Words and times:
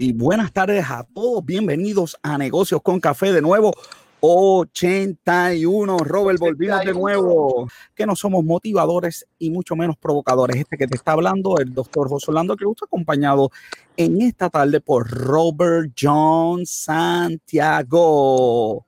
y 0.00 0.12
buenas 0.14 0.50
tardes 0.50 0.84
a 0.88 1.06
todos. 1.14 1.44
Bienvenidos 1.44 2.16
a 2.22 2.38
Negocios 2.38 2.80
con 2.82 3.00
Café 3.00 3.34
de 3.34 3.42
nuevo. 3.42 3.74
81. 4.20 5.98
Robert, 5.98 6.38
volvimos 6.38 6.80
de 6.86 6.94
nuevo. 6.94 7.68
Que 7.94 8.06
no 8.06 8.16
somos 8.16 8.42
motivadores 8.42 9.26
y 9.38 9.50
mucho 9.50 9.76
menos 9.76 9.98
provocadores. 9.98 10.56
Este 10.56 10.78
que 10.78 10.86
te 10.86 10.96
está 10.96 11.12
hablando, 11.12 11.58
el 11.58 11.74
doctor 11.74 12.08
José 12.08 12.30
Orlando, 12.30 12.56
que 12.56 12.64
gusta 12.64 12.86
acompañado 12.86 13.50
en 13.94 14.22
esta 14.22 14.48
tarde 14.48 14.80
por 14.80 15.06
Robert 15.06 15.92
John 16.00 16.64
Santiago. 16.64 18.06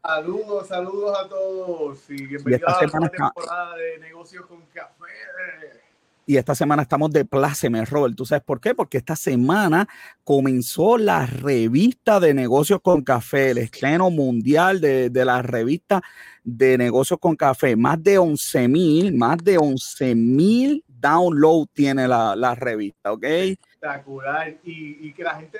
Saludos, 0.03 0.67
saludos 0.69 1.19
a 1.19 1.29
todos 1.29 1.99
y 2.09 2.27
bienvenidos 2.27 2.73
a 2.73 2.87
la 2.87 3.11
temporada 3.11 3.77
de 3.77 3.99
Negocios 3.99 4.47
con 4.47 4.63
Café. 4.73 5.82
Y 6.25 6.37
esta 6.37 6.55
semana 6.55 6.83
estamos 6.83 7.11
de 7.11 7.25
pláceme, 7.25 7.85
Robert. 7.85 8.15
¿Tú 8.15 8.25
sabes 8.25 8.45
por 8.45 8.61
qué? 8.61 8.75
Porque 8.75 8.99
esta 8.99 9.17
semana 9.17 9.89
comenzó 10.23 10.97
la 10.97 11.27
revista 11.27 12.21
de 12.21 12.33
negocios 12.33 12.81
con 12.81 13.03
café, 13.03 13.51
el 13.51 13.59
estreno 13.59 14.09
mundial 14.09 14.81
de, 14.81 15.11
la 15.13 15.43
revista 15.43 16.01
de 16.45 16.79
negocios 16.79 17.19
con 17.19 17.35
café. 17.35 17.75
Más 17.75 18.03
de 18.03 18.19
11 18.19 18.69
mil, 18.69 19.15
más 19.17 19.39
de 19.39 19.59
11 19.59 20.15
mil 20.15 20.85
download 20.87 21.67
tiene 21.73 22.07
la, 22.07 22.55
revista, 22.55 23.13
¿ok? 23.13 23.25
Espectacular. 23.25 24.55
Y, 24.63 25.13
que 25.15 25.25
la 25.25 25.35
gente 25.35 25.59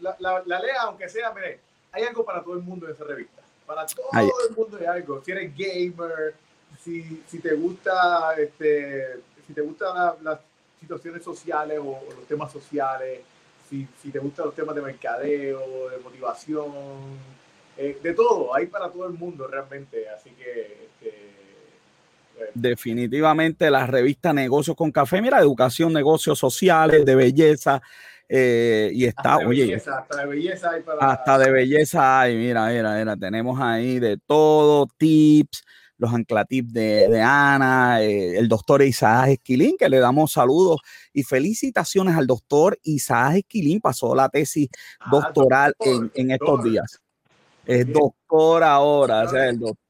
la, 0.00 0.42
lea, 0.44 0.82
aunque 0.82 1.08
sea, 1.08 1.32
mire, 1.32 1.60
hay 1.92 2.02
algo 2.02 2.24
para 2.24 2.42
todo 2.42 2.54
el 2.54 2.62
mundo 2.62 2.86
en 2.86 2.94
esa 2.94 3.04
revista. 3.04 3.42
Para 3.64 3.86
todo 3.86 4.48
el 4.48 4.56
mundo 4.56 4.76
hay 4.80 4.86
algo. 4.86 5.22
Si 5.24 5.30
eres 5.30 5.52
gamer, 5.56 6.34
si, 6.82 7.22
si 7.28 7.38
te 7.38 7.54
gusta 7.54 8.34
este 8.36 9.20
si 9.50 9.54
te 9.54 9.62
gustan 9.62 10.14
las 10.22 10.38
situaciones 10.78 11.24
sociales 11.24 11.80
o, 11.80 11.98
los 12.16 12.26
temas 12.28 12.52
sociales, 12.52 13.20
si, 13.68 13.86
si, 14.00 14.10
te 14.10 14.20
gustan 14.20 14.46
los 14.46 14.54
temas 14.54 14.76
de 14.76 14.82
mercadeo, 14.82 15.90
de 15.90 15.98
motivación, 15.98 16.70
eh, 17.76 17.98
de 18.00 18.14
todo, 18.14 18.54
hay 18.54 18.66
para 18.66 18.88
todo 18.88 19.06
el 19.06 19.14
mundo 19.14 19.48
realmente, 19.48 20.08
así 20.08 20.30
que... 20.30 20.88
Este, 20.94 21.30
Definitivamente 22.54 23.70
la 23.70 23.86
revista 23.86 24.32
Negocios 24.32 24.76
con 24.76 24.90
Café, 24.92 25.20
mira, 25.20 25.40
educación, 25.40 25.92
negocios 25.92 26.38
sociales, 26.38 27.04
de 27.04 27.14
belleza, 27.14 27.82
eh, 28.28 28.90
y 28.94 29.04
está, 29.04 29.34
hasta 29.34 29.46
oye, 29.48 29.66
belleza, 29.66 29.98
hasta 29.98 30.16
de 30.16 30.26
belleza 30.26 30.70
hay 30.70 30.82
para... 30.82 31.10
Hasta 31.10 31.38
de 31.38 31.50
belleza 31.50 32.20
hay, 32.20 32.36
mira, 32.36 32.68
mira, 32.68 32.96
mira, 32.96 33.16
tenemos 33.16 33.60
ahí 33.60 33.98
de 33.98 34.16
todo, 34.16 34.88
tips, 34.96 35.64
los 36.00 36.12
anclatips 36.14 36.72
de, 36.72 37.22
Ana, 37.22 38.02
eh, 38.02 38.38
el 38.38 38.48
doctor 38.48 38.82
Isaac 38.82 39.28
Esquilín, 39.28 39.76
que 39.78 39.88
le 39.88 39.98
damos 39.98 40.32
saludos 40.32 40.80
y 41.12 41.22
felicitaciones 41.22 42.16
al 42.16 42.26
doctor 42.26 42.78
Isaac 42.82 43.36
Esquilín, 43.36 43.80
pasó 43.80 44.14
la 44.14 44.28
tesis 44.30 44.68
ah, 44.98 45.08
doctoral 45.10 45.74
en, 45.80 46.30
estos 46.30 46.64
días. 46.64 47.00
Es 47.66 47.92
doctor 47.92 48.64
ahora, 48.64 49.24
o 49.24 49.28
sea, 49.28 49.48
el 49.48 49.58
doctor 49.58 49.89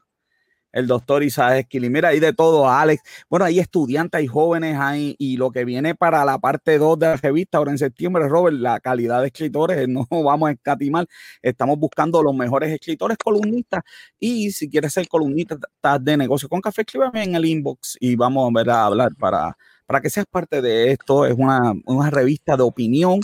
el 0.73 0.87
doctor 0.87 1.23
Isaac 1.23 1.61
Esquili. 1.61 1.91
Mira, 1.91 2.09
hay 2.11 2.21
de 2.21 2.33
todo, 2.33 2.69
Alex. 2.69 3.03
Bueno, 3.29 3.45
hay 3.45 3.59
estudiantes, 3.59 4.19
hay 4.19 4.27
jóvenes, 4.27 4.77
hay, 4.79 5.17
y 5.19 5.37
lo 5.37 5.51
que 5.51 5.65
viene 5.65 5.95
para 5.95 6.25
la 6.25 6.39
parte 6.39 6.79
2 6.79 6.99
de 6.99 7.07
la 7.07 7.17
revista 7.17 7.59
ahora 7.59 7.73
en 7.73 7.79
septiembre, 7.79 8.29
Robert, 8.29 8.57
la 8.57 8.81
calidad 8.81 9.21
de 9.21 9.29
escritores, 9.29 9.89
no 9.89 10.07
vamos 10.11 10.49
a 10.51 10.53
escatimar. 10.53 11.07
Estamos 11.43 11.79
buscando 11.79 12.23
los 12.23 12.35
mejores 12.35 12.73
escritores 12.73 13.19
columnistas. 13.19 13.83
Y 14.19 14.51
si 14.53 14.69
quieres 14.69 14.93
ser 14.93 15.09
columnista 15.09 15.59
de 16.01 16.17
negocio 16.17 16.49
con 16.49 16.61
café, 16.61 16.83
escríbeme 16.83 17.25
en 17.25 17.34
el 17.34 17.45
inbox 17.45 17.97
y 18.01 18.17
vamos 18.17 18.51
a, 18.55 18.73
a 18.73 18.87
hablar 18.87 19.15
para, 19.17 19.57
para 19.87 20.01
que 20.01 20.11
seas 20.11 20.27
parte 20.31 20.62
de 20.62 20.93
esto. 20.93 21.27
Es 21.27 21.34
una, 21.37 21.73
una 21.87 22.11
revista 22.11 22.57
de 22.57 22.62
opinión 22.62 23.21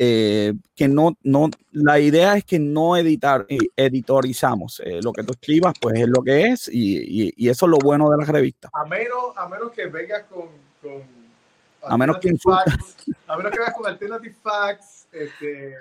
eh, 0.00 0.54
que 0.76 0.86
no, 0.86 1.18
no, 1.24 1.50
la 1.72 1.98
idea 1.98 2.36
es 2.36 2.44
que 2.44 2.60
no 2.60 2.96
editar, 2.96 3.44
eh, 3.48 3.58
editorizamos. 3.76 4.80
Eh, 4.84 5.00
lo 5.02 5.12
que 5.12 5.24
tú 5.24 5.32
escribas, 5.32 5.74
pues 5.80 5.98
es 5.98 6.06
lo 6.06 6.22
que 6.22 6.46
es, 6.46 6.68
y, 6.72 7.32
y, 7.36 7.48
eso 7.48 7.66
es 7.66 7.70
lo 7.70 7.78
bueno 7.78 8.08
de 8.08 8.16
la 8.18 8.24
revista. 8.24 8.70
A 8.72 8.84
menos, 8.84 9.36
a 9.36 9.48
menos 9.48 9.72
que 9.72 9.86
vengas 9.86 10.22
con, 10.30 10.46
con 10.80 11.02
a 11.82 11.98
menos 11.98 12.18
que 12.18 12.32
facts, 12.38 13.06
a 13.26 13.36
menos 13.36 13.50
que 13.50 13.58
vengas 13.58 13.74
con 13.74 13.86
alternative 13.88 14.36
facts, 14.40 15.08
este, 15.10 15.74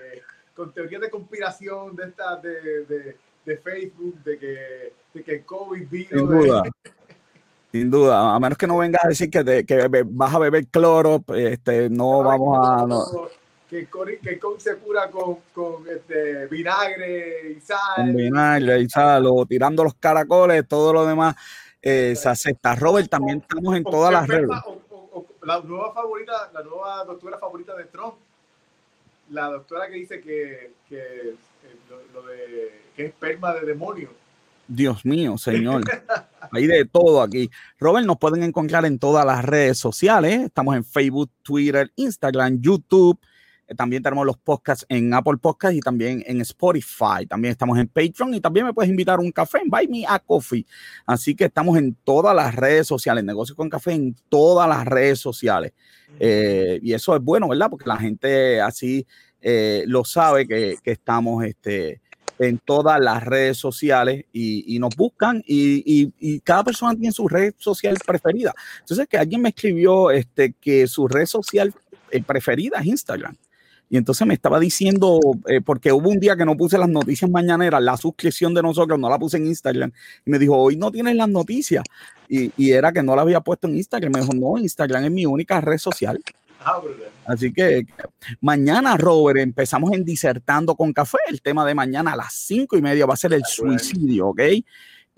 con 0.56 0.74
teorías 0.74 1.02
de 1.02 1.12
conspiración 1.12 1.96
de 1.96 2.06
esta 2.06 2.38
de, 2.38 2.86
de, 2.86 3.18
de 3.46 3.58
Facebook, 3.58 4.24
de 4.24 4.40
que, 4.40 4.94
de 5.14 5.24
que 5.24 5.32
el 5.36 5.46
COVID 5.46 5.88
vino. 5.88 6.10
Sin 6.10 6.28
duda. 6.28 6.64
Sin 7.72 7.92
duda, 7.92 8.34
a 8.34 8.40
menos 8.40 8.58
que 8.58 8.66
no 8.66 8.78
vengas 8.78 9.06
a 9.06 9.10
decir 9.10 9.30
que, 9.30 9.44
te, 9.44 9.64
que 9.64 9.88
vas 10.06 10.34
a 10.34 10.40
beber 10.40 10.66
cloro, 10.68 11.24
este, 11.36 11.88
no 11.92 12.24
vamos 12.24 12.58
a... 12.66 12.88
No 12.88 13.04
que 13.70 13.88
COVID 13.88 14.18
se 14.58 14.78
cura 14.78 15.10
con, 15.12 15.40
con 15.54 15.88
este, 15.90 16.48
vinagre 16.48 17.52
y 17.58 17.62
sal. 17.62 17.80
Con 17.98 18.16
vinagre 18.16 18.80
y 18.80 18.90
sal, 18.90 19.26
o 19.28 19.46
tirando 19.46 19.84
los 19.84 19.96
caracoles, 19.96 20.68
todo 20.68 20.94
lo 20.94 21.06
demás 21.06 21.36
eh, 21.82 22.16
se 22.16 22.30
acepta. 22.30 22.76
Robert, 22.76 23.10
también 23.10 23.40
estamos 23.40 23.76
en 23.76 23.84
todas 23.84 24.12
las 24.12 24.28
redes. 24.28 24.50
la 25.42 25.60
nueva 25.62 25.94
favorita, 25.94 26.52
la 26.54 26.64
nueva 26.64 27.04
doctora 27.06 27.38
favorita 27.38 27.76
de 27.76 27.86
Trump, 27.86 28.16
la 29.30 29.48
doctora 29.48 29.88
que 29.88 29.96
dice 29.96 30.22
que, 30.22 30.72
que, 30.88 30.98
eh, 30.98 31.36
lo, 32.14 32.22
de, 32.24 32.82
que 32.96 33.04
es 33.04 33.10
esperma 33.10 33.54
de 33.54 33.66
demonio. 33.66 34.10
Dios 34.68 35.06
mío, 35.06 35.38
señor. 35.38 35.84
Hay 36.52 36.68
de 36.68 36.86
todo 36.86 37.22
aquí. 37.22 37.50
Robert, 37.80 38.06
nos 38.06 38.18
pueden 38.18 38.44
encontrar 38.44 38.86
en 38.86 39.00
todas 39.00 39.26
las 39.26 39.44
redes 39.44 39.78
sociales. 39.78 40.42
Estamos 40.42 40.76
en 40.76 40.86
Facebook, 40.86 41.30
Twitter, 41.44 41.92
Instagram, 41.96 42.62
YouTube. 42.62 43.20
Eh, 43.68 43.76
también 43.76 44.02
tenemos 44.02 44.26
los 44.26 44.38
podcasts 44.38 44.86
en 44.90 45.14
Apple 45.14 45.38
Podcasts 45.42 45.78
y 45.78 45.82
también 45.82 46.24
en 46.26 46.42
Spotify. 46.42 47.26
También 47.28 47.52
estamos 47.52 47.78
en 47.78 47.88
Patreon 47.88 48.34
y 48.34 48.42
también 48.42 48.66
me 48.66 48.74
puedes 48.74 48.90
invitar 48.90 49.20
a 49.20 49.22
un 49.22 49.32
café 49.32 49.60
en 49.60 49.70
Buy 49.70 49.88
Me 49.88 50.06
a 50.08 50.20
Coffee. 50.20 50.66
Así 51.06 51.36
que 51.36 51.46
estamos 51.46 51.78
en 51.78 51.96
todas 52.04 52.36
las 52.36 52.56
redes 52.56 52.88
sociales, 52.88 53.24
Negocios 53.24 53.56
con 53.56 53.70
Café 53.70 53.92
en 53.94 54.16
todas 54.30 54.68
las 54.70 54.86
redes 54.86 55.20
sociales. 55.20 55.74
Eh, 56.20 56.80
y 56.82 56.94
eso 56.94 57.16
es 57.16 57.22
bueno, 57.22 57.50
¿verdad? 57.50 57.70
Porque 57.70 57.90
la 57.90 57.98
gente 57.98 58.62
así 58.62 59.06
eh, 59.42 59.84
lo 59.88 60.06
sabe 60.06 60.48
que, 60.48 60.78
estamos 60.86 61.44
este, 61.44 62.02
en 62.40 62.60
todas 62.60 63.00
las 63.02 63.24
redes 63.24 63.58
sociales 63.58 64.26
y, 64.32 64.80
nos 64.80 64.96
buscan 64.96 65.44
y, 65.46 66.12
y, 66.18 66.40
cada 66.42 66.64
persona 66.64 66.96
tiene 66.96 67.12
su 67.12 67.28
red 67.28 67.54
social 67.58 67.98
preferida. 68.06 68.54
Entonces, 68.80 69.08
que 69.08 69.18
alguien 69.18 69.42
me 69.42 69.50
escribió 69.50 70.12
este, 70.12 70.54
que 70.54 70.88
su 70.88 71.08
red 71.08 71.26
social 71.26 71.74
preferida 72.26 72.80
es 72.80 72.86
Instagram. 72.86 73.36
Y 73.90 73.98
entonces 73.98 74.28
me 74.28 74.34
estaba 74.34 74.60
diciendo, 74.60 75.20
eh, 75.48 75.62
porque 75.62 75.92
hubo 75.94 76.10
un 76.10 76.20
día 76.20 76.36
que 76.36 76.46
no 76.46 76.58
puse 76.58 76.78
las 76.78 76.90
noticias 76.90 77.30
mañaneras, 77.32 77.82
la 77.82 77.96
suscripción 77.96 78.54
de 78.54 78.62
nosotros 78.62 79.00
no 79.00 79.10
la 79.10 79.18
puse 79.18 79.38
en 79.38 79.48
Instagram. 79.48 79.92
Y 80.26 80.30
me 80.30 80.40
dijo, 80.40 80.58
hoy 80.58 80.76
no 80.76 80.92
tienes 80.92 81.16
las 81.16 81.30
noticias. 81.30 81.84
Y, 82.28 82.52
y 82.58 82.72
era 82.72 82.92
que 82.92 83.02
no 83.02 83.16
la 83.16 83.22
había 83.22 83.40
puesto 83.40 83.68
en 83.68 83.78
Instagram. 83.78 84.12
Me 84.12 84.22
dijo, 84.22 84.34
no, 84.34 84.58
Instagram 84.58 85.06
es 85.06 85.12
mi 85.12 85.26
única 85.26 85.62
red 85.62 85.78
social. 85.78 86.22
Así 87.26 87.54
que 87.54 87.86
mañana, 88.42 88.98
Robert, 88.98 89.40
empezamos 89.40 89.94
en 89.94 90.04
Disertando 90.04 90.76
con 90.76 90.94
Café. 90.94 91.18
El 91.30 91.42
tema 91.42 91.66
de 91.66 91.76
mañana 91.76 92.14
a 92.14 92.16
las 92.16 92.34
cinco 92.34 92.78
y 92.78 92.82
media 92.82 93.06
va 93.06 93.14
a 93.14 93.18
ser 93.18 93.34
el 93.34 93.46
suicidio, 93.46 94.28
¿ok? 94.30 94.42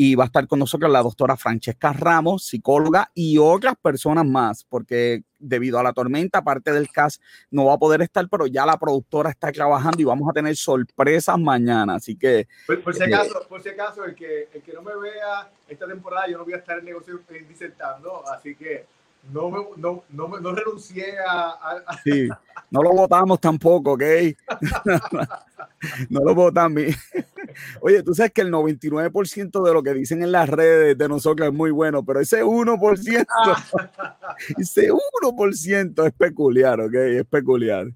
Y 0.02 0.16
va 0.16 0.24
a 0.24 0.28
estar 0.28 0.48
con 0.48 0.60
nosotros 0.60 0.90
la 0.90 1.04
doctora 1.04 1.36
Francesca 1.36 1.92
Ramos, 1.92 2.46
psicóloga 2.46 3.12
y 3.14 3.38
otras 3.38 3.76
personas 3.76 4.26
más, 4.26 4.64
porque 4.64 5.24
debido 5.38 5.78
a 5.78 5.84
la 5.84 5.92
tormenta, 5.92 6.40
aparte 6.40 6.72
del 6.72 6.90
cast, 6.90 7.22
no 7.52 7.66
va 7.66 7.74
a 7.74 7.78
poder 7.78 8.02
estar, 8.02 8.26
pero 8.30 8.48
ya 8.48 8.66
la 8.66 8.80
productora 8.80 9.30
está 9.30 9.52
trabajando 9.52 10.02
y 10.02 10.06
vamos 10.06 10.30
a 10.30 10.32
tener 10.32 10.56
sorpresas 10.56 11.38
mañana, 11.38 11.96
así 11.96 12.16
que... 12.16 12.48
Por, 12.66 12.96
si, 12.96 13.04
eh, 13.04 13.14
acaso, 13.14 13.46
por 13.50 13.62
si 13.62 13.68
acaso, 13.68 14.06
el 14.06 14.16
que, 14.16 14.48
el 14.54 14.62
que 14.62 14.72
no 14.72 14.84
me 14.84 14.96
vea 14.96 15.52
esta 15.68 15.86
temporada, 15.86 16.28
yo 16.30 16.38
no 16.38 16.46
voy 16.46 16.54
a 16.54 16.60
estar 16.60 16.80
en 16.80 16.86
negocio 16.86 17.20
disertando, 17.50 18.26
así 18.30 18.56
que 18.56 18.86
no, 19.34 19.52
me, 19.52 19.58
no, 19.76 20.06
no, 20.12 20.40
no 20.40 20.56
renuncié 20.56 21.16
a, 21.28 21.84
Sí, 22.06 22.30
no 22.72 22.82
lo 22.82 22.92
votamos 22.92 23.38
tampoco, 23.42 23.92
¿ok? 23.92 24.04
no 26.10 26.22
lo 26.24 26.34
votamos. 26.34 26.84
Oye, 27.82 28.04
tú 28.04 28.14
sabes 28.14 28.32
que 28.32 28.42
el 28.42 28.52
99% 28.52 29.64
de 29.64 29.74
lo 29.74 29.84
que 29.84 29.94
dicen 29.94 30.24
en 30.24 30.32
las 30.32 30.50
redes 30.50 30.98
de 30.98 31.10
nosotros 31.10 31.48
es 31.48 31.54
muy 31.54 31.72
bueno, 31.72 32.04
pero 32.04 32.20
ese 32.20 32.44
1%, 32.44 33.28
ese 34.58 34.92
1% 34.92 36.08
es 36.08 36.14
peculiar, 36.14 36.82
¿ok? 36.82 36.94
Es 36.94 37.26
peculiar. 37.26 37.88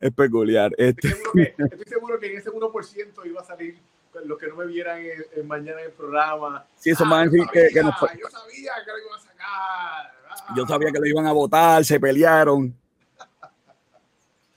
Es 0.00 0.12
peculiar. 0.12 0.72
Este... 0.78 1.08
Estoy, 1.08 1.84
seguro 1.86 2.20
que, 2.20 2.30
en 2.30 2.38
ese 2.38 2.50
1% 2.50 3.26
iba 3.26 3.40
a 3.40 3.44
salir 3.44 3.78
los 4.24 4.38
que 4.38 4.48
no 4.48 4.56
me 4.56 4.66
vieran 4.66 5.00
mañana 5.44 5.80
en 5.80 5.86
el 5.86 5.92
programa. 5.92 6.66
Sí, 6.76 6.90
eso 6.90 7.04
ah, 7.06 7.20
a 7.20 7.24
decir 7.24 7.44
que, 7.52 7.68
que 7.68 7.82
Yo 7.82 7.92
sabía 8.30 8.72
que 8.84 8.92
lo 8.92 8.98
iban 8.98 9.14
a 9.14 9.20
sacar. 9.20 10.56
Yo 10.56 10.66
sabía 10.66 10.90
que 10.90 10.98
lo 10.98 11.06
iban 11.06 11.26
a 11.26 11.32
votar, 11.32 11.84
se 11.84 12.00
pelearon. 12.00 12.74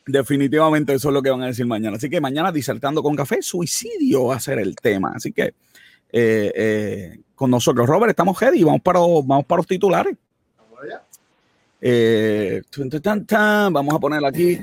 Definitivamente 0.06 0.94
eso 0.94 1.10
es 1.10 1.14
lo 1.14 1.22
que 1.22 1.30
van 1.30 1.44
a 1.44 1.48
decir 1.48 1.66
mañana. 1.66 1.98
Así 1.98 2.10
que 2.10 2.20
mañana 2.20 2.52
disertando 2.52 3.04
con 3.04 3.16
café, 3.16 3.42
suicidio 3.42 4.26
va 4.26 4.36
a 4.36 4.40
ser 4.40 4.60
el 4.60 4.76
tema. 4.76 5.14
Así 5.16 5.32
que 5.32 5.54
eh, 6.12 6.52
eh, 6.56 7.20
con 7.36 7.52
nosotros, 7.52 7.88
Robert, 7.88 8.12
estamos 8.12 8.40
ready. 8.40 8.64
Vamos 8.64 8.82
para, 8.82 9.00
vamos 9.00 9.46
para 9.46 9.60
los 9.60 9.68
titulares. 9.68 10.16
Eh, 11.80 12.62
vamos 13.72 13.94
a 13.94 14.00
poner 14.00 14.26
aquí. 14.26 14.60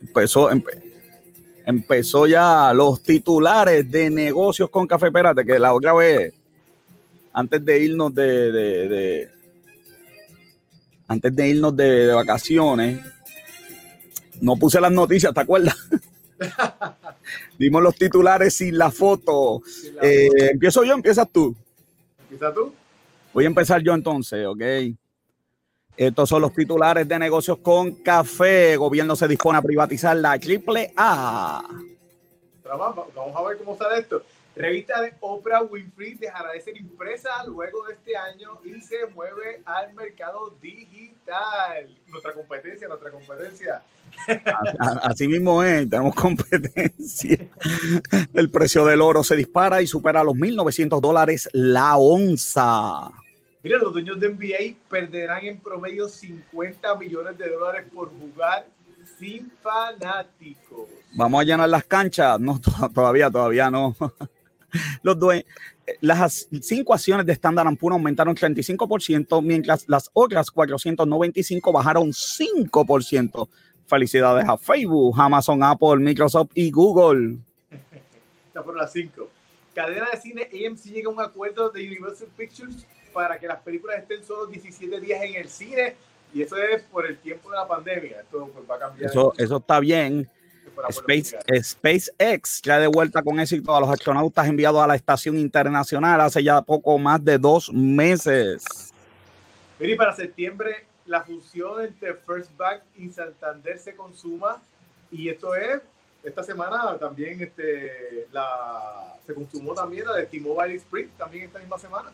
Empezó, 0.00 0.50
empezó 1.64 2.26
ya 2.26 2.72
los 2.74 3.02
titulares 3.02 3.90
de 3.90 4.10
negocios 4.10 4.70
con 4.70 4.86
café. 4.86 5.06
Espérate, 5.06 5.44
que 5.44 5.58
la 5.58 5.72
otra 5.72 5.92
vez, 5.94 6.34
antes 7.32 7.64
de 7.64 7.78
irnos 7.80 8.14
de, 8.14 9.30
antes 11.06 11.34
de 11.34 11.48
irnos 11.48 11.76
de, 11.76 12.12
vacaciones, 12.12 13.00
no 14.40 14.56
puse 14.56 14.80
las 14.80 14.92
noticias, 14.92 15.32
¿te 15.32 15.40
acuerdas? 15.40 15.76
Dimos 17.58 17.82
los 17.82 17.94
titulares 17.94 18.54
sin 18.54 18.76
la 18.76 18.90
foto. 18.90 19.62
Eh, 20.02 20.28
empiezo 20.52 20.84
yo, 20.84 20.94
empiezas 20.94 21.28
tú. 21.30 21.54
¿Empieza 22.22 22.52
tú? 22.52 22.72
Voy 23.32 23.44
a 23.44 23.48
empezar 23.48 23.82
yo 23.82 23.94
entonces, 23.94 24.46
¿ok? 24.46 24.62
Estos 25.96 26.28
son 26.28 26.42
los 26.42 26.52
titulares 26.52 27.06
de 27.06 27.18
negocios 27.18 27.58
con 27.58 27.92
café. 27.92 28.76
Gobierno 28.76 29.14
se 29.14 29.28
dispone 29.28 29.58
a 29.58 29.62
privatizar 29.62 30.16
la 30.16 30.38
triple 30.38 30.92
A. 30.96 31.62
Vamos 32.64 33.36
a 33.36 33.42
ver 33.42 33.58
cómo 33.58 33.76
sale 33.76 34.00
esto. 34.00 34.22
Revista 34.56 35.02
de 35.02 35.14
Oprah 35.20 35.62
Winfrey 35.62 36.14
dejará 36.14 36.52
de 36.52 36.60
ser 36.60 36.76
impresa 36.76 37.44
luego 37.46 37.86
de 37.86 37.94
este 37.94 38.16
año 38.16 38.60
y 38.64 38.80
se 38.80 39.06
mueve 39.06 39.62
al 39.64 39.92
mercado 39.94 40.56
digital. 40.60 41.88
Nuestra 42.08 42.32
competencia, 42.32 42.86
nuestra 42.86 43.10
competencia. 43.10 43.82
Así 45.02 45.26
mismo 45.26 45.62
es, 45.62 45.90
tenemos 45.90 46.14
competencia. 46.14 47.48
El 48.32 48.50
precio 48.50 48.84
del 48.84 49.00
oro 49.00 49.24
se 49.24 49.34
dispara 49.34 49.82
y 49.82 49.88
supera 49.88 50.22
los 50.22 50.34
1.900 50.34 51.00
dólares 51.00 51.48
la 51.52 51.96
onza. 51.96 53.10
Mira, 53.64 53.78
los 53.78 53.92
dueños 53.92 54.20
de 54.20 54.28
NBA 54.28 54.76
perderán 54.88 55.44
en 55.46 55.58
promedio 55.58 56.08
50 56.08 56.94
millones 56.96 57.36
de 57.38 57.48
dólares 57.48 57.86
por 57.92 58.10
jugar 58.10 58.66
sin 59.18 59.50
fanáticos. 59.62 60.88
Vamos 61.16 61.40
a 61.40 61.44
llenar 61.44 61.68
las 61.68 61.84
canchas. 61.84 62.38
No, 62.38 62.60
todavía, 62.94 63.30
todavía 63.30 63.70
no. 63.70 63.96
Los 65.02 65.16
las 66.00 66.48
cinco 66.62 66.94
acciones 66.94 67.26
de 67.26 67.32
Standard 67.32 67.76
Poor's 67.76 67.94
aumentaron 67.94 68.34
35%, 68.34 69.42
mientras 69.42 69.84
las 69.88 70.10
otras 70.12 70.50
495 70.50 71.72
bajaron 71.72 72.10
5%. 72.10 73.48
Felicidades 73.86 74.48
a 74.48 74.56
Facebook, 74.56 75.14
Amazon, 75.18 75.62
Apple, 75.62 75.96
Microsoft 75.96 76.50
y 76.54 76.70
Google. 76.70 77.36
Está 78.48 78.62
por 78.62 78.76
las 78.76 78.92
cinco. 78.92 79.28
Cadena 79.74 80.06
de 80.10 80.20
cine 80.20 80.42
AMC 80.42 80.84
llega 80.84 81.08
a 81.08 81.12
un 81.12 81.20
acuerdo 81.20 81.68
de 81.68 81.86
Universal 81.86 82.28
Pictures 82.36 82.86
para 83.12 83.38
que 83.38 83.46
las 83.46 83.60
películas 83.60 83.98
estén 83.98 84.24
solo 84.24 84.46
17 84.46 85.00
días 85.00 85.22
en 85.22 85.34
el 85.34 85.48
cine 85.48 85.96
y 86.32 86.42
eso 86.42 86.56
es 86.56 86.82
por 86.84 87.06
el 87.06 87.18
tiempo 87.18 87.50
de 87.50 87.56
la 87.56 87.66
pandemia. 87.66 88.20
Esto 88.20 88.50
pues, 88.52 88.68
va 88.68 88.76
a 88.76 88.78
cambiar. 88.78 89.10
Eso, 89.10 89.34
eso 89.36 89.56
está 89.58 89.80
bien. 89.80 90.28
Space, 90.88 91.36
SpaceX 91.62 92.62
ya 92.62 92.78
de 92.78 92.86
vuelta 92.86 93.22
con 93.22 93.40
éxito 93.40 93.74
a 93.74 93.80
los 93.80 93.90
astronautas 93.90 94.46
enviados 94.46 94.82
a 94.82 94.86
la 94.86 94.94
estación 94.94 95.38
internacional 95.38 96.20
hace 96.20 96.42
ya 96.42 96.60
poco 96.62 96.98
más 96.98 97.24
de 97.24 97.38
dos 97.38 97.72
meses. 97.72 98.92
Mira, 99.78 99.96
para 99.96 100.14
septiembre 100.14 100.86
la 101.06 101.22
fusión 101.22 101.84
entre 101.84 102.14
First 102.14 102.56
Bank 102.56 102.80
y 102.96 103.10
Santander 103.10 103.78
se 103.78 103.94
consuma 103.94 104.62
y 105.10 105.28
esto 105.28 105.54
es 105.54 105.80
esta 106.22 106.42
semana 106.42 106.96
también 106.98 107.40
este, 107.42 108.26
la, 108.32 109.14
se 109.26 109.34
consumó 109.34 109.74
también 109.74 110.06
la 110.06 110.14
de 110.14 110.26
T-Mobile 110.26 110.76
Spring 110.76 111.08
también 111.18 111.44
esta 111.44 111.58
misma 111.58 111.78
semana. 111.78 112.10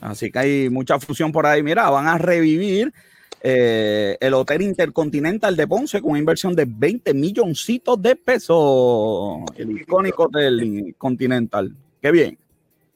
Así 0.00 0.30
que 0.30 0.38
hay 0.38 0.70
mucha 0.70 0.98
fusión 0.98 1.30
por 1.30 1.46
ahí. 1.46 1.62
Mira, 1.62 1.90
van 1.90 2.06
a 2.06 2.16
revivir 2.16 2.92
eh, 3.42 4.16
el 4.20 4.34
Hotel 4.34 4.62
Intercontinental 4.62 5.56
de 5.56 5.66
Ponce 5.66 6.00
con 6.00 6.10
una 6.10 6.18
inversión 6.18 6.54
de 6.54 6.66
20 6.68 7.14
milloncitos 7.14 8.00
de 8.00 8.16
pesos. 8.16 9.40
El 9.56 9.70
icónico 9.80 10.24
Hotel 10.24 10.94
Continental. 10.98 11.74
Qué 12.00 12.10
bien. 12.10 12.38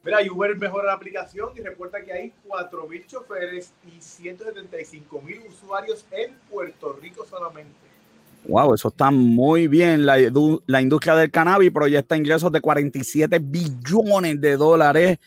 Mira, 0.05 0.19
Uber 0.31 0.55
mejora 0.57 0.89
la 0.89 0.93
aplicación 0.93 1.51
y 1.57 1.61
reporta 1.61 2.03
que 2.05 2.13
hay 2.13 2.33
4.000 2.47 3.07
choferes 3.07 3.73
y 3.87 3.99
175.000 3.99 5.49
usuarios 5.49 6.05
en 6.11 6.35
Puerto 6.51 6.93
Rico 7.01 7.25
solamente. 7.25 7.73
Wow, 8.47 8.75
eso 8.75 8.89
está 8.89 9.11
muy 9.11 9.67
bien. 9.67 10.05
La, 10.05 10.19
la 10.67 10.83
industria 10.83 11.15
del 11.15 11.31
cannabis 11.31 11.71
proyecta 11.71 12.19
ingresos 12.19 12.53
de 12.53 12.61
47 12.61 13.39
billones 13.39 14.39
de 14.39 14.57
dólares 14.59 15.19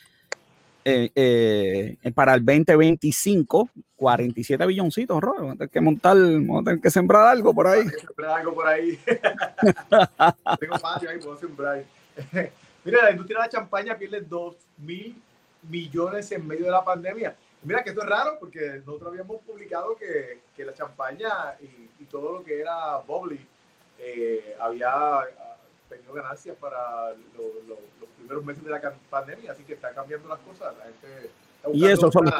eh, 0.90 1.98
eh, 2.02 2.12
para 2.14 2.34
el 2.36 2.46
2025, 2.46 3.70
47 3.98 4.66
billoncitos, 4.66 5.20
Rob. 5.20 5.36
Vamos 5.36 5.56
a 5.56 5.58
tener 5.58 5.70
que 5.70 5.82
montar, 5.82 6.16
vamos 6.16 6.62
a 6.62 6.64
tener 6.64 6.80
que 6.80 6.90
sembrar 6.90 7.28
algo 7.28 7.54
por 7.54 7.68
ahí. 7.68 7.90
Sembrar 7.90 8.40
algo 8.40 8.54
por 8.54 8.68
ahí. 8.68 8.98
Tengo 10.60 10.80
patio 10.80 11.10
ahí, 11.10 11.18
puedo 11.20 11.36
sembrar. 11.36 11.84
Mira, 12.86 13.04
la 13.04 13.12
industria 13.12 13.40
de 13.40 13.44
la 13.44 13.50
champaña 13.50 13.98
pierde 13.98 14.22
2 14.22 14.56
mil 14.78 15.22
millones 15.64 16.32
en 16.32 16.48
medio 16.48 16.66
de 16.66 16.72
la 16.72 16.86
pandemia. 16.86 17.36
Mira 17.64 17.84
que 17.84 17.90
esto 17.90 18.04
es 18.04 18.08
raro 18.08 18.38
porque 18.40 18.82
nosotros 18.86 19.12
habíamos 19.12 19.42
publicado 19.42 19.94
que, 19.98 20.40
que 20.56 20.64
la 20.64 20.74
champaña 20.74 21.58
y, 21.60 22.02
y, 22.02 22.06
todo 22.06 22.32
lo 22.32 22.44
que 22.46 22.62
era 22.62 23.00
bubbly 23.06 23.46
eh, 24.00 24.56
había 24.58 25.20
tenido 25.90 26.14
ganancias 26.14 26.56
para 26.58 27.12
los 27.36 28.10
primeros 28.18 28.46
meses 28.46 28.64
de 28.64 28.70
la 28.72 28.94
pandemia, 29.10 29.52
así 29.52 29.64
que 29.64 29.74
está 29.74 29.94
cambiando 29.94 30.28
las 30.28 30.40
cosas. 30.40 30.76
La 30.78 30.86
gente 30.86 31.30
y 31.74 31.86
esos 31.86 32.14
son 32.14 32.26
los 32.26 32.34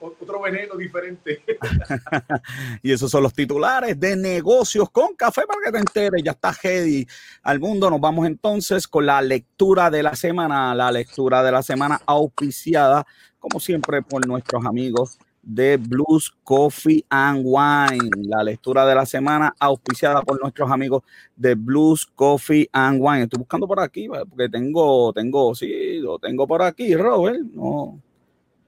otro 0.00 0.40
veneno 0.40 0.76
diferente. 0.76 1.42
y 2.82 2.92
esos 2.92 3.10
son 3.10 3.24
los 3.24 3.34
titulares 3.34 3.98
de 3.98 4.16
negocios 4.16 4.88
con 4.90 5.14
café 5.14 5.42
para 5.46 5.60
que 5.64 5.72
te 5.72 5.78
enteres. 5.78 6.22
Ya 6.22 6.32
está 6.32 6.52
Heady 6.52 7.06
al 7.42 7.58
mundo. 7.58 7.90
Nos 7.90 8.00
vamos 8.00 8.26
entonces 8.26 8.86
con 8.86 9.06
la 9.06 9.20
lectura 9.20 9.90
de 9.90 10.02
la 10.02 10.14
semana, 10.14 10.74
la 10.74 10.90
lectura 10.92 11.42
de 11.42 11.52
la 11.52 11.62
semana 11.62 12.00
auspiciada, 12.06 13.06
como 13.38 13.60
siempre, 13.60 14.02
por 14.02 14.26
nuestros 14.26 14.64
amigos 14.64 15.18
de 15.42 15.76
Blues 15.76 16.32
Coffee 16.44 17.04
and 17.10 17.42
Wine, 17.44 18.10
la 18.28 18.44
lectura 18.44 18.86
de 18.86 18.94
la 18.94 19.04
semana 19.04 19.54
auspiciada 19.58 20.22
por 20.22 20.40
nuestros 20.40 20.70
amigos 20.70 21.02
de 21.34 21.54
Blues 21.56 22.06
Coffee 22.06 22.68
and 22.72 23.00
Wine. 23.00 23.24
Estoy 23.24 23.38
buscando 23.38 23.66
por 23.66 23.80
aquí 23.80 24.08
porque 24.08 24.48
tengo, 24.48 25.12
tengo, 25.12 25.54
sí, 25.54 25.98
lo 25.98 26.18
tengo 26.18 26.46
por 26.46 26.62
aquí, 26.62 26.94
Robert. 26.94 27.40
No. 27.40 28.00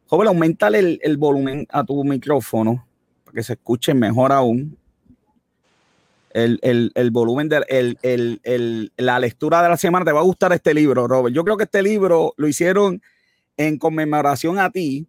Joven, 0.06 0.29
aumenta 0.29 0.69
el, 0.69 0.99
el 1.03 1.17
volumen 1.17 1.66
a 1.71 1.85
tu 1.85 2.02
micrófono 2.04 2.87
para 3.25 3.37
que 3.37 3.43
se 3.43 3.54
escuche 3.54 3.95
mejor 3.95 4.33
aún. 4.33 4.76
El, 6.31 6.59
el, 6.62 6.90
el, 6.97 7.12
volumen 7.12 7.49
de 7.49 7.61
la 8.97 9.19
lectura 9.21 9.62
de 9.62 9.69
la 9.69 9.76
semana. 9.76 10.04
Te 10.04 10.11
va 10.11 10.19
a 10.19 10.25
gustar 10.25 10.52
este 10.52 10.75
libro, 10.75 11.07
Robert. 11.07 11.33
Yo 11.33 11.45
creo 11.45 11.57
que 11.57 11.62
este 11.62 11.81
libro 11.81 12.35
lo 12.37 12.49
hicieron 12.49 13.00
en 13.57 13.78
conmemoración 13.78 14.59
a 14.59 14.69
ti 14.71 15.07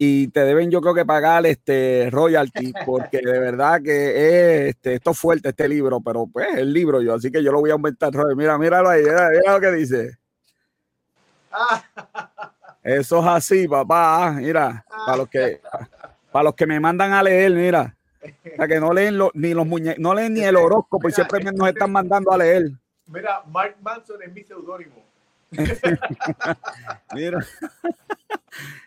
y 0.00 0.28
te 0.28 0.44
deben 0.44 0.70
yo 0.70 0.80
creo 0.80 0.94
que 0.94 1.04
pagar 1.04 1.44
este 1.44 2.08
royalty 2.10 2.72
porque 2.86 3.18
de 3.18 3.38
verdad 3.40 3.82
que 3.82 4.68
este, 4.68 4.94
esto 4.94 5.10
es 5.10 5.18
fuerte 5.18 5.48
este 5.48 5.68
libro, 5.68 6.00
pero 6.00 6.26
pues 6.26 6.56
el 6.56 6.72
libro 6.72 7.02
yo, 7.02 7.14
así 7.14 7.32
que 7.32 7.42
yo 7.42 7.50
lo 7.50 7.60
voy 7.60 7.70
a 7.70 7.72
aumentar. 7.72 8.12
Mira, 8.36 8.56
míralo 8.56 8.88
ahí, 8.88 9.02
mira, 9.02 9.30
lo 9.52 9.60
que 9.60 9.72
dice. 9.72 10.18
Eso 12.82 13.18
es 13.18 13.26
así, 13.26 13.66
papá. 13.66 14.32
Mira, 14.38 14.84
para 14.88 15.16
los 15.16 15.28
que 15.28 15.60
para 16.30 16.44
los 16.44 16.54
que 16.54 16.66
me 16.66 16.78
mandan 16.78 17.12
a 17.12 17.22
leer, 17.22 17.52
mira. 17.52 17.96
Para 18.56 18.68
que 18.68 18.80
no 18.80 18.92
leen 18.92 19.18
ni 19.34 19.54
los 19.54 19.66
muñecos, 19.66 19.98
no 19.98 20.14
leen 20.14 20.34
ni 20.34 20.40
el 20.40 20.56
horóscopo 20.56 21.08
y 21.08 21.12
siempre 21.12 21.42
nos 21.42 21.68
están 21.68 21.90
mandando 21.90 22.32
a 22.32 22.38
leer. 22.38 22.70
Mira, 23.06 23.42
Mark 23.46 23.76
Manson 23.80 24.22
es 24.22 24.32
mi 24.32 24.44
seudónimo. 24.44 25.07
Mira, 27.14 27.46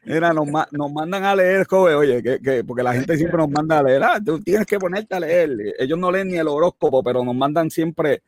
Mira 0.03 0.33
nos, 0.33 0.47
nos, 0.71 0.91
mandan 0.91 1.23
a 1.23 1.35
leer, 1.35 1.65
joven, 1.65 1.95
oye, 1.95 2.21
que, 2.21 2.63
porque 2.63 2.83
la 2.83 2.93
gente 2.93 3.17
siempre 3.17 3.37
nos 3.37 3.49
manda 3.49 3.79
a 3.79 3.83
leer, 3.83 4.03
ah, 4.03 4.19
tú 4.23 4.39
tienes 4.39 4.65
que 4.65 4.79
ponerte 4.79 5.15
a 5.15 5.19
leer. 5.19 5.75
Ellos 5.79 5.97
no 5.97 6.11
leen 6.11 6.27
ni 6.27 6.37
el 6.37 6.47
horóscopo, 6.47 7.03
pero 7.03 7.23
nos 7.23 7.35
mandan 7.35 7.71
siempre, 7.71 8.21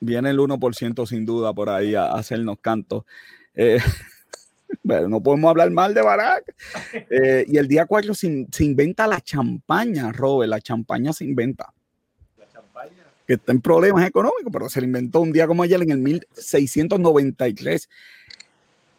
Viene 0.00 0.30
el 0.30 0.38
1% 0.38 1.06
sin 1.06 1.24
duda 1.24 1.52
por 1.52 1.68
ahí 1.68 1.94
a, 1.94 2.12
hacernos 2.12 2.58
cantos. 2.60 3.04
Eh, 3.54 3.78
pero 4.86 5.08
no 5.08 5.22
podemos 5.22 5.50
hablar 5.50 5.70
mal 5.70 5.94
de 5.94 6.02
Barack. 6.02 6.54
Eh, 7.10 7.44
y 7.48 7.56
el 7.58 7.68
día 7.68 7.86
4 7.86 8.14
se, 8.14 8.46
inventa 8.60 9.06
la 9.06 9.20
champaña, 9.20 10.12
Robert. 10.12 10.50
La 10.50 10.60
champaña 10.60 11.12
se 11.12 11.24
inventa. 11.24 11.72
La 12.38 12.48
champaña. 12.48 13.04
Que 13.26 13.34
está 13.34 13.52
en 13.52 13.60
problemas 13.60 14.06
económicos, 14.06 14.52
pero 14.52 14.68
se 14.68 14.80
le 14.80 14.86
inventó 14.86 15.20
un 15.20 15.32
día 15.32 15.46
como 15.46 15.62
ayer 15.62 15.80
en 15.82 15.90
el 15.90 15.98
1693. 15.98 17.88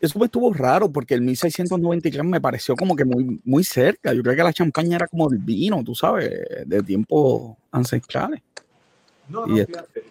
Eso 0.02 0.24
estuvo 0.24 0.54
raro 0.54 0.92
porque 0.92 1.14
el 1.14 1.22
1693 1.22 2.24
me 2.24 2.42
pareció 2.42 2.76
como 2.76 2.96
que 2.96 3.06
muy, 3.06 3.40
muy 3.44 3.64
cerca. 3.64 4.14
Yo 4.14 4.22
creo 4.22 4.36
que 4.36 4.44
la 4.44 4.54
champaña 4.54 4.98
era 4.98 5.08
como 5.08 5.32
el 5.32 5.40
vino, 5.40 5.84
tú 5.84 5.96
sabes, 5.96 6.32
de 6.66 6.84
tiempos 6.84 7.56
ancestrales. 7.72 8.42
No, 9.28 9.48
no, 9.48 9.56
fíjate, 9.56 10.04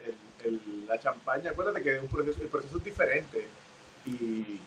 la 0.88 0.98
champaña, 0.98 1.50
acuérdate 1.50 1.82
que 1.82 1.98
un 1.98 2.08
proceso, 2.08 2.42
el 2.42 2.48
proceso 2.48 2.78
es 2.78 2.84
diferente. 2.84 3.46
Y 4.06 4.60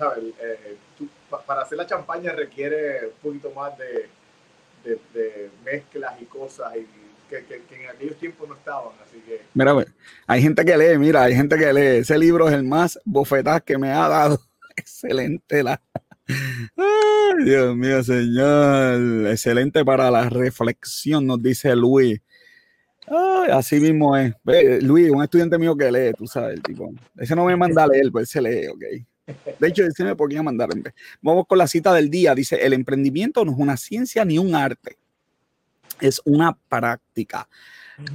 ¿sabes? 0.00 0.24
Eh, 0.40 0.76
para 1.46 1.62
hacer 1.62 1.76
la 1.76 1.86
champaña 1.86 2.32
requiere 2.32 3.06
un 3.06 3.12
poquito 3.22 3.50
más 3.54 3.72
de, 3.76 4.08
de, 4.84 5.50
mezclas 5.64 6.20
y 6.20 6.24
cosas 6.24 6.72
y 6.76 6.86
que, 7.28 7.44
que, 7.44 7.82
en 7.84 7.90
aquellos 7.90 8.16
tiempos 8.16 8.48
no 8.48 8.54
estaban, 8.56 8.92
así 9.06 9.20
que... 9.20 9.42
Mira, 9.54 9.72
hay 10.26 10.42
gente 10.42 10.64
que 10.64 10.76
lee, 10.76 10.98
mira, 10.98 11.22
hay 11.22 11.34
gente 11.34 11.56
que 11.56 11.72
lee. 11.72 11.98
Ese 11.98 12.18
libro 12.18 12.48
es 12.48 12.54
el 12.54 12.64
más 12.64 12.98
bofetaz 13.04 13.62
que 13.62 13.78
me 13.78 13.92
ha 13.92 14.08
dado. 14.08 14.40
Excelente 14.76 15.62
la... 15.62 15.80
Ay, 16.76 17.44
Dios 17.44 17.76
mío, 17.76 18.02
señor. 18.02 19.28
Excelente 19.28 19.84
para 19.84 20.10
la 20.10 20.28
reflexión, 20.28 21.26
nos 21.26 21.42
dice 21.42 21.76
Luis. 21.76 22.20
Ay, 23.06 23.50
así 23.52 23.78
mismo 23.80 24.16
es. 24.16 24.34
Luis, 24.82 25.10
un 25.10 25.22
estudiante 25.22 25.58
mío 25.58 25.76
que 25.76 25.90
lee, 25.92 26.12
tú 26.16 26.26
sabes, 26.26 26.54
el 26.54 26.62
tipo. 26.62 26.90
Ese 27.16 27.36
no 27.36 27.44
me 27.44 27.56
manda 27.56 27.84
a 27.84 27.88
leer, 27.88 28.10
pues 28.10 28.28
se 28.28 28.40
lee, 28.40 28.66
ok. 28.68 29.09
De 29.58 29.68
hecho, 29.68 29.84
decime 29.84 30.16
por 30.16 30.28
qué 30.28 30.38
a 30.38 30.42
mandar. 30.42 30.68
Vamos 31.20 31.46
con 31.46 31.58
la 31.58 31.66
cita 31.66 31.92
del 31.94 32.10
día. 32.10 32.34
Dice, 32.34 32.56
el 32.64 32.72
emprendimiento 32.72 33.44
no 33.44 33.52
es 33.52 33.58
una 33.58 33.76
ciencia 33.76 34.24
ni 34.24 34.38
un 34.38 34.54
arte, 34.54 34.98
es 36.00 36.20
una 36.24 36.56
práctica. 36.68 37.48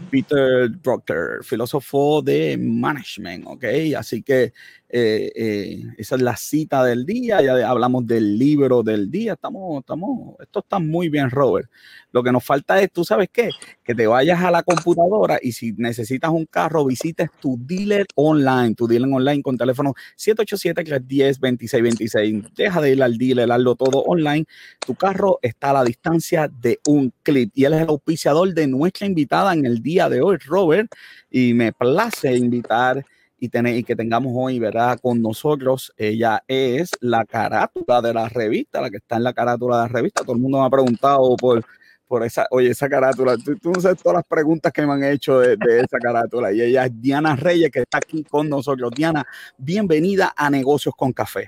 Peter 0.10 0.70
Drucker, 0.82 1.44
filósofo 1.44 2.22
de 2.22 2.58
management, 2.58 3.46
¿ok? 3.48 3.66
Así 3.98 4.24
que 4.24 4.52
eh, 4.88 5.32
eh, 5.36 5.84
esa 5.98 6.16
es 6.16 6.22
la 6.22 6.38
cita 6.38 6.84
del 6.84 7.06
día, 7.06 7.42
ya 7.42 7.68
hablamos 7.68 8.06
del 8.06 8.38
libro 8.38 8.84
del 8.84 9.10
día, 9.10 9.34
estamos, 9.34 9.80
estamos, 9.80 10.36
esto 10.40 10.60
está 10.60 10.78
muy 10.80 11.10
bien, 11.10 11.32
Robert. 11.32 11.68
Lo 12.12 12.22
que 12.24 12.32
nos 12.32 12.46
falta 12.46 12.80
es, 12.82 12.92
¿tú 12.92 13.04
sabes 13.04 13.30
qué? 13.34 13.50
Que 13.84 13.96
te 13.96 14.08
vayas 14.08 14.42
a 14.42 14.52
la 14.52 14.64
computadora 14.64 15.38
y 15.42 15.52
si 15.52 15.74
necesitas 15.74 16.30
un 16.30 16.46
carro, 16.46 16.86
visites 16.86 17.30
tu 17.42 17.58
dealer 17.60 18.06
online, 18.16 18.74
tu 18.76 18.88
dealer 18.88 19.12
online 19.12 19.42
con 19.42 19.58
teléfono 19.58 19.94
787-310-2626. 20.18 22.54
Deja 22.56 22.80
de 22.80 22.92
ir 22.92 23.04
al 23.04 23.18
dealer, 23.18 23.52
hazlo 23.52 23.76
todo 23.76 24.04
online. 24.04 24.46
Tu 24.86 24.96
carro 24.96 25.40
está 25.42 25.72
a 25.72 25.74
la 25.74 25.84
distancia 25.84 26.48
de 26.48 26.80
un 26.88 27.12
clip 27.24 27.52
y 27.54 27.66
él 27.66 27.74
es 27.74 27.82
el 27.82 27.90
auspiciador 27.90 28.54
de 28.54 28.68
nuestra 28.68 29.06
invitada 29.08 29.54
en 29.54 29.66
el 29.66 29.82
día 29.82 30.08
de 30.08 30.22
hoy, 30.22 30.38
Robert, 30.46 30.90
y 31.30 31.54
me 31.54 31.74
place 31.74 32.38
invitar 32.38 33.04
y, 33.38 33.50
y 33.70 33.84
que 33.84 33.96
tengamos 33.96 34.34
hoy, 34.36 34.60
¿verdad? 34.60 35.00
Con 35.02 35.22
nosotros, 35.22 35.94
ella 35.98 36.44
es 36.48 36.92
la 37.02 37.26
carátula 37.26 38.02
de 38.02 38.14
la 38.14 38.30
revista, 38.30 38.82
la 38.82 38.90
que 38.90 38.98
está 38.98 39.18
en 39.18 39.24
la 39.24 39.34
carátula 39.34 39.78
de 39.78 39.82
la 39.84 39.88
revista. 39.88 40.24
Todo 40.24 40.34
el 40.34 40.42
mundo 40.42 40.60
me 40.60 40.66
ha 40.66 40.70
preguntado 40.70 41.36
por, 41.36 41.66
por 42.08 42.24
esa, 42.24 42.48
oye, 42.52 42.70
esa 42.70 42.88
carátula. 42.90 43.36
Tú, 43.38 43.72
no 43.72 43.82
sabes 43.82 44.02
todas 44.02 44.18
las 44.18 44.28
preguntas 44.28 44.72
que 44.72 44.86
me 44.86 44.94
han 44.94 45.04
hecho 45.04 45.40
de, 45.40 45.58
esa 45.80 45.98
carátula. 46.00 46.52
Y 46.52 46.62
ella 46.62 46.86
es 46.86 47.02
Diana 47.02 47.36
Reyes, 47.36 47.72
que 47.72 47.80
está 47.80 47.98
aquí 47.98 48.24
con 48.24 48.50
nosotros. 48.50 48.92
Diana, 48.96 49.26
bienvenida 49.58 50.34
a 50.36 50.50
Negocios 50.50 50.96
con 50.96 51.12
Café. 51.12 51.48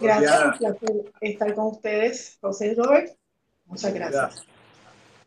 Gracias, 0.00 0.76
por 0.78 1.12
estar 1.20 1.54
con 1.54 1.66
ustedes, 1.66 2.38
José 2.40 2.74
Robert. 2.74 3.10
Muchas 3.66 3.92
gracias. 3.92 4.46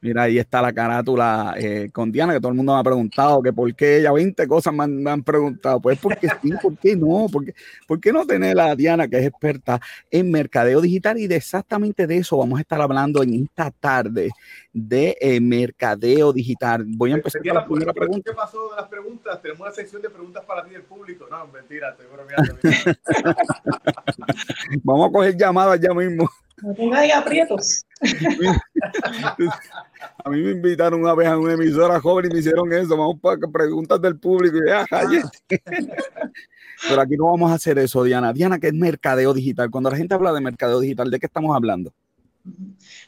Mira, 0.01 0.23
ahí 0.23 0.37
está 0.37 0.61
la 0.61 0.71
carátula 0.71 1.55
eh, 1.57 1.89
con 1.91 2.09
Diana, 2.09 2.31
que 2.31 2.39
todo 2.39 2.51
el 2.51 2.55
mundo 2.55 2.73
me 2.73 2.79
ha 2.79 2.83
preguntado 2.83 3.41
que 3.41 3.51
por 3.51 3.73
qué 3.75 3.97
ella, 3.97 4.13
20 4.13 4.47
cosas 4.47 4.73
me 4.73 5.11
han, 5.11 5.23
preguntado. 5.23 5.81
Pues 5.81 5.99
porque 5.99 6.29
sí, 6.41 6.51
¿por 6.61 6.77
qué 6.77 6.95
no? 6.95 7.27
¿Por 7.29 7.43
qué, 7.43 7.53
¿Por 7.85 7.99
qué, 7.99 8.13
no 8.13 8.25
tener 8.25 8.57
a 8.61 8.75
Diana, 8.75 9.09
que 9.09 9.17
es 9.17 9.27
experta 9.27 9.81
en 10.09 10.31
mercadeo 10.31 10.79
digital? 10.79 11.17
Y 11.17 11.27
de 11.27 11.35
exactamente 11.35 12.07
de 12.07 12.17
eso 12.17 12.37
vamos 12.37 12.59
a 12.59 12.61
estar 12.61 12.79
hablando 12.79 13.21
en 13.23 13.43
esta 13.43 13.71
tarde 13.71 14.29
de 14.71 15.17
eh, 15.19 15.41
mercadeo 15.41 16.31
digital. 16.31 16.85
Voy 16.87 17.11
a 17.11 17.15
empezar 17.15 17.41
con 17.41 17.55
la 17.55 17.65
primera 17.65 17.93
pregunta. 17.93 18.31
¿Qué 18.31 18.35
pasó 18.35 18.69
de 18.69 18.77
las 18.77 18.87
preguntas? 18.87 19.41
Tenemos 19.41 19.61
una 19.61 19.71
sección 19.71 20.01
de 20.01 20.09
preguntas 20.09 20.45
para 20.45 20.63
ti 20.63 20.71
del 20.71 20.83
público. 20.83 21.25
No, 21.29 21.45
mentira, 21.47 21.89
estoy 21.89 22.05
vamos 24.83 25.09
a 25.09 25.11
coger 25.11 25.35
llamadas 25.35 25.79
ya 25.81 25.93
mismo. 25.93 26.29
No 26.61 26.73
tengáis 26.73 27.13
aprietos. 27.13 27.85
a 30.23 30.29
mí 30.29 30.41
me 30.41 30.51
invitaron 30.51 31.01
una 31.01 31.13
vez 31.13 31.27
a 31.27 31.37
una 31.37 31.53
emisora 31.53 31.99
joven 31.99 32.25
y 32.25 32.33
me 32.33 32.39
hicieron 32.39 32.71
eso. 32.73 32.97
Vamos 32.97 33.19
para 33.21 33.37
preguntas 33.51 34.01
del 34.01 34.17
público. 34.17 34.57
Y 34.57 34.69
ah, 34.69 34.85
Pero 36.87 37.01
aquí 37.01 37.17
no 37.17 37.25
vamos 37.25 37.51
a 37.51 37.55
hacer 37.55 37.77
eso, 37.79 38.03
Diana. 38.03 38.33
Diana, 38.33 38.59
¿qué 38.59 38.67
es 38.67 38.73
mercadeo 38.73 39.33
digital? 39.33 39.69
Cuando 39.69 39.89
la 39.89 39.97
gente 39.97 40.13
habla 40.13 40.33
de 40.33 40.41
mercadeo 40.41 40.79
digital, 40.79 41.11
¿de 41.11 41.19
qué 41.19 41.25
estamos 41.25 41.55
hablando? 41.55 41.91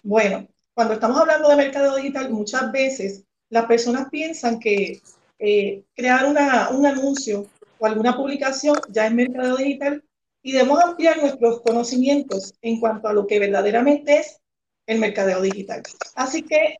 Bueno, 0.03 0.47
cuando 0.73 0.93
estamos 0.93 1.19
hablando 1.19 1.49
de 1.49 1.55
mercadeo 1.55 1.95
digital, 1.95 2.29
muchas 2.31 2.71
veces 2.71 3.23
las 3.49 3.65
personas 3.65 4.09
piensan 4.09 4.59
que 4.59 5.01
eh, 5.39 5.83
crear 5.95 6.25
una, 6.25 6.69
un 6.69 6.85
anuncio 6.85 7.47
o 7.79 7.85
alguna 7.85 8.15
publicación 8.15 8.77
ya 8.89 9.07
es 9.07 9.13
mercadeo 9.13 9.57
digital 9.57 10.03
y 10.43 10.53
debemos 10.53 10.83
ampliar 10.83 11.17
nuestros 11.17 11.61
conocimientos 11.61 12.53
en 12.61 12.79
cuanto 12.79 13.07
a 13.07 13.13
lo 13.13 13.27
que 13.27 13.39
verdaderamente 13.39 14.19
es 14.19 14.40
el 14.85 14.99
mercadeo 14.99 15.41
digital. 15.41 15.83
Así 16.15 16.43
que 16.43 16.77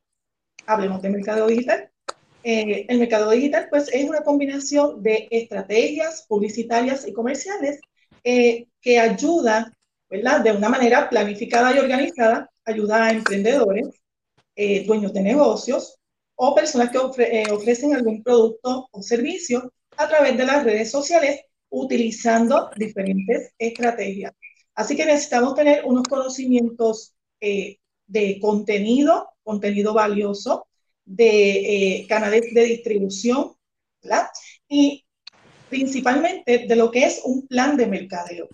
hablemos 0.66 1.02
de 1.02 1.10
mercadeo 1.10 1.48
digital. 1.48 1.90
Eh, 2.44 2.86
el 2.90 3.00
mercado 3.00 3.30
digital 3.32 3.68
pues 3.70 3.90
es 3.94 4.10
una 4.10 4.22
combinación 4.22 5.04
de 5.04 5.28
estrategias 5.30 6.26
publicitarias 6.28 7.08
y 7.08 7.14
comerciales 7.14 7.80
eh, 8.24 8.68
que 8.82 9.00
ayuda, 9.00 9.72
¿verdad? 10.10 10.42
De 10.42 10.52
una 10.52 10.70
manera 10.70 11.08
planificada 11.08 11.76
y 11.76 11.80
organizada, 11.80 12.50
ayuda 12.66 13.06
a 13.06 13.12
emprendedores, 13.12 13.90
eh, 14.56 14.86
dueños 14.86 15.14
de 15.14 15.22
negocios 15.22 15.98
o 16.36 16.56
personas 16.56 16.90
que 16.90 16.98
ofrecen 16.98 17.94
algún 17.94 18.24
producto 18.24 18.88
o 18.92 19.02
servicio 19.04 19.72
a 19.98 20.08
través 20.08 20.36
de 20.38 20.46
las 20.46 20.64
redes 20.64 20.90
sociales 20.90 21.42
utilizando 21.70 22.72
diferentes 22.76 23.54
estrategias. 23.58 24.34
Así 24.74 24.96
que 24.96 25.06
necesitamos 25.06 25.54
tener 25.54 25.86
unos 25.86 26.04
conocimientos 26.08 27.14
de 28.12 28.40
contenido, 28.40 29.30
contenido 29.44 29.94
valioso, 29.94 30.68
de 31.06 32.00
eh, 32.00 32.08
canales 32.08 32.54
de 32.54 32.64
distribución, 32.66 33.54
¿verdad? 34.04 34.28
Y 34.68 35.06
principalmente 35.70 36.66
de 36.68 36.76
lo 36.76 36.92
que 36.92 37.06
es 37.06 37.22
un 37.24 37.48
plan 37.48 37.78
de 37.78 37.88
mercadeo. 37.88 38.50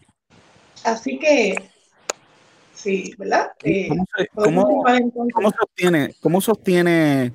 Así 0.83 1.17
que, 1.17 1.55
sí, 2.73 3.13
¿verdad? 3.17 3.47
¿Cómo, 4.35 4.87
eh, 4.87 5.01
sostiene, 5.59 6.15
cómo 6.21 6.39
sostiene 6.39 7.33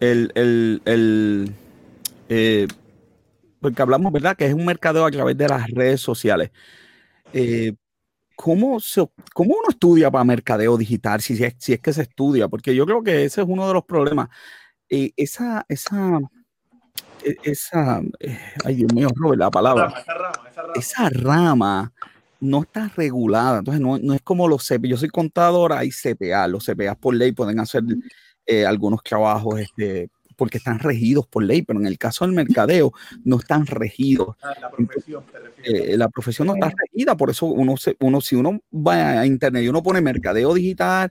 el, 0.00 0.30
el, 0.34 0.82
el 0.84 1.54
porque 3.60 3.80
hablamos, 3.80 4.12
¿verdad? 4.12 4.36
Que 4.36 4.44
es 4.44 4.52
un 4.52 4.66
mercadeo 4.66 5.06
a 5.06 5.10
través 5.10 5.38
de 5.38 5.48
las 5.48 5.66
redes 5.70 6.00
sociales. 6.02 6.50
Eh, 7.32 7.72
¿cómo, 8.36 8.78
¿Cómo 9.32 9.54
uno 9.54 9.68
estudia 9.68 10.10
para 10.10 10.24
mercadeo 10.24 10.76
digital? 10.76 11.20
Si, 11.20 11.42
es, 11.42 11.54
si 11.58 11.72
es 11.72 11.80
que 11.80 11.92
se 11.92 12.02
estudia, 12.02 12.48
porque 12.48 12.74
yo 12.74 12.86
creo 12.86 13.02
que 13.02 13.24
ese 13.24 13.42
es 13.42 13.46
uno 13.48 13.66
de 13.66 13.74
los 13.74 13.84
problemas. 13.84 14.28
Eh, 14.88 15.12
esa, 15.16 15.64
esa, 15.68 16.18
e, 17.24 17.36
esa, 17.42 18.02
eh, 18.20 18.38
ay 18.64 18.76
Dios 18.76 18.92
mío, 18.92 19.08
Robert, 19.14 19.40
la 19.40 19.50
palabra. 19.50 19.94
esa 19.96 20.14
rama, 20.14 20.50
esa 20.74 21.10
rama. 21.10 21.92
no 22.40 22.62
está 22.62 22.88
regulada. 22.96 23.58
Entonces, 23.58 23.80
no, 23.80 23.98
no 23.98 24.14
es 24.14 24.22
como 24.22 24.48
los 24.48 24.66
CPA. 24.66 24.88
Yo 24.88 24.96
soy 24.96 25.08
contador, 25.08 25.72
hay 25.72 25.90
CPA. 25.90 26.46
Los 26.48 26.66
CPA 26.66 26.94
por 26.94 27.14
ley 27.14 27.32
pueden 27.32 27.60
hacer 27.60 27.82
eh, 28.46 28.66
algunos 28.66 29.02
trabajos 29.02 29.58
este, 29.60 30.10
porque 30.36 30.58
están 30.58 30.78
regidos 30.78 31.26
por 31.26 31.44
ley, 31.44 31.62
pero 31.62 31.80
en 31.80 31.86
el 31.86 31.98
caso 31.98 32.24
del 32.24 32.34
mercadeo 32.34 32.92
no 33.24 33.38
están 33.38 33.66
regidos. 33.66 34.36
Ah, 34.42 34.54
la 34.60 34.70
profesión, 34.70 35.24
eh, 35.64 35.96
la 35.96 36.08
profesión 36.08 36.48
no 36.48 36.54
está 36.54 36.72
regida, 36.76 37.16
por 37.16 37.30
eso 37.30 37.46
uno, 37.46 37.74
uno, 38.00 38.20
si 38.20 38.36
uno 38.36 38.60
va 38.72 39.20
a 39.20 39.26
internet 39.26 39.64
y 39.64 39.68
uno 39.68 39.82
pone 39.82 40.00
mercadeo 40.00 40.52
digital 40.54 41.10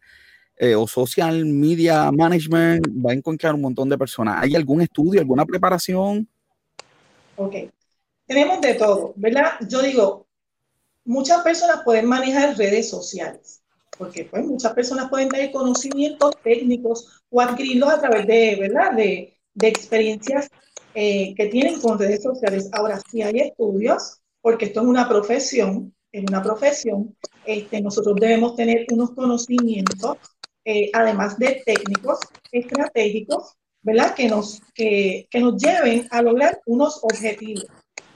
eh, 0.58 0.76
o 0.76 0.88
social 0.88 1.46
media 1.46 2.12
management, 2.12 2.88
va 2.88 3.12
a 3.12 3.16
encontrar 3.16 3.56
un 3.56 3.62
montón 3.62 3.90
de 3.90 3.98
personas. 3.98 4.44
¿Hay 4.44 4.56
algún 4.56 4.82
estudio, 4.82 5.20
alguna 5.20 5.46
preparación? 5.46 6.28
Ok, 7.36 7.56
tenemos 8.28 8.62
de 8.62 8.76
todo, 8.76 9.14
¿verdad? 9.16 9.54
Yo 9.68 9.82
digo, 9.82 10.28
muchas 11.06 11.42
personas 11.42 11.82
pueden 11.84 12.06
manejar 12.06 12.56
redes 12.56 12.90
sociales 12.90 13.63
porque 13.98 14.26
pues 14.26 14.46
muchas 14.46 14.74
personas 14.74 15.10
pueden 15.10 15.30
tener 15.30 15.52
conocimientos 15.52 16.36
técnicos 16.44 17.22
o 17.30 17.42
adquirirlos 17.42 17.90
a 17.90 18.00
través 18.00 18.28
de, 18.28 18.58
¿verdad? 18.60 18.94
De, 18.94 19.38
de 19.54 19.68
experiencias 19.68 20.50
eh, 20.96 21.34
que 21.36 21.48
tienen 21.48 21.80
con 21.80 21.98
redes 21.98 22.24
sociales. 22.24 22.70
Ahora, 22.72 23.00
sí 23.10 23.22
hay 23.22 23.40
estudios, 23.40 24.22
porque 24.42 24.66
esto 24.66 24.82
es 24.82 24.88
una 24.88 25.08
profesión, 25.08 25.94
es 26.12 26.24
una 26.28 26.42
profesión, 26.42 27.16
este, 27.46 27.82
nosotros 27.82 28.16
debemos 28.20 28.56
tener 28.56 28.86
unos 28.92 29.12
conocimientos, 29.12 30.18
eh, 30.66 30.90
además 30.94 31.38
de 31.38 31.62
técnicos, 31.66 32.20
estratégicos, 32.52 33.56
¿verdad? 33.82 34.14
Que 34.16 34.28
nos, 34.28 34.62
que, 34.74 35.28
que 35.30 35.40
nos 35.40 35.62
lleven 35.62 36.08
a 36.12 36.22
lograr 36.22 36.62
unos 36.66 37.00
objetivos. 37.04 37.66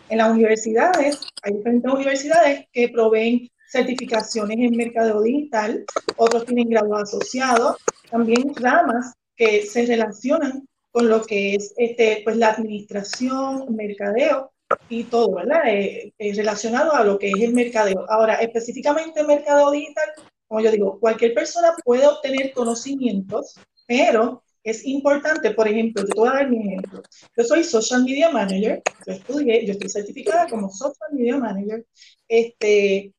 En 0.10 0.20
las 0.20 0.32
universidades, 0.32 1.20
hay 1.42 1.54
diferentes 1.54 1.92
universidades 1.92 2.66
que 2.72 2.88
proveen 2.90 3.50
certificaciones 3.70 4.58
en 4.60 4.76
mercadeo 4.76 5.22
digital, 5.22 5.86
otros 6.16 6.46
tienen 6.46 6.70
grado 6.70 6.96
asociado, 6.96 7.78
también 8.10 8.54
ramas 8.56 9.14
que 9.36 9.66
se 9.66 9.86
relacionan 9.86 10.68
con 10.92 11.10
lo 11.10 11.24
que 11.24 11.56
es 11.56 11.74
este, 11.78 12.22
pues, 12.24 12.38
la 12.38 12.50
administración, 12.50 13.76
mercadeo 13.76 14.52
y 14.90 15.04
todo, 15.04 15.36
¿verdad? 15.36 15.62
Eh, 15.68 16.14
eh, 16.18 16.34
relacionado 16.34 16.94
a 16.94 17.04
lo 17.04 17.20
que 17.20 17.30
es 17.30 17.42
el 17.42 17.54
mercadeo. 17.54 18.06
Ahora, 18.10 18.36
específicamente 18.36 19.24
mercadeo 19.24 19.72
digital, 19.72 20.10
como 20.48 20.62
yo 20.62 20.72
digo, 20.72 21.00
cualquier 21.00 21.34
persona 21.34 21.74
puede 21.84 22.08
obtener 22.08 22.52
conocimientos, 22.54 23.60
pero 23.86 24.44
es 24.64 24.86
importante, 24.86 25.52
por 25.52 25.68
ejemplo, 25.68 26.02
yo 26.02 26.10
te 26.10 26.20
voy 26.20 26.30
a 26.30 26.34
dar 26.34 26.50
mi 26.50 26.58
ejemplo. 26.68 27.02
Yo 27.38 27.44
soy 27.44 27.64
Social 27.64 28.04
Media 28.04 28.30
Manager, 28.30 28.82
yo 29.06 29.14
estudié, 29.14 29.66
yo 29.66 29.74
estoy 29.74 29.90
certificada 29.90 30.48
como 30.48 30.70
Social 30.70 31.14
Media 31.14 31.38
Manager, 31.38 31.86
este, 32.28 33.14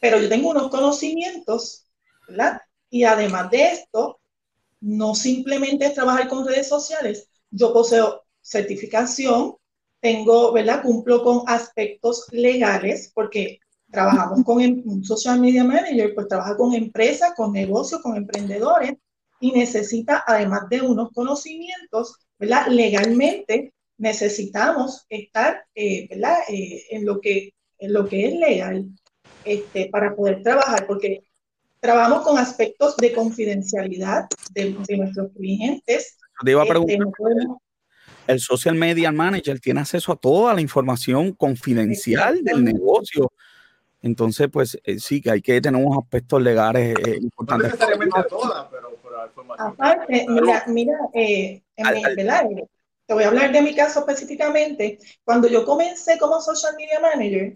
pero 0.00 0.20
yo 0.20 0.28
tengo 0.28 0.50
unos 0.50 0.70
conocimientos, 0.70 1.86
¿verdad? 2.28 2.60
Y 2.88 3.04
además 3.04 3.50
de 3.50 3.72
esto, 3.72 4.20
no 4.80 5.14
simplemente 5.14 5.86
es 5.86 5.94
trabajar 5.94 6.28
con 6.28 6.46
redes 6.46 6.68
sociales, 6.68 7.28
yo 7.50 7.72
poseo 7.72 8.24
certificación, 8.40 9.56
tengo, 10.00 10.52
¿verdad? 10.52 10.82
Cumplo 10.82 11.22
con 11.22 11.42
aspectos 11.46 12.26
legales, 12.30 13.12
porque 13.14 13.60
trabajamos 13.90 14.44
con 14.44 14.60
em, 14.60 14.82
un 14.86 15.04
social 15.04 15.40
media 15.40 15.64
manager, 15.64 16.14
pues 16.14 16.28
trabaja 16.28 16.56
con 16.56 16.74
empresas, 16.74 17.34
con 17.36 17.52
negocios, 17.52 18.00
con 18.00 18.16
emprendedores 18.16 18.94
y 19.40 19.52
necesita, 19.52 20.24
además 20.26 20.68
de 20.70 20.80
unos 20.82 21.10
conocimientos, 21.12 22.16
¿verdad? 22.38 22.68
Legalmente 22.68 23.74
necesitamos 23.98 25.04
estar, 25.08 25.64
eh, 25.74 26.08
¿verdad? 26.08 26.38
Eh, 26.48 26.84
en, 26.90 27.04
lo 27.04 27.20
que, 27.20 27.52
en 27.78 27.92
lo 27.92 28.08
que 28.08 28.28
es 28.28 28.34
legal 28.34 28.86
este, 29.44 29.88
para 29.90 30.14
poder 30.14 30.42
trabajar, 30.42 30.86
porque 30.86 31.22
trabajamos 31.80 32.22
con 32.22 32.38
aspectos 32.38 32.96
de 32.96 33.12
confidencialidad 33.12 34.26
de, 34.52 34.76
nuestros 34.96 35.32
clientes. 35.32 36.18
Te 36.44 36.50
iba 36.50 36.62
a 36.62 36.64
este, 36.64 36.72
preguntar, 36.72 37.12
el 38.26 38.40
social 38.40 38.74
media 38.74 39.10
manager 39.10 39.58
tiene 39.60 39.80
acceso 39.80 40.12
a 40.12 40.16
toda 40.16 40.54
la 40.54 40.60
información 40.60 41.32
confidencial 41.32 42.44
del 42.44 42.64
negocio. 42.64 43.32
Entonces, 44.02 44.48
pues 44.50 44.78
eh, 44.84 44.98
sí, 44.98 45.20
que 45.20 45.30
hay 45.30 45.42
que 45.42 45.60
tener 45.60 45.84
unos 45.84 45.98
aspectos 46.02 46.40
legales 46.40 46.96
eh, 47.06 47.18
importantes. 47.20 47.68
No 47.68 47.74
necesariamente 47.74 48.22
toda, 48.28 48.70
pero, 48.70 48.90
la 48.90 49.26
información. 49.26 49.68
Aparte, 49.68 50.26
mira, 50.28 50.64
mira 50.68 50.98
eh, 51.12 51.62
en 51.76 51.86
te 53.10 53.14
voy 53.14 53.24
a 53.24 53.26
hablar 53.26 53.50
de 53.50 53.60
mi 53.60 53.74
caso 53.74 54.00
específicamente. 54.00 55.00
Cuando 55.24 55.48
yo 55.48 55.64
comencé 55.64 56.16
como 56.16 56.40
social 56.40 56.74
media 56.76 57.00
manager, 57.00 57.54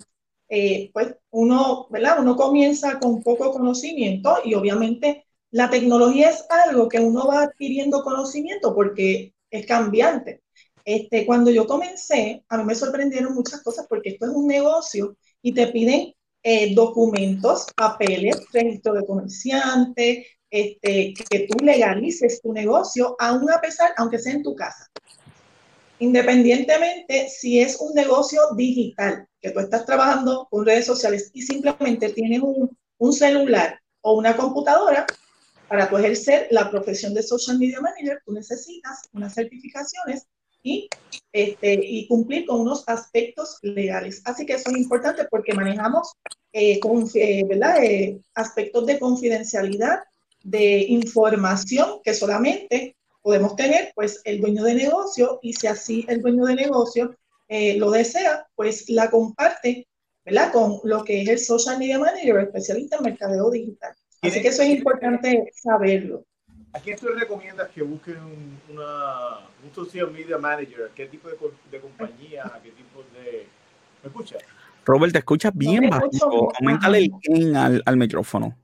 eh, 0.49 0.91
pues 0.93 1.17
uno, 1.31 1.87
¿verdad? 1.91 2.21
Uno 2.21 2.37
comienza 2.37 2.99
con 2.99 3.23
poco 3.23 3.53
conocimiento 3.53 4.39
y 4.45 4.55
obviamente 4.55 5.25
la 5.51 5.71
tecnología 5.71 6.31
es 6.31 6.45
algo 6.49 6.89
que 6.89 7.01
uno 7.01 7.27
va 7.27 7.45
adquiriendo 7.45 8.03
conocimiento 8.03 8.75
porque 8.75 9.35
es 9.51 9.67
cambiante. 9.67 10.43
Este, 10.85 11.25
cuando 11.25 11.51
yo 11.51 11.67
comencé, 11.67 12.45
a 12.49 12.59
mí 12.59 12.65
me 12.65 12.75
sorprendieron 12.75 13.35
muchas 13.35 13.63
cosas 13.63 13.87
porque 13.89 14.11
esto 14.11 14.27
es 14.27 14.33
un 14.33 14.47
negocio 14.47 15.17
y 15.41 15.55
te 15.55 15.69
piden 15.69 16.13
eh, 16.43 16.75
documentos, 16.75 17.67
papeles, 17.75 18.45
registro 18.53 18.93
de 18.93 19.07
comerciante, 19.07 20.27
este, 20.51 21.15
que 21.15 21.47
tú 21.49 21.65
legalices 21.65 22.43
tu 22.43 22.53
negocio, 22.53 23.17
aún 23.19 23.51
a 23.51 23.61
pesar, 23.61 23.93
aunque 23.97 24.19
sea 24.19 24.35
en 24.35 24.43
tu 24.43 24.55
casa. 24.55 24.87
Independientemente 25.99 27.29
si 27.29 27.61
es 27.61 27.81
un 27.81 27.95
negocio 27.95 28.41
digital, 28.57 29.27
que 29.41 29.51
tú 29.51 29.61
estás 29.61 29.87
trabajando 29.87 30.49
con 30.51 30.67
redes 30.67 30.87
sociales 30.87 31.31
y 31.33 31.43
simplemente 31.43 32.11
tienes 32.11 32.41
un, 32.41 32.77
un 32.99 33.13
celular 33.13 33.81
o 34.01 34.15
una 34.19 34.37
computadora, 34.37 35.07
para 35.69 35.89
tu 35.89 35.97
ejercer 35.97 36.47
la 36.51 36.71
profesión 36.71 37.15
de 37.15 37.23
social 37.23 37.59
media 37.59 37.81
manager, 37.81 38.23
tú 38.25 38.33
necesitas 38.33 39.03
unas 39.13 39.35
certificaciones 39.35 40.27
y, 40.63 40.89
este, 41.33 41.81
y 41.83 42.07
cumplir 42.07 42.47
con 42.47 42.61
unos 42.61 42.85
aspectos 42.87 43.59
legales. 43.63 44.23
Así 44.25 44.47
que 44.47 44.55
eso 44.55 44.71
es 44.71 44.77
importante 44.77 45.27
porque 45.31 45.55
manejamos 45.55 46.13
eh, 46.53 46.81
eh. 47.15 47.43
Eh, 47.83 48.21
aspectos 48.35 48.87
de 48.87 48.99
confidencialidad, 48.99 50.01
de 50.43 50.85
información 50.89 52.01
que 52.05 52.15
solamente 52.15 52.97
podemos 53.25 53.57
tener 53.57 53.91
pues 53.95 54.21
el 54.25 54.39
dueño 54.43 54.63
de 54.65 54.75
negocio 54.75 55.39
y 55.41 55.55
si 55.55 55.67
así 55.67 56.05
el 56.09 56.21
dueño 56.21 56.45
de 56.45 56.57
negocio 56.57 57.17
eh, 57.49 57.79
lo 57.79 57.91
desea, 57.91 58.47
pues 58.55 58.91
la 58.91 59.11
comparte, 59.11 59.89
¿verdad? 60.27 60.53
Con 60.53 60.81
lo 60.85 61.03
que 61.05 61.23
es 61.23 61.29
el 61.31 61.39
social 61.39 61.79
media 61.79 61.99
manager, 61.99 62.37
especialista 62.37 62.99
en 62.99 63.05
mercadeo 63.05 63.51
digital. 63.51 63.95
Así 64.21 64.43
que 64.43 64.49
eso 64.49 64.63
es 64.63 64.69
importante 64.69 65.51
saberlo. 65.55 66.23
¿A 66.75 66.81
quién 66.81 66.99
tú 66.99 67.07
recomiendas 67.07 67.71
que 67.71 67.83
busquen 67.83 68.19
una, 68.71 69.39
un 69.65 69.75
social 69.75 70.11
media 70.11 70.37
manager? 70.37 70.91
¿Qué 70.95 71.07
tipo 71.07 71.29
de, 71.29 71.37
de 71.71 71.81
compañía? 71.81 72.53
¿Qué 72.63 72.73
tipo 72.73 73.05
de...? 73.15 73.47
¿Me 74.03 74.09
escuchas? 74.09 74.43
Robert, 74.85 75.13
te 75.13 75.19
escuchas 75.21 75.53
bien 75.55 75.89
bajito. 75.89 76.51
Aumentale 76.61 76.99
el 76.99 77.11
gain 77.23 77.57
al, 77.57 77.83
al 77.87 77.97
micrófono. 77.97 78.59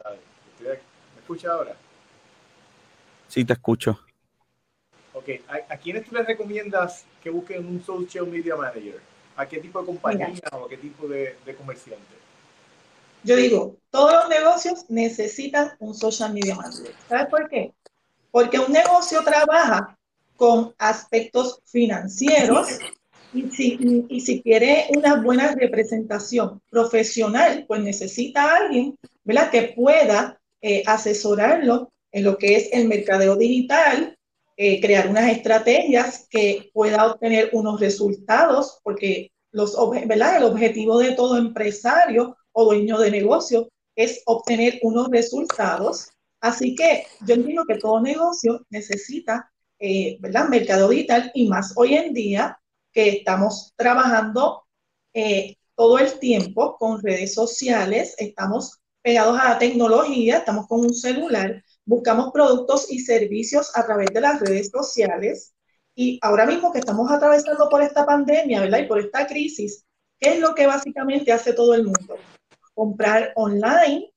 ¿Me 0.60 1.20
escuchas 1.20 1.50
ahora? 1.50 1.74
Sí, 3.26 3.42
te 3.46 3.54
escucho. 3.54 4.00
Ok, 5.20 5.28
¿A, 5.68 5.76
quiénes 5.76 6.06
tú 6.06 6.14
les 6.14 6.26
recomiendas 6.26 7.04
que 7.22 7.28
busquen 7.28 7.66
un 7.66 7.84
social 7.84 8.26
media 8.26 8.56
manager? 8.56 9.00
¿A 9.36 9.46
qué 9.46 9.58
tipo 9.58 9.78
de 9.80 9.86
compañía 9.86 10.40
o 10.52 10.64
a 10.64 10.68
qué 10.68 10.78
tipo 10.78 11.06
de, 11.06 11.36
de 11.44 11.54
comerciante? 11.54 12.14
Yo 13.22 13.36
digo, 13.36 13.76
todos 13.90 14.14
los 14.14 14.28
negocios 14.30 14.86
necesitan 14.88 15.72
un 15.78 15.94
social 15.94 16.32
media 16.32 16.54
manager. 16.54 16.94
¿Sabes 17.06 17.26
por 17.26 17.48
qué? 17.50 17.74
Porque 18.30 18.58
un 18.58 18.72
negocio 18.72 19.22
trabaja 19.22 19.98
con 20.36 20.74
aspectos 20.78 21.60
financieros 21.66 22.78
y 23.34 23.50
si, 23.50 24.06
y 24.08 24.20
si 24.20 24.40
quiere 24.40 24.86
una 24.96 25.16
buena 25.16 25.54
representación 25.54 26.62
profesional, 26.70 27.66
pues 27.68 27.82
necesita 27.82 28.44
a 28.44 28.56
alguien 28.56 28.96
¿verdad? 29.24 29.50
que 29.50 29.74
pueda 29.76 30.40
eh, 30.62 30.82
asesorarlo 30.86 31.92
en 32.10 32.24
lo 32.24 32.38
que 32.38 32.56
es 32.56 32.70
el 32.72 32.88
mercadeo 32.88 33.36
digital, 33.36 34.16
eh, 34.62 34.78
crear 34.78 35.08
unas 35.08 35.32
estrategias 35.32 36.26
que 36.28 36.70
pueda 36.74 37.06
obtener 37.06 37.48
unos 37.54 37.80
resultados, 37.80 38.78
porque 38.84 39.32
los, 39.52 39.74
¿verdad? 40.04 40.36
el 40.36 40.44
objetivo 40.44 40.98
de 40.98 41.12
todo 41.12 41.38
empresario 41.38 42.36
o 42.52 42.66
dueño 42.66 42.98
de 42.98 43.10
negocio 43.10 43.70
es 43.96 44.20
obtener 44.26 44.78
unos 44.82 45.08
resultados. 45.08 46.10
Así 46.42 46.74
que 46.74 47.06
yo 47.26 47.36
entiendo 47.36 47.64
que 47.64 47.78
todo 47.78 48.02
negocio 48.02 48.60
necesita, 48.68 49.50
eh, 49.78 50.18
¿verdad? 50.20 50.50
Mercado 50.50 50.90
digital 50.90 51.30
y 51.32 51.48
más 51.48 51.72
hoy 51.76 51.94
en 51.94 52.12
día 52.12 52.60
que 52.92 53.08
estamos 53.08 53.72
trabajando 53.76 54.64
eh, 55.14 55.56
todo 55.74 55.98
el 55.98 56.18
tiempo 56.18 56.76
con 56.76 57.00
redes 57.00 57.32
sociales, 57.32 58.14
estamos 58.18 58.78
pegados 59.00 59.40
a 59.40 59.54
la 59.54 59.58
tecnología, 59.58 60.36
estamos 60.36 60.66
con 60.66 60.80
un 60.80 60.92
celular, 60.92 61.64
buscamos 61.84 62.30
productos 62.32 62.90
y 62.90 63.00
servicios 63.00 63.70
a 63.76 63.84
través 63.84 64.08
de 64.12 64.20
las 64.20 64.40
redes 64.40 64.70
sociales. 64.70 65.54
Y 65.94 66.18
ahora 66.22 66.46
mismo 66.46 66.72
que 66.72 66.78
estamos 66.78 67.10
atravesando 67.10 67.68
por 67.68 67.82
esta 67.82 68.06
pandemia, 68.06 68.60
¿verdad? 68.60 68.78
Y 68.78 68.86
por 68.86 69.00
esta 69.00 69.26
crisis, 69.26 69.84
¿qué 70.18 70.34
es 70.34 70.40
lo 70.40 70.54
que 70.54 70.66
básicamente 70.66 71.32
hace 71.32 71.52
todo 71.52 71.74
el 71.74 71.84
mundo? 71.84 72.16
comprar 72.80 73.32
online, 73.34 74.10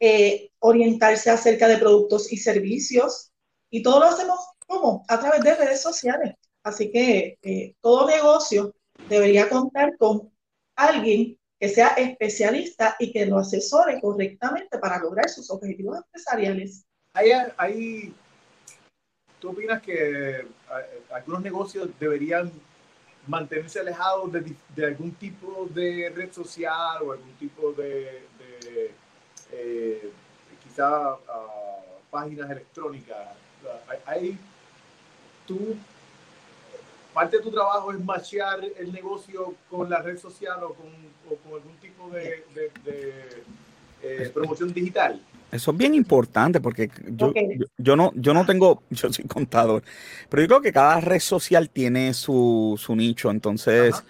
eh, 0.00 0.50
orientarse 0.58 1.30
acerca 1.30 1.66
de 1.66 1.78
productos 1.78 2.30
y 2.30 2.36
servicios. 2.36 3.32
Y 3.70 3.82
todo 3.82 4.00
lo 4.00 4.06
hacemos 4.06 4.38
como 4.66 5.02
a 5.08 5.18
través 5.18 5.40
de 5.40 5.54
redes 5.54 5.80
sociales. 5.80 6.34
Así 6.62 6.90
que 6.90 7.38
eh, 7.40 7.74
todo 7.80 8.06
negocio 8.06 8.74
debería 9.08 9.48
contar 9.48 9.96
con 9.96 10.30
alguien 10.76 11.38
que 11.60 11.68
sea 11.68 11.88
especialista 11.88 12.96
y 12.98 13.12
que 13.12 13.26
lo 13.26 13.36
asesore 13.38 14.00
correctamente 14.00 14.78
para 14.78 14.98
lograr 14.98 15.28
sus 15.28 15.50
objetivos 15.50 15.98
empresariales. 15.98 16.86
Hay, 17.12 17.32
hay, 17.58 18.14
¿Tú 19.38 19.50
opinas 19.50 19.82
que 19.82 20.46
algunos 21.12 21.42
negocios 21.42 21.90
deberían 22.00 22.50
mantenerse 23.26 23.80
alejados 23.80 24.32
de, 24.32 24.86
algún 24.86 25.12
tipo 25.12 25.68
de 25.74 26.10
red 26.14 26.32
social 26.32 27.02
o 27.02 27.12
algún 27.12 27.34
tipo 27.34 27.72
de, 27.72 28.24
eh, 29.52 30.12
quizá 30.64 31.10
ah, 31.12 31.84
páginas 32.10 32.50
electrónicas? 32.50 33.36
Hay, 34.06 34.38
tú 35.46 35.76
parte 37.12 37.38
de 37.38 37.42
tu 37.42 37.50
trabajo 37.50 37.92
es 37.92 38.00
machear 38.04 38.60
el 38.78 38.92
negocio 38.92 39.54
con 39.68 39.88
la 39.90 40.00
red 40.00 40.18
social 40.18 40.62
o 40.62 40.74
con, 40.74 40.88
algún 41.54 41.76
tipo 41.80 42.08
de, 42.10 42.44
eh, 44.02 44.30
promoción 44.32 44.72
digital. 44.72 45.20
Eso 45.52 45.72
es 45.72 45.76
bien 45.76 45.94
importante 45.94 46.60
porque 46.60 46.90
yo, 47.08 47.32
yo, 47.76 47.96
no, 47.96 48.12
yo 48.14 48.32
no 48.32 48.46
tengo, 48.46 48.82
yo 48.90 49.12
soy 49.12 49.24
contador, 49.26 49.82
pero 50.28 50.42
yo 50.42 50.48
creo 50.48 50.60
que 50.60 50.72
cada 50.72 51.00
red 51.00 51.20
social 51.20 51.70
tiene 51.70 52.14
su, 52.14 52.78
nicho, 52.96 53.30
entonces 53.30 54.04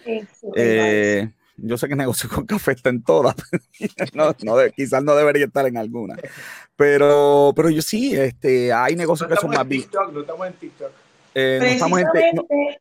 eh, 0.55 1.31
yo 1.57 1.79
sé 1.79 1.89
que 1.89 1.97
negocio 1.97 2.29
con 2.29 2.45
café 2.45 2.73
está 2.73 2.91
en 2.91 3.03
todas, 3.03 3.37
no, 4.15 4.35
quizás 4.77 5.03
no 5.03 5.15
debería 5.15 5.47
estar 5.47 5.67
en 5.67 5.79
alguna, 5.79 6.17
pero, 6.77 7.53
pero 7.57 7.71
yo 7.71 7.81
sí, 7.81 8.15
este, 8.15 8.73
hay 8.73 8.95
negocios 8.97 9.29
que 9.29 9.37
son 9.37 9.51
más 9.51 9.67
bien. 9.67 9.87
No 10.13 10.21
estamos 10.21 10.47
en 10.47 10.53
TikTok. 10.55 10.91
Eh, 11.35 11.59
no, 11.61 11.67
estamos 11.67 12.01
en, 12.01 12.07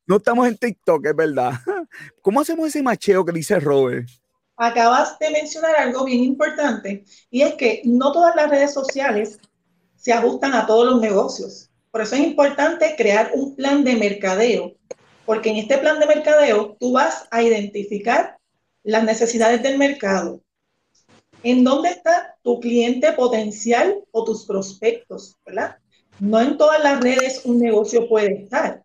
no, 0.07 0.17
estamos 0.17 0.47
en 0.47 0.57
TikTok, 0.57 1.05
es 1.05 1.15
verdad. 1.15 1.53
¿Cómo 2.21 2.41
hacemos 2.41 2.67
ese 2.67 2.81
macheo 2.81 3.23
que 3.23 3.31
dice 3.31 3.59
Robert? 3.59 4.07
Acabas 4.57 5.17
de 5.19 5.29
mencionar 5.29 5.75
algo 5.75 6.03
bien 6.03 6.23
importante 6.23 7.05
y 7.29 7.43
es 7.43 7.53
que 7.53 7.81
no 7.85 8.11
todas 8.11 8.35
las 8.35 8.49
redes 8.49 8.73
sociales 8.73 9.39
se 9.95 10.13
ajustan 10.13 10.53
a 10.53 10.65
todos 10.65 10.85
los 10.85 10.99
negocios. 10.99 11.69
Por 11.91 12.01
eso 12.01 12.15
es 12.15 12.21
importante 12.21 12.95
crear 12.97 13.31
un 13.33 13.55
plan 13.55 13.83
de 13.83 13.95
mercadeo, 13.95 14.75
porque 15.25 15.49
en 15.49 15.57
este 15.57 15.77
plan 15.77 15.99
de 15.99 16.07
mercadeo 16.07 16.75
tú 16.79 16.93
vas 16.93 17.27
a 17.31 17.41
identificar 17.41 18.37
las 18.83 19.03
necesidades 19.03 19.61
del 19.63 19.77
mercado. 19.77 20.41
¿En 21.43 21.63
dónde 21.63 21.89
está 21.89 22.35
tu 22.43 22.59
cliente 22.59 23.11
potencial 23.13 24.03
o 24.11 24.23
tus 24.23 24.45
prospectos? 24.45 25.37
¿verdad? 25.45 25.77
No 26.19 26.41
en 26.41 26.57
todas 26.57 26.83
las 26.83 27.01
redes 27.01 27.41
un 27.45 27.59
negocio 27.59 28.07
puede 28.09 28.43
estar. 28.43 28.83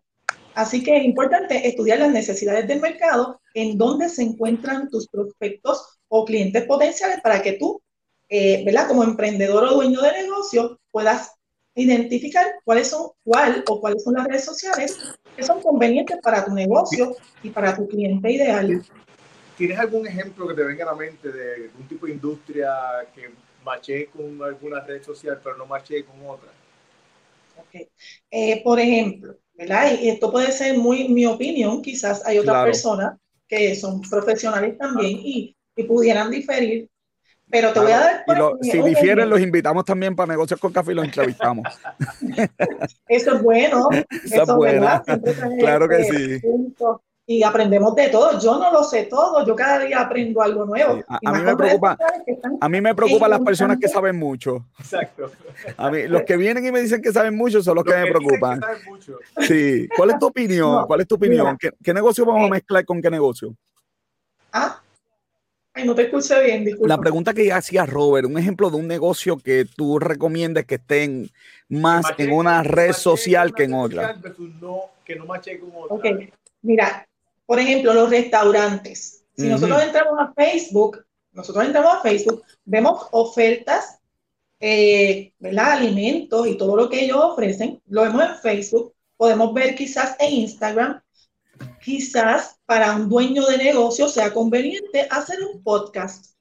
Así 0.53 0.81
que 0.83 0.95
es 0.95 1.03
importante 1.03 1.67
estudiar 1.67 1.99
las 1.99 2.11
necesidades 2.11 2.65
del 2.65 2.79
mercado, 2.79 3.41
en 3.53 3.77
dónde 3.77 4.07
se 4.07 4.23
encuentran 4.23 4.89
tus 4.89 5.07
prospectos 5.09 5.99
o 6.07 6.23
clientes 6.23 6.63
potenciales 6.63 7.19
para 7.21 7.41
que 7.41 7.53
tú, 7.53 7.81
eh, 8.29 8.63
¿verdad? 8.65 8.87
Como 8.87 9.03
emprendedor 9.03 9.65
o 9.65 9.73
dueño 9.75 10.01
de 10.01 10.13
negocio, 10.13 10.79
puedas 10.91 11.33
identificar 11.75 12.45
cuáles 12.63 12.87
son, 12.87 13.11
cuál 13.23 13.65
o 13.67 13.81
cuáles 13.81 14.01
son 14.01 14.13
las 14.13 14.25
redes 14.25 14.45
sociales 14.45 14.97
que 15.35 15.43
son 15.43 15.61
convenientes 15.61 16.17
para 16.23 16.45
tu 16.45 16.53
negocio 16.53 17.17
y 17.43 17.49
para 17.49 17.75
tu 17.75 17.85
cliente 17.89 18.31
ideal. 18.31 18.81
¿Tienes 19.57 19.77
algún 19.77 20.07
ejemplo 20.07 20.47
que 20.47 20.53
te 20.53 20.63
venga 20.63 20.85
a 20.85 20.87
la 20.87 20.95
mente 20.95 21.29
de 21.29 21.69
un 21.77 21.85
tipo 21.87 22.05
de 22.05 22.13
industria 22.13 22.73
que 23.13 23.29
maché 23.65 24.07
con 24.07 24.41
alguna 24.41 24.79
red 24.79 25.03
social, 25.03 25.41
pero 25.43 25.57
no 25.57 25.65
maché 25.65 26.05
con 26.05 26.15
otra? 26.25 26.49
Eh, 28.31 28.61
por 28.63 28.79
ejemplo, 28.79 29.37
¿verdad? 29.53 29.91
Y 29.99 30.09
esto 30.09 30.31
puede 30.31 30.51
ser 30.51 30.77
muy 30.77 31.09
mi 31.09 31.25
opinión, 31.25 31.81
quizás 31.81 32.25
hay 32.25 32.39
otras 32.39 32.65
personas 32.65 33.17
que 33.47 33.75
son 33.75 34.01
profesionales 34.01 34.77
también 34.77 35.19
y, 35.21 35.55
y 35.75 35.83
pudieran 35.83 36.31
diferir. 36.31 36.89
Pero 37.47 37.71
te 37.71 37.79
voy 37.79 37.91
a 37.91 37.99
dar. 37.99 38.25
si 38.61 38.81
difieren, 38.81 39.29
los 39.29 39.39
invitamos 39.39 39.85
también 39.85 40.15
para 40.15 40.33
negocios 40.33 40.59
con 40.59 40.73
café 40.73 40.93
y 40.93 40.95
los 40.95 41.05
entrevistamos. 41.05 41.67
Eso 43.07 43.35
es 43.35 43.41
bueno. 43.43 43.87
Eso, 44.25 44.41
es 44.41 44.55
bueno. 44.55 45.03
Claro 45.59 45.87
que 45.87 46.03
sí 46.05 46.41
y 47.27 47.41
aprendemos 47.43 47.95
de 47.95 48.09
todo. 48.09 48.39
Yo 48.39 48.59
no 48.59 48.71
lo 48.71 48.83
sé 48.83 49.03
todo, 49.03 49.45
yo 49.45 49.55
cada 49.55 49.79
día 49.79 50.01
aprendo 50.01 50.41
algo 50.41 50.65
nuevo. 50.65 51.03
A, 51.07 51.31
mí 51.31 51.41
me 51.41 51.55
preocupa, 51.55 51.97
a 52.61 52.69
mí 52.69 52.81
me 52.81 52.93
preocupan 52.93 53.31
las 53.31 53.39
personas 53.41 53.79
que 53.79 53.87
saben 53.87 54.17
mucho. 54.17 54.65
Exacto. 54.79 55.31
A 55.77 55.89
mí, 55.89 56.07
los 56.07 56.21
que 56.23 56.37
vienen 56.37 56.65
y 56.65 56.71
me 56.71 56.81
dicen 56.81 57.01
que 57.01 57.11
saben 57.11 57.35
mucho 57.35 57.63
son 57.63 57.75
los, 57.75 57.83
que, 57.83 57.95
me 57.95 58.11
preocupan. 58.11 58.61
Sí. 59.39 59.87
¿Cuál 59.95 60.11
es 60.11 60.19
tu 60.19 60.27
opinión? 60.27 60.85
¿Cuál 60.85 61.01
es 61.01 61.07
tu 61.07 61.15
opinión? 61.15 61.57
¿Qué, 61.57 61.93
negocio 61.93 62.25
vamos 62.25 62.43
a 62.43 62.47
eh. 62.47 62.51
mezclar 62.51 62.85
con 62.85 63.01
qué 63.01 63.09
negocio? 63.09 63.55
Ah. 64.51 64.81
Ay, 65.73 65.85
no 65.85 65.93
te 65.93 66.03
escuché 66.03 66.41
bien, 66.41 66.63
disculpa. 66.63 66.87
La 66.87 66.97
pregunta 66.97 67.33
que 67.33 67.51
hacía 67.51 67.85
Robert, 67.85 68.27
un 68.27 68.37
ejemplo 68.37 68.69
de 68.69 68.77
un 68.77 68.87
negocio 68.87 69.37
que 69.37 69.65
tú 69.65 69.99
recomiendes 69.99 70.65
que 70.65 70.75
estén 70.75 71.29
más 71.67 72.05
en 72.17 72.31
una 72.31 72.63
red 72.63 72.93
social 72.93 73.53
que 73.53 73.63
en 73.63 73.73
otra. 73.73 74.15
que 75.03 75.15
no 75.17 75.25
mache 75.25 75.59
con 75.59 75.71
otra. 75.75 75.95
Ok, 75.97 76.05
mira, 76.61 77.05
por 77.45 77.59
ejemplo, 77.59 77.93
los 77.93 78.09
restaurantes. 78.09 79.23
Si 79.37 79.47
nosotros 79.47 79.83
entramos 79.83 80.17
a 80.19 80.33
Facebook, 80.33 81.05
nosotros 81.33 81.65
entramos 81.65 81.95
a 81.95 82.01
Facebook, 82.01 82.43
vemos 82.63 83.07
ofertas, 83.11 83.99
eh, 84.59 85.33
¿verdad? 85.39 85.73
Alimentos 85.73 86.47
y 86.47 86.57
todo 86.57 86.75
lo 86.75 86.89
que 86.89 87.03
ellos 87.03 87.19
ofrecen, 87.21 87.81
lo 87.87 88.03
vemos 88.03 88.23
en 88.23 88.37
Facebook, 88.37 88.93
podemos 89.17 89.53
ver 89.53 89.75
quizás 89.75 90.15
en 90.19 90.33
Instagram, 90.33 91.01
quizás 91.83 92.57
para 92.65 92.95
un 92.95 93.09
dueño 93.09 93.45
de 93.45 93.57
negocio 93.57 94.07
sea 94.07 94.33
conveniente 94.33 95.07
hacer 95.09 95.39
un 95.43 95.61
podcast 95.61 96.35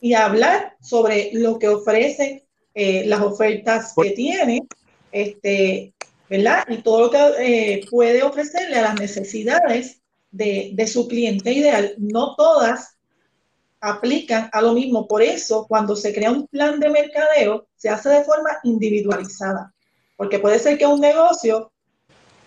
y 0.00 0.14
hablar 0.14 0.76
sobre 0.80 1.30
lo 1.32 1.58
que 1.58 1.68
ofrecen, 1.68 2.42
eh, 2.74 3.04
las 3.06 3.20
ofertas 3.20 3.94
que 4.00 4.10
tiene, 4.10 4.66
este, 5.12 5.94
¿verdad? 6.28 6.64
Y 6.68 6.78
todo 6.78 7.02
lo 7.02 7.10
que 7.10 7.18
eh, 7.38 7.86
puede 7.88 8.22
ofrecerle 8.22 8.76
a 8.76 8.82
las 8.82 9.00
necesidades 9.00 10.02
de, 10.34 10.86
su 10.86 11.08
cliente 11.08 11.52
ideal, 11.52 11.94
no 11.98 12.34
todas 12.36 12.96
aplican 13.80 14.48
a 14.52 14.62
lo 14.62 14.72
mismo. 14.72 15.06
Por 15.06 15.22
eso, 15.22 15.66
cuando 15.68 15.94
se 15.94 16.12
crea 16.12 16.30
un 16.30 16.46
plan 16.46 16.80
de 16.80 16.90
mercadeo, 16.90 17.66
se 17.76 17.88
hace 17.88 18.08
de 18.08 18.24
forma 18.24 18.50
individualizada. 18.64 19.72
Porque 20.16 20.38
puede 20.38 20.58
ser 20.58 20.78
que 20.78 20.86
un 20.86 21.00
negocio 21.00 21.70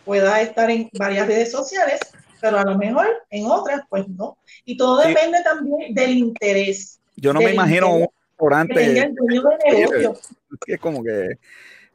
pueda 0.05 0.41
estar 0.41 0.69
en 0.69 0.89
varias 0.93 1.27
redes 1.27 1.51
sociales, 1.51 1.99
pero 2.41 2.59
a 2.59 2.63
lo 2.63 2.77
mejor 2.77 3.07
en 3.29 3.45
otras, 3.45 3.81
pues 3.89 4.07
no. 4.07 4.37
Y 4.65 4.77
todo 4.77 5.01
depende 5.01 5.39
también 5.43 5.93
del 5.93 6.17
interés. 6.17 6.99
Yo 7.15 7.33
no 7.33 7.41
me 7.41 7.53
imagino 7.53 7.93
un 7.93 8.07
restaurante. 8.29 9.11
Es 10.65 10.79
como 10.79 11.03
que 11.03 11.37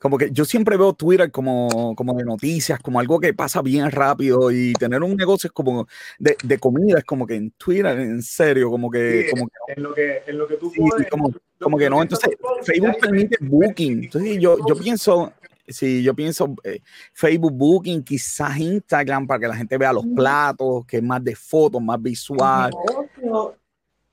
como 0.02 0.18
que 0.18 0.32
yo 0.32 0.44
siempre 0.44 0.76
veo 0.76 0.94
Twitter 0.94 1.30
como, 1.30 1.94
como 1.94 2.14
de 2.14 2.24
noticias, 2.24 2.80
como 2.80 2.98
algo 2.98 3.20
que 3.20 3.32
pasa 3.34 3.62
bien 3.62 3.88
rápido 3.88 4.50
y 4.50 4.72
tener 4.72 5.00
un 5.00 5.14
negocio 5.16 5.46
es 5.46 5.52
como 5.52 5.86
de, 6.18 6.36
de 6.42 6.58
comida, 6.58 6.98
es 6.98 7.04
como 7.04 7.24
que 7.24 7.36
en 7.36 7.52
Twitter, 7.52 8.00
en 8.00 8.20
serio, 8.20 8.68
como 8.68 8.90
que... 8.90 9.28
como 9.30 9.46
que 9.46 9.72
en, 9.74 9.82
lo 9.84 9.94
que 9.94 10.22
en 10.26 10.38
lo 10.38 10.48
que 10.48 10.56
tú 10.56 10.72
puedes, 10.76 11.08
como, 11.08 11.32
como 11.60 11.78
que 11.78 11.88
no, 11.88 12.02
entonces 12.02 12.30
Facebook 12.64 12.96
permite 13.00 13.36
booking, 13.42 14.02
entonces 14.02 14.38
yo, 14.40 14.56
yo 14.66 14.74
pienso, 14.74 15.32
si 15.68 16.02
yo 16.02 16.14
pienso 16.14 16.52
eh, 16.64 16.80
Facebook 17.12 17.52
Booking, 17.52 18.02
quizás 18.02 18.58
Instagram 18.58 19.28
para 19.28 19.38
que 19.38 19.46
la 19.46 19.54
gente 19.54 19.78
vea 19.78 19.92
los 19.92 20.06
platos, 20.16 20.84
que 20.84 20.96
es 20.96 21.02
más 21.04 21.22
de 21.22 21.36
fotos, 21.36 21.80
más 21.80 22.02
visual. 22.02 22.72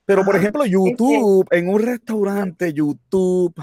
Pero 0.05 0.23
por 0.23 0.35
ejemplo, 0.35 0.63
YouTube, 0.67 1.47
en 1.49 1.67
un 1.67 1.81
restaurante, 1.81 2.71
YouTube, 2.71 3.55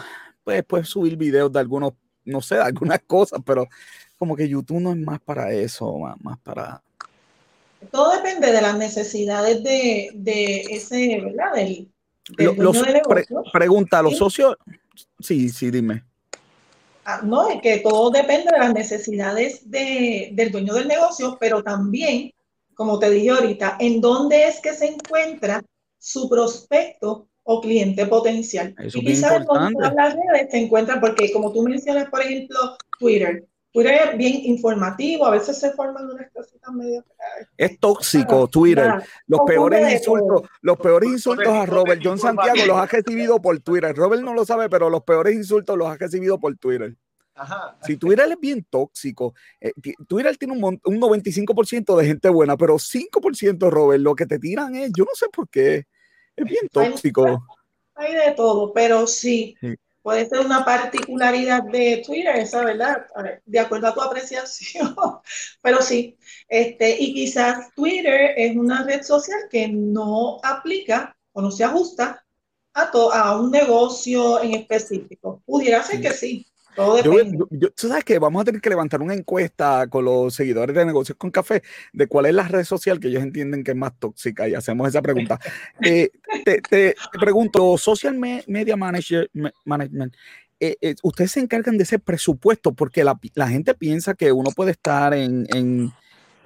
pues 0.43 0.65
puedes 0.65 0.89
subir 0.89 1.17
videos 1.17 1.53
de 1.53 1.61
algunos 1.61 1.93
no 2.27 2.43
sé, 2.43 2.57
algunas 2.57 3.01
cosas, 3.07 3.41
pero 3.45 3.67
como 4.19 4.37
que 4.37 4.49
YouTube 4.49 4.81
no 4.81 4.91
es 4.91 4.99
más 4.99 5.21
para 5.21 5.53
eso, 5.53 5.97
más, 6.21 6.39
para... 6.41 6.83
Todo 7.91 8.17
depende 8.17 8.51
de 8.51 8.61
las 8.61 8.77
necesidades 8.77 9.63
de, 9.63 10.11
de 10.15 10.61
ese, 10.71 11.21
¿verdad? 11.21 11.55
Del, 11.55 11.89
los, 12.57 12.83
pregunta, 13.53 14.03
¿los 14.03 14.17
socios? 14.17 14.57
Sí, 15.21 15.49
sí, 15.49 15.71
dime. 15.71 16.03
Ah, 17.05 17.21
no, 17.23 17.49
es 17.49 17.63
que 17.63 17.79
todo 17.79 18.11
depende 18.11 18.51
de 18.53 18.59
las 18.59 18.75
necesidades 18.75 19.71
de, 19.71 20.31
del 20.33 20.51
dueño 20.51 20.75
del 20.75 20.89
negocio, 20.89 21.37
pero 21.39 21.63
también, 21.63 22.33
como 22.75 22.99
te 22.99 23.11
dije 23.11 23.31
ahorita, 23.31 23.77
en 23.79 24.01
dónde 24.01 24.49
es 24.49 24.61
que 24.61 24.75
se 24.75 24.87
encuentra 24.87 25.63
su 25.99 26.29
prospecto 26.29 27.29
o 27.49 27.61
cliente 27.61 28.05
potencial. 28.07 28.75
y 28.93 29.05
quizás 29.05 29.47
todas 29.47 29.73
las 29.95 30.15
redes 30.15 30.51
se 30.51 30.59
encuentran, 30.59 31.01
porque 31.01 31.33
como 31.33 31.53
tú 31.53 31.63
mencionas, 31.63 32.11
por 32.11 32.21
ejemplo, 32.21 32.77
Twitter. 32.99 33.47
Twitter 33.73 33.95
es 34.11 34.19
bien 34.19 34.35
informativo, 34.45 35.27
a 35.27 35.31
veces 35.31 35.59
se 35.59 35.71
forman 35.73 36.11
unas 36.11 36.29
cositas 36.33 36.75
medio. 36.75 37.05
Es 37.57 37.79
tóxico 37.79 38.49
Twitter. 38.49 38.95
Los 39.27 39.41
peores 39.47 39.93
insultos, 39.93 40.43
los 40.61 40.77
peores 40.79 41.11
insultos 41.11 41.47
a 41.47 41.67
Robert 41.67 42.01
John 42.03 42.19
Santiago 42.19 42.67
los 42.67 42.77
ha 42.77 42.87
recibido 42.87 43.41
por 43.41 43.61
Twitter. 43.61 43.95
Robert 43.95 44.23
no 44.23 44.35
lo 44.35 44.45
sabe, 44.45 44.69
pero 44.69 44.91
los 44.91 45.05
peores 45.05 45.35
insultos 45.35 45.79
los 45.79 45.87
ha 45.87 45.97
recibido 45.97 46.41
por 46.41 46.57
Twitter. 46.57 46.97
Ajá. 47.35 47.77
Si 47.83 47.97
Twitter 47.97 48.27
es 48.29 48.41
bien 48.41 48.67
tóxico, 48.69 49.35
eh, 49.61 49.73
Twitter 50.09 50.37
tiene 50.37 50.55
un, 50.55 50.81
un 50.83 51.01
95% 51.01 51.97
de 51.97 52.07
gente 52.07 52.29
buena, 52.31 52.57
pero 52.57 52.77
5% 52.77 53.71
Robert, 53.71 54.03
lo 54.03 54.15
que 54.15 54.27
te 54.27 54.39
tiran 54.39 54.75
es, 54.75 54.91
yo 54.97 55.05
no 55.05 55.11
sé 55.15 55.27
por 55.29 55.49
qué, 55.49 55.87
es 56.37 56.45
bien 56.45 56.69
tóxico. 56.71 57.47
Hay, 57.95 58.15
de 58.15 58.33
todo, 58.33 58.73
pero 58.73 59.07
sí, 59.07 59.57
puede 60.03 60.29
ser 60.29 60.41
una 60.41 60.65
particularidad 60.65 61.63
de 61.65 62.03
Twitter, 62.07 62.37
esa 62.37 62.63
verdad, 62.65 63.07
de 63.45 63.59
acuerdo 63.59 63.89
a 63.89 63.95
tu 63.95 64.03
apreciación, 64.03 64.95
pero 65.63 65.81
sí, 65.81 66.17
este, 66.47 66.97
y 67.01 67.15
quizás 67.15 67.75
Twitter 67.75 68.35
es 68.37 68.55
una 68.57 68.85
red 68.85 69.03
social 69.03 69.41
que 69.51 69.67
no 69.69 70.39
aplica 70.43 71.17
o 71.33 71.41
no 71.41 71.51
se 71.51 71.65
ajusta 71.65 72.25
a, 72.75 72.83
a 72.83 73.41
un 73.41 73.51
negocio 73.51 74.43
en 74.43 74.55
específico. 74.55 75.43
Pudiera 75.47 75.83
ser 75.83 76.01
que 76.03 76.13
sí, 76.13 76.47
tú 76.77 77.89
sabes 77.89 78.05
que 78.05 78.19
vamos 78.19 78.43
a 78.43 78.45
tener 78.45 78.61
que 78.61 78.71
levantar 78.71 79.03
una 79.03 79.15
encuesta 79.15 79.87
con 79.89 80.05
los 80.05 80.35
seguidores 80.35 80.77
de 80.77 80.85
negocios 80.85 81.17
con 81.17 81.31
café 81.31 81.63
de 81.93 82.07
cuál 82.07 82.27
es 82.27 82.35
la 82.35 82.47
red 82.47 82.65
social 82.65 83.01
que 83.01 83.09
ellos 83.09 83.23
entienden 83.23 83.65
que 83.65 83.73
es 83.73 83.77
más 83.77 83.99
tóxica 83.99 84.49
y 84.49 84.55
hacemos 84.55 84.89
esa 84.89 85.03
pregunta. 85.03 85.39
Eh, 85.83 86.11
te, 86.45 86.95
pregunto, 87.13 87.79
Social 87.79 88.17
Media 88.19 88.77
Manager, 88.77 89.31
Management, 89.65 90.15
eh, 90.59 90.77
eh, 90.81 90.95
ustedes 91.03 91.33
se 91.33 91.41
encargan 91.41 91.77
de 91.77 91.85
ese 91.85 91.99
presupuesto 91.99 92.73
porque 92.73 93.05
la, 93.05 93.19
la 93.35 93.49
gente 93.49 93.75
piensa 93.75 94.15
que 94.15 94.33
uno 94.33 94.51
puede 94.51 94.73
estar 94.73 95.13
en, 95.15 95.47
en 95.55 95.93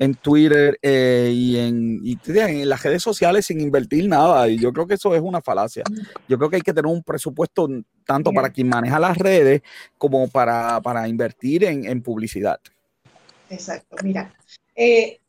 en 0.01 0.15
Twitter 0.15 0.79
eh, 0.81 1.31
y, 1.33 1.59
en, 1.59 2.01
en 2.27 2.69
las 2.69 2.83
redes 2.83 3.03
sociales 3.03 3.45
sin 3.45 3.61
invertir 3.61 4.09
nada. 4.09 4.49
Y 4.49 4.59
yo 4.59 4.73
creo 4.73 4.87
que 4.87 4.95
eso 4.95 5.15
es 5.15 5.21
una 5.21 5.43
falacia. 5.43 5.85
Yo 6.27 6.39
creo 6.39 6.49
que 6.49 6.57
hay 6.57 6.63
que 6.63 6.73
tener 6.73 6.91
un 6.91 7.03
presupuesto 7.03 7.69
tanto 8.07 8.33
para 8.33 8.49
quien 8.49 8.71
maneja 8.71 8.99
las 8.99 9.19
redes 9.19 9.61
como 9.99 10.27
para, 10.29 11.07
invertir 11.07 11.65
en, 11.65 12.03
publicidad. 12.03 12.59
Exacto. 13.51 13.97
Mira, 14.03 14.35
eh, 14.75 15.21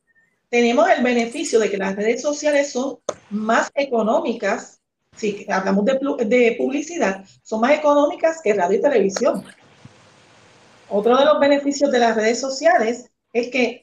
tenemos 0.49 0.89
el 0.89 1.03
beneficio 1.03 1.59
de 1.59 1.69
que 1.69 1.77
las 1.77 1.93
redes 1.93 2.21
sociales 2.21 2.71
son 2.71 2.99
más 3.29 3.69
económicas. 3.75 4.79
Si 5.17 5.45
hablamos 5.49 5.83
de, 5.83 6.25
de 6.25 6.55
publicidad, 6.57 7.25
son 7.43 7.59
más 7.59 7.73
económicas 7.73 8.39
que 8.41 8.53
radio 8.53 8.79
y 8.79 8.81
televisión. 8.81 9.43
Otro 10.87 11.17
de 11.17 11.25
los 11.25 11.41
beneficios 11.41 11.91
de 11.91 11.99
las 11.99 12.15
redes 12.15 12.39
sociales 12.39 13.11
es 13.33 13.49
que 13.49 13.81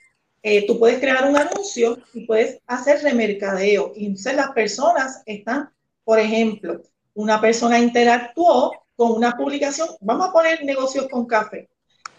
eh, 0.51 0.65
tú 0.67 0.79
puedes 0.79 0.99
crear 0.99 1.29
un 1.29 1.37
anuncio 1.37 1.99
y 2.15 2.27
puedes 2.27 2.59
hacer 2.67 3.03
remercadeo. 3.03 3.93
Y 3.95 4.07
entonces 4.07 4.35
las 4.35 4.53
personas 4.53 5.23
están, 5.27 5.71
por 6.05 6.19
ejemplo, 6.19 6.81
una 7.13 7.39
persona 7.39 7.79
interactuó 7.79 8.73
con 8.97 9.13
una 9.13 9.37
publicación, 9.37 9.89
vamos 10.01 10.29
a 10.29 10.33
poner 10.33 10.65
negocios 10.65 11.07
con 11.11 11.27
café, 11.27 11.69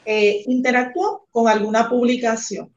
eh, 0.06 0.44
interactuó 0.46 1.28
con 1.32 1.48
alguna 1.48 1.90
publicación. 1.90 2.72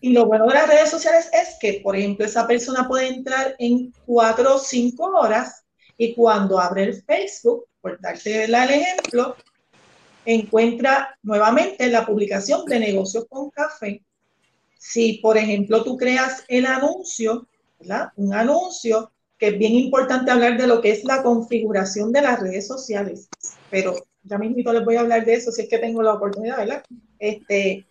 Y 0.00 0.12
lo 0.12 0.26
bueno 0.26 0.46
de 0.46 0.54
las 0.54 0.68
redes 0.68 0.88
sociales 0.88 1.28
es 1.32 1.56
que, 1.60 1.80
por 1.82 1.96
ejemplo, 1.96 2.24
esa 2.24 2.46
persona 2.46 2.86
puede 2.86 3.08
entrar 3.08 3.56
en 3.58 3.92
cuatro 4.06 4.54
o 4.54 4.58
cinco 4.58 5.06
horas 5.06 5.64
y 5.96 6.14
cuando 6.14 6.58
abre 6.58 6.84
el 6.84 7.02
Facebook, 7.02 7.66
por 7.80 8.00
darte 8.00 8.44
el 8.44 8.54
ejemplo, 8.54 9.36
encuentra 10.28 11.18
nuevamente 11.22 11.86
la 11.88 12.04
publicación 12.04 12.66
de 12.66 12.78
negocios 12.78 13.26
con 13.30 13.48
café. 13.48 14.02
Si, 14.78 15.14
por 15.22 15.38
ejemplo, 15.38 15.82
tú 15.82 15.96
creas 15.96 16.44
el 16.48 16.66
anuncio, 16.66 17.48
¿verdad? 17.80 18.12
Un 18.16 18.34
anuncio 18.34 19.10
que 19.38 19.48
es 19.48 19.58
bien 19.58 19.72
importante 19.74 20.30
hablar 20.30 20.58
de 20.58 20.66
lo 20.66 20.82
que 20.82 20.90
es 20.90 21.04
la 21.04 21.22
configuración 21.22 22.12
de 22.12 22.20
las 22.20 22.40
redes 22.40 22.66
sociales, 22.66 23.28
pero 23.70 23.96
ya 24.22 24.36
mismo 24.36 24.70
les 24.70 24.84
voy 24.84 24.96
a 24.96 25.00
hablar 25.00 25.24
de 25.24 25.34
eso 25.34 25.50
si 25.50 25.62
es 25.62 25.68
que 25.68 25.78
tengo 25.78 26.02
la 26.02 26.12
oportunidad, 26.14 26.58
¿verdad? 26.58 26.82
Este, 27.18 27.86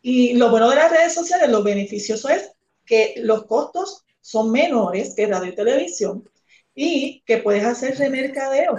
y 0.00 0.34
lo 0.34 0.50
bueno 0.50 0.70
de 0.70 0.76
las 0.76 0.92
redes 0.92 1.12
sociales, 1.12 1.48
lo 1.48 1.64
beneficioso 1.64 2.28
es 2.28 2.52
que 2.86 3.14
los 3.16 3.46
costos 3.46 4.04
son 4.20 4.52
menores 4.52 5.14
que 5.16 5.26
radio 5.26 5.50
y 5.50 5.56
televisión 5.56 6.28
y 6.72 7.22
que 7.26 7.38
puedes 7.38 7.64
hacer 7.64 7.98
remercadeo. 7.98 8.78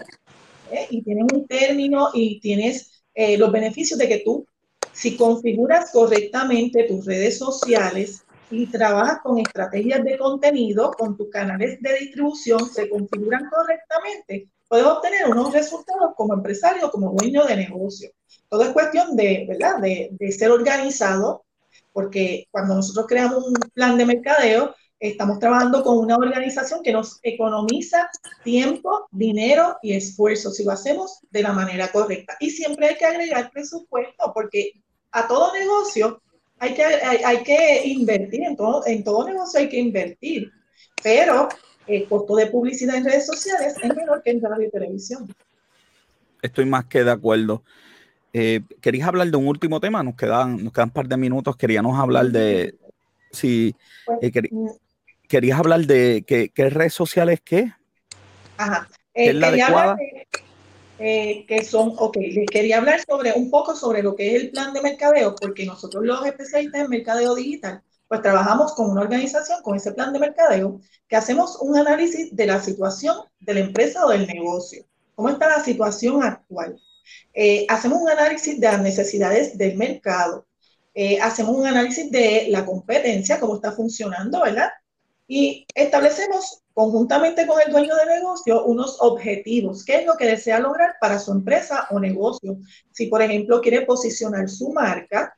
¿eh? 0.72 0.88
Y 0.90 1.02
tienes 1.02 1.26
un 1.34 1.46
término 1.46 2.10
y 2.14 2.40
tienes 2.40 3.01
eh, 3.14 3.38
los 3.38 3.52
beneficios 3.52 4.00
de 4.00 4.08
que 4.08 4.22
tú, 4.26 4.46
si 4.94 5.16
configuras 5.16 5.92
correctamente 5.92 6.84
tus 6.84 7.06
redes 7.06 7.38
sociales 7.38 8.24
y 8.50 8.68
trabajas 8.68 9.20
con 9.24 9.40
estrategias 9.40 10.04
de 10.04 10.18
contenido, 10.18 10.92
con 10.92 11.16
tus 11.16 11.30
canales 11.30 11.82
de 11.82 12.00
distribución, 12.00 12.68
se 12.68 12.90
configuran 12.90 13.50
correctamente, 13.50 14.50
puedes 14.68 14.86
obtener 14.86 15.28
unos 15.30 15.54
resultados 15.54 16.14
como 16.16 16.34
empresario, 16.34 16.92
como 16.92 17.14
dueño 17.14 17.46
de 17.46 17.56
negocio. 17.56 18.10
Todo 18.50 18.64
es 18.64 18.70
cuestión 18.70 19.16
de, 19.16 19.46
¿verdad? 19.48 19.80
De, 19.80 20.10
de 20.12 20.32
ser 20.32 20.52
organizado, 20.52 21.46
porque 21.94 22.48
cuando 22.52 22.76
nosotros 22.76 23.06
creamos 23.08 23.46
un 23.46 23.54
plan 23.74 23.98
de 23.98 24.06
mercadeo, 24.06 24.76
Estamos 25.02 25.40
trabajando 25.40 25.84
con 25.84 25.98
una 25.98 26.16
organización 26.16 26.84
que 26.84 26.94
nos 26.94 27.20
economiza 27.24 28.08
tiempo, 28.44 29.08
dinero 29.10 29.78
y 29.82 29.94
esfuerzo 29.94 30.52
si 30.52 30.64
lo 30.64 30.72
hacemos 30.72 31.22
de 31.32 31.42
la 31.42 31.54
manera 31.54 31.92
correcta. 31.92 32.38
Y 32.40 32.52
siempre 32.52 32.90
hay 32.90 32.96
que 32.98 33.06
agregar 33.06 33.50
presupuesto 33.50 34.32
porque 34.32 34.74
a 35.12 35.28
todo 35.28 35.52
negocio 35.54 36.22
hay 36.60 36.76
que, 36.76 36.84
hay, 36.84 37.42
que 37.42 37.82
invertir, 37.88 38.44
en 38.44 38.56
todo, 38.56 38.86
en 38.86 39.04
todo 39.04 39.28
negocio 39.28 39.60
hay 39.60 39.70
que 39.70 39.80
invertir, 39.80 40.52
pero 41.02 41.50
el 41.88 42.08
costo 42.08 42.36
de 42.36 42.46
publicidad 42.46 42.96
en 42.96 43.06
redes 43.06 43.26
sociales 43.26 43.74
es 43.82 43.96
menor 43.96 44.22
que 44.22 44.30
en 44.30 44.42
radio 44.42 44.68
y 44.68 44.70
televisión. 44.70 45.34
Estoy 46.44 46.66
más 46.66 46.86
que 46.86 47.04
de 47.04 47.10
acuerdo. 47.10 47.64
Eh, 48.34 48.62
¿Querías 48.80 49.08
hablar 49.08 49.32
de 49.32 49.38
un 49.38 49.48
último 49.48 49.80
tema? 49.80 50.04
Nos 50.04 50.14
quedan, 50.14 50.64
nos 50.64 50.72
quedan 50.72 50.90
un 50.90 50.94
par 50.94 51.08
de 51.08 51.18
minutos. 51.18 51.58
Queríamos 51.58 52.00
hablar 52.00 52.28
de 52.28 52.76
si 53.32 53.76
pues, 54.06 54.20
eh, 54.22 54.50
mm, 54.52 54.68
querías 55.32 55.58
hablar 55.58 55.82
de 55.86 56.26
qué, 56.28 56.52
qué 56.54 56.70
redes 56.70 56.94
sociales 56.94 57.40
qué. 57.44 57.72
Ajá. 58.58 58.88
Eh, 59.14 59.32
quería 59.40 59.68
hablar 59.68 59.96
de, 59.96 60.28
eh, 61.00 61.46
que 61.48 61.64
son, 61.64 61.94
ok, 61.98 62.18
les 62.18 62.50
quería 62.50 62.80
hablar 62.80 63.00
sobre 63.08 63.32
un 63.34 63.50
poco 63.50 63.74
sobre 63.74 64.04
lo 64.04 64.14
que 64.14 64.36
es 64.36 64.44
el 64.44 64.52
plan 64.52 64.74
de 64.74 64.82
mercadeo, 64.82 65.34
porque 65.36 65.66
nosotros 65.66 66.04
los 66.04 66.26
especialistas 66.26 66.82
en 66.82 66.90
mercadeo 66.90 67.34
digital, 67.34 67.82
pues 68.10 68.22
trabajamos 68.22 68.74
con 68.74 68.92
una 68.92 69.02
organización, 69.02 69.62
con 69.64 69.78
ese 69.78 69.94
plan 69.94 70.12
de 70.12 70.20
mercadeo, 70.20 70.82
que 71.08 71.16
hacemos 71.16 71.58
un 71.62 71.78
análisis 71.78 72.36
de 72.36 72.46
la 72.46 72.62
situación 72.62 73.16
de 73.40 73.54
la 73.54 73.62
empresa 73.62 74.06
o 74.06 74.10
del 74.10 74.28
negocio. 74.28 74.86
¿Cómo 75.16 75.30
está 75.30 75.48
la 75.48 75.64
situación 75.64 76.24
actual? 76.24 76.78
Eh, 77.34 77.66
hacemos 77.70 78.02
un 78.02 78.10
análisis 78.10 78.60
de 78.60 78.68
las 78.68 78.82
necesidades 78.82 79.58
del 79.58 79.78
mercado. 79.78 80.46
hacemos 81.22 81.56
un 81.56 81.66
análisis 81.66 82.12
de 82.12 82.48
la 82.50 82.66
competencia, 82.66 83.40
cómo 83.40 83.56
está 83.56 83.72
funcionando, 83.72 84.42
¿verdad? 84.42 84.70
Y 85.34 85.66
establecemos 85.74 86.62
conjuntamente 86.74 87.48
con 87.48 87.58
el 87.62 87.72
dueño 87.72 87.96
de 87.96 88.06
negocio 88.06 88.66
unos 88.66 88.98
objetivos. 89.00 89.86
¿Qué 89.86 90.00
es 90.00 90.06
lo 90.06 90.18
que 90.18 90.26
desea 90.26 90.60
lograr 90.60 90.96
para 91.00 91.20
su 91.20 91.32
empresa 91.32 91.88
o 91.92 92.02
negocio? 92.02 92.58
Si, 92.92 93.08
por 93.08 93.22
ejemplo, 93.22 93.62
quiere 93.62 93.86
posicionar 93.86 94.50
su 94.50 94.74
marca, 94.74 95.34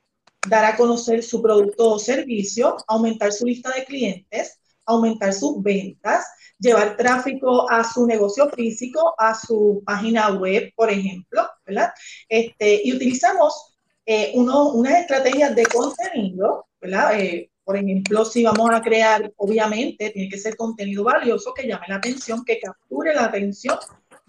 dar 0.49 0.65
a 0.65 0.75
conocer 0.75 1.21
su 1.21 1.43
producto 1.43 1.91
o 1.91 1.99
servicio, 1.99 2.75
aumentar 2.87 3.31
su 3.31 3.45
lista 3.45 3.71
de 3.71 3.85
clientes, 3.85 4.59
aumentar 4.87 5.31
sus 5.31 5.61
ventas, 5.61 6.25
llevar 6.57 6.97
tráfico 6.97 7.69
a 7.69 7.83
su 7.83 8.07
negocio 8.07 8.49
físico, 8.49 9.13
a 9.19 9.35
su 9.35 9.83
página 9.85 10.31
web, 10.31 10.73
por 10.75 10.89
ejemplo, 10.89 11.47
¿verdad? 11.67 11.93
Este, 12.27 12.81
y 12.83 12.95
utilizamos 12.95 13.75
eh, 14.07 14.31
unas 14.33 15.01
estrategias 15.01 15.55
de 15.55 15.67
contenido, 15.67 16.65
¿verdad? 16.81 17.19
Eh, 17.19 17.51
por 17.63 17.77
ejemplo, 17.77 18.25
si 18.25 18.43
vamos 18.43 18.69
a 18.71 18.81
crear, 18.81 19.31
obviamente, 19.37 20.09
tiene 20.09 20.29
que 20.29 20.37
ser 20.37 20.55
contenido 20.55 21.03
valioso 21.03 21.53
que 21.53 21.67
llame 21.67 21.85
la 21.87 21.95
atención, 21.95 22.43
que 22.43 22.59
capture 22.59 23.13
la 23.13 23.25
atención 23.25 23.77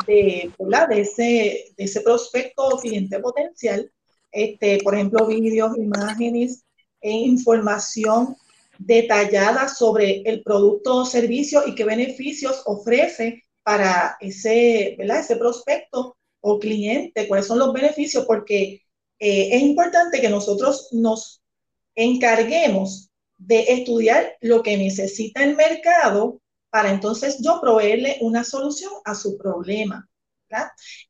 de, 0.07 0.53
de, 0.89 1.01
ese, 1.01 1.75
de 1.77 1.85
ese 1.85 2.01
prospecto 2.03 2.69
o 2.69 2.79
cliente 2.79 3.19
potencial. 3.19 3.91
Este, 4.31 4.79
por 4.83 4.95
ejemplo, 4.95 5.27
vídeos, 5.27 5.77
imágenes 5.77 6.65
e 7.01 7.11
información 7.11 8.37
detallada 8.79 9.69
sobre 9.69 10.23
el 10.23 10.43
producto 10.43 10.97
o 10.97 11.05
servicio 11.05 11.63
y 11.67 11.75
qué 11.75 11.85
beneficios 11.85 12.63
ofrece 12.67 13.45
para 13.63 14.17
ese, 14.21 14.95
¿verdad? 14.99 15.21
ese 15.21 15.37
prospecto 15.37 16.17
o 16.41 16.59
cliente, 16.59 17.27
cuáles 17.27 17.47
son 17.47 17.59
los 17.59 17.73
beneficios, 17.73 18.25
porque 18.27 18.83
eh, 19.19 19.49
es 19.53 19.63
importante 19.63 20.21
que 20.21 20.29
nosotros 20.29 20.89
nos 20.93 21.41
encarguemos 21.95 23.11
de 23.37 23.61
estudiar 23.73 24.37
lo 24.41 24.63
que 24.63 24.77
necesita 24.77 25.43
el 25.43 25.57
mercado 25.57 26.41
para 26.71 26.91
entonces 26.91 27.39
yo 27.41 27.61
proveerle 27.61 28.19
una 28.21 28.43
solución 28.43 28.93
a 29.05 29.15
su 29.15 29.39
problema. 29.39 30.09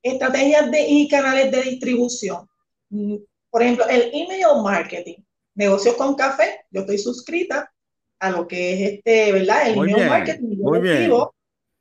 Estrategias 0.03 0.71
de, 0.71 0.87
y 0.87 1.09
canales 1.09 1.51
de 1.51 1.63
distribución. 1.63 2.47
Mm, 2.91 3.17
Por 3.51 3.63
ejemplo, 3.63 3.87
el 3.89 4.11
email 4.13 4.63
marketing, 4.63 5.19
negocios 5.55 5.95
con 5.97 6.15
café, 6.15 6.65
yo 6.71 6.81
estoy 6.81 6.99
suscrita 6.99 7.73
a 8.19 8.31
lo 8.31 8.47
que 8.47 8.73
es 8.73 8.93
este, 8.93 9.33
¿verdad? 9.33 9.69
El 9.69 9.75
email 9.75 10.09
marketing. 10.09 10.57
Yo 10.59 10.71
recibo, 10.73 11.35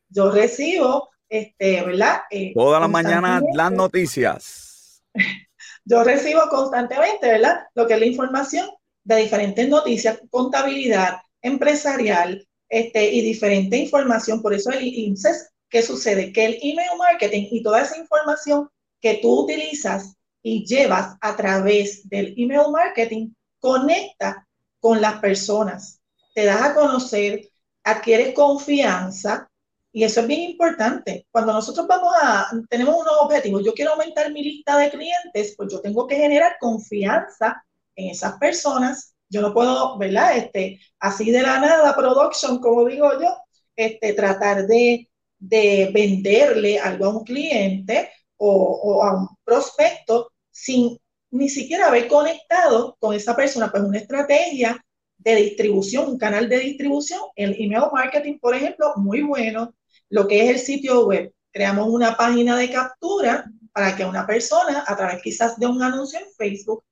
yo 0.10 0.32
recibo, 0.32 1.10
este, 1.30 1.84
¿verdad? 1.84 2.22
Eh, 2.30 2.54
Toda 2.54 2.80
la 2.80 2.88
mañana 2.88 3.42
las 3.54 3.72
noticias. 3.72 5.04
yo 5.86 6.04
recibo 6.04 6.42
constantemente, 6.50 7.28
¿verdad? 7.28 7.66
Lo 7.74 7.88
que 7.88 7.96
es 7.96 8.00
la 8.00 8.06
información 8.06 8.70
de 9.04 9.16
diferentes 9.18 9.68
noticias, 9.68 10.20
contabilidad, 10.30 11.18
empresarial, 11.42 12.48
este, 12.70 13.12
y 13.14 13.22
diferente 13.22 13.78
información. 13.78 14.42
Por 14.42 14.54
eso 14.54 14.72
el 14.72 14.84
INSES, 14.84 15.50
¿qué 15.70 15.82
sucede? 15.82 16.34
Que 16.34 16.46
el 16.46 16.58
email 16.62 16.98
marketing 16.98 17.48
y 17.52 17.62
toda 17.62 17.82
esa 17.82 17.98
información 17.98 18.70
que 19.00 19.20
tú 19.22 19.42
utilizas 19.42 20.16
y 20.42 20.66
llevas 20.66 21.16
a 21.22 21.36
través 21.36 22.08
del 22.10 22.34
email 22.38 22.72
marketing 22.72 23.30
conecta 23.60 24.48
con 24.80 25.02
las 25.02 25.20
personas, 25.20 26.02
te 26.34 26.46
das 26.46 26.62
a 26.62 26.74
conocer, 26.74 27.48
adquieres 27.84 28.34
confianza 28.34 29.50
y 29.92 30.04
eso 30.04 30.22
es 30.22 30.28
bien 30.28 30.50
importante. 30.52 31.28
Cuando 31.32 31.54
nosotros 31.54 31.86
vamos 31.88 32.14
a, 32.22 32.50
tenemos 32.70 32.96
unos 32.96 33.14
objetivos, 33.22 33.64
yo 33.64 33.74
quiero 33.74 33.92
aumentar 33.92 34.32
mi 34.32 34.44
lista 34.44 34.78
de 34.78 34.90
clientes, 34.90 35.54
pues 35.56 35.72
yo 35.72 35.80
tengo 35.80 36.08
que 36.08 36.16
generar 36.16 36.58
confianza 36.60 37.64
en 37.96 38.10
esas 38.12 38.38
personas. 38.38 39.16
Yo 39.30 39.42
no 39.42 39.54
puedo, 39.54 39.98
¿verdad? 39.98 40.38
Este, 40.38 40.80
así 41.00 41.32
de 41.32 41.42
la 41.42 41.60
nada, 41.60 41.96
production, 41.96 42.60
como 42.60 42.86
digo 42.86 43.12
yo, 43.20 43.36
este, 43.76 44.14
tratar 44.14 44.68
de, 44.68 45.10
de 45.40 45.90
venderle 45.94 46.80
algo 46.80 47.06
a 47.06 47.18
un 47.18 47.24
cliente 47.24 48.12
o, 48.38 48.50
o, 48.52 49.04
a 49.04 49.18
un 49.18 49.28
prospecto 49.44 50.32
sin 50.52 50.98
ni 51.32 51.50
siquiera 51.50 51.88
haber 51.88 52.08
conectado 52.08 52.96
con 53.00 53.16
esa 53.16 53.36
persona, 53.36 53.72
pues 53.72 53.84
una 53.84 53.98
estrategia 53.98 54.80
de 55.18 55.36
distribución, 55.36 56.10
un 56.10 56.18
canal 56.18 56.48
de 56.48 56.60
distribución, 56.60 57.22
el 57.36 57.56
email 57.60 57.86
marketing, 57.92 58.38
por 58.40 58.56
ejemplo, 58.56 58.94
muy 58.98 59.22
bueno, 59.22 59.74
lo 60.10 60.28
que 60.28 60.44
es 60.44 60.50
el 60.50 60.60
sitio 60.60 61.08
web. 61.08 61.34
Creamos 61.52 61.88
una 61.90 62.16
página 62.16 62.58
de 62.58 62.70
captura 62.72 63.46
para 63.72 63.96
que 63.96 64.06
una 64.06 64.28
persona, 64.28 64.84
a 64.86 64.96
través 64.96 65.22
quizás 65.22 65.58
de 65.58 65.66
un 65.66 65.82
anuncio 65.82 66.20
en 66.20 66.26
Facebook, 66.38 66.84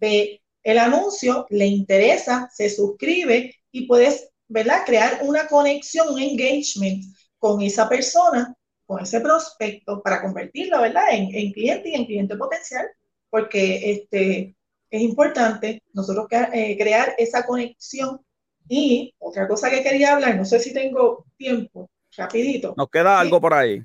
ve 0.00 0.40
el 0.62 0.78
anuncio, 0.78 1.46
le 1.50 1.66
interesa, 1.66 2.48
se 2.52 2.68
suscribe 2.70 3.54
y 3.72 3.86
puedes, 3.86 4.30
¿verdad? 4.48 4.82
Crear 4.84 5.20
una 5.22 5.46
conexión, 5.46 6.08
un 6.08 6.20
engagement 6.20 7.04
con 7.38 7.62
esa 7.62 7.88
persona, 7.88 8.54
con 8.86 9.02
ese 9.02 9.20
prospecto, 9.20 10.02
para 10.02 10.20
convertirlo, 10.20 10.80
¿verdad? 10.80 11.04
En, 11.12 11.34
en 11.34 11.52
cliente 11.52 11.90
y 11.90 11.94
en 11.94 12.06
cliente 12.06 12.36
potencial 12.36 12.86
porque 13.30 13.92
este, 13.92 14.56
es 14.90 15.02
importante 15.02 15.82
nosotros 15.94 16.26
eh, 16.52 16.76
crear 16.76 17.14
esa 17.16 17.46
conexión. 17.46 18.20
Y 18.68 19.14
otra 19.18 19.48
cosa 19.48 19.70
que 19.70 19.82
quería 19.82 20.14
hablar, 20.14 20.36
no 20.36 20.44
sé 20.44 20.60
si 20.60 20.72
tengo 20.72 21.24
tiempo, 21.36 21.90
rapidito. 22.16 22.74
Nos 22.76 22.88
queda 22.90 23.18
algo 23.18 23.40
por 23.40 23.54
ahí. 23.54 23.82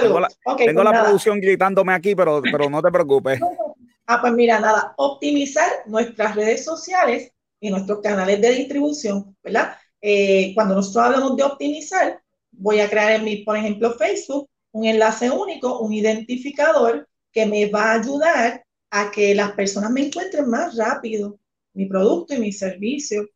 Tengo 0.00 0.20
la, 0.20 0.28
tengo 0.56 0.84
la 0.84 0.90
pues 0.90 1.02
producción 1.02 1.40
gritándome 1.40 1.92
aquí, 1.94 2.14
pero, 2.14 2.40
pero 2.42 2.70
no 2.70 2.80
te 2.82 2.90
preocupes. 2.90 3.40
Ah, 4.12 4.20
pues 4.20 4.32
mira, 4.32 4.58
nada, 4.58 4.92
optimizar 4.96 5.70
nuestras 5.86 6.34
redes 6.34 6.64
sociales 6.64 7.30
y 7.60 7.70
nuestros 7.70 8.00
canales 8.00 8.40
de 8.40 8.50
distribución, 8.50 9.36
¿verdad? 9.40 9.76
Eh, 10.00 10.50
cuando 10.56 10.74
nosotros 10.74 11.04
hablamos 11.04 11.36
de 11.36 11.44
optimizar, 11.44 12.20
voy 12.50 12.80
a 12.80 12.90
crear 12.90 13.12
en 13.12 13.24
mi, 13.24 13.44
por 13.44 13.56
ejemplo, 13.56 13.92
Facebook, 13.92 14.50
un 14.72 14.84
enlace 14.84 15.30
único, 15.30 15.78
un 15.78 15.92
identificador 15.92 17.08
que 17.30 17.46
me 17.46 17.70
va 17.70 17.92
a 17.92 18.00
ayudar 18.00 18.64
a 18.90 19.12
que 19.12 19.32
las 19.32 19.52
personas 19.52 19.92
me 19.92 20.04
encuentren 20.06 20.50
más 20.50 20.76
rápido 20.76 21.38
mi 21.74 21.86
producto 21.86 22.34
y 22.34 22.40
mi 22.40 22.50
servicio. 22.50 23.28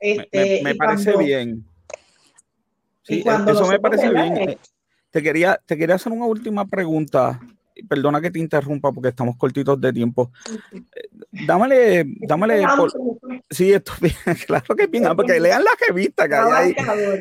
Este, 0.00 0.62
me, 0.64 0.74
parece 0.74 1.16
bien. 1.16 1.64
Sí, 3.04 3.22
eso 3.46 3.68
me 3.68 3.78
parece 3.78 4.10
bien. 4.10 4.58
Te 5.12 5.22
quería, 5.22 5.60
te 5.64 5.76
quería 5.76 5.94
hacer 5.94 6.10
una 6.10 6.26
última 6.26 6.66
pregunta 6.66 7.38
perdona 7.88 8.20
que 8.20 8.30
te 8.30 8.38
interrumpa 8.38 8.92
porque 8.92 9.10
estamos 9.10 9.36
cortitos 9.36 9.80
de 9.80 9.92
tiempo. 9.92 10.32
Dámale, 11.30 12.04
dámale. 12.20 12.64
Sí, 13.50 13.72
esto 13.72 13.92
claro 14.46 14.76
que 14.76 14.86
bien, 14.86 15.04
porque 15.16 15.40
lean 15.40 15.64
la 15.64 15.70
revista 15.88 16.28
que 16.28 16.34
hay 16.34 16.74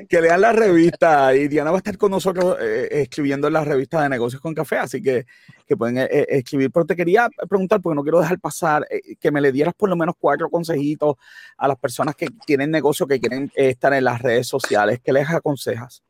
que 0.08 0.22
lean 0.22 0.42
la 0.42 0.52
revista 0.52 1.36
y 1.36 1.48
Diana 1.48 1.72
va 1.72 1.78
a 1.78 1.80
estar 1.80 1.98
con 1.98 2.12
nosotros 2.12 2.58
eh, 2.60 2.88
escribiendo 2.92 3.48
en 3.48 3.54
la 3.54 3.64
revista 3.64 4.02
de 4.02 4.10
negocios 4.10 4.42
con 4.42 4.54
café, 4.54 4.78
así 4.78 5.02
que, 5.02 5.26
que 5.66 5.78
pueden 5.78 5.98
eh, 5.98 6.08
eh, 6.10 6.26
escribir. 6.30 6.72
Pero 6.72 6.86
te 6.86 6.96
quería 6.96 7.30
preguntar, 7.50 7.82
porque 7.82 7.96
no 7.96 8.04
quiero 8.04 8.20
dejar 8.20 8.40
pasar, 8.40 8.88
que 9.20 9.32
me 9.32 9.42
le 9.42 9.52
dieras 9.52 9.74
por 9.76 9.90
lo 9.90 9.96
menos 9.96 10.16
cuatro 10.20 10.50
consejitos 10.50 11.16
a 11.58 11.68
las 11.68 11.78
personas 11.78 12.16
que 12.16 12.28
tienen 12.46 12.72
negocio, 12.72 13.08
que 13.08 13.20
quieren 13.20 13.52
estar 13.56 13.94
en 13.94 14.04
las 14.04 14.22
redes 14.22 14.48
sociales. 14.48 15.00
¿Qué 15.04 15.14
les 15.14 15.30
aconsejas? 15.30 16.04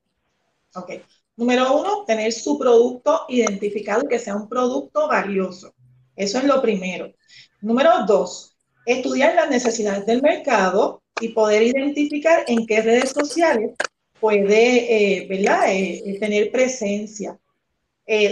Ok. 0.76 0.92
Número 1.38 1.80
uno, 1.80 2.04
tener 2.06 2.34
su 2.34 2.58
producto 2.58 3.26
identificado 3.30 4.02
y 4.04 4.08
que 4.08 4.19
sea 4.19 4.36
un 4.36 4.50
producto 4.50 5.08
valioso. 5.08 5.73
Eso 6.15 6.39
es 6.39 6.43
lo 6.45 6.62
primero. 6.62 7.13
Número 7.62 7.91
dos, 8.08 8.58
estudiar 8.88 9.36
las 9.36 9.50
necesidades 9.50 10.06
del 10.08 10.23
mercado 10.23 11.04
y 11.21 11.30
poder 11.30 11.62
identificar 11.62 12.43
en 12.47 12.65
qué 12.65 12.82
redes 12.82 13.12
sociales 13.12 13.76
puede 14.19 15.19
eh, 15.19 15.28
eh, 15.30 16.04
eh, 16.06 16.19
tener 16.19 16.52
presencia. 16.52 17.38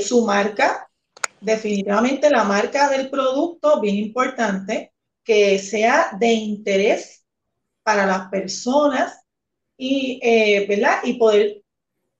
su 0.02 0.26
marca, 0.26 0.90
definitivamente 1.42 2.30
la 2.30 2.44
marca 2.44 2.90
del 2.90 3.10
producto, 3.10 3.82
bien 3.82 3.98
importante, 3.98 4.94
que 5.24 5.60
sea 5.60 6.12
de 6.20 6.32
interés 6.32 7.24
para 7.84 8.06
las 8.06 8.30
personas 8.30 9.22
y, 9.78 10.20
poder 11.20 11.65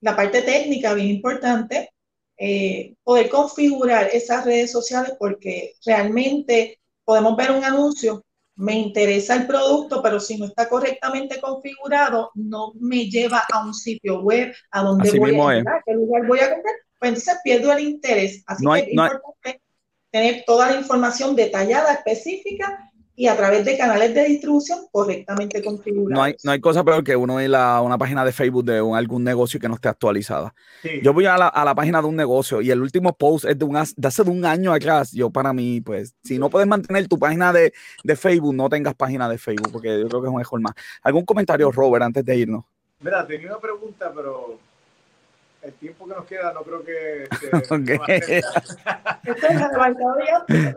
la 0.00 0.16
parte 0.16 0.42
técnica 0.42 0.94
bien 0.94 1.08
importante, 1.08 1.90
eh, 2.38 2.94
poder 3.02 3.28
configurar 3.28 4.08
esas 4.12 4.44
redes 4.44 4.70
sociales 4.70 5.14
porque 5.18 5.74
realmente 5.84 6.78
podemos 7.04 7.36
ver 7.36 7.50
un 7.50 7.64
anuncio, 7.64 8.24
me 8.56 8.74
interesa 8.74 9.36
el 9.36 9.46
producto, 9.46 10.02
pero 10.02 10.18
si 10.18 10.38
no 10.38 10.46
está 10.46 10.68
correctamente 10.68 11.40
configurado, 11.40 12.30
no 12.34 12.72
me 12.80 13.08
lleva 13.08 13.44
a 13.52 13.64
un 13.64 13.74
sitio 13.74 14.20
web, 14.20 14.52
a 14.70 14.82
donde 14.82 15.18
voy 15.18 15.34
a 15.34 15.58
entrar, 15.58 15.82
qué 15.84 15.92
lugar 15.92 16.26
voy 16.26 16.40
a 16.40 16.52
comprar, 16.52 16.74
pues 16.98 17.08
entonces 17.10 17.36
pierdo 17.44 17.72
el 17.72 17.80
interés. 17.80 18.42
Así 18.46 18.64
que 18.66 18.78
es 18.78 18.88
importante 18.92 19.62
tener 20.10 20.44
toda 20.46 20.70
la 20.70 20.78
información 20.78 21.36
detallada, 21.36 21.92
específica 21.92 22.85
y 23.16 23.28
a 23.28 23.36
través 23.36 23.64
de 23.64 23.78
canales 23.78 24.14
de 24.14 24.24
distribución 24.24 24.80
correctamente 24.92 25.64
configurados. 25.64 26.10
No 26.10 26.22
hay, 26.22 26.36
no 26.44 26.52
hay 26.52 26.60
cosa 26.60 26.84
peor 26.84 27.02
que 27.02 27.16
uno 27.16 27.40
ir 27.40 27.54
a 27.54 27.80
una 27.80 27.96
página 27.96 28.24
de 28.24 28.32
Facebook 28.32 28.64
de 28.64 28.78
algún 28.78 29.24
negocio 29.24 29.58
que 29.58 29.68
no 29.68 29.74
esté 29.74 29.88
actualizada. 29.88 30.54
Yo 31.02 31.14
voy 31.14 31.24
a 31.24 31.38
la, 31.38 31.48
a 31.48 31.64
la, 31.64 31.74
página 31.74 32.02
de 32.02 32.08
un 32.08 32.16
negocio 32.16 32.60
y 32.60 32.70
el 32.70 32.82
último 32.82 33.16
post 33.16 33.46
es 33.46 33.58
de, 33.58 33.64
un, 33.64 33.74
de 33.74 34.08
hace 34.08 34.22
de 34.22 34.30
un 34.30 34.44
año 34.44 34.72
atrás. 34.72 35.12
Yo 35.12 35.30
para 35.30 35.54
mí, 35.54 35.80
pues, 35.80 36.14
si 36.22 36.38
no 36.38 36.50
puedes 36.50 36.68
mantener 36.68 37.08
tu 37.08 37.18
página 37.18 37.52
de, 37.54 37.72
de 38.04 38.16
Facebook, 38.16 38.54
no 38.54 38.68
tengas 38.68 38.94
página 38.94 39.28
de 39.30 39.38
Facebook, 39.38 39.72
porque 39.72 39.98
yo 39.98 40.08
creo 40.08 40.20
que 40.20 40.28
es 40.28 40.32
un 40.32 40.38
mejor 40.38 40.60
más. 40.60 40.74
¿Algún 41.02 41.24
comentario, 41.24 41.72
Robert, 41.72 42.04
antes 42.04 42.22
de 42.22 42.36
irnos? 42.36 42.64
Mira, 43.00 43.26
tenía 43.26 43.48
una 43.48 43.60
pregunta, 43.60 44.12
pero 44.14 44.58
el 45.66 45.74
tiempo 45.74 46.06
que 46.06 46.14
nos 46.14 46.26
queda 46.26 46.52
no 46.52 46.62
creo 46.62 46.84
que... 46.84 47.26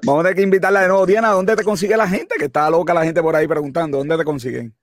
Vamos 0.03 0.19
a 0.19 0.23
tener 0.23 0.35
que 0.35 0.41
invitarla 0.41 0.81
de 0.81 0.87
nuevo. 0.87 1.05
Diana, 1.05 1.29
¿dónde 1.29 1.55
te 1.55 1.63
consigue 1.63 1.95
la 1.95 2.07
gente? 2.07 2.35
Que 2.37 2.45
está 2.45 2.69
loca 2.69 2.93
la 2.93 3.05
gente 3.05 3.21
por 3.21 3.35
ahí 3.35 3.47
preguntando. 3.47 3.99
¿Dónde 3.99 4.17
te 4.17 4.23
consiguen? 4.23 4.75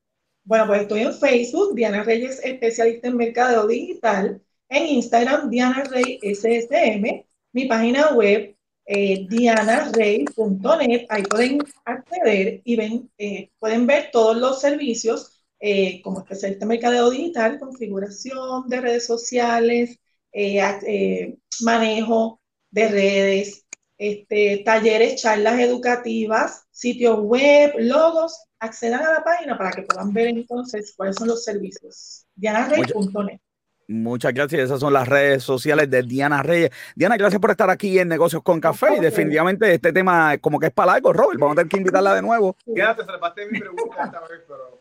Bueno, 0.45 0.66
pues 0.69 0.83
estoy 0.83 1.01
en 1.01 1.12
Facebook, 1.12 1.75
Diana 1.75 2.05
Reyes, 2.05 2.40
especialista 2.45 3.09
en 3.09 3.16
mercado 3.16 3.66
digital. 3.66 4.40
En 4.69 4.87
Instagram, 4.87 5.51
Diana 5.51 5.83
Rey 5.85 6.21
SSM. 6.23 7.25
Mi 7.53 7.64
página 7.66 8.12
web, 8.14 8.55
eh, 8.87 9.27
dianarey.net. 9.29 11.07
Ahí 11.09 11.23
pueden 11.25 11.59
acceder 11.85 12.61
y 12.65 12.77
ven, 12.77 13.11
eh, 13.19 13.50
pueden 13.59 13.87
ver 13.87 14.11
todos 14.13 14.37
los 14.37 14.61
servicios 14.61 15.35
eh, 15.61 16.02
como 16.02 16.21
especialista 16.21 16.65
en 16.65 16.69
mercadeo 16.69 17.11
digital, 17.11 17.59
configuración 17.59 18.69
de 18.69 18.81
redes 18.81 19.07
sociales, 19.07 19.98
eh, 20.33 20.61
eh, 20.87 21.37
manejo 21.63 22.40
de 22.71 22.88
redes, 22.88 23.65
este, 23.96 24.63
talleres, 24.65 25.23
charlas 25.23 25.59
educativas, 25.61 26.67
sitios 26.71 27.21
web, 27.21 27.73
logos, 27.79 28.44
accedan 28.59 29.02
a 29.02 29.13
la 29.15 29.25
página 29.25 29.57
para 29.57 29.71
que 29.71 29.83
puedan 29.83 30.13
ver 30.13 30.29
entonces 30.29 30.92
cuáles 30.96 31.17
son 31.17 31.29
los 31.29 31.42
servicios. 31.42 32.27
DianaReyes.net. 32.35 33.40
Muchas 33.88 34.35
gracias. 34.35 34.63
Esas 34.63 34.81
son 34.81 34.92
las 34.92 35.07
redes 35.07 35.44
sociales 35.44 35.88
de 35.88 36.02
Diana 36.02 36.42
Reyes. 36.42 36.71
Diana, 36.96 37.17
gracias 37.17 37.40
por 37.40 37.52
estar 37.52 37.71
aquí 37.71 37.98
en 37.98 38.09
Negocios 38.09 38.42
con 38.42 38.61
Café. 38.61 38.96
Y 38.96 39.00
definitivamente 39.00 39.73
este 39.73 39.92
tema 39.92 40.37
como 40.38 40.59
que 40.59 40.67
es 40.67 40.73
para 40.73 40.94
algo, 40.94 41.13
Robert. 41.13 41.38
Vamos 41.38 41.54
a 41.54 41.57
tener 41.57 41.71
que 41.71 41.77
invitarla 41.79 42.15
de 42.15 42.23
nuevo. 42.23 42.57
Quédate, 42.75 43.04
se 43.04 43.46
mi 43.46 43.61
pregunta 43.61 44.04
esta 44.04 44.21
vez, 44.23 44.40
pero 44.48 44.81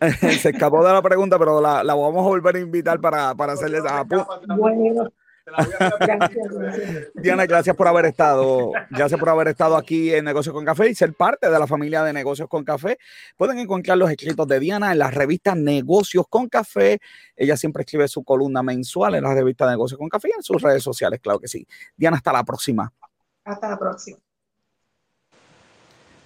Se 0.40 0.50
escapó 0.50 0.84
de 0.84 0.92
la 0.92 1.02
pregunta, 1.02 1.38
pero 1.38 1.60
la, 1.60 1.82
la, 1.82 1.94
vamos 1.94 2.24
a 2.24 2.28
volver 2.28 2.56
a 2.56 2.60
invitar 2.60 3.00
para, 3.00 3.34
para 3.34 3.54
hacerle 3.54 3.78
esa. 3.78 4.04
Diana, 7.14 7.44
gracias 7.44 7.76
por 7.76 7.86
haber 7.86 8.06
estado, 8.06 8.72
gracias 8.90 9.20
por 9.20 9.28
haber 9.28 9.48
estado 9.48 9.76
aquí 9.76 10.12
en 10.14 10.24
Negocios 10.24 10.54
con 10.54 10.64
Café 10.64 10.88
y 10.88 10.94
ser 10.94 11.12
parte 11.12 11.50
de 11.50 11.58
la 11.58 11.66
familia 11.66 12.02
de 12.02 12.12
Negocios 12.14 12.48
con 12.48 12.64
Café. 12.64 12.98
Pueden 13.36 13.58
encontrar 13.58 13.98
los 13.98 14.10
escritos 14.10 14.46
de 14.48 14.58
Diana 14.58 14.92
en 14.92 14.98
la 14.98 15.10
revista 15.10 15.54
Negocios 15.54 16.26
con 16.30 16.48
Café. 16.48 16.98
Ella 17.36 17.56
siempre 17.56 17.82
escribe 17.82 18.08
su 18.08 18.24
columna 18.24 18.62
mensual 18.62 19.16
en 19.16 19.24
la 19.24 19.34
revista 19.34 19.68
Negocios 19.68 19.98
con 19.98 20.08
Café 20.08 20.28
y 20.30 20.36
en 20.36 20.42
sus 20.42 20.62
redes 20.62 20.82
sociales, 20.82 21.20
claro 21.20 21.38
que 21.38 21.48
sí. 21.48 21.66
Diana, 21.96 22.16
hasta 22.16 22.32
la 22.32 22.44
próxima. 22.44 22.90
Hasta 23.44 23.68
la 23.68 23.78
próxima. 23.78 24.23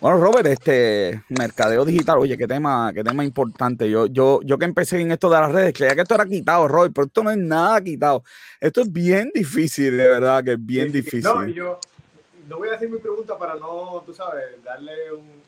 Bueno, 0.01 0.19
Robert, 0.19 0.47
este 0.47 1.25
mercadeo 1.29 1.85
digital, 1.85 2.19
oye, 2.19 2.39
qué 2.39 2.47
tema, 2.47 2.93
qué 2.95 3.03
tema 3.03 3.25
importante. 3.25 3.91
Yo, 3.91 4.07
yo, 4.07 4.41
yo 4.45 4.57
que 4.57 4.65
empecé 4.65 5.01
en 5.01 5.11
esto 5.11 5.29
de 5.29 5.41
las 5.41 5.51
redes, 5.51 5.75
creía 5.75 5.97
que 5.97 6.03
esto 6.03 6.15
era 6.15 6.25
quitado, 6.25 6.69
Robert, 6.69 6.93
pero 6.95 7.07
esto 7.09 7.25
no 7.25 7.33
es 7.33 7.37
nada 7.37 7.81
quitado. 7.81 8.23
Esto 8.61 8.83
es 8.83 8.93
bien 8.93 9.33
difícil, 9.35 9.97
de 9.97 10.07
verdad, 10.07 10.45
que 10.45 10.53
es 10.53 10.65
bien 10.65 10.93
difícil. 10.93 11.25
No, 11.25 11.45
yo 11.49 11.81
no 12.49 12.59
voy 12.59 12.69
a 12.69 12.75
hacer 12.75 12.89
mi 12.89 12.99
pregunta 12.99 13.37
para 13.37 13.57
no, 13.57 14.03
tú 14.07 14.15
sabes, 14.15 14.45
darle 14.63 14.93
una. 15.13 15.39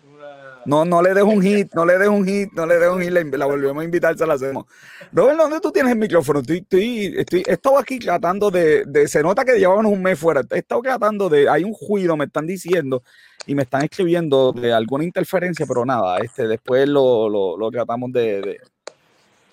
No, 0.67 0.85
no 0.85 1.01
le 1.03 1.15
dejo 1.15 1.29
un 1.29 1.43
hit, 1.43 1.73
no 1.75 1.87
le 1.87 1.99
dejo 1.99 2.13
un 2.13 2.27
hit, 2.27 2.53
no 2.53 2.67
le 2.67 2.79
dejo 2.79 2.95
un 2.95 3.03
hit, 3.03 3.11
la, 3.11 3.47
volvemos 3.47 3.81
a 3.81 3.85
invitar, 3.85 4.17
se 4.17 4.27
la 4.27 4.35
hacemos. 4.35 4.67
Robert, 5.11 5.39
¿dónde 5.39 5.61
tú 5.61 5.73
tienes 5.73 5.93
el 5.93 5.99
micrófono? 5.99 6.41
Estoy, 6.41 6.59
estoy, 6.59 7.15
estoy, 7.17 7.43
he 7.47 7.53
estado 7.53 7.79
aquí 7.79 7.99
tratando 7.99 8.51
de, 8.51 8.85
de, 8.87 9.09
se 9.09 9.23
nota 9.23 9.45
que 9.45 9.59
llevábamos 9.59 9.93
un 9.93 10.03
mes 10.03 10.19
fuera, 10.19 10.43
he 10.51 10.59
estado 10.59 10.83
tratando 10.83 11.29
de, 11.29 11.49
hay 11.49 11.65
un 11.65 11.73
juido, 11.73 12.17
me 12.17 12.27
están 12.27 12.47
diciendo 12.47 13.03
y 13.47 13.55
me 13.55 13.63
están 13.63 13.83
escribiendo 13.83 14.53
de 14.53 14.73
alguna 14.73 15.05
interferencia, 15.05 15.65
pero 15.67 15.87
nada, 15.87 16.19
este, 16.19 16.47
después 16.47 16.87
lo, 16.87 17.29
lo, 17.29 17.57
lo 17.57 17.71
tratamos 17.71 18.13
de, 18.13 18.59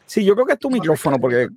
Sí, 0.07 0.23
yo 0.23 0.33
creo 0.35 0.45
que 0.45 0.53
es 0.53 0.59
tu 0.59 0.69
micrófono, 0.69 1.19
porque 1.19 1.49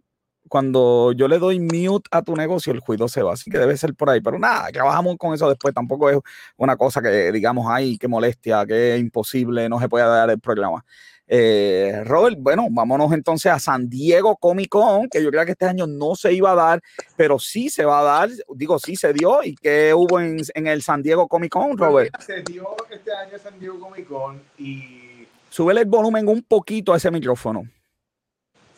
cuando 0.51 1.13
yo 1.13 1.29
le 1.29 1.39
doy 1.39 1.61
mute 1.61 2.09
a 2.11 2.23
tu 2.23 2.35
negocio, 2.35 2.73
el 2.73 2.81
juicio 2.81 3.07
se 3.07 3.23
va, 3.23 3.35
así 3.35 3.49
que 3.49 3.57
debe 3.57 3.77
ser 3.77 3.95
por 3.95 4.11
ahí, 4.11 4.21
pero 4.21 4.37
nada, 4.37 4.69
trabajamos 4.73 5.17
con 5.17 5.33
eso 5.33 5.49
después, 5.49 5.73
tampoco 5.73 6.11
es 6.11 6.19
una 6.57 6.77
cosa 6.77 7.01
que 7.01 7.31
digamos, 7.31 7.67
ay, 7.71 7.97
qué 7.97 8.09
molestia, 8.09 8.67
que 8.67 8.97
es 8.97 9.01
imposible, 9.01 9.69
no 9.69 9.79
se 9.79 9.89
puede 9.89 10.05
dar 10.05 10.29
el 10.29 10.41
programa. 10.41 10.85
Eh, 11.33 12.03
Robert, 12.05 12.37
bueno, 12.41 12.67
vámonos 12.69 13.13
entonces 13.13 13.53
a 13.53 13.61
San 13.61 13.89
Diego 13.89 14.37
Comic 14.37 14.69
Con, 14.71 15.09
que 15.09 15.23
yo 15.23 15.31
creo 15.31 15.45
que 15.45 15.53
este 15.53 15.67
año 15.67 15.87
no 15.87 16.17
se 16.17 16.33
iba 16.33 16.51
a 16.51 16.57
dar, 16.57 16.81
pero 17.17 17.39
sí 17.39 17.71
se 17.71 17.85
va 17.85 18.01
a 18.01 18.03
dar, 18.03 18.31
digo, 18.57 18.81
sí 18.81 18.97
se 18.97 19.13
dio. 19.13 19.45
¿Y 19.45 19.55
qué 19.55 19.95
hubo 19.95 20.19
en, 20.19 20.41
en 20.53 20.67
el 20.67 20.83
San 20.83 21.01
Diego 21.01 21.29
Comic 21.29 21.53
Con, 21.53 21.77
pues 21.77 21.79
Robert? 21.79 22.21
Se 22.21 22.43
dio 22.43 22.75
este 22.91 23.13
año 23.15 23.39
San 23.39 23.57
Diego 23.61 23.79
Comic 23.79 24.09
Con 24.09 24.43
y... 24.59 25.29
Súbele 25.49 25.83
el 25.83 25.87
volumen 25.87 26.27
un 26.27 26.43
poquito 26.43 26.93
a 26.93 26.97
ese 26.97 27.13
micrófono. 27.13 27.63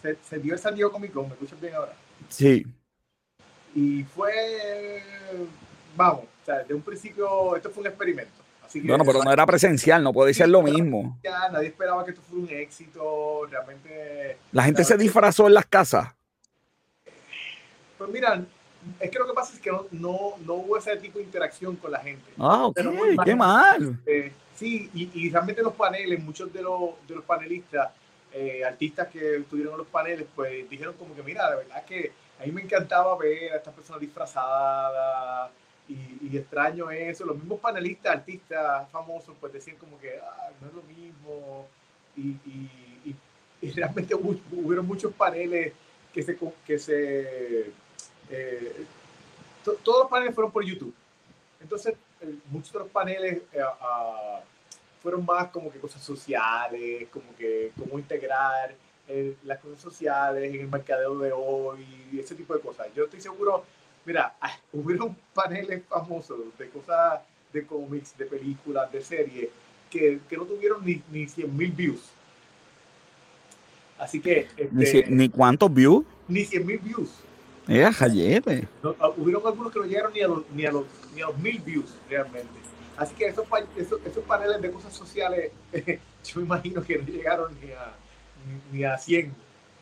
Se, 0.03 0.17
se 0.29 0.39
dio 0.39 0.55
el 0.55 0.59
San 0.59 0.75
Diego 0.75 0.91
Comic 0.91 1.13
Con, 1.13 1.29
¿me 1.29 1.35
escuchas 1.35 1.61
bien 1.61 1.75
ahora? 1.75 1.95
Sí. 2.29 2.67
Y 3.75 4.03
fue, 4.05 5.03
vamos, 5.97 6.25
o 6.25 6.45
sea, 6.45 6.63
de 6.65 6.75
un 6.75 6.83
principio, 6.83 7.57
esto 7.57 7.71
fue 7.71 7.83
un 7.83 7.87
experimento 7.87 8.43
bueno, 8.81 9.05
pero 9.05 9.23
no 9.23 9.33
era 9.33 9.47
presencial, 9.47 10.03
no 10.03 10.13
puede 10.13 10.35
ser 10.35 10.49
lo 10.49 10.63
mismo. 10.63 11.19
nadie 11.53 11.69
esperaba 11.69 12.05
que 12.05 12.13
esto 12.13 12.23
fuera 12.23 12.45
un 12.45 12.51
éxito, 12.51 13.47
realmente. 13.51 14.39
La 14.53 14.65
gente 14.65 14.85
se 14.85 14.97
disfrazó 14.97 15.47
en 15.47 15.55
las 15.55 15.67
casas. 15.67 16.09
Pues 17.99 18.11
mira, 18.11 18.43
es 18.99 19.11
que 19.11 19.19
lo 19.19 19.27
que 19.27 19.33
pasa 19.33 19.55
es 19.55 19.61
que 19.61 19.71
no, 19.71 19.87
no, 19.93 20.35
no 20.45 20.55
hubo 20.55 20.77
ese 20.77 20.97
tipo 20.97 21.19
de 21.19 21.25
interacción 21.25 21.77
con 21.77 21.93
la 21.93 22.01
gente. 22.01 22.33
Ah, 22.39 22.67
ok, 22.67 22.81
qué 23.25 23.37
mal. 23.37 24.01
Eh, 24.07 24.33
sí, 24.57 24.91
y, 24.95 25.11
y, 25.15 25.31
realmente 25.31 25.63
los 25.63 25.75
paneles, 25.75 26.23
muchos 26.23 26.53
de 26.53 26.63
los, 26.63 26.91
de 27.07 27.15
los 27.17 27.25
panelistas, 27.25 27.91
eh, 28.35 28.65
artistas 28.65 29.09
que 29.09 29.37
estuvieron 29.37 29.75
en 29.75 29.79
los 29.79 29.87
paneles, 29.87 30.27
pues 30.35 30.69
dijeron 30.69 30.95
como 30.95 31.15
que, 31.15 31.23
mira, 31.23 31.51
de 31.51 31.57
verdad 31.57 31.85
que 31.85 32.13
a 32.41 32.45
mí 32.45 32.53
me 32.53 32.63
encantaba 32.63 33.17
ver 33.17 33.53
a 33.53 33.57
estas 33.57 33.75
personas 33.75 34.01
disfrazadas 34.01 35.51
y, 35.89 36.37
extraño 36.37 36.91
eso. 36.91 37.27
Los 37.27 37.37
mismos 37.37 37.61
panelistas, 37.61 38.17
artistas 38.17 38.91
famosos, 38.91 39.37
pues 39.39 39.53
decían 39.53 39.77
como 39.77 40.01
que 40.01 40.19
ah, 40.19 40.51
no 40.61 40.69
es 40.69 40.75
lo 40.75 40.83
mismo. 40.83 41.69
Y, 42.17 43.15
realmente 43.75 44.15
hubo, 44.15 44.35
hubieron 44.51 44.87
muchos 44.87 45.13
paneles 45.13 45.73
que 46.13 46.23
se... 46.23 46.39
Que 46.67 46.79
se 46.79 47.71
eh, 48.31 48.87
todos 49.63 50.01
los 50.01 50.11
paneles 50.11 50.35
fueron 50.35 50.51
por 50.51 50.65
YouTube. 50.65 50.95
Entonces, 51.61 51.95
muchos 52.51 52.73
de 52.73 52.79
los 52.81 52.89
paneles 52.89 53.43
eh, 53.53 53.61
ah, 53.63 54.41
fueron 55.03 55.25
más 55.25 55.49
como 55.49 55.73
que 55.73 55.79
cosas 55.79 56.03
sociales, 56.03 57.09
como 57.13 57.35
que 57.37 57.73
cómo 57.79 57.99
integrar 57.99 58.75
eh, 59.09 59.35
las 59.45 59.59
cosas 59.59 59.81
sociales 59.81 60.55
en 60.55 60.61
el 60.61 60.69
mercadeo 60.69 61.19
de 61.19 61.33
hoy, 61.33 61.85
ese 62.19 62.35
tipo 62.35 62.55
de 62.55 62.61
cosas. 62.61 62.87
Yo 62.95 63.05
estoy 63.05 63.21
seguro 63.21 63.65
Mira, 64.05 64.35
hubieron 64.73 65.17
paneles 65.35 65.83
famosos 65.89 66.39
de 66.59 66.69
cosas 66.69 67.21
de 67.53 67.67
cómics, 67.67 68.17
de 68.17 68.27
películas, 68.27 68.91
de 68.91 69.03
series, 69.03 69.49
que, 69.91 70.21
que 70.29 70.37
no 70.37 70.45
tuvieron 70.45 70.85
ni, 70.85 71.03
ni 71.11 71.29
100 71.29 71.57
mil 71.57 71.71
views. 71.71 72.01
Así 73.99 74.21
que... 74.21 74.49
Este, 74.57 75.05
¿Ni, 75.09 75.29
cuántos 75.29 75.73
views? 75.73 76.05
Ni 76.27 76.45
100 76.45 76.67
mil 76.67 76.79
views. 76.79 77.11
Era 77.69 77.93
jayete. 77.93 78.67
No, 78.83 78.97
ah, 78.99 79.11
hubieron 79.17 79.47
algunos 79.47 79.73
que 79.73 79.79
no 79.79 79.85
llegaron 79.85 80.13
ni 80.13 80.21
a 80.23 80.29
los, 80.29 80.51
ni 80.51 80.65
a 80.65 80.73
los, 80.73 80.87
ni 81.15 81.23
a 81.23 81.27
los 81.27 81.39
mil 81.39 81.61
views 81.61 81.95
realmente. 82.09 82.49
Así 83.03 83.15
que 83.17 83.27
esos, 83.27 83.45
esos, 83.77 84.01
esos 84.07 84.25
paneles 84.25 84.63
de 84.63 84.71
cosas 84.71 84.95
sociales, 84.95 85.51
yo 85.73 86.37
me 86.37 86.43
imagino 86.43 86.83
que 86.85 86.99
no 86.99 87.07
llegaron 87.07 87.53
ni 87.61 87.73
a, 87.73 87.93
ni 88.71 88.85
a 88.85 88.97
100 88.97 89.35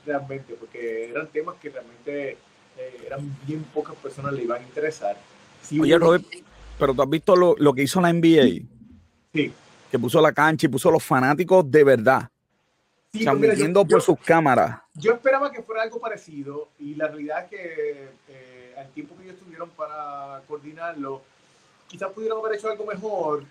realmente, 0.07 0.55
porque 0.55 1.11
eran 1.11 1.27
temas 1.27 1.57
que 1.61 1.69
realmente 1.69 2.31
eh, 2.79 3.03
eran 3.07 3.37
bien 3.47 3.63
pocas 3.75 3.95
personas 3.97 4.33
le 4.33 4.45
iban 4.45 4.63
a 4.63 4.65
interesar. 4.65 5.19
Oye, 5.79 5.99
Robert, 5.99 6.25
pero 6.79 6.95
tú 6.95 7.03
has 7.03 7.11
visto 7.11 7.37
lo, 7.37 7.55
lo, 7.59 7.75
que 7.75 7.83
hizo 7.83 8.01
la 8.01 8.11
NBA. 8.11 8.67
Sí. 9.35 9.53
Que 9.91 9.99
puso 9.99 10.19
la 10.23 10.33
cancha 10.33 10.67
y 10.67 10.71
puso 10.71 10.91
los 10.91 11.05
fanáticos 11.05 11.71
de 11.71 11.85
verdad. 11.85 12.31
Sí, 13.13 13.27
o 13.27 13.85
por 13.85 14.01
sus 14.01 14.19
cámaras. 14.21 14.81
Yo 14.95 15.13
esperaba 15.13 15.51
que 15.53 15.63
fuera 15.63 15.83
algo 15.83 16.01
parecido 16.01 16.69
y 16.79 16.95
la 16.95 17.09
realidad 17.09 17.45
es 17.45 17.51
que 17.51 18.09
eh, 18.29 18.75
al 18.79 18.89
tiempo 18.93 19.15
que 19.17 19.25
ellos 19.25 19.37
tuvieron 19.39 19.69
para 19.71 20.43
coordinarlo, 20.49 21.23
quizás 21.91 22.13
pudieron 22.13 22.39
haber 22.39 22.57
hecho 22.57 22.71
algo 22.71 22.87
mejor, 22.87 23.45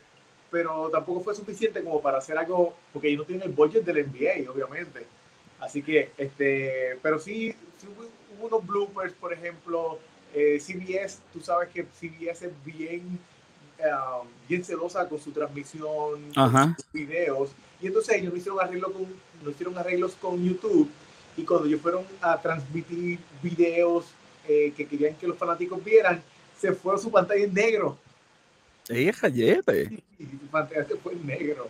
pero 0.49 0.89
tampoco 0.89 1.21
fue 1.21 1.35
suficiente 1.35 1.83
como 1.83 2.01
para 2.01 2.19
hacer 2.19 2.37
algo, 2.37 2.73
porque 2.93 3.09
ellos 3.09 3.19
no 3.19 3.25
tienen 3.25 3.49
el 3.49 3.53
budget 3.53 3.83
del 3.83 4.07
NBA, 4.07 4.49
obviamente. 4.49 5.05
Así 5.59 5.83
que, 5.83 6.11
este, 6.17 6.97
pero 7.03 7.19
sí, 7.19 7.53
sí 7.77 7.87
unos 8.41 8.65
bloopers, 8.65 9.13
por 9.13 9.33
ejemplo, 9.33 9.99
eh, 10.33 10.57
CBS, 10.59 11.19
tú 11.33 11.41
sabes 11.41 11.69
que 11.69 11.83
CBS 11.83 12.45
es 12.45 12.53
bien, 12.63 13.19
um, 13.79 14.27
bien 14.47 14.63
celosa 14.63 15.07
con 15.09 15.19
su 15.19 15.31
transmisión, 15.31 16.31
con 16.33 16.75
sus 16.75 16.91
videos, 16.93 17.49
y 17.81 17.87
entonces 17.87 18.15
ellos 18.15 18.31
no 18.31 18.37
hicieron, 18.37 18.61
arreglo 18.61 18.93
con, 18.93 19.07
no 19.43 19.49
hicieron 19.49 19.77
arreglos 19.77 20.15
con 20.15 20.41
YouTube, 20.41 20.89
y 21.35 21.43
cuando 21.43 21.67
ellos 21.67 21.81
fueron 21.81 22.05
a 22.21 22.41
transmitir 22.41 23.19
videos 23.43 24.05
eh, 24.47 24.73
que 24.75 24.87
querían 24.87 25.15
que 25.15 25.27
los 25.27 25.37
fanáticos 25.37 25.83
vieran, 25.83 26.23
se 26.57 26.71
fue 26.73 26.97
su 26.97 27.11
pantalla 27.11 27.43
en 27.43 27.53
negro. 27.53 27.97
¡Eh, 28.89 29.13
jayete! 29.13 30.03
Y 30.19 30.25
su 30.25 30.47
pantalla 30.51 30.83
se 30.83 30.97
fue 30.97 31.13
en 31.13 31.25
negro. 31.25 31.69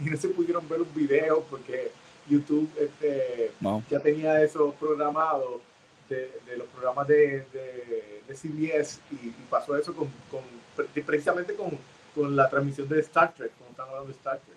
Y 0.00 0.04
no 0.04 0.16
se 0.16 0.28
pudieron 0.28 0.66
ver 0.66 0.78
los 0.78 0.94
videos 0.94 1.44
porque 1.50 1.90
YouTube 2.26 2.70
este, 2.78 3.50
ya 3.90 4.00
tenía 4.00 4.42
eso 4.42 4.74
programado 4.80 5.60
de, 6.08 6.56
los 6.56 6.66
programas 6.68 7.06
de, 7.08 7.44
de, 7.52 8.34
CBS 8.34 9.00
y, 9.10 9.28
pasó 9.50 9.76
eso 9.76 9.94
con, 9.94 10.08
con 10.30 10.40
precisamente 11.04 11.54
con, 11.54 11.78
con, 12.14 12.34
la 12.34 12.48
transmisión 12.48 12.88
de 12.88 13.00
Star 13.00 13.34
Trek, 13.34 13.52
como 13.58 13.70
están 13.70 13.88
hablando 13.88 14.08
de 14.08 14.14
Star 14.14 14.40
Trek. 14.40 14.56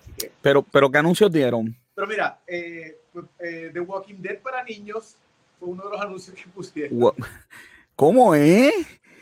Así 0.00 0.12
que, 0.12 0.32
pero, 0.40 0.62
pero, 0.62 0.88
¿qué 0.90 0.98
anuncios 0.98 1.32
dieron? 1.32 1.76
Pero 1.94 2.06
mira, 2.06 2.38
eh, 2.46 2.96
pues, 3.12 3.26
eh, 3.40 3.70
The 3.72 3.80
Walking 3.80 4.20
Dead 4.20 4.38
para 4.38 4.62
niños 4.62 5.16
fue 5.58 5.70
uno 5.70 5.82
de 5.84 5.90
los 5.90 6.00
anuncios 6.00 6.36
que 6.36 6.48
pusieron. 6.48 7.12
¿Cómo 7.96 8.34
es? 8.36 8.72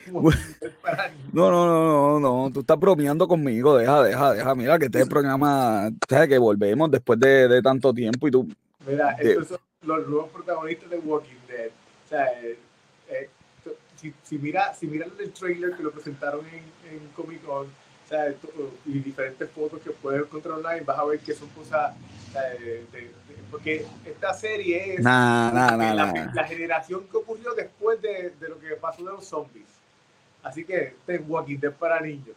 No, 1.32 1.50
no, 1.50 1.66
no, 1.66 2.18
no, 2.18 2.20
no, 2.20 2.50
tú 2.50 2.60
estás 2.60 2.78
bromeando 2.78 3.28
conmigo, 3.28 3.76
deja, 3.76 4.02
deja, 4.02 4.32
deja, 4.32 4.54
mira 4.54 4.78
que 4.78 4.86
este 4.86 5.04
programa, 5.04 5.90
sabes 6.08 6.28
que 6.28 6.38
volvemos 6.38 6.90
después 6.90 7.20
de, 7.20 7.46
de, 7.46 7.60
tanto 7.60 7.92
tiempo 7.92 8.26
y 8.26 8.30
tú... 8.30 8.48
Mira, 8.86 9.10
estos 9.18 9.48
son 9.48 9.58
los 9.82 10.08
nuevos 10.08 10.30
protagonistas 10.30 10.88
de 10.88 10.98
Walking 10.98 11.34
Dead. 11.46 11.68
O 11.68 12.08
sea, 12.08 12.26
eh, 12.40 12.58
eh, 13.10 13.28
si, 13.96 14.14
si, 14.22 14.38
mira, 14.38 14.72
si 14.74 14.86
miran 14.86 15.10
el 15.18 15.30
trailer 15.32 15.76
que 15.76 15.82
lo 15.82 15.90
presentaron 15.90 16.40
en, 16.46 16.64
en 16.90 17.08
Comic 17.14 17.42
Con, 17.44 17.66
o 17.66 18.08
sea, 18.08 18.32
y 18.86 18.98
diferentes 19.00 19.50
fotos 19.50 19.80
que 19.82 19.90
puedes 19.90 20.22
encontrar 20.22 20.54
online, 20.54 20.82
vas 20.82 20.98
a 20.98 21.04
ver 21.04 21.18
que 21.18 21.34
son 21.34 21.48
cosas, 21.48 21.92
porque 23.50 23.84
esta 24.04 24.32
serie 24.32 24.94
es 24.94 25.04
la, 25.04 25.50
la, 26.32 26.44
generación 26.44 27.04
que 27.10 27.16
ocurrió 27.16 27.52
después 27.54 28.00
de, 28.00 28.32
de, 28.38 28.48
lo 28.48 28.60
que 28.60 28.68
pasó 28.76 29.04
de 29.04 29.10
los 29.10 29.26
zombies. 29.26 29.66
Así 30.46 30.64
que 30.64 30.76
este 30.76 31.16
es 31.16 31.20
Walking 31.26 31.58
Dead 31.58 31.72
para 31.72 32.00
niños. 32.00 32.36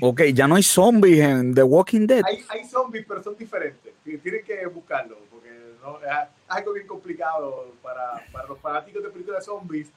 Ok, 0.00 0.22
ya 0.32 0.48
no 0.48 0.56
hay 0.56 0.62
zombies 0.62 1.20
en 1.20 1.54
The 1.54 1.62
Walking 1.62 2.06
Dead. 2.06 2.22
Hay, 2.24 2.42
hay 2.48 2.64
zombies, 2.64 3.04
pero 3.06 3.22
son 3.22 3.36
diferentes. 3.36 3.92
Tienen 4.02 4.44
que 4.44 4.66
buscarlo 4.66 5.18
es 5.96 6.28
algo 6.48 6.72
bien 6.72 6.86
complicado 6.86 7.74
para, 7.82 8.24
para 8.32 8.48
los 8.48 8.58
fanáticos 8.60 9.02
de 9.02 9.10
películas 9.10 9.40
de 9.40 9.44
zombies. 9.44 9.88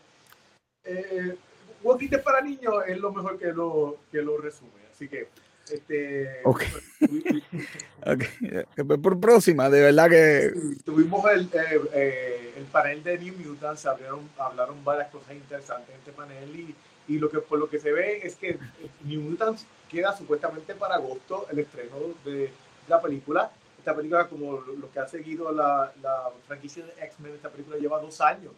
eh, 0.83 1.37
Walking 1.83 2.09
Dead 2.09 2.23
para 2.23 2.41
niños 2.41 2.75
es 2.87 2.99
lo 2.99 3.11
mejor 3.11 3.39
que 3.39 3.51
lo, 3.51 3.97
que 4.11 4.21
lo 4.21 4.37
resume. 4.37 4.69
Así 4.93 5.07
que, 5.07 5.27
este. 5.71 6.41
Ok. 6.43 6.63
Por 9.01 9.19
próxima, 9.19 9.69
de 9.69 9.81
verdad 9.81 10.09
que. 10.09 10.53
tuvimos 10.85 11.25
el, 11.31 11.49
eh, 11.53 11.81
eh, 11.93 12.53
el 12.57 12.65
panel 12.65 13.03
de 13.03 13.17
New 13.17 13.33
Mutants, 13.35 13.85
hablaron, 13.85 14.29
hablaron 14.37 14.83
varias 14.83 15.09
cosas 15.09 15.33
interesantes 15.33 15.89
en 15.89 15.95
este 15.95 16.11
panel 16.11 16.55
y, 16.55 16.75
y 17.11 17.19
lo 17.19 17.29
que, 17.29 17.39
por 17.39 17.59
lo 17.59 17.69
que 17.69 17.77
se 17.77 17.91
ve 17.91 18.21
es 18.23 18.35
que 18.35 18.57
New 19.03 19.19
Mutants 19.21 19.65
queda 19.89 20.15
supuestamente 20.15 20.73
para 20.75 20.95
agosto 20.95 21.45
el 21.51 21.59
estreno 21.59 21.97
de 22.23 22.53
la 22.87 23.01
película. 23.01 23.51
Esta 23.77 23.93
película, 23.93 24.29
como 24.29 24.61
lo 24.61 24.89
que 24.91 24.99
ha 24.99 25.07
seguido 25.07 25.51
la, 25.51 25.91
la 26.01 26.29
franquicia 26.47 26.85
de 26.85 26.93
X-Men, 27.05 27.33
esta 27.33 27.49
película 27.49 27.77
lleva 27.77 27.99
dos 27.99 28.21
años. 28.21 28.53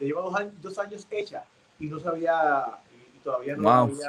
Ya 0.00 0.06
lleva 0.06 0.20
dos 0.20 0.34
años, 0.34 0.52
dos 0.60 0.76
años 0.78 1.06
hecha 1.10 1.44
y 1.78 1.86
no 1.86 2.00
sabía, 2.00 2.64
y 3.14 3.18
todavía 3.20 3.54
no 3.54 3.86
wow. 3.86 3.96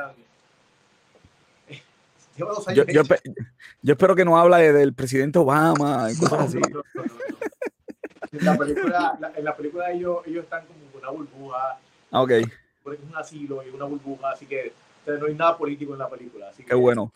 Lleva 2.36 2.52
dos 2.52 2.68
años 2.68 2.88
yo, 2.88 3.04
yo, 3.04 3.16
yo, 3.84 3.94
espero 3.94 4.16
que 4.16 4.26
no 4.26 4.40
habla 4.40 4.58
de, 4.58 4.74
del 4.74 4.96
presidente 4.96 5.38
Obama 5.38 6.12
y 6.12 6.18
cosas 6.18 6.48
así. 6.48 6.58
No, 6.58 6.82
no, 6.96 7.04
en 8.32 8.46
la 8.46 8.58
película, 8.58 9.18
la, 9.20 9.32
en 9.36 9.46
la 9.46 9.56
película 9.56 9.92
ellos, 9.92 10.18
ellos 10.26 10.46
están 10.46 10.66
como 10.66 10.80
una 10.96 11.12
burbuja. 11.12 11.78
Ah, 12.12 12.24
ok. 12.84 12.94
Es 12.94 13.00
un 13.10 13.16
asilo 13.16 13.64
y 13.64 13.70
una 13.70 13.86
burbuja, 13.86 14.32
así 14.32 14.46
que 14.46 14.74
no 15.06 15.26
hay 15.26 15.36
nada 15.36 15.58
político 15.58 15.94
en 15.94 16.00
la 16.00 16.10
película. 16.10 16.50
Así 16.50 16.64
Qué 16.64 16.70
que, 16.70 16.76
bueno. 16.76 17.12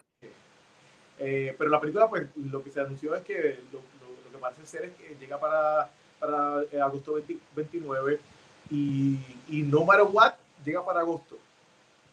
Eh, 1.19 1.55
pero 1.57 1.69
la 1.69 1.79
película, 1.79 2.07
pues, 2.09 2.27
lo 2.35 2.63
que 2.63 2.71
se 2.71 2.79
anunció 2.79 3.15
es 3.15 3.23
que 3.23 3.59
lo, 3.71 3.79
lo, 3.79 4.23
lo 4.25 4.31
que 4.31 4.37
parece 4.39 4.65
ser 4.65 4.85
es 4.85 4.91
que 4.93 5.15
llega 5.19 5.39
para, 5.39 5.89
para 6.19 6.61
eh, 6.71 6.79
agosto 6.79 7.13
20, 7.13 7.37
29 7.55 8.19
y, 8.69 9.19
y 9.49 9.61
no 9.63 9.83
matter 9.83 10.05
what, 10.11 10.33
llega 10.63 10.85
para 10.85 10.99
agosto. 10.99 11.37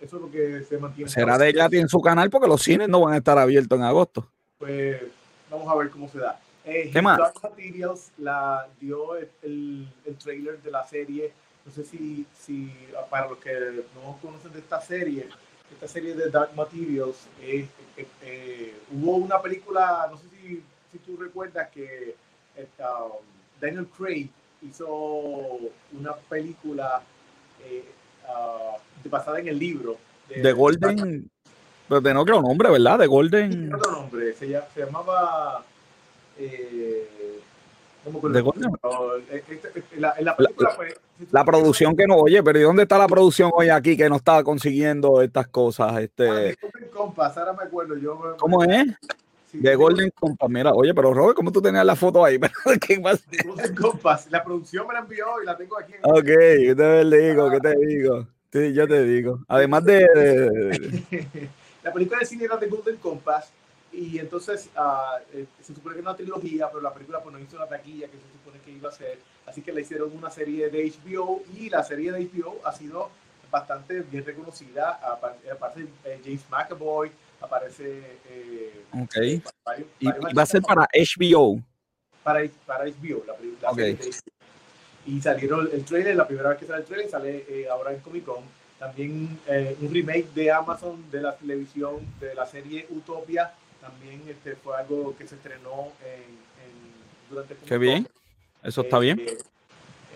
Eso 0.00 0.16
es 0.16 0.22
lo 0.22 0.30
que 0.30 0.62
se 0.62 0.78
mantiene. 0.78 1.11
Será 1.11 1.38
de 1.38 1.48
ella 1.48 1.68
en 1.70 1.88
su 1.88 2.00
canal 2.00 2.30
porque 2.30 2.48
los 2.48 2.62
cines 2.62 2.88
no 2.88 3.00
van 3.00 3.14
a 3.14 3.18
estar 3.18 3.38
abiertos 3.38 3.78
en 3.78 3.84
agosto. 3.84 4.28
Pues 4.59 5.00
vamos 5.50 5.68
a 5.68 5.76
ver 5.76 5.90
cómo 5.90 6.09
se 6.09 6.18
da. 6.18 6.38
Eh, 6.64 6.90
¿Qué 6.92 7.02
más? 7.02 7.18
Materials 7.42 8.11
la 8.18 8.66
dio 8.80 9.16
el, 9.16 9.28
el, 9.42 9.88
el, 10.07 10.16
trailer 10.16 10.61
de 10.62 10.70
la 10.70 10.84
serie. 10.86 11.32
No 11.66 11.72
sé 11.72 11.84
si, 11.84 12.26
si 12.38 12.70
para 13.08 13.28
los 13.28 13.38
que 13.38 13.84
no 13.94 14.18
conocen 14.20 14.52
de 14.52 14.58
esta 14.58 14.80
serie, 14.80 15.28
esta 15.72 15.88
serie 15.88 16.14
de 16.14 16.30
Dark 16.30 16.54
Materials, 16.54 17.26
eh, 17.40 17.66
eh, 17.96 18.06
eh, 18.22 18.74
hubo 18.92 19.16
una 19.16 19.40
película, 19.40 20.06
no 20.10 20.18
sé 20.18 20.24
si, 20.28 20.62
si 20.92 20.98
tú 20.98 21.16
recuerdas 21.16 21.70
que 21.70 22.14
um, 22.78 23.24
Daniel 23.60 23.86
Craig 23.96 24.28
hizo 24.62 24.86
una 24.86 26.14
película 26.28 27.02
uh, 28.28 29.08
basada 29.08 29.40
en 29.40 29.48
el 29.48 29.58
libro. 29.58 29.96
De, 30.28 30.42
de 30.42 30.52
Golden, 30.52 31.30
pero 31.88 32.00
de 32.00 32.14
no 32.14 32.22
otro 32.22 32.42
nombre, 32.42 32.70
¿verdad? 32.70 32.98
De 32.98 33.06
Golden. 33.06 33.70
De 33.70 33.74
otro 33.74 33.92
nombre, 33.92 34.32
se, 34.34 34.46
se 34.46 34.80
llamaba... 34.80 35.64
Eh, 36.36 37.08
de 38.05 38.40
Golden. 38.40 38.72
La, 39.96 40.14
la, 40.20 40.36
película, 40.36 40.76
la, 40.78 40.86
la 41.30 41.44
producción 41.44 41.96
que 41.96 42.07
no, 42.07 42.16
oye, 42.16 42.42
pero 42.42 42.59
¿y 42.59 42.62
dónde 42.62 42.82
está 42.82 42.98
la 42.98 43.07
producción 43.07 43.50
hoy 43.55 43.68
aquí 43.70 43.96
que 43.96 44.09
no 44.09 44.16
estaba 44.16 44.42
consiguiendo 44.44 45.22
estas 45.22 45.48
cosas? 45.48 45.98
Este... 45.98 46.50
Ah, 46.50 46.55
Compass, 46.92 47.36
ahora 47.38 47.52
me 47.52 47.64
acuerdo. 47.64 47.96
Yo, 47.96 48.36
¿Cómo 48.38 48.62
es? 48.62 48.86
Sí, 49.50 49.59
de 49.59 49.74
Golden 49.74 50.11
Compass, 50.11 50.50
mira, 50.50 50.72
oye, 50.72 50.94
pero 50.94 51.14
Robert, 51.14 51.36
¿cómo 51.36 51.52
tú 51.52 51.62
tenías 51.62 51.84
la 51.84 51.96
foto 51.96 52.24
ahí? 52.24 52.38
¿Qué 52.86 52.98
más? 53.00 53.24
Golden 53.44 53.74
Compass, 53.74 54.28
la 54.30 54.42
producción 54.42 54.86
me 54.86 54.94
la 54.94 55.00
envió 55.00 55.26
y 55.42 55.46
la 55.46 55.57
tengo 55.57 55.78
aquí. 55.78 55.92
En 55.92 56.00
ok, 56.02 56.24
¿qué 56.24 56.74
te 56.76 57.05
digo? 57.05 57.50
¿Qué 57.50 57.61
te 57.61 57.76
digo? 57.76 58.26
Sí, 58.52 58.72
yo 58.72 58.86
te 58.86 59.05
digo. 59.05 59.40
Además 59.48 59.84
de... 59.84 60.07
de... 60.14 61.48
la 61.82 61.92
película 61.92 62.20
de 62.20 62.26
cine 62.26 62.44
era 62.44 62.57
de 62.57 62.66
Golden 62.68 62.96
Compass 62.96 63.52
y 63.97 64.18
entonces 64.18 64.68
uh, 64.76 65.22
eh, 65.32 65.47
se 65.62 65.74
supone 65.74 65.95
que 65.95 66.01
es 66.01 66.07
una 66.07 66.16
trilogía, 66.16 66.68
pero 66.68 66.80
la 66.80 66.92
película 66.92 67.22
pues 67.22 67.32
no 67.32 67.38
hizo 67.38 67.59
la 67.59 67.68
taquilla 67.68 68.09
que 68.09 68.16
se 68.16 68.32
supone 68.32 68.61
que 68.64 68.72
iba 68.72 68.88
a 68.88 68.92
ser, 68.92 69.18
así 69.47 69.62
que 69.62 69.72
le 69.72 69.82
hicieron 69.82 70.16
una 70.16 70.30
serie 70.30 70.68
de 70.68 70.92
HBO 70.92 71.42
y 71.57 71.70
la 71.70 71.82
serie 71.82 72.12
de 72.12 72.24
HBO 72.24 72.61
ha 72.64 72.72
sido 72.72 73.11
bastante 73.51 74.01
bien 74.01 74.24
reconocida, 74.24 74.99
aparece 75.53 75.86
eh, 76.05 76.20
James 76.24 76.45
McAvoy, 76.51 77.12
aparece... 77.40 78.18
Eh, 78.28 78.84
ok. 78.92 79.45
Varios, 79.64 79.88
¿Y, 80.01 80.07
varios 80.07 80.32
va 80.36 80.42
a 80.42 80.47
ser 80.47 80.62
para 80.62 80.88
HBO? 80.92 81.62
Para, 82.24 82.40
para 82.66 82.84
HBO, 82.86 83.24
la, 83.26 83.34
la 83.62 83.70
okay. 83.70 83.97
Y 85.07 85.20
salieron 85.20 85.68
el 85.72 85.84
trailer, 85.84 86.16
la 86.16 86.26
primera 86.26 86.49
vez 86.49 86.59
que 86.59 86.66
sale 86.66 86.80
el 86.80 86.86
trailer 86.86 87.11
sale 87.11 87.45
eh, 87.49 87.68
ahora 87.68 87.92
en 87.92 88.01
Comic 88.01 88.24
Con. 88.24 88.42
También 88.78 89.38
eh, 89.47 89.76
un 89.80 89.92
remake 89.92 90.32
de 90.34 90.51
Amazon 90.51 91.11
de 91.11 91.22
la 91.22 91.36
televisión 91.36 91.97
de 92.18 92.34
la 92.34 92.47
serie 92.47 92.86
Utopia 92.90 93.53
también 93.85 94.22
este, 94.28 94.57
fue 94.57 94.78
algo 94.78 95.14
que 95.16 95.26
se 95.26 95.35
estrenó 95.35 95.93
en, 96.03 96.22
en, 96.22 97.28
durante 97.28 97.55
Qué 97.66 97.76
bien, 97.76 98.09
eso 98.62 98.80
está 98.80 98.99
bien. 98.99 99.20
Eh, 99.20 99.37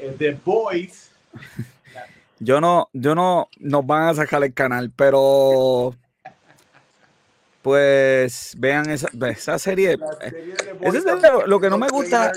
eh, 0.01 0.15
The 0.19 0.39
Boys. 0.43 1.11
yo 2.39 2.63
no, 2.63 2.89
yo 2.95 3.15
no, 3.15 3.51
nos 3.59 3.87
van 3.87 4.09
a 4.09 4.15
sacar 4.15 4.43
el 4.43 4.55
canal, 4.55 4.91
pero 4.97 5.95
pues 7.61 8.55
vean 8.57 8.89
esa, 8.89 9.11
esa 9.29 9.59
serie. 9.59 9.99
serie 10.21 10.55
eso 10.81 10.97
es 10.97 11.23
lo, 11.23 11.47
lo 11.47 11.61
que 11.61 11.69
no 11.69 11.77
me 11.77 11.89
gusta. 11.89 12.33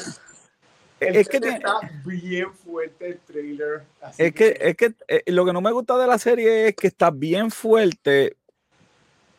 El 1.00 1.16
es 1.16 1.30
que 1.30 1.38
está 1.38 1.80
bien 2.06 2.54
fuerte 2.54 3.08
el 3.08 3.20
trailer. 3.20 3.84
es 4.18 4.34
que, 4.34 4.58
es 4.60 4.76
que 4.76 4.94
eh, 5.08 5.24
lo 5.28 5.46
que 5.46 5.54
no 5.54 5.62
me 5.62 5.72
gusta 5.72 5.98
de 5.98 6.06
la 6.06 6.20
serie 6.20 6.68
es 6.68 6.76
que 6.76 6.88
está 6.88 7.10
bien 7.10 7.50
fuerte, 7.50 8.36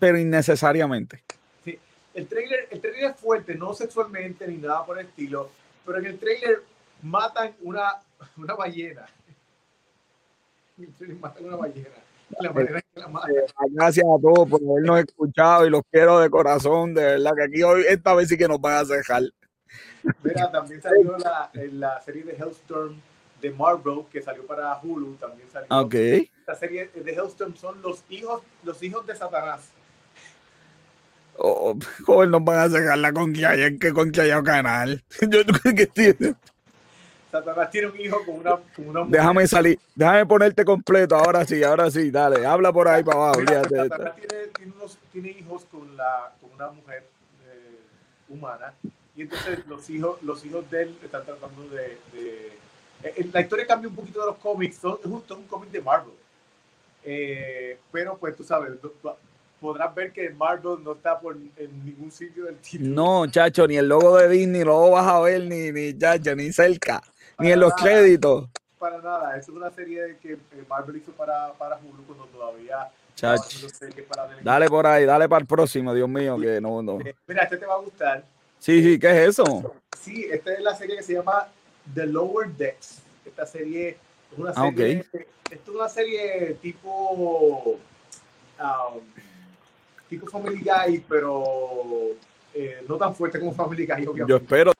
pero 0.00 0.18
innecesariamente 0.18 1.22
el 2.14 2.26
trailer, 2.26 2.68
el 2.70 2.80
trailer 2.80 3.10
es 3.10 3.16
fuerte, 3.16 3.54
no 3.54 3.72
sexualmente 3.74 4.46
ni 4.46 4.56
nada 4.56 4.84
por 4.84 4.98
el 4.98 5.06
estilo, 5.06 5.50
pero 5.84 5.98
en 5.98 6.06
el 6.06 6.18
trailer 6.18 6.62
matan 7.02 7.54
una, 7.62 8.00
una 8.36 8.54
ballena. 8.54 9.06
En 10.78 10.84
el 10.84 10.94
trailer 10.94 11.18
matan 11.18 11.44
una 11.44 11.56
ballena. 11.56 11.88
La 12.40 12.50
manera 12.50 12.80
que 12.80 13.00
la 13.00 13.08
matan. 13.08 13.30
Gracias 13.70 14.06
a 14.06 14.20
todos 14.20 14.48
por 14.48 14.60
habernos 14.62 15.00
escuchado 15.00 15.66
y 15.66 15.70
los 15.70 15.82
quiero 15.90 16.18
de 16.18 16.30
corazón, 16.30 16.94
de 16.94 17.04
verdad 17.04 17.32
que 17.36 17.42
aquí 17.44 17.62
hoy, 17.62 17.84
esta 17.86 18.14
vez 18.14 18.28
sí 18.28 18.38
que 18.38 18.48
nos 18.48 18.60
van 18.60 18.78
a 18.78 18.84
cejar. 18.86 19.22
Mira, 20.22 20.50
también 20.50 20.80
salió 20.80 21.16
la, 21.18 21.50
la 21.52 22.00
serie 22.00 22.24
de 22.24 22.32
Hellstorm 22.32 23.00
de 23.40 23.50
Marvel 23.50 24.04
que 24.10 24.22
salió 24.22 24.46
para 24.46 24.80
Hulu, 24.82 25.16
también 25.16 25.48
salió. 25.52 25.68
Ok. 25.78 25.94
Esta 25.94 26.54
serie 26.54 26.90
de 26.94 27.12
Hellstorm 27.12 27.54
son 27.54 27.80
los 27.82 28.02
hijos, 28.08 28.42
los 28.64 28.82
hijos 28.82 29.06
de 29.06 29.14
Satanás 29.14 29.70
oh, 31.36 31.76
joder, 32.04 32.28
nos 32.28 32.44
van 32.44 32.58
a 32.58 32.70
sacar 32.70 32.98
la 32.98 33.12
conquilla 33.12 33.52
que 33.78 33.92
conquilla 33.92 34.42
canal. 34.42 35.02
Yo 35.20 35.44
creo 35.44 35.74
que 35.74 35.86
tiene. 35.86 36.34
Satanás 37.30 37.70
tiene 37.70 37.86
un 37.88 38.00
hijo 38.00 38.22
con 38.26 38.34
una, 38.36 38.56
con 38.76 38.88
una 38.88 39.00
mujer. 39.04 39.20
Déjame 39.20 39.46
salir, 39.46 39.78
déjame 39.94 40.26
ponerte 40.26 40.64
completo, 40.64 41.16
ahora 41.16 41.46
sí, 41.46 41.64
ahora 41.64 41.90
sí, 41.90 42.10
dale, 42.10 42.44
habla 42.44 42.72
por 42.72 42.88
ahí 42.88 43.02
para 43.02 43.16
abajo. 43.16 43.40
Mira, 43.40 43.62
Satanás 43.62 44.14
tiene, 44.16 44.46
tiene, 44.54 44.72
unos, 44.76 44.98
tiene, 45.10 45.30
hijos 45.30 45.64
con, 45.70 45.96
la, 45.96 46.32
con 46.40 46.52
una 46.52 46.70
mujer 46.70 47.04
eh, 47.46 47.78
humana 48.28 48.74
y 49.16 49.22
entonces 49.22 49.66
los 49.66 49.88
hijos, 49.90 50.22
los 50.22 50.44
hijos 50.44 50.70
de 50.70 50.82
él 50.82 50.98
están 51.02 51.24
tratando 51.24 51.62
de, 51.68 51.98
de 52.12 52.52
eh, 53.02 53.28
la 53.32 53.40
historia 53.40 53.66
cambia 53.66 53.88
un 53.88 53.96
poquito 53.96 54.20
de 54.20 54.26
los 54.26 54.36
cómics, 54.36 54.76
son, 54.76 54.96
justo 54.98 55.36
un 55.36 55.46
cómic 55.46 55.70
de 55.70 55.80
Marvel. 55.80 56.14
Eh, 57.04 57.78
pero 57.90 58.16
pues 58.16 58.36
tú 58.36 58.44
sabes, 58.44 58.72
podrás 59.62 59.94
ver 59.94 60.12
que 60.12 60.28
Marvel 60.30 60.82
no 60.82 60.92
está 60.92 61.18
por, 61.20 61.36
en 61.36 61.84
ningún 61.84 62.10
sitio 62.10 62.46
del 62.46 62.56
título. 62.56 62.90
No, 62.90 63.30
chacho, 63.30 63.66
ni 63.68 63.76
el 63.76 63.88
logo 63.88 64.18
de 64.18 64.28
Disney 64.28 64.64
lo 64.64 64.90
vas 64.90 65.06
a 65.06 65.20
ver, 65.20 65.42
ni, 65.42 65.70
ni 65.70 65.96
chacho, 65.96 66.34
ni 66.34 66.52
cerca, 66.52 67.00
para 67.00 67.46
ni 67.46 67.52
en 67.52 67.60
los 67.60 67.72
créditos. 67.74 68.48
Para 68.78 69.00
nada, 69.00 69.36
es 69.36 69.48
una 69.48 69.70
serie 69.70 70.18
que 70.20 70.36
Marvel 70.68 70.96
hizo 70.96 71.12
para, 71.12 71.52
para 71.52 71.76
Hulu 71.76 72.04
cuando 72.04 72.26
todavía. 72.26 72.90
Chacho. 73.14 73.68
dale 74.42 74.68
por 74.68 74.86
ahí, 74.86 75.04
dale 75.04 75.28
para 75.28 75.42
el 75.42 75.46
próximo, 75.46 75.94
Dios 75.94 76.08
mío, 76.08 76.36
que 76.40 76.60
no, 76.60 76.82
no. 76.82 76.98
Eh, 77.00 77.14
mira, 77.28 77.44
este 77.44 77.58
te 77.58 77.66
va 77.66 77.74
a 77.74 77.78
gustar. 77.78 78.24
Sí, 78.58 78.82
sí, 78.82 78.98
¿qué 78.98 79.10
es 79.10 79.28
eso? 79.28 79.74
Sí, 79.96 80.26
esta 80.28 80.54
es 80.54 80.60
la 80.60 80.74
serie 80.74 80.96
que 80.96 81.02
se 81.04 81.14
llama 81.14 81.46
The 81.94 82.06
Lower 82.06 82.48
Decks. 82.48 83.02
Esta 83.24 83.46
serie 83.46 83.96
es 84.32 84.38
una 84.38 84.52
serie, 84.52 84.68
ah, 84.68 84.72
okay. 84.72 85.20
esto 85.50 85.70
es 85.70 85.76
una 85.76 85.88
serie 85.88 86.56
tipo 86.60 87.78
um, 88.58 89.00
tipo 90.12 90.26
Family 90.26 90.62
Guy, 90.62 91.04
pero 91.08 91.42
eh, 92.54 92.84
no 92.86 92.96
tan 92.96 93.14
fuerte 93.14 93.38
como 93.38 93.52
Family 93.54 93.86
Guy, 93.86 94.06
obviamente. 94.06 94.30
Yo 94.30 94.36
espero. 94.36 94.72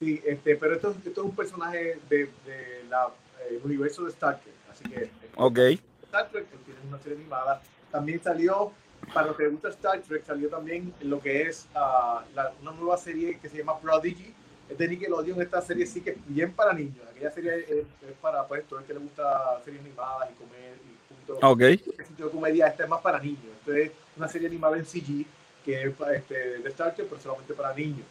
Sí, 0.00 0.20
este, 0.26 0.56
pero 0.56 0.74
esto, 0.74 0.90
esto 0.90 1.20
es 1.20 1.26
un 1.26 1.36
personaje 1.36 1.98
de, 2.08 2.28
de 2.44 2.84
la, 2.88 3.08
eh, 3.48 3.60
universo 3.62 4.04
de 4.04 4.10
Star 4.10 4.40
Trek, 4.40 4.54
así 4.70 4.84
que... 4.88 5.10
Ok. 5.36 5.58
Star 6.02 6.28
Trek, 6.30 6.50
que 6.50 6.56
tiene 6.58 6.80
una 6.88 6.98
serie 6.98 7.18
animada. 7.18 7.62
También 7.90 8.20
salió, 8.20 8.72
para 9.12 9.28
los 9.28 9.36
que 9.36 9.44
les 9.44 9.52
gusta 9.52 9.68
Star 9.68 10.00
Trek, 10.00 10.24
salió 10.24 10.48
también 10.48 10.92
lo 11.02 11.20
que 11.20 11.42
es 11.42 11.68
uh, 11.74 12.20
la, 12.34 12.52
una 12.60 12.72
nueva 12.72 12.96
serie 12.96 13.38
que 13.38 13.48
se 13.48 13.58
llama 13.58 13.78
Prodigy, 13.78 14.34
es 14.68 14.78
de 14.78 14.88
Nickelodeon, 14.88 15.40
esta 15.42 15.60
serie 15.60 15.86
sí 15.86 16.00
que 16.00 16.10
es 16.10 16.16
bien 16.26 16.52
para 16.52 16.72
niños. 16.72 17.06
Aquella 17.10 17.30
serie 17.30 17.66
es, 17.68 17.86
para 18.20 18.46
pues, 18.48 18.66
todo 18.66 18.80
el 18.80 18.86
que 18.86 18.94
le 18.94 18.98
gusta 18.98 19.60
series 19.64 19.80
animadas 19.80 20.30
y 20.32 20.34
comer 20.34 20.76
y 20.84 20.93
punto. 21.26 21.46
Ok. 21.46 21.58
de 21.58 22.30
comedia, 22.30 22.68
esta 22.68 22.84
es 22.84 22.88
más 22.88 23.00
para 23.00 23.20
niños. 23.20 23.40
Esta 23.60 23.78
es 23.78 23.90
una 24.16 24.28
serie 24.28 24.48
animada 24.48 24.76
en 24.76 24.84
CG 24.84 25.26
que 25.64 25.82
es 25.82 25.94
este, 26.14 26.58
de 26.58 26.68
Star 26.68 26.94
Trek, 26.94 27.08
pero 27.08 27.20
solamente 27.20 27.54
para 27.54 27.74
niños. 27.74 28.06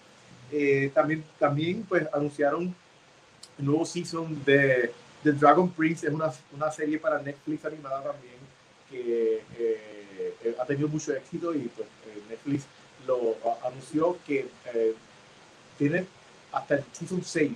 Eh, 0.52 0.92
también, 0.94 1.24
también 1.40 1.84
pues 1.84 2.08
anunciaron 2.12 2.76
el 3.58 3.66
nuevo 3.66 3.86
season 3.86 4.44
de, 4.44 4.92
de 5.24 5.32
Dragon 5.32 5.70
Prince, 5.72 6.08
es 6.08 6.14
una, 6.14 6.32
una, 6.52 6.72
serie 6.72 6.98
para 6.98 7.22
Netflix 7.22 7.64
animada 7.66 8.04
también 8.04 8.34
que 8.90 9.38
eh, 9.58 10.36
eh, 10.44 10.56
ha 10.60 10.66
tenido 10.66 10.88
mucho 10.88 11.14
éxito 11.14 11.54
y 11.54 11.70
pues 11.76 11.88
Netflix 12.30 12.66
lo 13.08 13.36
anunció 13.64 14.18
que 14.26 14.48
tiene 15.78 16.06
hasta 16.52 16.76
el 16.76 16.84
Season 16.92 17.24
6. 17.24 17.52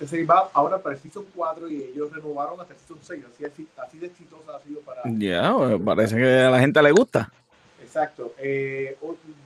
Este 0.00 0.16
serie 0.16 0.24
va 0.24 0.48
ahora 0.54 0.78
para 0.78 0.94
el 0.94 1.02
Season 1.02 1.26
4 1.34 1.68
y 1.68 1.82
ellos 1.82 2.10
renovaron 2.10 2.58
hasta 2.58 2.72
el 2.72 2.80
Season 2.80 2.98
6. 3.02 3.24
Así, 3.34 3.68
así 3.76 3.98
de 3.98 4.06
exitosa 4.06 4.56
ha 4.56 4.60
sido 4.62 4.80
para... 4.80 5.02
Ya, 5.04 5.54
pues, 5.54 5.78
parece 5.84 6.16
que 6.16 6.38
a 6.38 6.50
la 6.50 6.58
gente 6.58 6.82
le 6.82 6.90
gusta. 6.90 7.30
Exacto. 7.82 8.32
Eh, 8.38 8.96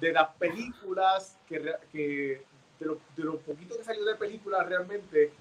de 0.01 0.13
las 0.13 0.29
películas, 0.39 1.37
que, 1.49 1.61
que 1.91 2.43
de, 2.79 2.87
lo, 2.87 2.99
de, 3.17 3.25
lo, 3.25 3.39
poquito 3.39 3.77
que 3.77 3.83
salió 3.83 4.05
de 4.05 4.15
películas 4.15 4.65
realmente, 4.69 5.33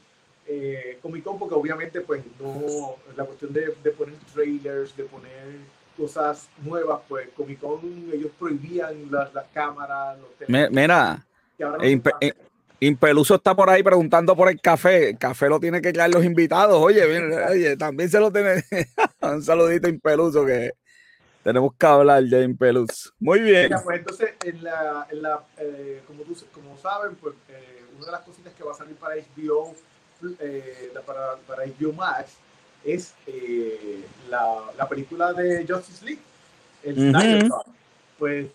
eh, 0.47 0.97
Comic 0.99 1.23
Con, 1.23 1.37
porque 1.37 1.53
obviamente 1.53 2.01
pues 2.01 2.23
no, 2.39 2.95
la 3.15 3.25
cuestión 3.25 3.53
de, 3.53 3.75
de 3.83 3.91
poner 3.91 4.15
trailers, 4.33 4.97
de 4.97 5.03
poner 5.03 5.59
cosas 5.95 6.49
nuevas, 6.63 7.01
pues 7.07 7.29
Comic 7.37 7.59
Con 7.59 7.81
ellos 8.11 8.31
prohibían 8.39 9.11
las, 9.11 9.31
las 9.31 9.45
cámaras, 9.53 10.17
los 10.17 10.49
Mira, 10.71 11.23
Impeluso 12.87 13.35
está 13.35 13.55
por 13.55 13.69
ahí 13.69 13.81
preguntando 13.81 14.35
por 14.35 14.49
el 14.49 14.59
café. 14.59 15.11
El 15.11 15.17
café 15.17 15.47
lo 15.47 15.59
tiene 15.59 15.81
que 15.81 15.93
traer 15.93 16.13
los 16.13 16.25
invitados. 16.25 16.75
Oye, 16.81 17.03
oye 17.49 17.77
también 17.77 18.09
se 18.09 18.19
lo 18.19 18.31
tiene. 18.31 18.63
Un 19.21 19.41
saludito 19.41 19.87
a 19.87 19.89
Impeluso 19.89 20.45
que 20.45 20.73
tenemos 21.43 21.73
que 21.77 21.85
hablar 21.85 22.23
de 22.23 22.43
Impeluso. 22.43 23.11
Muy 23.19 23.39
bien. 23.39 23.71
pues 23.83 23.99
entonces, 23.99 24.33
en 24.43 24.63
la, 24.63 25.07
en 25.09 25.21
la 25.21 25.43
eh, 25.57 26.01
como, 26.05 26.23
tú, 26.23 26.35
como 26.53 26.77
saben, 26.77 27.15
pues 27.15 27.35
eh, 27.49 27.83
una 27.95 28.05
de 28.05 28.11
las 28.11 28.21
cositas 28.21 28.53
que 28.53 28.63
va 28.63 28.73
a 28.73 28.75
salir 28.75 28.95
para 28.95 29.15
HBO, 29.15 29.73
eh, 30.39 30.91
para, 31.05 31.37
para, 31.47 31.65
HBO 31.65 31.93
Max, 31.93 32.33
es 32.83 33.13
la, 34.29 34.71
la, 34.77 34.89
película 34.89 35.31
de 35.31 35.65
Justice 35.65 36.03
League, 36.03 36.21
el 36.83 36.95
Snyder 36.95 37.49
Pues 38.19 38.47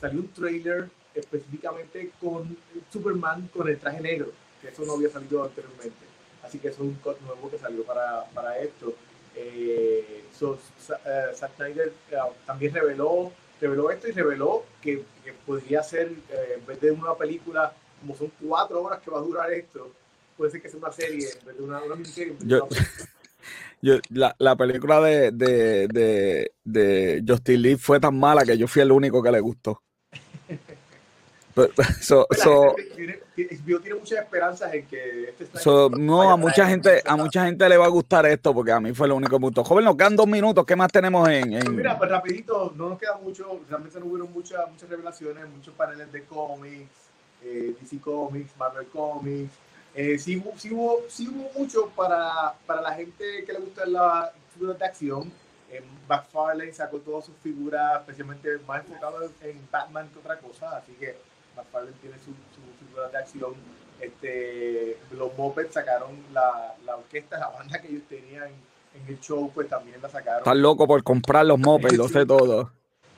salió 0.00 0.20
un 0.20 0.28
trailer 0.28 0.88
específicamente 1.14 2.10
con 2.20 2.56
Superman 2.92 3.48
con 3.54 3.68
el 3.68 3.78
traje 3.78 4.00
negro, 4.00 4.32
que 4.60 4.68
eso 4.68 4.84
no 4.84 4.94
había 4.94 5.10
salido 5.10 5.44
anteriormente. 5.44 6.04
Así 6.42 6.58
que 6.58 6.68
eso 6.68 6.82
es 6.82 6.88
un 6.88 6.94
cut 6.94 7.20
nuevo 7.22 7.50
que 7.50 7.58
salió 7.58 7.84
para, 7.84 8.24
para 8.34 8.58
esto. 8.58 8.94
Eh, 9.36 10.22
eh 10.30 11.30
Zack 11.34 11.56
Snyder 11.56 11.92
eh, 12.10 12.16
también 12.46 12.74
reveló, 12.74 13.32
reveló 13.60 13.90
esto 13.90 14.08
y 14.08 14.12
reveló 14.12 14.64
que, 14.82 15.04
que 15.24 15.32
podría 15.46 15.82
ser, 15.82 16.12
eh, 16.30 16.58
en 16.58 16.66
vez 16.66 16.80
de 16.80 16.90
una 16.90 17.14
película, 17.14 17.72
como 18.00 18.16
son 18.16 18.30
cuatro 18.46 18.82
horas 18.82 19.00
que 19.00 19.10
va 19.10 19.18
a 19.18 19.22
durar 19.22 19.52
esto, 19.52 19.90
puede 20.36 20.50
ser 20.50 20.62
que 20.62 20.68
sea 20.68 20.78
una 20.78 20.92
serie, 20.92 21.28
en 21.40 21.46
vez 21.46 21.56
de 21.56 21.62
una, 21.62 21.82
una 21.82 21.94
miniserie. 21.94 22.36
Yo, 22.40 22.68
yo, 23.82 23.94
la, 24.10 24.34
la, 24.38 24.56
película 24.56 25.00
de, 25.00 25.30
de, 25.30 25.88
de, 25.88 26.52
de 26.64 27.24
Justin 27.26 27.62
Lee 27.62 27.76
fue 27.76 27.98
tan 28.00 28.18
mala 28.18 28.44
que 28.44 28.58
yo 28.58 28.68
fui 28.68 28.82
el 28.82 28.92
único 28.92 29.22
que 29.22 29.32
le 29.32 29.40
gustó. 29.40 29.80
So, 32.00 32.26
so, 32.30 32.74
tiene, 32.96 33.20
tiene, 33.34 33.94
muchas 33.94 34.18
esperanzas 34.18 34.74
en 34.74 34.86
que 34.86 35.28
este 35.28 35.46
so, 35.58 35.88
no 35.88 36.22
a 36.22 36.36
mucha 36.36 36.66
gente 36.66 37.02
a 37.04 37.16
mucha 37.16 37.44
gente 37.44 37.68
le 37.68 37.76
va 37.76 37.86
a 37.86 37.88
gustar 37.88 38.26
esto 38.26 38.52
porque 38.52 38.72
a 38.72 38.80
mí 38.80 38.92
fue 38.92 39.08
lo 39.08 39.16
único 39.16 39.38
punto. 39.38 39.62
Joven 39.62 39.84
nos 39.84 39.96
quedan 39.96 40.16
dos 40.16 40.26
minutos. 40.26 40.64
Qué 40.66 40.74
más 40.76 40.90
tenemos 40.90 41.28
en, 41.28 41.52
en... 41.52 41.64
Pues 41.64 41.76
mira 41.76 41.96
pues 41.96 42.10
rapidito 42.10 42.72
no 42.76 42.90
nos 42.90 42.98
queda 42.98 43.16
mucho. 43.22 43.60
Realmente 43.68 44.00
no 44.00 44.06
hubieron 44.06 44.32
muchas 44.32 44.68
muchas 44.70 44.88
revelaciones 44.88 45.48
muchos 45.48 45.74
paneles 45.74 46.10
de 46.12 46.24
cómics 46.24 47.04
eh, 47.44 47.74
DC 47.80 48.00
Comics 48.00 48.56
Marvel 48.56 48.86
Comics. 48.88 49.54
Eh, 49.94 50.18
sí, 50.18 50.42
sí, 50.56 50.72
hubo, 50.72 51.02
sí 51.08 51.28
hubo 51.28 51.50
mucho 51.56 51.88
para, 51.94 52.54
para 52.66 52.80
la 52.80 52.94
gente 52.94 53.44
que 53.44 53.52
le 53.52 53.60
gusta 53.60 53.86
la 53.86 54.32
figuras 54.52 54.78
de 54.78 54.84
acción. 54.84 55.32
Eh, 55.70 55.82
McFarlane 56.08 56.72
sacó 56.72 56.98
todas 56.98 57.24
sus 57.24 57.34
figuras 57.36 58.00
especialmente 58.00 58.58
más 58.66 58.84
enfocado 58.84 59.30
en 59.40 59.60
Batman 59.70 60.08
que 60.12 60.18
otra 60.18 60.38
cosa 60.38 60.76
así 60.76 60.92
que 60.92 61.16
McFarlane 61.56 61.96
tiene 62.00 62.18
su, 62.18 62.32
su 62.54 62.84
figura 62.84 63.08
de 63.08 63.18
acción. 63.18 63.54
Este, 64.00 64.98
los 65.12 65.36
Muppets 65.36 65.74
sacaron 65.74 66.10
la, 66.32 66.74
la, 66.84 66.96
orquesta, 66.96 67.38
la 67.38 67.48
banda 67.48 67.80
que 67.80 67.88
ellos 67.88 68.02
tenían 68.08 68.48
en, 68.94 69.08
el 69.08 69.18
show, 69.20 69.50
pues 69.52 69.68
también 69.68 70.00
la 70.00 70.08
sacaron. 70.08 70.40
Están 70.40 70.62
loco 70.62 70.86
por 70.86 71.02
comprar 71.02 71.46
los 71.46 71.58
Muppets, 71.58 71.96
lo 71.96 72.08
sé 72.08 72.24
todo. 72.26 72.70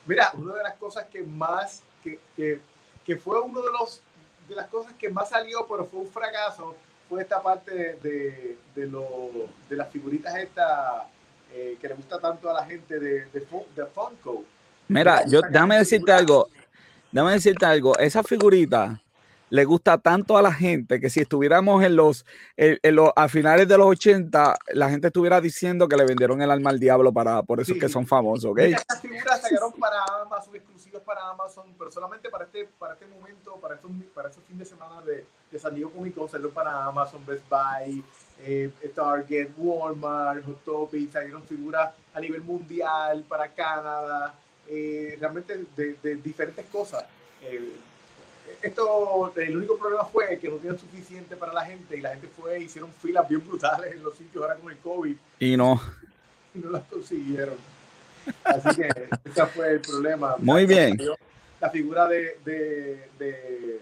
Mira, 0.05 0.31
una 0.35 0.55
de 0.55 0.63
las 0.63 0.75
cosas 0.75 1.05
que 1.05 1.21
más, 1.21 1.83
que, 2.03 2.19
que, 2.35 2.59
que 3.05 3.17
fue 3.17 3.41
uno 3.41 3.61
de 3.61 3.71
los 3.71 4.01
de 4.47 4.55
las 4.55 4.67
cosas 4.67 4.93
que 4.93 5.09
más 5.09 5.29
salió, 5.29 5.67
pero 5.67 5.85
fue 5.85 5.99
un 5.99 6.07
fracaso, 6.07 6.75
fue 7.09 7.21
esta 7.21 7.41
parte 7.41 7.97
de, 8.01 8.57
de, 8.75 8.87
lo, 8.87 9.29
de 9.69 9.75
las 9.75 9.89
figuritas 9.89 10.35
esta 10.35 11.07
eh, 11.53 11.77
que 11.79 11.87
le 11.87 11.93
gusta 11.95 12.19
tanto 12.19 12.49
a 12.49 12.53
la 12.53 12.65
gente 12.65 12.99
de, 12.99 13.25
de, 13.25 13.39
de 13.75 13.85
Funko. 13.85 14.43
Mira, 14.87 15.25
yo 15.25 15.41
déjame 15.41 15.77
decirte 15.77 16.11
algo. 16.11 16.49
Déjame 17.11 17.33
decirte 17.33 17.65
algo, 17.65 17.97
esa 17.97 18.23
figurita 18.23 19.01
le 19.49 19.65
gusta 19.65 19.97
tanto 19.97 20.37
a 20.37 20.41
la 20.41 20.51
gente 20.51 20.99
que 20.99 21.09
si 21.09 21.21
estuviéramos 21.21 21.83
en 21.83 21.95
los, 21.95 22.25
en, 22.57 22.95
los 22.95 23.11
a 23.15 23.29
finales 23.29 23.67
de 23.67 23.77
los 23.77 23.87
80, 23.87 24.57
la 24.73 24.89
gente 24.89 25.07
estuviera 25.07 25.39
diciendo 25.39 25.87
que 25.87 25.95
le 25.95 26.05
vendieron 26.05 26.41
el 26.41 26.51
alma 26.51 26.69
al 26.69 26.79
diablo 26.79 27.13
para 27.13 27.41
por 27.43 27.61
eso 27.61 27.73
que 27.79 27.87
son 27.87 28.05
famosos, 28.05 28.51
¿ok? 28.51 28.59
Estas 28.59 29.01
figuras 29.01 29.41
salieron 29.41 29.71
para 29.73 29.97
Amazon, 30.21 30.55
exclusivas 30.55 31.01
para 31.03 31.29
Amazon, 31.29 31.65
pero 31.77 31.91
solamente 31.91 32.29
para 32.29 32.45
este, 32.45 32.67
para 32.77 32.93
este 32.93 33.05
momento, 33.07 33.55
para 33.61 33.75
estos, 33.75 33.91
para 34.13 34.29
estos 34.29 34.43
fin 34.43 34.57
de 34.57 34.65
semana 34.65 35.01
de, 35.01 35.25
de 35.49 35.59
San 35.59 35.73
Diego 35.73 35.91
Comic 35.91 36.15
Con, 36.15 36.27
salieron 36.27 36.53
para 36.53 36.85
Amazon, 36.85 37.25
Best 37.25 37.43
Buy, 37.49 38.03
eh, 38.39 38.69
Target, 38.93 39.51
Walmart, 39.57 40.45
Hot 40.45 40.63
Topic, 40.63 41.11
salieron 41.11 41.43
figuras 41.43 41.93
a 42.13 42.19
nivel 42.19 42.41
mundial 42.41 43.23
para 43.27 43.47
Canadá, 43.47 44.33
eh, 44.69 45.17
realmente 45.19 45.65
de, 45.75 46.15
diferentes 46.17 46.65
cosas. 46.65 47.05
Eh, 47.41 47.71
esto, 48.61 49.33
el 49.35 49.57
único 49.57 49.77
problema 49.77 50.05
fue 50.05 50.37
que 50.39 50.49
no 50.49 50.55
tenían 50.55 50.79
suficiente 50.79 51.35
para 51.35 51.53
la 51.53 51.65
gente 51.65 51.95
y 51.95 52.01
la 52.01 52.09
gente 52.09 52.27
fue, 52.27 52.59
hicieron 52.59 52.91
filas 53.01 53.27
bien 53.29 53.45
brutales 53.45 53.93
en 53.93 54.03
los 54.03 54.17
sitios 54.17 54.43
ahora 54.43 54.55
con 54.55 54.71
el 54.71 54.77
COVID. 54.79 55.15
Y 55.39 55.55
no. 55.55 55.81
Y 56.53 56.59
no 56.59 56.71
las 56.71 56.83
consiguieron. 56.83 57.55
Así 58.43 58.75
que 58.75 58.89
ese 59.23 59.45
fue 59.47 59.71
el 59.73 59.79
problema. 59.79 60.35
Muy 60.39 60.65
bien. 60.65 60.97
La 61.61 61.69
figura 61.69 62.07
de, 62.07 62.39
de, 62.43 63.09
de 63.17 63.81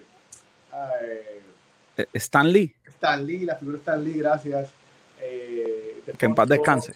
eh, 1.98 2.08
Stan 2.14 2.52
Lee. 2.52 2.76
Stan 2.88 3.26
Lee, 3.26 3.46
la 3.46 3.56
figura 3.56 3.78
de 3.78 3.80
Stan 3.80 4.04
Lee, 4.04 4.14
gracias. 4.20 4.70
que 5.20 6.26
en 6.26 6.36
paz 6.36 6.48
descanse. 6.48 6.94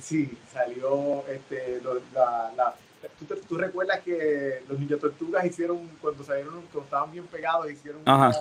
sí, 0.00 0.38
salió 0.52 1.24
este, 1.28 1.80
la, 2.14 2.52
la 2.56 2.74
¿Tú, 3.20 3.36
tú, 3.48 3.56
recuerdas 3.58 4.00
que 4.00 4.62
los 4.68 4.78
Ninja 4.78 4.96
Tortugas 4.96 5.44
hicieron, 5.44 5.88
cuando 6.00 6.24
salieron, 6.24 6.54
cuando 6.72 6.84
estaban 6.84 7.12
bien 7.12 7.26
pegados, 7.26 7.70
hicieron 7.70 8.00
una, 8.02 8.32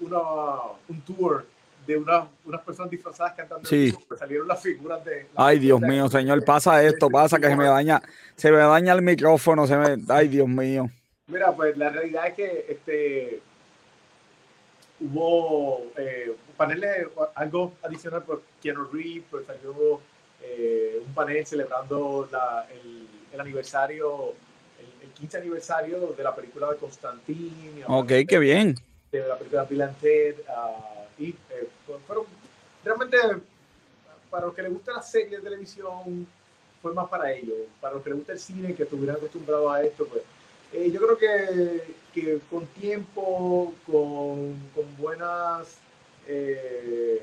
una, 0.00 0.20
un 0.88 1.00
tour 1.02 1.46
de 1.88 1.96
una, 1.96 2.28
unas 2.44 2.60
personas 2.60 2.90
disfrazadas 2.90 3.32
cantando. 3.34 3.66
Sí. 3.66 3.94
Pues 4.06 4.20
salieron 4.20 4.46
las 4.46 4.60
figuras 4.60 5.02
de. 5.04 5.26
ay, 5.34 5.58
Dios 5.58 5.80
mío, 5.80 6.08
señor, 6.08 6.44
pasa 6.44 6.82
esto, 6.82 7.08
pasa 7.08 7.38
que 7.38 7.46
se 7.48 7.56
me 7.56 7.64
daña, 7.64 8.02
se 8.36 8.52
me 8.52 8.58
daña 8.58 8.92
el 8.92 9.02
micrófono, 9.02 9.66
se 9.66 9.76
me, 9.76 9.96
ay, 10.08 10.28
Dios 10.28 10.46
mío. 10.46 10.90
Mira, 11.26 11.54
pues 11.56 11.76
la 11.76 11.88
realidad 11.88 12.28
es 12.28 12.34
que 12.34 12.66
este 12.68 13.42
hubo 15.00 15.86
eh, 15.96 16.36
paneles, 16.56 17.08
algo 17.34 17.74
adicional 17.82 18.22
por 18.22 18.42
Keanu 18.60 18.84
Reeves, 18.92 19.24
pues 19.30 19.46
salió 19.46 20.00
eh, 20.42 21.00
un 21.04 21.14
panel 21.14 21.46
celebrando 21.46 22.28
la, 22.30 22.66
el 22.70 23.06
el 23.38 23.42
aniversario, 23.42 24.34
el, 25.02 25.08
15 25.12 25.38
aniversario 25.38 26.14
de 26.16 26.22
la 26.22 26.34
película 26.34 26.70
de 26.70 26.76
Constantine. 26.76 27.84
Ok, 27.86 28.12
qué 28.28 28.38
bien. 28.38 28.74
De 29.12 29.26
la 29.26 29.36
película 29.36 29.62
and 29.86 30.00
Ted. 30.00 30.36
Uh, 30.48 31.22
y 31.22 31.30
eh, 31.30 31.68
fueron 32.06 32.26
realmente, 32.84 33.18
para 34.30 34.46
los 34.46 34.54
que 34.54 34.62
les 34.62 34.72
gusta 34.72 34.92
la 34.92 35.02
serie 35.02 35.38
de 35.38 35.42
televisión, 35.42 36.26
fue 36.82 36.92
más 36.94 37.08
para 37.08 37.32
ellos. 37.32 37.56
Para 37.80 37.94
los 37.94 38.02
que 38.02 38.10
les 38.10 38.18
gusta 38.18 38.32
el 38.32 38.38
cine, 38.38 38.74
que 38.74 38.84
estuvieran 38.84 39.16
acostumbrados 39.16 39.72
a 39.72 39.82
esto, 39.82 40.06
pues 40.06 40.22
eh, 40.72 40.90
yo 40.92 41.00
creo 41.00 41.18
que, 41.18 41.94
que 42.12 42.40
con 42.50 42.66
tiempo, 42.66 43.74
con, 43.86 44.54
con 44.74 44.96
buenas 44.98 45.78
eh, 46.30 47.22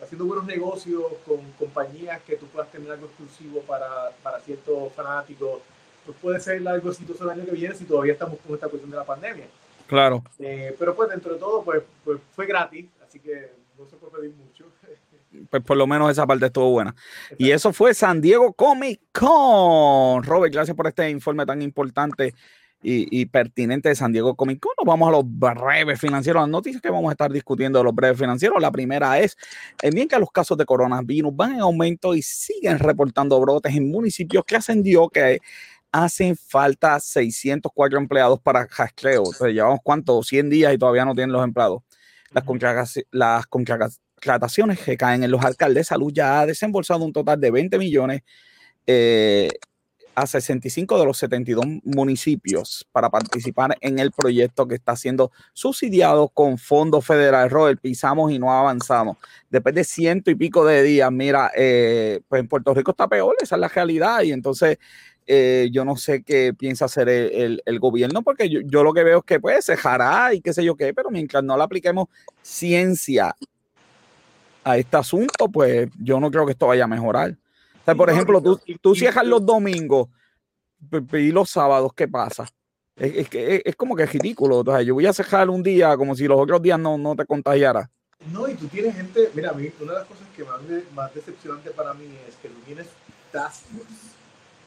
haciendo 0.00 0.26
buenos 0.26 0.46
negocios 0.46 1.02
con 1.26 1.40
compañías 1.58 2.22
que 2.22 2.36
tú 2.36 2.46
puedas 2.46 2.70
tener 2.70 2.90
algo 2.90 3.06
exclusivo 3.06 3.60
para, 3.62 4.10
para 4.22 4.38
ciertos 4.40 4.92
fanáticos, 4.92 5.60
pues 6.06 6.16
puede 6.22 6.38
ser 6.38 6.66
algo 6.66 6.90
exitoso 6.90 7.24
el 7.24 7.30
año 7.30 7.44
que 7.44 7.50
viene 7.50 7.74
si 7.74 7.84
todavía 7.84 8.12
estamos 8.12 8.38
con 8.38 8.54
esta 8.54 8.68
cuestión 8.68 8.92
de 8.92 8.96
la 8.96 9.04
pandemia. 9.04 9.46
Claro. 9.88 10.22
Eh, 10.38 10.74
pero 10.78 10.94
pues 10.94 11.10
dentro 11.10 11.34
de 11.34 11.40
todo, 11.40 11.64
pues, 11.64 11.82
pues 12.04 12.20
fue 12.34 12.46
gratis, 12.46 12.86
así 13.06 13.18
que 13.18 13.50
no 13.76 13.86
se 13.86 13.96
puede 13.96 14.12
pedir 14.18 14.34
mucho. 14.34 14.66
Pues 15.50 15.64
por 15.64 15.76
lo 15.76 15.84
menos 15.84 16.12
esa 16.12 16.28
parte 16.28 16.46
estuvo 16.46 16.70
buena. 16.70 16.94
Y 17.38 17.50
eso 17.50 17.72
fue 17.72 17.92
San 17.92 18.20
Diego 18.20 18.52
Comic 18.52 19.00
Con. 19.10 20.22
Robert, 20.22 20.54
gracias 20.54 20.76
por 20.76 20.86
este 20.86 21.10
informe 21.10 21.44
tan 21.44 21.60
importante 21.60 22.32
y, 22.86 23.26
pertinente 23.26 23.88
de 23.88 23.94
San 23.94 24.12
Diego 24.12 24.34
Comic 24.36 24.60
Con. 24.60 24.72
Nos 24.78 24.86
vamos 24.86 25.08
a 25.08 25.12
los 25.12 25.22
breves 25.24 25.98
financieros, 25.98 26.42
las 26.42 26.50
noticias 26.50 26.82
que 26.82 26.90
vamos 26.90 27.08
a 27.08 27.12
estar 27.12 27.32
discutiendo 27.32 27.78
de 27.78 27.84
los 27.84 27.94
breves 27.94 28.18
financieros. 28.18 28.60
La 28.60 28.70
primera 28.70 29.18
es, 29.18 29.36
eh, 29.82 29.90
bien 29.90 30.06
que 30.06 30.18
los 30.18 30.30
casos 30.30 30.58
de 30.58 30.66
coronavirus 30.66 31.34
van 31.34 31.54
en 31.54 31.60
aumento 31.60 32.14
y 32.14 32.20
siguen 32.20 32.78
reportando 32.78 33.40
brotes 33.40 33.74
en 33.74 33.90
municipios 33.90 34.44
que 34.44 34.56
ascendió 34.56 35.08
que 35.08 35.38
hacen 35.92 36.36
falta 36.36 37.00
604 37.00 37.98
empleados 37.98 38.38
para 38.40 38.66
rastreo. 38.66 39.22
Entonces, 39.24 39.54
llevamos 39.54 39.80
cuánto, 39.82 40.22
100 40.22 40.50
días 40.50 40.74
y 40.74 40.78
todavía 40.78 41.06
no 41.06 41.14
tienen 41.14 41.32
los 41.32 41.42
empleados. 41.42 41.82
Las, 42.32 42.44
las 43.12 43.46
contrataciones 43.46 44.80
que 44.80 44.96
caen 44.98 45.24
en 45.24 45.30
los 45.30 45.42
alcaldes 45.42 45.76
de 45.76 45.84
salud 45.84 46.12
ya 46.12 46.40
ha 46.40 46.46
desembolsado 46.46 47.04
un 47.04 47.12
total 47.12 47.40
de 47.40 47.50
20 47.50 47.78
millones 47.78 48.22
eh, 48.86 49.48
a 50.14 50.26
65 50.26 50.98
de 50.98 51.04
los 51.04 51.18
72 51.18 51.64
municipios 51.84 52.86
para 52.92 53.10
participar 53.10 53.76
en 53.80 53.98
el 53.98 54.12
proyecto 54.12 54.66
que 54.66 54.74
está 54.74 54.96
siendo 54.96 55.32
subsidiado 55.52 56.28
con 56.28 56.58
fondos 56.58 57.04
federales. 57.04 57.52
Robert, 57.52 57.80
pisamos 57.80 58.32
y 58.32 58.38
no 58.38 58.52
avanzamos. 58.52 59.16
Después 59.50 59.74
de 59.74 59.84
ciento 59.84 60.30
y 60.30 60.34
pico 60.34 60.64
de 60.64 60.82
días, 60.82 61.10
mira, 61.10 61.50
eh, 61.56 62.20
pues 62.28 62.40
en 62.40 62.48
Puerto 62.48 62.74
Rico 62.74 62.92
está 62.92 63.08
peor, 63.08 63.36
esa 63.40 63.56
es 63.56 63.60
la 63.60 63.68
realidad. 63.68 64.22
Y 64.22 64.32
entonces 64.32 64.78
eh, 65.26 65.68
yo 65.72 65.84
no 65.84 65.96
sé 65.96 66.22
qué 66.22 66.54
piensa 66.54 66.84
hacer 66.84 67.08
el, 67.08 67.62
gobierno, 67.80 68.22
porque 68.22 68.48
yo, 68.48 68.82
lo 68.82 68.92
que 68.92 69.04
veo 69.04 69.18
es 69.18 69.24
que 69.24 69.40
pues 69.40 69.64
se 69.64 69.72
dejará 69.72 70.34
y 70.34 70.40
qué 70.40 70.52
sé 70.52 70.64
yo 70.64 70.76
qué, 70.76 70.92
pero 70.94 71.10
mientras 71.10 71.42
no 71.42 71.56
le 71.56 71.62
apliquemos 71.62 72.08
ciencia 72.42 73.34
a 74.62 74.78
este 74.78 74.96
asunto, 74.96 75.48
pues 75.48 75.88
yo 75.98 76.20
no 76.20 76.30
creo 76.30 76.46
que 76.46 76.52
esto 76.52 76.66
vaya 76.66 76.84
a 76.84 76.88
mejorar 76.88 77.36
por 77.92 78.10
ejemplo, 78.10 78.40
tú, 78.40 78.60
tú 78.80 78.94
cierras 78.94 79.26
los 79.26 79.44
domingos 79.44 80.08
y 81.12 81.32
los 81.32 81.50
sábados, 81.50 81.92
¿qué 81.94 82.08
pasa? 82.08 82.48
Es, 82.96 83.28
que 83.28 83.62
es, 83.64 83.76
como 83.76 83.96
que 83.96 84.04
es 84.04 84.12
ridículo. 84.12 84.58
O 84.58 84.64
sea, 84.64 84.82
yo 84.82 84.94
voy 84.94 85.06
a 85.06 85.12
cerrar 85.12 85.50
un 85.50 85.62
día 85.62 85.96
como 85.96 86.14
si 86.14 86.26
los 86.26 86.40
otros 86.40 86.62
días 86.62 86.78
no, 86.78 86.96
no 86.96 87.16
te 87.16 87.26
contagiara. 87.26 87.90
No, 88.32 88.48
y 88.48 88.54
tú 88.54 88.68
tienes 88.68 88.94
gente, 88.94 89.30
mira, 89.34 89.50
a 89.50 89.52
mí, 89.52 89.70
una 89.80 89.92
de 89.92 89.98
las 89.98 90.08
cosas 90.08 90.26
que 90.34 90.44
más, 90.44 90.60
más 90.94 91.14
decepcionante 91.14 91.70
para 91.70 91.92
mí 91.92 92.06
es 92.26 92.36
que 92.36 92.48
tú 92.48 92.58
tienes 92.64 92.86
task 93.32 93.64
force, 93.66 94.14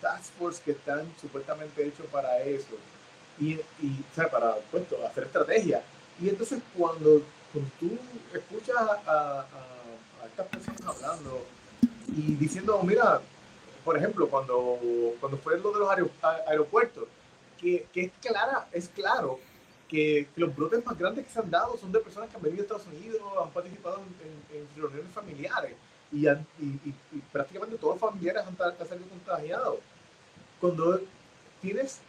task 0.01 0.31
force 0.37 0.61
que 0.63 0.71
están 0.71 1.07
supuestamente 1.19 1.87
hechos 1.87 2.05
para 2.11 2.39
eso, 2.43 2.75
y, 3.39 3.53
y 3.53 4.05
o 4.11 4.15
sea, 4.15 4.29
para 4.29 4.55
pues, 4.69 4.83
hacer 5.09 5.23
estrategia. 5.23 5.81
Y 6.21 6.29
entonces 6.29 6.59
cuando, 6.77 7.21
tú 7.79 7.97
escuchas 8.33 8.75
a, 8.77 9.45
a 10.21 10.27
estas 10.27 10.47
personas 10.47 10.81
hablando, 10.85 11.43
y 12.07 12.35
diciendo, 12.35 12.81
mira, 12.83 13.21
por 13.83 13.97
ejemplo, 13.97 14.27
cuando, 14.29 14.79
cuando 15.19 15.37
fue 15.37 15.59
lo 15.59 15.71
de 15.71 15.79
los 15.79 15.89
aeropuertos, 16.47 17.05
que, 17.57 17.87
que, 17.91 18.05
es, 18.05 18.11
clara, 18.21 18.67
es 18.71 18.89
claro 18.89 19.39
que, 19.87 20.27
los 20.35 20.55
brotes 20.55 20.85
más 20.85 20.97
grandes 20.97 21.25
que 21.25 21.31
se 21.31 21.39
han 21.39 21.49
dado 21.49 21.77
son 21.77 21.91
de 21.91 21.99
personas 21.99 22.29
que 22.29 22.35
han 22.35 22.41
venido 22.41 22.61
a 22.61 22.63
Estados 22.63 22.87
Unidos, 22.87 23.21
han 23.41 23.49
participado 23.51 24.01
en, 24.51 24.67
reuniones 24.75 25.13
familiares 25.13 25.75
y, 26.11 26.27
y, 26.27 26.95
prácticamente 27.31 27.77
todos 27.77 27.99
los 27.99 28.11
familiares 28.11 28.43
han, 28.45 28.55
han 28.61 28.87
salido 28.87 29.09
contagiados. 29.09 29.79
Cuando 30.59 31.01
tienes 31.61 31.99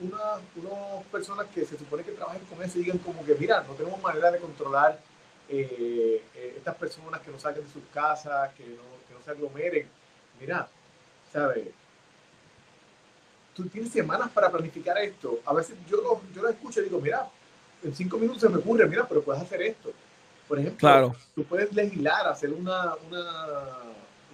una, 0.00 0.40
unas 0.56 1.04
personas 1.06 1.46
que 1.54 1.64
se 1.64 1.78
supone 1.78 2.02
que 2.02 2.12
trabajan 2.12 2.40
con 2.46 2.62
eso 2.62 2.78
y 2.78 2.82
digan 2.82 2.98
como 2.98 3.24
que, 3.24 3.34
mira, 3.34 3.62
no 3.66 3.74
tenemos 3.74 4.00
manera 4.02 4.30
de 4.30 4.38
controlar 4.38 4.98
eh, 5.48 6.22
eh, 6.34 6.54
estas 6.56 6.74
personas 6.76 7.20
que 7.20 7.30
no 7.30 7.38
salgan 7.38 7.64
de 7.64 7.70
sus 7.70 7.82
casas, 7.92 8.52
que 8.54 8.64
no, 8.64 8.82
que 9.06 9.14
no 9.14 9.22
se 9.24 9.30
aglomeren. 9.30 9.86
Mira, 10.40 10.68
¿sabes? 11.32 11.68
Tú 13.54 13.66
tienes 13.66 13.92
semanas 13.92 14.30
para 14.30 14.50
planificar 14.50 14.96
esto. 14.98 15.40
A 15.44 15.52
veces 15.52 15.76
yo 15.88 15.98
lo, 15.98 16.22
yo 16.34 16.42
lo 16.42 16.48
escucho 16.48 16.80
y 16.80 16.84
digo, 16.84 17.00
mira, 17.00 17.28
en 17.82 17.94
cinco 17.94 18.16
minutos 18.16 18.40
se 18.40 18.48
me 18.48 18.58
ocurre, 18.58 18.86
mira, 18.86 19.06
pero 19.06 19.22
puedes 19.22 19.42
hacer 19.42 19.62
esto. 19.62 19.92
Por 20.48 20.58
ejemplo, 20.58 20.78
claro. 20.78 21.16
tú 21.34 21.44
puedes 21.44 21.72
legislar, 21.72 22.26
hacer 22.26 22.52
una, 22.52 22.94
una, 23.08 23.46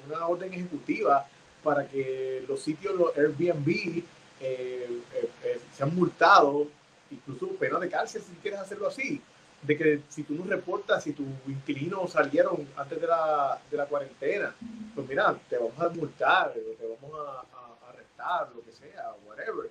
una, 0.07 0.27
orden 0.27 0.53
ejecutiva 0.53 1.27
para 1.63 1.87
que 1.87 2.45
los 2.47 2.61
sitios, 2.61 2.95
los 2.95 3.17
Airbnb, 3.17 4.03
eh, 4.41 5.03
eh, 5.15 5.61
sean 5.77 5.95
multados, 5.95 6.69
incluso 7.11 7.49
pena 7.57 7.79
de 7.79 7.89
cárcel 7.89 8.23
si 8.23 8.33
quieres 8.41 8.61
hacerlo 8.61 8.89
así 8.89 9.21
de 9.69 9.77
que 9.77 10.01
si 10.09 10.23
tú 10.23 10.35
no 10.35 10.45
reportas, 10.45 11.05
si 11.05 11.13
tus 11.13 11.27
inquilinos 11.47 12.13
salieron 12.13 12.67
antes 12.75 12.99
de 12.99 13.07
la, 13.07 13.61
de 13.71 13.77
la 13.77 13.85
cuarentena, 13.85 14.55
pues 14.95 15.07
mira, 15.07 15.37
te 15.47 15.59
vamos 15.59 15.79
a 15.79 15.91
multar, 15.91 16.55
te 16.55 16.97
vamos 17.03 17.21
a, 17.29 17.91
arrestar, 17.91 18.49
lo 18.55 18.65
que 18.65 18.73
sea, 18.73 19.13
whatever. 19.27 19.69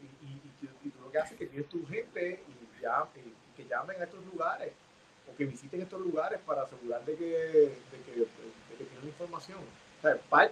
Y, 0.00 0.26
y, 0.26 0.88
tú 0.88 1.02
lo 1.02 1.10
que 1.10 1.18
haces 1.18 1.32
es 1.32 1.38
que 1.38 1.46
tienes 1.48 1.68
tu 1.68 1.86
gente 1.86 2.42
y, 2.48 2.54
que 3.54 3.64
llamen 3.66 4.00
a 4.00 4.04
estos 4.04 4.24
lugares 4.24 4.72
o 5.30 5.36
que 5.36 5.44
visiten 5.44 5.82
estos 5.82 6.00
lugares 6.00 6.40
para 6.46 6.62
asegurar 6.62 7.04
de 7.04 7.14
que, 7.14 7.24
de 7.24 8.00
que, 8.06 8.20
de 8.20 8.76
que 8.78 8.84
tienen 8.84 9.08
información. 9.08 9.60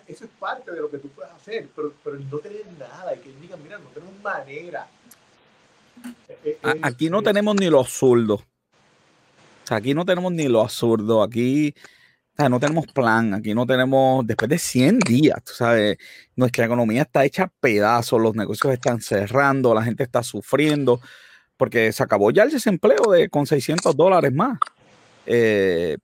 Eso 0.06 0.24
es 0.24 0.30
parte 0.38 0.72
de 0.72 0.80
lo 0.80 0.90
que 0.90 0.98
tú 0.98 1.08
puedes 1.08 1.32
hacer, 1.32 1.68
pero, 1.74 1.94
pero 2.04 2.18
no 2.18 2.38
tener 2.38 2.66
nada 2.78 3.14
y 3.14 3.18
que 3.18 3.32
digan, 3.32 3.62
mira, 3.62 3.78
no 3.78 3.88
tenemos 3.88 4.18
manera 4.20 4.86
Aquí 6.82 7.08
no 7.10 7.22
tenemos 7.22 7.56
ni 7.56 7.68
lo 7.68 7.80
absurdo. 7.80 8.42
aquí 9.70 9.94
no 9.94 10.04
tenemos 10.04 10.32
ni 10.32 10.48
lo 10.48 10.60
absurdo. 10.60 11.22
Aquí 11.22 11.74
no 12.36 12.58
tenemos 12.58 12.86
plan. 12.86 13.34
Aquí 13.34 13.54
no 13.54 13.66
tenemos, 13.66 14.26
después 14.26 14.48
de 14.48 14.58
100 14.58 14.98
días, 15.00 15.42
tú 15.44 15.52
sabes, 15.52 15.98
nuestra 16.36 16.64
economía 16.64 17.02
está 17.02 17.24
hecha 17.24 17.44
a 17.44 17.52
pedazos. 17.60 18.20
Los 18.20 18.34
negocios 18.34 18.72
están 18.72 19.00
cerrando, 19.00 19.74
la 19.74 19.82
gente 19.82 20.02
está 20.02 20.22
sufriendo 20.22 21.00
porque 21.56 21.92
se 21.92 22.02
acabó 22.02 22.32
ya 22.32 22.42
el 22.42 22.50
desempleo 22.50 23.12
de, 23.12 23.28
con 23.28 23.46
600 23.46 23.96
dólares 23.96 24.32
más. 24.32 24.58
Eh, 25.26 25.96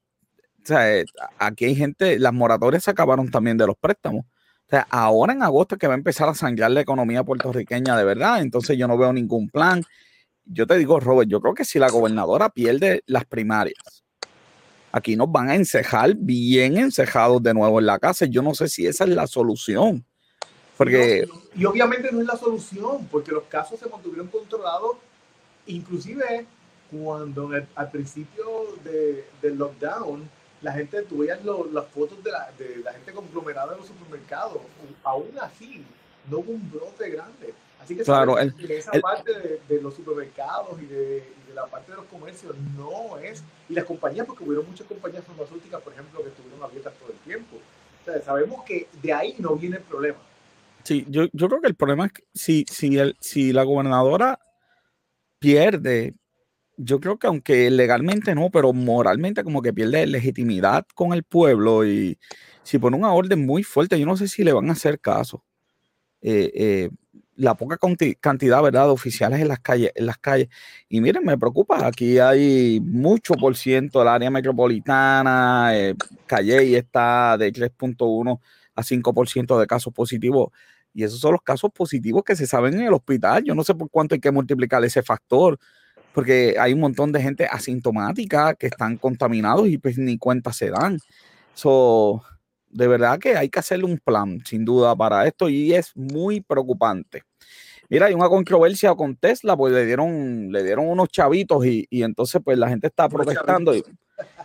aquí 1.38 1.64
hay 1.64 1.74
gente, 1.74 2.16
las 2.18 2.32
moratorias 2.32 2.84
se 2.84 2.92
acabaron 2.92 3.28
también 3.28 3.56
de 3.56 3.66
los 3.66 3.76
préstamos. 3.76 4.24
O 4.68 4.70
sea, 4.70 4.86
ahora 4.90 5.32
en 5.32 5.42
agosto 5.42 5.78
que 5.78 5.86
va 5.86 5.94
a 5.94 5.96
empezar 5.96 6.28
a 6.28 6.34
sangrar 6.34 6.70
la 6.70 6.82
economía 6.82 7.24
puertorriqueña 7.24 7.96
de 7.96 8.04
verdad, 8.04 8.42
entonces 8.42 8.76
yo 8.76 8.86
no 8.86 8.98
veo 8.98 9.14
ningún 9.14 9.48
plan. 9.48 9.82
Yo 10.44 10.66
te 10.66 10.76
digo, 10.76 11.00
Robert, 11.00 11.30
yo 11.30 11.40
creo 11.40 11.54
que 11.54 11.64
si 11.64 11.78
la 11.78 11.88
gobernadora 11.88 12.50
pierde 12.50 13.02
las 13.06 13.24
primarias, 13.24 14.04
aquí 14.92 15.16
nos 15.16 15.32
van 15.32 15.48
a 15.48 15.54
encejar 15.54 16.14
bien 16.16 16.76
encejados 16.76 17.42
de 17.42 17.54
nuevo 17.54 17.80
en 17.80 17.86
la 17.86 17.98
casa. 17.98 18.26
Yo 18.26 18.42
no 18.42 18.54
sé 18.54 18.68
si 18.68 18.86
esa 18.86 19.04
es 19.04 19.10
la 19.10 19.26
solución. 19.26 20.04
Porque... 20.76 21.26
y 21.56 21.64
obviamente 21.64 22.12
no 22.12 22.20
es 22.20 22.26
la 22.26 22.36
solución, 22.36 23.08
porque 23.10 23.32
los 23.32 23.44
casos 23.44 23.80
se 23.80 23.88
mantuvieron 23.88 24.26
controlados, 24.26 24.98
inclusive 25.64 26.44
cuando 26.90 27.50
al 27.74 27.90
principio 27.90 28.44
de, 28.84 29.24
del 29.40 29.56
lockdown, 29.56 30.28
la 30.60 30.72
gente, 30.72 31.02
tú 31.02 31.18
veías 31.18 31.38
las 31.44 31.86
fotos 31.88 32.22
de 32.22 32.32
la, 32.32 32.50
de 32.58 32.78
la 32.78 32.92
gente 32.92 33.12
conglomerada 33.12 33.72
en 33.72 33.78
los 33.78 33.86
supermercados, 33.86 34.58
aún 35.04 35.30
así, 35.40 35.84
no 36.30 36.38
hubo 36.38 36.52
un 36.52 36.70
brote 36.70 37.08
grande. 37.10 37.54
Así 37.80 37.96
que 37.96 38.02
claro, 38.02 38.38
esa 38.38 38.92
parte 39.00 39.60
de, 39.68 39.80
los 39.80 39.94
supermercados 39.94 40.80
y 40.82 40.86
de, 40.86 41.32
la 41.54 41.66
parte 41.66 41.92
de 41.92 41.96
los 41.96 42.06
comercios 42.06 42.54
no 42.76 43.18
es, 43.18 43.42
y 43.68 43.74
las 43.74 43.84
compañías, 43.84 44.26
porque 44.26 44.44
hubieron 44.44 44.66
muchas 44.66 44.86
compañías 44.86 45.24
farmacéuticas, 45.24 45.80
por 45.80 45.92
ejemplo, 45.92 46.22
que 46.22 46.28
estuvieron 46.28 46.62
abiertas 46.62 46.92
todo 46.94 47.10
el 47.10 47.18
tiempo. 47.18 47.56
O 47.56 48.04
sea, 48.04 48.20
sabemos 48.20 48.64
que 48.64 48.88
de 49.00 49.12
ahí 49.12 49.36
no 49.38 49.54
viene 49.56 49.76
el 49.76 49.82
problema. 49.82 50.18
Sí, 50.82 51.06
yo, 51.08 51.26
yo 51.32 51.48
creo 51.48 51.60
que 51.60 51.68
el 51.68 51.76
problema 51.76 52.06
es 52.06 52.12
que 52.12 52.24
si, 52.34 52.64
si, 52.68 52.98
el, 52.98 53.16
si 53.20 53.52
la 53.52 53.62
gobernadora 53.62 54.38
pierde 55.38 56.14
yo 56.78 57.00
creo 57.00 57.18
que 57.18 57.26
aunque 57.26 57.70
legalmente 57.70 58.34
no, 58.34 58.50
pero 58.50 58.72
moralmente 58.72 59.44
como 59.44 59.62
que 59.62 59.72
pierde 59.74 60.06
legitimidad 60.06 60.86
con 60.94 61.12
el 61.12 61.24
pueblo 61.24 61.84
y 61.84 62.18
si 62.62 62.78
pone 62.78 62.96
una 62.96 63.12
orden 63.12 63.44
muy 63.44 63.64
fuerte, 63.64 63.98
yo 63.98 64.06
no 64.06 64.16
sé 64.16 64.28
si 64.28 64.44
le 64.44 64.52
van 64.52 64.70
a 64.70 64.72
hacer 64.72 65.00
caso. 65.00 65.44
Eh, 66.22 66.50
eh, 66.54 66.90
la 67.36 67.56
poca 67.56 67.78
cantidad, 68.20 68.62
¿verdad?, 68.62 68.86
de 68.86 68.90
oficiales 68.90 69.40
en 69.40 69.48
las 69.48 69.60
calles, 69.60 69.92
en 69.94 70.06
las 70.06 70.18
calles. 70.18 70.48
Y 70.88 71.00
miren, 71.00 71.24
me 71.24 71.38
preocupa, 71.38 71.86
aquí 71.86 72.18
hay 72.18 72.80
mucho 72.80 73.34
por 73.34 73.56
ciento 73.56 74.00
del 74.00 74.08
área 74.08 74.30
metropolitana, 74.30 75.70
eh, 75.76 75.94
Calle 76.26 76.76
está 76.76 77.36
de 77.38 77.52
3.1 77.52 78.40
a 78.74 78.82
5% 78.82 79.58
de 79.58 79.66
casos 79.66 79.92
positivos. 79.92 80.50
Y 80.92 81.04
esos 81.04 81.20
son 81.20 81.32
los 81.32 81.42
casos 81.42 81.70
positivos 81.72 82.24
que 82.24 82.34
se 82.36 82.46
saben 82.46 82.74
en 82.74 82.86
el 82.86 82.92
hospital. 82.92 83.44
Yo 83.44 83.54
no 83.54 83.62
sé 83.64 83.74
por 83.74 83.90
cuánto 83.90 84.14
hay 84.14 84.20
que 84.20 84.32
multiplicar 84.32 84.84
ese 84.84 85.02
factor 85.02 85.58
porque 86.12 86.56
hay 86.58 86.72
un 86.72 86.80
montón 86.80 87.12
de 87.12 87.22
gente 87.22 87.46
asintomática 87.46 88.54
que 88.54 88.66
están 88.66 88.96
contaminados 88.96 89.68
y 89.68 89.78
pues 89.78 89.98
ni 89.98 90.18
cuenta 90.18 90.52
se 90.52 90.70
dan. 90.70 90.98
So, 91.54 92.22
de 92.70 92.86
verdad 92.86 93.18
que 93.18 93.36
hay 93.36 93.48
que 93.48 93.58
hacerle 93.58 93.84
un 93.84 93.98
plan, 93.98 94.40
sin 94.44 94.64
duda, 94.64 94.94
para 94.94 95.26
esto 95.26 95.48
y 95.48 95.74
es 95.74 95.96
muy 95.96 96.40
preocupante. 96.40 97.22
Mira, 97.90 98.06
hay 98.06 98.14
una 98.14 98.28
controversia 98.28 98.94
con 98.94 99.16
Tesla, 99.16 99.56
pues 99.56 99.72
le 99.72 99.86
dieron, 99.86 100.52
le 100.52 100.62
dieron 100.62 100.88
unos 100.88 101.08
chavitos 101.08 101.64
y, 101.64 101.86
y 101.88 102.02
entonces 102.02 102.40
pues 102.44 102.58
la 102.58 102.68
gente 102.68 102.86
está 102.86 103.08
protestando 103.08 103.74
y, 103.74 103.82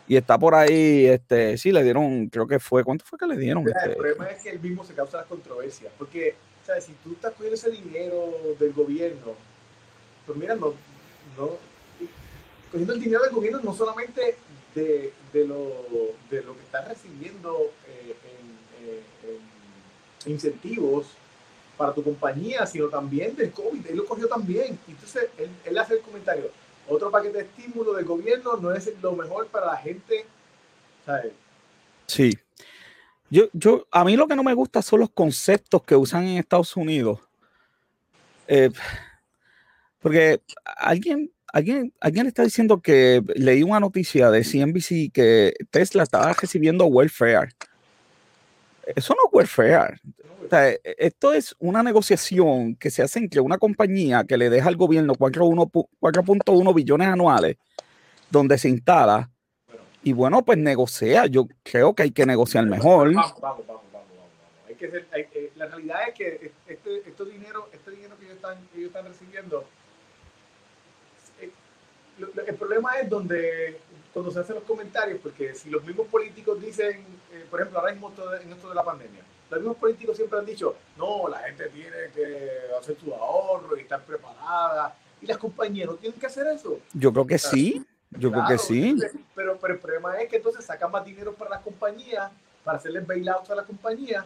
y, 0.07 0.15
está 0.15 0.37
por 0.37 0.55
ahí, 0.55 1.07
este, 1.07 1.57
sí, 1.57 1.73
le 1.73 1.83
dieron, 1.83 2.27
creo 2.29 2.47
que 2.47 2.59
fue, 2.59 2.85
¿cuánto 2.85 3.03
fue 3.03 3.19
que 3.19 3.25
le 3.25 3.35
dieron? 3.35 3.65
Mira, 3.65 3.79
Este, 3.79 3.91
el 3.91 3.97
problema 3.97 4.27
es 4.27 4.41
que 4.41 4.49
él 4.49 4.59
mismo 4.61 4.85
se 4.85 4.93
causa 4.93 5.17
las 5.17 5.25
controversias, 5.25 5.91
porque, 5.97 6.35
¿sabes? 6.65 6.85
Si 6.85 6.93
tú 7.03 7.11
estás 7.13 7.33
cogiendo 7.33 7.55
ese 7.55 7.69
dinero 7.69 8.33
del 8.57 8.71
gobierno, 8.71 9.33
pues 10.25 10.37
mira, 10.37 10.55
no, 10.55 10.73
no, 11.37 11.57
cogiendo 12.71 12.93
el 12.93 12.99
dinero 12.99 13.23
del 13.23 13.33
gobierno 13.33 13.59
no 13.63 13.73
solamente 13.73 14.37
de, 14.73 15.13
de, 15.31 15.47
lo, 15.47 15.85
de 16.29 16.41
lo 16.43 16.55
que 16.55 16.63
estás 16.63 16.87
recibiendo 16.87 17.71
eh, 17.87 18.15
en, 18.25 18.87
eh, 18.87 19.39
en 20.25 20.31
incentivos 20.31 21.07
para 21.77 21.93
tu 21.93 22.03
compañía, 22.03 22.65
sino 22.65 22.87
también 22.87 23.35
del 23.35 23.51
COVID. 23.51 23.87
Él 23.87 23.97
lo 23.97 24.05
cogió 24.05 24.27
también. 24.27 24.79
Entonces, 24.87 25.29
él, 25.37 25.49
él 25.65 25.77
hace 25.77 25.95
el 25.95 26.01
comentario. 26.01 26.49
Otro 26.87 27.09
paquete 27.11 27.37
de 27.37 27.43
estímulo 27.43 27.93
del 27.93 28.05
gobierno 28.05 28.57
no 28.57 28.73
es 28.73 28.91
lo 29.01 29.13
mejor 29.13 29.47
para 29.47 29.67
la 29.67 29.77
gente. 29.77 30.25
¿sabes? 31.05 31.33
Sí. 32.07 32.37
Yo, 33.29 33.45
yo, 33.53 33.87
a 33.89 34.03
mí 34.03 34.15
lo 34.15 34.27
que 34.27 34.35
no 34.35 34.43
me 34.43 34.53
gusta 34.53 34.81
son 34.81 34.99
los 34.99 35.09
conceptos 35.09 35.83
que 35.83 35.95
usan 35.95 36.27
en 36.27 36.37
Estados 36.37 36.75
Unidos. 36.75 37.19
Eh, 38.47 38.69
porque 40.03 40.41
alguien, 40.77 41.31
alguien, 41.51 41.93
alguien 41.99 42.27
está 42.27 42.43
diciendo 42.43 42.79
que 42.81 43.23
leí 43.35 43.63
una 43.63 43.79
noticia 43.79 44.29
de 44.29 44.43
CNBC 44.43 45.11
que 45.11 45.53
Tesla 45.71 46.03
estaba 46.03 46.31
recibiendo 46.33 46.85
welfare. 46.85 47.49
Eso 48.95 49.13
no 49.15 49.27
es 49.29 49.33
welfare. 49.33 49.99
O 50.45 50.49
sea, 50.49 50.69
e- 50.69 50.81
esto 50.97 51.33
es 51.33 51.55
una 51.59 51.81
negociación 51.81 52.75
que 52.75 52.91
se 52.91 53.01
hace 53.01 53.19
entre 53.19 53.39
una 53.39 53.57
compañía 53.57 54.25
que 54.25 54.37
le 54.37 54.49
deja 54.49 54.67
al 54.67 54.75
gobierno 54.75 55.15
4.1 55.15 55.71
pu- 55.71 55.87
4.1 56.01 56.73
billones 56.73 57.07
anuales, 57.07 57.55
donde 58.29 58.57
se 58.57 58.69
instala. 58.69 59.29
Y 60.03 60.11
bueno, 60.11 60.43
pues 60.43 60.57
negocia. 60.57 61.27
Yo 61.27 61.47
creo 61.63 61.95
que 61.95 62.03
hay 62.03 62.11
que 62.11 62.25
negociar 62.25 62.65
mejor. 62.65 63.13
Vamos, 63.13 63.39
vamos, 63.39 63.65
vamos, 63.65 63.83
vamos, 63.93 64.07
vamos. 64.13 64.29
Hay 64.67 64.75
que 64.75 64.91
ser- 64.91 65.07
hay- 65.13 65.27
eh, 65.33 65.51
la 65.55 65.67
realidad 65.67 65.97
es 66.09 66.13
que 66.13 66.51
este, 66.67 66.97
este 67.07 67.25
dinero, 67.25 67.69
este 67.71 67.91
dinero 67.91 68.17
que 68.19 68.25
ellos 68.25 68.35
están, 68.35 68.57
ellos 68.75 68.87
están 68.87 69.05
recibiendo, 69.05 69.63
lo- 72.19 72.29
lo- 72.33 72.41
el 72.45 72.55
problema 72.55 72.97
es 72.99 73.09
donde 73.09 73.79
cuando 74.13 74.31
se 74.31 74.39
hacen 74.39 74.55
los 74.55 74.63
comentarios, 74.65 75.19
porque 75.21 75.55
si 75.55 75.69
los 75.69 75.83
mismos 75.83 76.07
políticos 76.07 76.59
dicen, 76.61 77.03
eh, 77.31 77.45
por 77.49 77.59
ejemplo, 77.59 77.79
ahora 77.79 77.91
mismo 77.93 78.13
en 78.41 78.51
esto 78.51 78.69
de 78.69 78.75
la 78.75 78.83
pandemia, 78.83 79.21
los 79.49 79.59
mismos 79.59 79.77
políticos 79.77 80.15
siempre 80.15 80.39
han 80.39 80.45
dicho, 80.45 80.75
no, 80.97 81.27
la 81.27 81.39
gente 81.39 81.67
tiene 81.69 82.11
que 82.13 82.49
hacer 82.79 82.95
su 82.99 83.13
ahorro 83.13 83.75
y 83.77 83.81
estar 83.81 84.01
preparada, 84.03 84.95
y 85.21 85.25
las 85.25 85.37
compañías 85.37 85.87
no 85.87 85.95
tienen 85.95 86.19
que 86.19 86.25
hacer 86.27 86.45
eso. 86.47 86.79
Yo 86.93 87.11
creo 87.11 87.25
que 87.25 87.37
sí. 87.39 87.83
Yo 88.11 88.29
creo 88.29 88.43
que 88.43 88.55
Claro, 88.55 88.59
sí. 88.59 88.95
Pero, 89.33 89.57
pero 89.59 89.73
el 89.73 89.79
problema 89.79 90.19
es 90.21 90.29
que 90.29 90.35
entonces 90.37 90.63
sacan 90.63 90.91
más 90.91 91.03
dinero 91.03 91.33
para 91.33 91.49
las 91.51 91.61
compañías, 91.61 92.31
para 92.63 92.77
hacerles 92.77 93.07
bailouts 93.07 93.49
a 93.49 93.55
las 93.55 93.65
compañías 93.65 94.25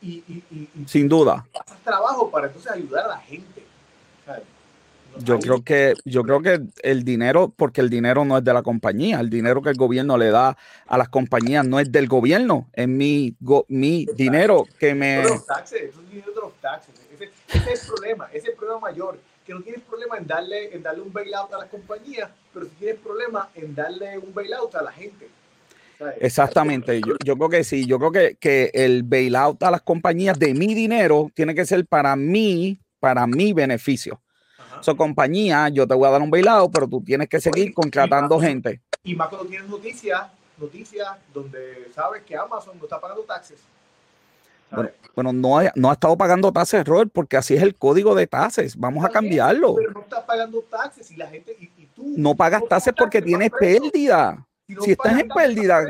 y, 0.00 0.18
y, 0.28 0.44
y, 0.50 0.70
y 0.82 0.86
Sin 0.86 1.08
duda. 1.08 1.44
pasas 1.52 1.78
trabajo 1.82 2.30
para 2.30 2.46
entonces 2.46 2.70
ayudar 2.70 3.06
a 3.06 3.08
la 3.08 3.18
gente. 3.18 3.64
¿sabes? 4.24 4.44
Yo 5.24 5.38
creo 5.40 5.62
que, 5.64 5.94
yo 6.04 6.22
creo 6.22 6.42
que 6.42 6.60
el 6.82 7.02
dinero, 7.04 7.52
porque 7.56 7.80
el 7.80 7.88
dinero 7.88 8.24
no 8.24 8.38
es 8.38 8.44
de 8.44 8.52
la 8.52 8.62
compañía, 8.62 9.20
el 9.20 9.30
dinero 9.30 9.62
que 9.62 9.70
el 9.70 9.76
gobierno 9.76 10.18
le 10.18 10.30
da 10.30 10.56
a 10.86 10.98
las 10.98 11.08
compañías 11.08 11.64
no 11.66 11.80
es 11.80 11.90
del 11.90 12.06
gobierno, 12.06 12.68
es 12.72 12.86
mi, 12.86 13.34
go- 13.40 13.64
mi 13.68 14.06
dinero 14.14 14.66
que 14.78 14.94
me. 14.94 15.22
los 15.22 15.46
taxes, 15.46 15.82
eso 15.90 16.00
es 16.02 16.10
dinero 16.10 16.32
de 16.32 16.40
los 16.40 16.54
taxes. 16.60 16.94
Ese, 17.14 17.30
ese 17.48 17.72
es 17.72 17.80
el 17.80 17.86
problema, 17.88 18.26
ese 18.30 18.38
es 18.38 18.44
el 18.48 18.54
problema 18.54 18.80
mayor, 18.80 19.18
que 19.46 19.54
no 19.54 19.62
tienes 19.62 19.82
problema 19.82 20.18
en 20.18 20.26
darle, 20.26 20.74
en 20.74 20.82
darle 20.82 21.02
un 21.02 21.12
bailout 21.12 21.52
a 21.54 21.58
las 21.58 21.68
compañías, 21.68 22.28
pero 22.52 22.66
sí 22.66 22.72
tienes 22.78 22.96
problema 23.00 23.48
en 23.54 23.74
darle 23.74 24.18
un 24.18 24.34
bailout 24.34 24.74
a 24.74 24.82
la 24.82 24.92
gente. 24.92 25.28
Exactamente, 26.20 27.00
yo, 27.00 27.14
yo 27.24 27.36
creo 27.36 27.48
que 27.48 27.64
sí, 27.64 27.86
yo 27.86 27.98
creo 27.98 28.12
que, 28.12 28.36
que 28.38 28.70
el 28.74 29.02
bailout 29.02 29.62
a 29.62 29.70
las 29.70 29.80
compañías 29.80 30.38
de 30.38 30.52
mi 30.52 30.74
dinero 30.74 31.30
tiene 31.34 31.54
que 31.54 31.64
ser 31.64 31.86
para 31.86 32.14
mí, 32.16 32.78
para 33.00 33.26
mi 33.26 33.54
beneficio. 33.54 34.20
So, 34.80 34.96
compañía, 34.96 35.68
yo 35.68 35.86
te 35.86 35.94
voy 35.94 36.06
a 36.08 36.10
dar 36.12 36.22
un 36.22 36.30
bailout, 36.30 36.72
pero 36.72 36.86
tú 36.88 37.00
tienes 37.02 37.28
que 37.28 37.40
seguir 37.40 37.72
contratando 37.74 38.38
gente. 38.40 38.80
Y 39.04 39.14
más 39.14 39.28
cuando 39.28 39.46
tienes 39.48 39.68
noticias, 39.68 40.22
noticias 40.58 41.08
donde 41.32 41.90
sabes 41.94 42.22
que 42.22 42.36
Amazon 42.36 42.76
no 42.78 42.84
está 42.84 43.00
pagando 43.00 43.22
taxes. 43.24 43.58
Bueno, 44.70 44.90
bueno, 45.14 45.32
no, 45.32 45.58
ha- 45.58 45.72
no 45.76 45.90
ha 45.90 45.92
estado 45.92 46.16
pagando 46.16 46.52
tasas, 46.52 46.84
Robert, 46.84 47.10
porque 47.12 47.36
así 47.36 47.54
es 47.54 47.62
el 47.62 47.76
código 47.76 48.14
de 48.16 48.26
tasas. 48.26 48.76
Vamos 48.76 49.04
a 49.04 49.08
cambiarlo. 49.08 49.76
Pero 49.76 49.92
no 49.92 50.00
estás 50.00 50.24
pagando 50.24 50.60
taxes 50.62 51.08
y 51.12 51.16
la 51.16 51.28
gente, 51.28 51.56
y, 51.60 51.64
y 51.82 51.86
tú. 51.94 52.02
No 52.16 52.34
pagas 52.34 52.62
no 52.62 52.66
tasas 52.66 52.92
porque 52.98 53.22
tienes 53.22 53.50
pérdida. 53.50 54.44
no 54.66 54.82
si 54.82 54.90
estás 54.90 55.12
en 55.20 55.28
taxes, 55.28 55.46
pérdida. 55.54 55.84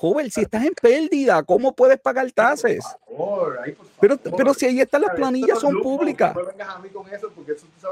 Joven, 0.00 0.30
si 0.30 0.40
estás 0.40 0.64
en 0.64 0.72
pérdida, 0.72 1.42
¿cómo 1.42 1.74
puedes 1.74 2.00
pagar 2.00 2.26
por 2.32 3.76
Pero, 4.00 4.16
pero 4.16 4.54
si 4.54 4.64
ahí 4.64 4.80
están 4.80 5.02
las 5.02 5.10
planillas, 5.10 5.60
son 5.60 5.78
públicas. 5.82 6.34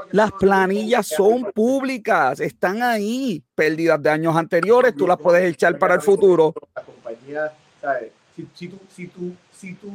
Las 0.09 0.31
planillas 0.31 1.05
son 1.05 1.51
públicas, 1.53 2.39
están 2.39 2.81
ahí. 2.81 3.43
Pérdidas 3.53 4.01
de 4.01 4.09
años 4.09 4.35
anteriores, 4.35 4.95
tú 4.95 5.05
las 5.05 5.19
puedes 5.19 5.53
echar 5.53 5.77
para 5.77 5.93
el 5.93 6.01
futuro. 6.01 6.55
La 6.75 6.81
compañía, 6.81 7.53
¿sabes? 7.79 8.11
Si, 8.35 8.49
si, 8.55 8.69
tu, 8.69 8.79
si, 8.89 9.07
tu, 9.07 9.35
si, 9.53 9.75
tu, 9.75 9.91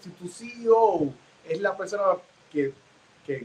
si 0.00 0.10
tu 0.10 0.28
CEO 0.28 1.12
es 1.48 1.60
la 1.60 1.76
persona 1.76 2.04
que, 2.52 2.72
que 3.26 3.44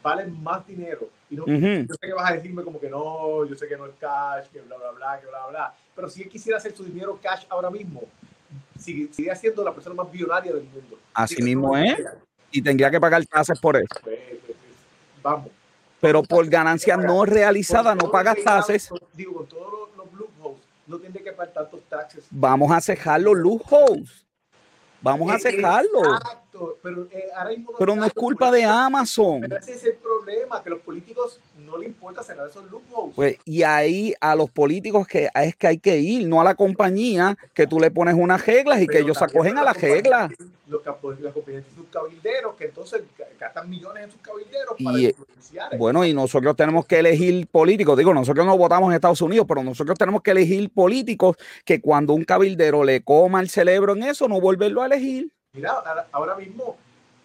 vale 0.00 0.26
más 0.26 0.64
dinero 0.64 1.08
y 1.28 1.34
no, 1.34 1.42
Ujú. 1.42 1.88
yo 1.88 1.94
sé 1.94 2.06
que 2.06 2.12
vas 2.12 2.30
a 2.30 2.34
decirme 2.34 2.62
como 2.62 2.78
que 2.78 2.88
no, 2.88 3.44
yo 3.44 3.56
sé 3.56 3.66
que 3.66 3.76
no 3.76 3.86
es 3.86 3.92
cash, 3.98 4.46
que 4.52 4.60
bla, 4.60 4.76
bla, 4.76 4.90
bla, 4.92 5.20
que 5.20 5.26
bla, 5.26 5.46
bla. 5.48 5.74
Pero 5.94 6.08
si 6.10 6.22
él 6.22 6.28
quisiera 6.28 6.58
hacer 6.58 6.74
su 6.76 6.84
dinero 6.84 7.18
cash 7.22 7.44
ahora 7.48 7.70
mismo, 7.70 8.02
sigue, 8.78 9.12
sigue 9.12 9.34
siendo 9.36 9.62
la 9.64 9.72
persona 9.72 9.94
más 9.94 10.10
billonaria 10.10 10.52
del 10.52 10.64
mundo. 10.64 10.98
Así 11.12 11.40
mismo 11.42 11.76
es. 11.76 11.98
Y 12.50 12.62
tendría 12.62 12.90
que 12.90 13.00
pagar 13.00 13.24
tasas 13.26 13.58
por 13.60 13.76
eso. 13.76 13.86
Pues, 14.02 14.18
pues, 14.28 14.40
pues, 14.46 14.56
vamos. 15.22 15.48
Pero 16.00 16.22
por 16.22 16.46
ganancias 16.48 16.98
no 16.98 17.24
realizadas 17.24 17.96
no 17.96 18.10
pagas 18.10 18.36
tasas. 18.44 18.90
Digo, 19.12 19.34
con 19.34 19.46
todos 19.46 19.72
los, 19.96 19.96
los 19.96 20.12
loopholes, 20.18 20.60
no 20.86 20.98
tiene 20.98 21.22
que 21.22 21.32
pagar 21.32 21.52
tantos 21.54 21.80
taxes. 21.88 22.24
Vamos 22.30 22.70
a 22.70 22.80
cejar 22.80 23.20
los 23.20 23.36
loopholes. 23.36 24.24
Vamos 25.00 25.30
a 25.30 25.36
Eh, 25.36 25.40
cejarlo. 25.40 26.00
Exacto, 26.54 26.78
pero 26.82 27.08
eh, 27.10 27.24
ahora 27.36 27.50
mismo 27.50 27.72
Pero 27.78 27.96
no 27.96 28.04
es 28.04 28.12
culpa 28.12 28.50
de 28.50 28.64
Amazon. 28.64 29.40
Pero 29.42 29.56
ese 29.56 29.72
es 29.72 29.84
el 29.84 29.94
problema, 29.94 30.62
que 30.62 30.68
a 30.68 30.72
los 30.72 30.80
políticos 30.80 31.40
no 31.58 31.78
les 31.78 31.88
importa 31.88 32.22
cerrar 32.22 32.48
esos 32.48 32.70
loopholes. 32.70 33.14
Pues, 33.14 33.36
y 33.44 33.62
ahí 33.62 34.14
a 34.20 34.34
los 34.36 34.50
políticos 34.50 35.06
que 35.06 35.28
es 35.34 35.56
que 35.56 35.66
hay 35.66 35.78
que 35.78 35.98
ir, 35.98 36.28
no 36.28 36.40
a 36.40 36.44
la 36.44 36.54
compañía 36.54 37.36
que 37.52 37.66
tú 37.66 37.80
le 37.80 37.90
pones 37.90 38.14
unas 38.14 38.44
reglas 38.46 38.80
y 38.80 38.86
que 38.86 38.92
Pero 38.92 39.04
ellos 39.04 39.18
se 39.18 39.20
también 39.20 39.38
acogen 39.40 39.58
a 39.58 39.64
las 39.64 39.74
las 39.74 39.82
reglas. 39.82 40.32
Los, 40.66 40.80
compañías 40.82 41.34
tienen 41.44 41.64
sus 41.76 41.86
cabilderos, 41.90 42.54
que 42.56 42.64
entonces 42.66 43.02
ga- 43.18 43.26
gastan 43.38 43.68
millones 43.68 44.04
en 44.04 44.10
sus 44.10 44.20
cabilderos 44.20 44.76
para 44.82 44.98
Y, 44.98 45.06
influenciar. 45.06 45.76
Bueno, 45.76 46.04
y 46.04 46.14
nosotros 46.14 46.56
tenemos 46.56 46.86
que 46.86 47.00
elegir 47.00 47.46
políticos. 47.48 47.98
Digo, 47.98 48.14
nosotros 48.14 48.46
no 48.46 48.56
votamos 48.56 48.88
en 48.90 48.94
Estados 48.94 49.20
Unidos, 49.20 49.44
pero 49.46 49.62
nosotros 49.62 49.98
tenemos 49.98 50.22
que 50.22 50.30
elegir 50.30 50.70
políticos 50.70 51.36
que 51.64 51.80
cuando 51.80 52.14
un 52.14 52.24
cabildero 52.24 52.82
le 52.82 53.02
coma 53.02 53.40
el 53.40 53.50
cerebro 53.50 53.94
en 53.94 54.04
eso, 54.04 54.26
no 54.26 54.40
volverlo 54.40 54.82
a 54.82 54.86
elegir. 54.86 55.33
Mira, 55.54 55.72
ahora, 56.12 56.36
mismo. 56.36 56.76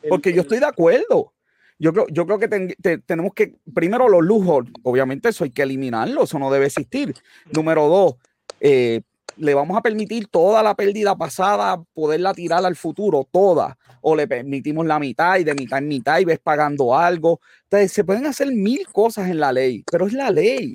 el- 0.02 0.10
Porque 0.10 0.32
yo 0.34 0.42
estoy 0.42 0.60
de 0.60 0.66
acuerdo. 0.66 1.34
Yo 1.80 1.94
creo, 1.94 2.08
yo 2.10 2.26
creo 2.26 2.40
que 2.40 2.48
ten- 2.48 2.76
te- 2.82 3.00
tenemos 3.00 3.34
que, 3.34 3.56
primero, 3.74 4.08
los 4.08 4.22
lujos, 4.22 4.66
obviamente 4.84 5.30
eso 5.30 5.44
hay 5.44 5.50
que 5.50 5.64
eliminarlo, 5.64 6.24
eso 6.24 6.38
no 6.38 6.52
debe 6.52 6.68
existir. 6.68 7.14
Número 7.52 7.88
dos, 7.88 8.16
eh, 8.60 9.02
le 9.38 9.54
vamos 9.54 9.78
a 9.78 9.82
permitir 9.82 10.28
toda 10.28 10.62
la 10.62 10.76
pérdida 10.76 11.16
pasada, 11.16 11.82
poderla 11.94 12.34
tirar 12.34 12.66
al 12.66 12.76
futuro, 12.76 13.28
toda, 13.32 13.78
o 14.02 14.16
le 14.16 14.28
permitimos 14.28 14.86
la 14.86 15.00
mitad 15.00 15.38
y 15.38 15.46
de 15.46 15.54
mitad 15.56 15.80
en 15.80 15.88
mitad 15.88 16.20
y 16.20 16.26
ves 16.26 16.40
pagando 16.40 16.98
algo. 16.98 17.40
Entonces, 17.64 17.94
se 17.94 18.04
pueden 18.04 18.26
hacer 18.26 18.52
mil 18.52 18.86
cosas 18.92 19.30
en 19.30 19.40
la 19.40 19.54
ley, 19.54 19.84
pero 19.90 20.08
es 20.08 20.14
la 20.14 20.30
ley. 20.32 20.74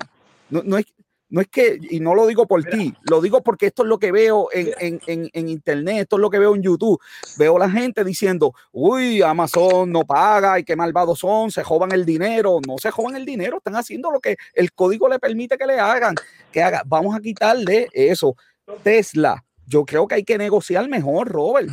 No, 0.49 0.63
no 0.63 0.77
es, 0.77 0.85
no 1.35 1.41
es 1.41 1.49
que, 1.49 1.77
y 1.81 1.99
no 1.99 2.15
lo 2.15 2.27
digo 2.27 2.47
por 2.47 2.63
ti, 2.63 2.93
lo 3.09 3.19
digo 3.19 3.43
porque 3.43 3.65
esto 3.65 3.83
es 3.83 3.89
lo 3.89 3.99
que 3.99 4.13
veo 4.13 4.47
en, 4.53 4.71
en, 4.79 5.01
en, 5.05 5.29
en 5.33 5.49
internet, 5.49 6.03
esto 6.03 6.15
es 6.15 6.21
lo 6.21 6.29
que 6.29 6.39
veo 6.39 6.55
en 6.55 6.61
YouTube. 6.61 6.97
Veo 7.37 7.59
la 7.59 7.69
gente 7.69 8.05
diciendo, 8.05 8.53
uy, 8.71 9.21
Amazon 9.21 9.91
no 9.91 10.05
paga 10.05 10.57
y 10.59 10.63
qué 10.63 10.77
malvados 10.77 11.19
son, 11.19 11.51
se 11.51 11.61
joban 11.61 11.91
el 11.91 12.05
dinero. 12.05 12.61
No 12.65 12.77
se 12.77 12.89
joban 12.89 13.17
el 13.17 13.25
dinero, 13.25 13.57
están 13.57 13.75
haciendo 13.75 14.11
lo 14.11 14.21
que 14.21 14.37
el 14.53 14.71
código 14.71 15.09
le 15.09 15.19
permite 15.19 15.57
que 15.57 15.65
le 15.65 15.77
hagan. 15.77 16.15
Que 16.53 16.63
haga. 16.63 16.83
Vamos 16.85 17.13
a 17.13 17.19
quitarle 17.19 17.89
eso. 17.91 18.37
Tesla, 18.81 19.43
yo 19.67 19.83
creo 19.83 20.07
que 20.07 20.15
hay 20.15 20.23
que 20.23 20.37
negociar 20.37 20.87
mejor, 20.87 21.27
Robert. 21.27 21.69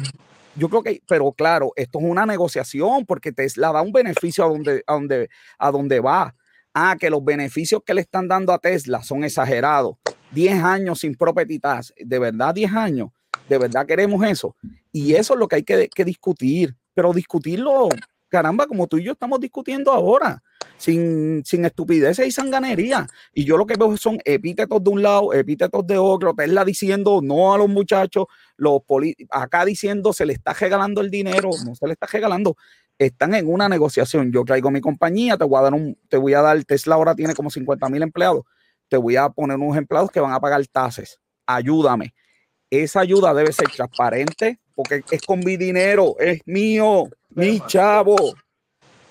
Yo 0.56 0.68
creo 0.70 0.82
que, 0.82 1.02
pero 1.06 1.30
claro, 1.30 1.70
esto 1.76 2.00
es 2.00 2.04
una 2.04 2.26
negociación 2.26 3.06
porque 3.06 3.30
Tesla 3.30 3.70
da 3.70 3.80
un 3.80 3.92
beneficio 3.92 4.44
a 4.44 4.48
donde, 4.48 4.82
a 4.88 4.92
donde, 4.94 5.30
a 5.56 5.70
donde 5.70 6.00
va. 6.00 6.34
Ah, 6.74 6.96
que 6.98 7.10
los 7.10 7.24
beneficios 7.24 7.82
que 7.84 7.94
le 7.94 8.00
están 8.00 8.28
dando 8.28 8.52
a 8.52 8.58
Tesla 8.58 9.02
son 9.02 9.24
exagerados. 9.24 9.96
10 10.32 10.62
años 10.62 11.00
sin 11.00 11.14
property. 11.14 11.60
De 11.98 12.18
verdad, 12.18 12.54
10 12.54 12.72
años. 12.72 13.10
De 13.48 13.58
verdad 13.58 13.86
queremos 13.86 14.24
eso. 14.26 14.56
Y 14.90 15.14
eso 15.14 15.34
es 15.34 15.40
lo 15.40 15.48
que 15.48 15.56
hay 15.56 15.62
que, 15.62 15.88
que 15.88 16.04
discutir. 16.04 16.74
Pero 16.94 17.12
discutirlo 17.12 17.88
caramba, 18.32 18.66
como 18.66 18.86
tú 18.86 18.96
y 18.96 19.04
yo 19.04 19.12
estamos 19.12 19.38
discutiendo 19.40 19.92
ahora, 19.92 20.42
sin, 20.78 21.44
sin 21.44 21.66
estupideces 21.66 22.26
y 22.26 22.30
sanganería. 22.30 23.06
Y 23.34 23.44
yo 23.44 23.58
lo 23.58 23.66
que 23.66 23.76
veo 23.78 23.94
son 23.98 24.18
epítetos 24.24 24.82
de 24.82 24.90
un 24.90 25.02
lado, 25.02 25.34
epítetos 25.34 25.86
de 25.86 25.98
otro, 25.98 26.34
Tesla 26.34 26.64
diciendo 26.64 27.20
no 27.22 27.52
a 27.52 27.58
los 27.58 27.68
muchachos, 27.68 28.24
los 28.56 28.80
acá 29.30 29.66
diciendo 29.66 30.14
se 30.14 30.24
le 30.24 30.32
está 30.32 30.54
regalando 30.54 31.02
el 31.02 31.10
dinero, 31.10 31.50
no 31.66 31.74
se 31.74 31.86
le 31.86 31.92
está 31.92 32.06
regalando. 32.06 32.56
Están 33.04 33.34
en 33.34 33.52
una 33.52 33.68
negociación. 33.68 34.30
Yo 34.30 34.44
traigo 34.44 34.70
mi 34.70 34.80
compañía, 34.80 35.36
te 35.36 35.44
voy 35.44 35.58
a 35.58 35.62
dar 35.62 35.74
un, 35.74 35.98
te 36.08 36.16
voy 36.16 36.34
a 36.34 36.40
dar, 36.40 36.62
Tesla 36.64 36.94
ahora 36.94 37.14
tiene 37.14 37.34
como 37.34 37.50
50 37.50 37.88
mil 37.88 38.02
empleados, 38.02 38.44
te 38.88 38.96
voy 38.96 39.16
a 39.16 39.28
poner 39.28 39.56
unos 39.56 39.76
empleados 39.76 40.10
que 40.10 40.20
van 40.20 40.32
a 40.32 40.40
pagar 40.40 40.64
tasas. 40.68 41.18
Ayúdame. 41.44 42.14
Esa 42.70 43.00
ayuda 43.00 43.34
debe 43.34 43.52
ser 43.52 43.68
transparente 43.68 44.60
porque 44.74 45.02
es 45.10 45.20
con 45.22 45.40
mi 45.40 45.56
dinero, 45.56 46.14
es 46.18 46.40
mío, 46.46 47.08
mi 47.30 47.60
chavo. 47.66 48.16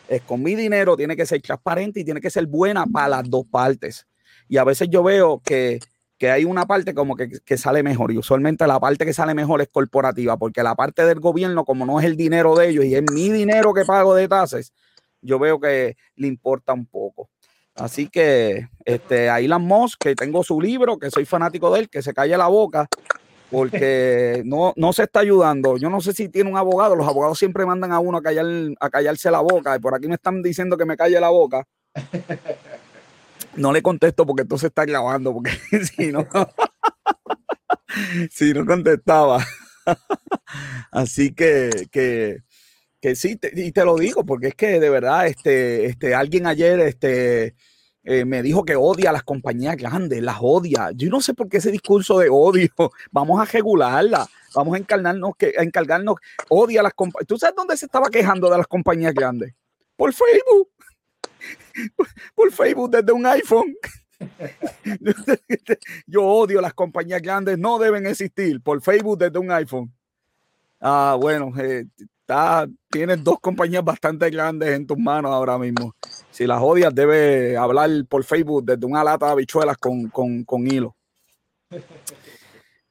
Es 0.07 0.21
con 0.21 0.41
mi 0.41 0.55
dinero, 0.55 0.95
tiene 0.95 1.15
que 1.15 1.25
ser 1.25 1.41
transparente 1.41 1.99
y 1.99 2.05
tiene 2.05 2.21
que 2.21 2.29
ser 2.29 2.45
buena 2.47 2.85
para 2.85 3.09
las 3.09 3.29
dos 3.29 3.45
partes. 3.45 4.07
Y 4.47 4.57
a 4.57 4.63
veces 4.63 4.89
yo 4.89 5.03
veo 5.03 5.41
que, 5.43 5.79
hay 6.29 6.45
una 6.45 6.67
parte 6.67 6.93
como 6.93 7.15
que, 7.15 7.31
que, 7.43 7.57
sale 7.57 7.81
mejor 7.81 8.11
y 8.11 8.17
usualmente 8.17 8.67
la 8.67 8.79
parte 8.79 9.05
que 9.05 9.13
sale 9.13 9.33
mejor 9.33 9.61
es 9.61 9.69
corporativa 9.69 10.37
porque 10.37 10.61
la 10.61 10.75
parte 10.75 11.05
del 11.05 11.19
gobierno 11.19 11.65
como 11.65 11.85
no 11.85 11.99
es 11.99 12.05
el 12.05 12.15
dinero 12.15 12.55
de 12.55 12.69
ellos 12.69 12.85
y 12.85 12.93
es 12.93 13.03
mi 13.11 13.29
dinero 13.29 13.73
que 13.73 13.85
pago 13.85 14.13
de 14.13 14.27
tasas, 14.27 14.73
yo 15.21 15.39
veo 15.39 15.59
que 15.59 15.95
le 16.15 16.27
importa 16.27 16.73
un 16.73 16.85
poco. 16.85 17.29
Así 17.75 18.07
que 18.07 18.67
este, 18.85 19.29
ahí 19.29 19.47
las 19.47 19.61
Moss, 19.61 19.95
que 19.97 20.15
tengo 20.15 20.43
su 20.43 20.59
libro, 20.59 20.99
que 20.99 21.09
soy 21.09 21.25
fanático 21.25 21.73
de 21.73 21.81
él, 21.81 21.89
que 21.89 22.01
se 22.01 22.13
calle 22.13 22.37
la 22.37 22.47
boca, 22.47 22.87
porque 23.49 24.41
no, 24.45 24.73
no 24.75 24.93
se 24.93 25.03
está 25.03 25.21
ayudando. 25.21 25.77
Yo 25.77 25.89
no 25.89 26.01
sé 26.01 26.13
si 26.13 26.29
tiene 26.29 26.49
un 26.49 26.57
abogado, 26.57 26.95
los 26.95 27.07
abogados 27.07 27.39
siempre 27.39 27.65
mandan 27.65 27.91
a 27.91 27.99
uno 27.99 28.17
a, 28.17 28.21
callar, 28.21 28.45
a 28.79 28.89
callarse 28.89 29.31
la 29.31 29.39
boca, 29.39 29.75
y 29.75 29.79
por 29.79 29.95
aquí 29.95 30.07
me 30.07 30.15
están 30.15 30.41
diciendo 30.41 30.77
que 30.77 30.85
me 30.85 30.97
calle 30.97 31.19
la 31.19 31.29
boca. 31.29 31.65
No 33.55 33.71
le 33.73 33.81
contesto 33.81 34.25
porque 34.25 34.43
entonces 34.43 34.67
está 34.67 34.85
grabando, 34.85 35.33
porque 35.33 35.51
si 35.95 36.11
no, 36.11 36.27
si 38.31 38.53
no 38.53 38.65
contestaba. 38.65 39.45
Así 40.91 41.33
que, 41.33 41.87
que, 41.91 42.43
que 43.01 43.15
sí, 43.15 43.39
y 43.53 43.71
te 43.71 43.85
lo 43.85 43.97
digo, 43.97 44.25
porque 44.25 44.49
es 44.49 44.55
que 44.55 44.79
de 44.79 44.89
verdad, 44.89 45.27
este, 45.27 45.85
este, 45.85 46.15
alguien 46.15 46.47
ayer, 46.47 46.79
este, 46.81 47.55
eh, 48.03 48.25
me 48.25 48.41
dijo 48.41 48.65
que 48.65 48.75
odia 48.75 49.11
a 49.11 49.13
las 49.13 49.23
compañías 49.23 49.77
grandes, 49.77 50.21
las 50.21 50.37
odia. 50.41 50.91
Yo 50.95 51.09
no 51.09 51.21
sé 51.21 51.33
por 51.33 51.49
qué 51.49 51.57
ese 51.57 51.71
discurso 51.71 52.19
de 52.19 52.29
odio. 52.29 52.69
Vamos 53.11 53.39
a 53.39 53.45
regularla, 53.45 54.27
vamos 54.55 54.75
a 54.75 54.77
encargarnos, 54.77 55.35
que, 55.37 55.53
a 55.57 55.63
encargarnos. 55.63 56.15
Odia 56.49 56.81
las 56.83 56.93
compañías. 56.93 57.27
¿Tú 57.27 57.37
sabes 57.37 57.55
dónde 57.55 57.77
se 57.77 57.85
estaba 57.85 58.09
quejando 58.09 58.49
de 58.49 58.57
las 58.57 58.67
compañías 58.67 59.13
grandes? 59.13 59.53
Por 59.95 60.13
Facebook. 60.13 60.70
Por, 62.35 62.51
Facebook 62.51 62.91
desde 62.91 63.11
un 63.11 63.25
iPhone. 63.25 63.75
Yo 66.05 66.23
odio 66.23 66.61
las 66.61 66.73
compañías 66.73 67.21
grandes, 67.21 67.57
no 67.57 67.79
deben 67.79 68.05
existir. 68.05 68.61
Por 68.61 68.81
Facebook 68.81 69.17
desde 69.17 69.39
un 69.39 69.51
iPhone. 69.51 69.91
Ah, 70.79 71.15
bueno, 71.19 71.51
eh, 71.59 71.85
tienes 72.89 73.23
dos 73.23 73.39
compañías 73.39 73.83
bastante 73.83 74.29
grandes 74.29 74.69
en 74.69 74.87
tus 74.87 74.97
manos 74.97 75.31
ahora 75.31 75.57
mismo. 75.57 75.95
Si 76.29 76.47
las 76.47 76.61
odias, 76.61 76.93
debe 76.93 77.57
hablar 77.57 77.89
por 78.07 78.23
Facebook 78.23 78.65
desde 78.65 78.85
una 78.85 79.03
lata 79.03 79.27
de 79.27 79.31
habichuelas 79.33 79.77
con, 79.77 80.09
con, 80.09 80.67
hilo. 80.67 80.95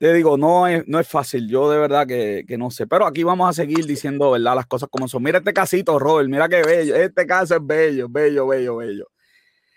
Te 0.01 0.13
digo, 0.15 0.37
no 0.37 0.67
es, 0.67 0.83
no 0.89 0.99
es 0.99 1.07
fácil. 1.07 1.47
Yo 1.49 1.71
de 1.71 1.79
verdad 1.79 2.07
que, 2.07 2.45
no 2.59 2.71
sé. 2.71 2.89
Pero 2.89 3.07
aquí 3.07 3.23
vamos 3.23 3.49
a 3.49 3.53
seguir 3.53 3.85
diciendo, 3.85 4.33
¿verdad? 4.33 4.57
Las 4.57 4.67
cosas 4.67 4.89
como 4.91 5.07
son. 5.07 5.23
Mira 5.23 5.39
este 5.39 5.53
casito, 5.53 5.99
Robert. 5.99 6.29
Mira 6.29 6.49
qué 6.49 6.63
bello. 6.63 6.97
Este 6.97 7.27
caso 7.27 7.57
es 7.57 7.61
bello, 7.63 8.09
bello, 8.09 8.47
bello, 8.47 8.77
bello. 8.77 9.11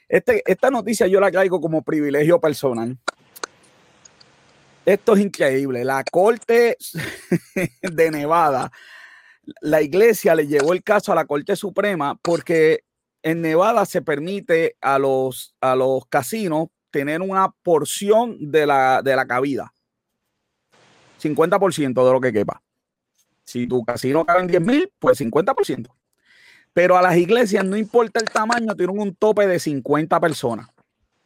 Este, 0.07 0.41
esta 0.45 0.71
noticia 0.71 1.07
yo 1.07 1.19
la 1.19 1.30
traigo 1.30 1.59
como 1.59 1.84
privilegio 1.84 2.39
personal. 2.39 2.97
Esto 4.86 5.13
es 5.13 5.21
increíble. 5.21 5.84
La 5.84 6.03
Corte 6.09 6.78
de 7.82 8.11
Nevada 8.11 8.71
la 9.61 9.82
iglesia 9.82 10.36
le 10.36 10.47
llevó 10.47 10.74
el 10.74 10.84
caso 10.84 11.11
a 11.11 11.15
la 11.15 11.26
Corte 11.26 11.55
Suprema 11.55 12.17
porque 12.21 12.84
en 13.21 13.41
Nevada 13.41 13.86
se 13.86 14.01
permite 14.01 14.76
a 14.82 14.99
los, 14.99 15.55
a 15.61 15.76
los 15.76 16.05
casinos 16.07 16.67
tener 16.91 17.21
una 17.21 17.53
porción 17.63 18.38
de 18.39 18.65
la, 18.67 19.01
de 19.01 19.15
la 19.15 19.26
cabida. 19.26 19.74
50% 21.24 22.05
de 22.05 22.11
lo 22.11 22.21
que 22.21 22.34
quepa. 22.34 22.61
Si 23.43 23.67
tu 23.67 23.84
casino 23.84 24.26
cabe 24.26 24.41
en 24.41 24.47
10 24.47 24.61
mil, 24.61 24.91
pues 24.99 25.19
50%. 25.19 25.88
Pero 26.74 26.97
a 26.97 27.01
las 27.01 27.15
iglesias 27.17 27.63
no 27.63 27.78
importa 27.78 28.19
el 28.19 28.30
tamaño, 28.30 28.76
tienen 28.76 28.99
un 28.99 29.15
tope 29.15 29.45
de 29.47 29.59
50 29.59 30.19
personas. 30.19 30.67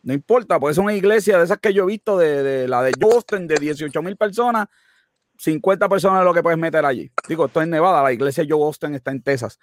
No 0.04 0.14
importa, 0.14 0.60
pues 0.60 0.78
es 0.78 0.84
una 0.84 0.94
iglesia 0.94 1.38
de 1.38 1.46
esas 1.46 1.60
que 1.60 1.74
yo 1.74 1.84
he 1.84 1.88
visto, 1.88 2.18
de, 2.18 2.44
de 2.44 2.68
la 2.68 2.82
de 2.82 2.94
Boston, 2.98 3.48
de 3.48 3.56
18 3.56 4.02
mil 4.02 4.16
personas, 4.16 4.68
50 5.38 5.88
personas 5.88 6.20
es 6.20 6.26
lo 6.26 6.34
que 6.34 6.44
puedes 6.44 6.60
meter 6.60 6.86
allí. 6.86 7.12
Digo, 7.28 7.46
esto 7.46 7.62
es 7.62 7.68
Nevada, 7.68 8.02
la 8.02 8.12
iglesia 8.12 8.46
Joe 8.48 8.64
Austin 8.64 8.96
está 8.96 9.12
en 9.12 9.22
Texas. 9.22 9.60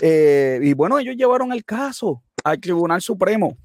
Eh, 0.00 0.60
y 0.62 0.74
bueno, 0.74 0.98
ellos 0.98 1.16
llevaron 1.16 1.52
el 1.52 1.64
caso 1.64 2.22
al 2.44 2.60
Tribunal 2.60 3.00
Supremo. 3.00 3.56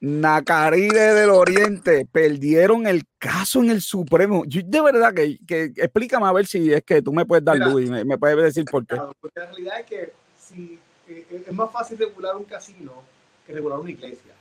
Nacaride 0.00 1.12
del 1.14 1.30
Oriente 1.30 2.06
perdieron 2.10 2.86
el 2.86 3.04
caso 3.18 3.60
en 3.60 3.70
el 3.70 3.82
Supremo. 3.82 4.44
Yo, 4.46 4.62
de 4.64 4.80
verdad 4.80 5.12
que, 5.12 5.38
explícame 5.76 6.26
a 6.26 6.32
ver 6.32 6.46
si 6.46 6.72
es 6.72 6.82
que 6.82 7.02
tú 7.02 7.12
me 7.12 7.26
puedes 7.26 7.44
dar 7.44 7.58
luz 7.58 7.82
y 7.82 7.90
me, 7.90 8.16
puedes 8.18 8.42
decir 8.42 8.64
por 8.64 8.86
qué. 8.86 8.96
porque 9.20 9.40
la 9.40 9.46
realidad 9.46 9.80
es 9.80 9.86
que 9.86 10.12
si, 10.38 10.78
eh, 11.06 11.26
eh, 11.30 11.44
es 11.46 11.52
más 11.52 11.70
fácil 11.70 11.98
regular 11.98 12.34
un 12.36 12.44
casino 12.44 13.02
que 13.46 13.52
regular 13.52 13.78
una 13.78 13.90
iglesia 13.90 14.32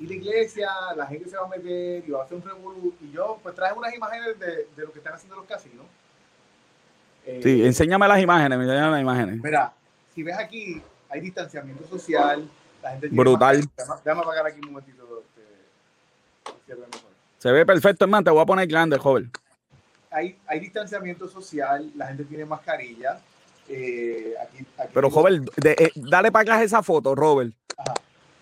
y 0.00 0.06
la 0.06 0.14
iglesia, 0.14 0.70
la 0.96 1.06
gente 1.06 1.28
se 1.28 1.36
va 1.36 1.44
a 1.44 1.48
meter 1.48 2.02
y 2.06 2.10
va 2.10 2.22
a 2.22 2.24
hacer 2.24 2.38
un 2.38 2.42
revolú. 2.42 2.94
Y 3.02 3.12
yo 3.12 3.38
pues 3.42 3.54
traje 3.54 3.74
unas 3.76 3.94
imágenes 3.94 4.38
de, 4.38 4.68
de 4.74 4.82
lo 4.82 4.92
que 4.92 4.98
están 4.98 5.12
haciendo 5.12 5.36
los 5.36 5.44
casinos. 5.44 5.84
sí, 7.24 7.62
eh, 7.62 7.66
enséñame 7.66 8.08
las 8.08 8.20
imágenes, 8.20 8.58
enséñame 8.58 8.92
las 8.92 9.00
imágenes. 9.02 9.42
Mira, 9.42 9.72
si 10.14 10.22
ves 10.22 10.38
aquí, 10.38 10.80
hay 11.08 11.20
distanciamiento 11.20 11.86
social. 11.86 12.48
La 12.82 12.92
gente 12.92 13.08
Brutal. 13.08 13.62
déjame 14.02 14.22
apagar 14.22 14.46
aquí 14.46 14.60
un 14.60 14.72
momentito. 14.72 14.99
Se 17.38 17.50
ve 17.52 17.64
perfecto, 17.64 18.04
hermano. 18.04 18.24
Te 18.24 18.30
voy 18.30 18.42
a 18.42 18.46
poner 18.46 18.66
grande, 18.66 18.98
joven. 18.98 19.30
Hay, 20.10 20.36
hay 20.46 20.60
distanciamiento 20.60 21.28
social, 21.28 21.90
la 21.96 22.08
gente 22.08 22.24
tiene 22.24 22.44
mascarilla. 22.44 23.20
Eh, 23.68 24.34
aquí, 24.42 24.66
Pero, 24.92 25.10
joven, 25.10 25.48
eh, 25.64 25.90
dale 25.94 26.32
para 26.32 26.54
acá 26.54 26.62
esa 26.62 26.82
foto, 26.82 27.14
Robert. 27.14 27.52
Ajá. 27.78 27.94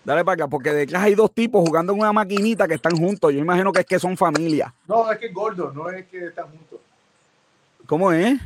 Dale 0.03 0.25
para 0.25 0.33
acá, 0.33 0.47
porque 0.47 0.73
detrás 0.73 1.03
hay 1.03 1.13
dos 1.13 1.31
tipos 1.33 1.63
jugando 1.67 1.93
en 1.93 1.99
una 1.99 2.11
maquinita 2.11 2.67
que 2.67 2.73
están 2.73 2.97
juntos. 2.97 3.31
Yo 3.31 3.39
imagino 3.39 3.71
que 3.71 3.81
es 3.81 3.85
que 3.85 3.99
son 3.99 4.17
familia. 4.17 4.73
No, 4.87 5.11
es 5.11 5.19
que 5.19 5.27
es 5.27 5.33
gordo, 5.33 5.71
no 5.71 5.89
es 5.89 6.07
que 6.07 6.25
están 6.25 6.49
juntos. 6.49 6.79
¿Cómo 7.85 8.11
es? 8.11 8.39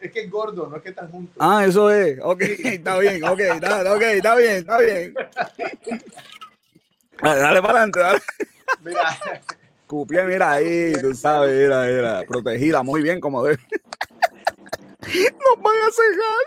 Es 0.00 0.12
que 0.12 0.20
es 0.20 0.30
gordo, 0.30 0.66
no 0.66 0.76
es 0.76 0.82
que 0.82 0.88
están 0.90 1.10
juntos. 1.10 1.36
Ah, 1.38 1.64
eso 1.66 1.90
es. 1.90 2.18
Ok, 2.22 2.40
está 2.64 2.98
bien, 2.98 3.22
ok, 3.22 3.40
está, 3.40 3.94
okay, 3.94 4.16
está 4.16 4.36
bien, 4.36 4.56
está 4.56 4.78
bien. 4.78 5.14
Dale, 7.22 7.60
para 7.60 7.80
adelante, 7.80 8.00
dale. 8.00 8.20
Mira. 8.82 9.18
Cupia, 9.86 10.24
mira 10.24 10.52
ahí, 10.52 10.92
tú 11.00 11.14
sabes, 11.14 11.56
mira, 11.56 11.84
mira, 11.84 12.22
protegida, 12.26 12.82
muy 12.82 13.02
bien 13.02 13.20
como 13.20 13.42
debe. 13.42 13.58
Nos 15.00 15.62
van 15.62 15.76
a 15.76 15.90
cegar. 15.90 16.46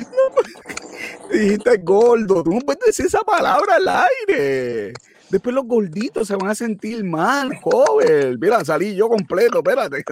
No, 0.00 1.30
dijiste 1.30 1.76
gordo, 1.78 2.42
tú 2.42 2.52
no 2.52 2.60
puedes 2.60 2.86
decir 2.86 3.06
esa 3.06 3.20
palabra 3.20 3.76
al 3.76 3.88
aire. 3.88 4.94
Después 5.28 5.54
los 5.54 5.66
gorditos 5.66 6.26
se 6.26 6.36
van 6.36 6.48
a 6.48 6.54
sentir 6.54 7.04
mal, 7.04 7.54
joven. 7.56 8.38
Mira, 8.40 8.64
salí 8.64 8.94
yo 8.94 9.08
completo, 9.08 9.58
espérate. 9.58 10.02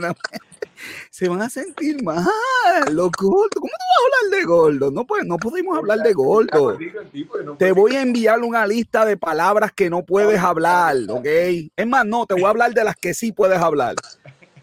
Se 1.10 1.28
van 1.28 1.42
a 1.42 1.50
sentir 1.50 2.02
mal, 2.02 2.24
los 2.92 3.10
gordos. 3.12 3.48
¿Cómo 3.54 3.68
tú 3.68 3.84
vas 3.88 3.98
a 3.98 4.26
hablar 4.26 4.40
de 4.40 4.46
gordo? 4.46 4.90
No, 4.90 5.06
pues, 5.06 5.24
no 5.24 5.36
podemos 5.36 5.76
hablar 5.76 5.98
de 6.00 6.12
gordo. 6.12 6.78
Te 7.58 7.72
voy 7.72 7.96
a 7.96 8.02
enviar 8.02 8.40
una 8.40 8.66
lista 8.66 9.04
de 9.04 9.16
palabras 9.16 9.72
que 9.72 9.90
no 9.90 10.04
puedes 10.04 10.38
hablar, 10.38 10.96
¿ok? 11.08 11.26
Es 11.76 11.86
más, 11.86 12.04
no, 12.04 12.26
te 12.26 12.34
voy 12.34 12.44
a 12.44 12.50
hablar 12.50 12.72
de 12.72 12.84
las 12.84 12.96
que 12.96 13.14
sí 13.14 13.32
puedes 13.32 13.58
hablar 13.58 13.96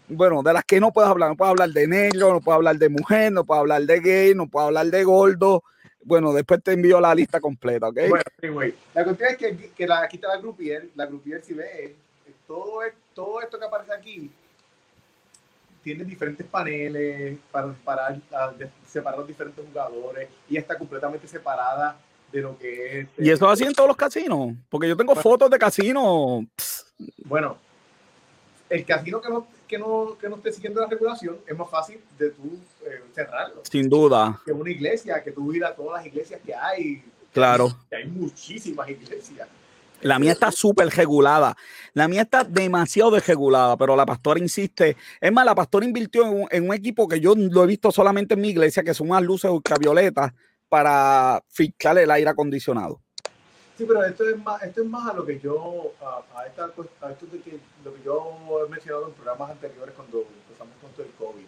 bueno, 0.08 0.42
de 0.42 0.52
las 0.52 0.64
que 0.64 0.80
no 0.80 0.92
puedo 0.92 1.08
hablar, 1.08 1.30
no 1.30 1.36
puedo 1.36 1.50
hablar 1.50 1.70
de 1.70 1.86
negro, 1.86 2.32
no 2.34 2.40
puedo 2.40 2.56
hablar 2.56 2.76
de 2.76 2.88
mujer, 2.88 3.32
no 3.32 3.44
puedo 3.44 3.60
hablar 3.60 3.82
de 3.82 4.00
gay, 4.00 4.34
no 4.34 4.46
puedo 4.46 4.66
hablar 4.66 4.86
de 4.86 5.04
gordo. 5.04 5.62
Bueno, 6.02 6.32
después 6.32 6.62
te 6.62 6.72
envío 6.72 7.00
la 7.00 7.14
lista 7.14 7.40
completa, 7.40 7.88
¿ok? 7.88 8.00
Bueno, 8.08 8.54
güey. 8.54 8.74
La 8.92 9.04
cuestión 9.04 9.30
es 9.30 9.36
que, 9.38 9.70
que 9.74 9.86
la, 9.86 10.02
aquí 10.02 10.16
está 10.16 10.28
la 10.28 10.36
grupier, 10.36 10.88
la 10.94 11.06
grupier 11.06 11.42
si 11.42 11.54
ve, 11.54 11.96
todo, 12.46 12.80
todo 13.14 13.40
esto 13.40 13.58
que 13.58 13.64
aparece 13.64 13.92
aquí 13.94 14.30
tiene 15.84 16.02
diferentes 16.02 16.46
paneles 16.46 17.38
para, 17.52 17.72
para, 17.84 18.18
separar 18.86 19.18
los 19.18 19.28
diferentes 19.28 19.64
jugadores 19.64 20.28
y 20.48 20.56
está 20.56 20.78
completamente 20.78 21.28
separada 21.28 21.98
de 22.32 22.40
lo 22.40 22.58
que 22.58 23.00
es... 23.00 23.08
¿Y 23.18 23.30
eso 23.30 23.48
así 23.48 23.64
en 23.64 23.74
todos 23.74 23.88
los 23.88 23.96
casinos? 23.96 24.54
Porque 24.70 24.88
yo 24.88 24.96
tengo 24.96 25.14
fotos 25.14 25.50
de 25.50 25.58
casinos. 25.58 26.44
Bueno, 27.24 27.58
el 28.70 28.84
casino 28.84 29.20
que, 29.20 29.28
que 29.68 29.78
no, 29.78 30.16
que 30.18 30.28
no 30.28 30.36
esté 30.36 30.52
siguiendo 30.52 30.80
la 30.80 30.86
regulación, 30.86 31.36
es 31.46 31.56
más 31.56 31.70
fácil 31.70 32.00
de 32.18 32.30
tú 32.30 32.58
eh, 32.86 33.02
cerrarlo. 33.14 33.62
Sin 33.70 33.88
duda. 33.88 34.40
Que 34.44 34.52
una 34.52 34.70
iglesia, 34.70 35.22
que 35.22 35.32
tú 35.32 35.52
ir 35.52 35.64
a 35.64 35.74
todas 35.74 35.98
las 35.98 36.06
iglesias 36.06 36.40
que 36.44 36.54
hay. 36.54 37.04
Claro. 37.32 37.76
Que 37.90 37.96
hay 37.96 38.06
muchísimas 38.06 38.88
iglesias. 38.88 39.46
La 40.04 40.18
mía 40.18 40.32
está 40.32 40.52
súper 40.52 40.88
regulada. 40.90 41.56
La 41.94 42.08
mía 42.08 42.22
está 42.22 42.44
demasiado 42.44 43.12
desregulada, 43.12 43.74
pero 43.78 43.96
la 43.96 44.04
pastora 44.04 44.38
insiste. 44.38 44.98
Es 45.18 45.32
más, 45.32 45.46
la 45.46 45.54
pastora 45.54 45.86
invirtió 45.86 46.26
en 46.50 46.68
un, 46.68 46.74
equipo 46.74 47.08
que 47.08 47.20
yo 47.20 47.34
lo 47.34 47.64
he 47.64 47.66
visto 47.66 47.90
solamente 47.90 48.34
en 48.34 48.42
mi 48.42 48.50
iglesia, 48.50 48.82
que 48.82 48.92
son 48.92 49.08
unas 49.08 49.22
luces 49.22 49.50
ultravioletas 49.50 50.32
para 50.68 51.42
fijar 51.48 51.96
el 51.96 52.10
aire 52.10 52.28
acondicionado. 52.28 53.00
Sí, 53.78 53.86
pero 53.88 54.04
esto 54.04 54.28
es 54.28 54.36
más, 54.44 54.62
esto 54.62 54.82
es 54.82 54.88
más 54.90 55.10
a 55.10 55.14
lo 55.14 55.24
que 55.24 55.40
yo, 55.40 55.92
a, 56.02 56.38
a, 56.38 56.46
esta, 56.48 56.64
a 57.00 57.10
esto 57.10 57.24
de 57.32 57.40
que, 57.40 57.58
lo 57.82 57.94
que 57.94 58.02
yo 58.04 58.62
he 58.62 58.68
mencionado 58.68 59.08
en 59.08 59.14
programas 59.14 59.52
anteriores 59.52 59.94
cuando 59.94 60.18
empezamos 60.18 60.74
con 60.82 60.90
todo 60.90 61.06
el 61.06 61.12
COVID. 61.12 61.46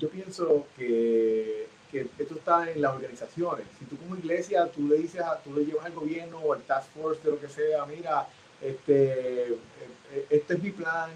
Yo 0.00 0.10
pienso 0.10 0.66
que, 0.76 1.68
que 1.92 2.08
esto 2.18 2.34
está 2.34 2.70
en 2.70 2.80
las 2.80 2.94
organizaciones. 2.94 3.66
Si 3.78 3.84
tú 3.84 3.96
como 3.98 4.16
iglesia, 4.16 4.66
tú 4.66 4.88
le 4.88 4.96
dices, 4.96 5.20
a, 5.20 5.36
tú 5.38 5.54
le 5.54 5.66
llevas 5.66 5.84
al 5.84 5.92
gobierno 5.92 6.38
o 6.38 6.54
al 6.54 6.62
task 6.62 6.88
force 6.94 7.22
de 7.22 7.30
lo 7.30 7.38
que 7.38 7.48
sea, 7.48 7.84
mira, 7.84 8.26
este, 8.60 9.58
este 10.30 10.54
es 10.54 10.62
mi 10.62 10.70
plan, 10.70 11.10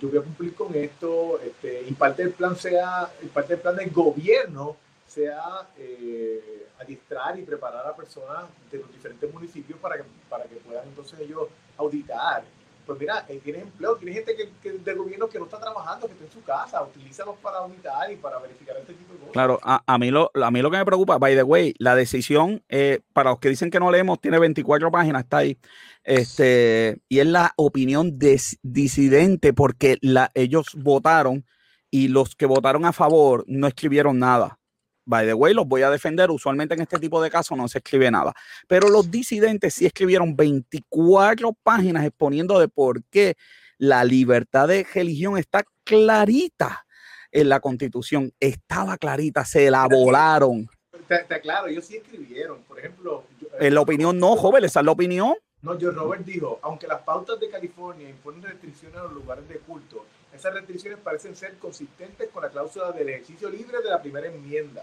yo 0.00 0.08
voy 0.08 0.18
a 0.18 0.22
cumplir 0.22 0.54
con 0.54 0.74
esto, 0.74 1.40
este, 1.40 1.82
y 1.88 1.92
parte 1.92 2.22
del 2.22 2.32
plan 2.32 2.56
sea, 2.56 3.10
parte 3.34 3.54
del 3.54 3.62
plan 3.62 3.76
del 3.76 3.90
gobierno 3.90 4.76
sea 5.06 5.68
eh, 5.76 6.68
adiestrar 6.80 7.38
y 7.38 7.42
preparar 7.42 7.86
a 7.86 7.94
personas 7.94 8.44
de 8.70 8.78
los 8.78 8.90
diferentes 8.92 9.32
municipios 9.32 9.78
para 9.78 9.96
que, 9.96 10.04
para 10.28 10.44
que 10.44 10.56
puedan 10.56 10.86
entonces 10.88 11.18
ellos 11.20 11.48
auditar. 11.76 12.44
Pues 12.86 12.98
mira, 12.98 13.24
eh, 13.28 13.40
tienes 13.42 13.62
empleo, 13.62 13.96
tienes 13.96 14.16
gente 14.16 14.34
que, 14.36 14.72
del 14.72 14.98
gobierno 14.98 15.28
que 15.28 15.38
no 15.38 15.44
está 15.44 15.60
trabajando, 15.60 16.06
que 16.06 16.14
está 16.14 16.24
en 16.24 16.32
su 16.32 16.42
casa, 16.42 16.82
utilízalos 16.82 17.36
para 17.38 17.58
auditar 17.58 18.10
y 18.10 18.16
para 18.16 18.38
verificar 18.38 18.76
este 18.76 18.94
tipo 18.94 19.12
de 19.12 19.18
cosas. 19.20 19.32
Claro, 19.32 19.60
a, 19.62 19.98
mí, 19.98 20.10
lo, 20.10 20.30
a 20.34 20.50
mí 20.50 20.62
lo 20.62 20.70
que 20.70 20.78
me 20.78 20.84
preocupa, 20.84 21.18
by 21.18 21.36
the 21.36 21.42
way, 21.42 21.74
la 21.78 21.94
decisión, 21.94 22.64
eh, 22.68 23.00
para 23.12 23.30
los 23.30 23.38
que 23.38 23.50
dicen 23.50 23.70
que 23.70 23.78
no 23.78 23.90
leemos, 23.90 24.20
tiene 24.20 24.38
24 24.38 24.90
páginas, 24.90 25.22
está 25.22 25.38
ahí, 25.38 25.58
este, 26.02 27.00
y 27.08 27.20
es 27.20 27.26
la 27.26 27.52
opinión 27.56 28.18
disidente 28.62 29.52
porque 29.52 29.98
la, 30.00 30.32
ellos 30.34 30.66
votaron 30.74 31.46
y 31.90 32.08
los 32.08 32.34
que 32.34 32.46
votaron 32.46 32.84
a 32.84 32.92
favor 32.92 33.44
no 33.46 33.68
escribieron 33.68 34.18
nada 34.18 34.58
by 35.04 35.26
the 35.26 35.34
way, 35.34 35.54
los 35.54 35.66
voy 35.66 35.82
a 35.82 35.90
defender. 35.90 36.30
Usualmente 36.30 36.74
en 36.74 36.82
este 36.82 36.98
tipo 36.98 37.22
de 37.22 37.30
casos 37.30 37.56
no 37.56 37.68
se 37.68 37.78
escribe 37.78 38.10
nada. 38.10 38.32
Pero 38.68 38.88
los 38.88 39.10
disidentes 39.10 39.74
sí 39.74 39.86
escribieron 39.86 40.36
24 40.36 41.52
páginas 41.62 42.04
exponiendo 42.04 42.58
de 42.58 42.68
por 42.68 43.02
qué 43.04 43.36
la 43.78 44.04
libertad 44.04 44.68
de 44.68 44.86
religión 44.94 45.38
está 45.38 45.64
clarita 45.84 46.84
en 47.30 47.48
la 47.48 47.60
constitución. 47.60 48.32
Estaba 48.38 48.96
clarita, 48.96 49.44
se 49.44 49.70
la 49.70 49.86
volaron. 49.88 50.68
Te, 51.08 51.40
claro, 51.40 51.66
ellos 51.66 51.84
sí 51.84 51.96
escribieron. 51.96 52.62
Por 52.62 52.78
ejemplo, 52.78 53.24
yo, 53.40 53.48
en 53.58 53.74
la 53.74 53.80
opinión, 53.80 54.18
no, 54.18 54.36
joven, 54.36 54.64
esa 54.64 54.80
es 54.80 54.86
la 54.86 54.92
opinión. 54.92 55.34
No, 55.62 55.78
yo 55.78 55.90
Robert 55.92 56.24
dijo, 56.24 56.58
aunque 56.62 56.86
las 56.86 57.02
pautas 57.02 57.38
de 57.38 57.48
California 57.48 58.08
imponen 58.08 58.42
restricciones 58.42 58.98
a 58.98 59.04
los 59.04 59.12
lugares 59.12 59.48
de 59.48 59.58
culto, 59.58 60.04
esas 60.34 60.54
restricciones 60.54 60.98
parecen 61.00 61.36
ser 61.36 61.56
consistentes 61.58 62.28
con 62.30 62.42
la 62.42 62.50
cláusula 62.50 62.92
del 62.92 63.08
ejercicio 63.08 63.50
libre 63.50 63.82
de 63.82 63.90
la 63.90 64.00
primera 64.00 64.26
enmienda. 64.26 64.82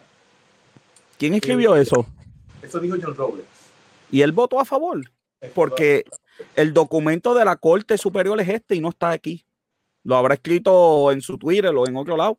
¿Quién 1.18 1.34
escribió 1.34 1.76
eh, 1.76 1.82
eso? 1.82 2.06
Eso 2.62 2.80
dijo 2.80 2.96
John 3.02 3.16
Robles. 3.16 3.46
¿Y 4.12 4.22
él 4.22 4.32
votó 4.32 4.60
a 4.60 4.66
favor? 4.66 5.02
Porque 5.54 6.06
el 6.56 6.74
documento 6.74 7.34
de 7.34 7.46
la 7.46 7.56
Corte 7.56 7.98
Superior 7.98 8.40
es 8.42 8.50
este 8.50 8.76
y 8.76 8.82
no 8.82 8.90
está 8.90 9.12
aquí. 9.12 9.46
Lo 10.04 10.16
habrá 10.16 10.36
escrito 10.36 11.12
en 11.12 11.22
su 11.22 11.38
Twitter 11.38 11.74
o 11.76 11.88
en 11.88 11.96
otro 11.96 12.16
lado. 12.16 12.38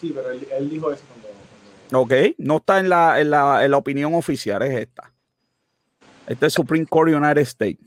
Sí, 0.00 0.12
pero 0.14 0.30
él, 0.30 0.46
él 0.52 0.70
dijo 0.70 0.92
eso 0.92 1.02
cuando, 1.08 1.28
cuando... 1.90 2.00
Ok, 2.00 2.34
no 2.38 2.56
está 2.56 2.78
en 2.80 2.88
la, 2.88 3.20
en, 3.20 3.30
la, 3.30 3.64
en 3.64 3.70
la 3.70 3.76
opinión 3.76 4.14
oficial, 4.14 4.62
es 4.62 4.80
esta. 4.80 5.12
Este 6.26 6.46
es 6.46 6.52
Supreme 6.52 6.86
Court 6.86 7.12
United 7.12 7.42
States. 7.42 7.78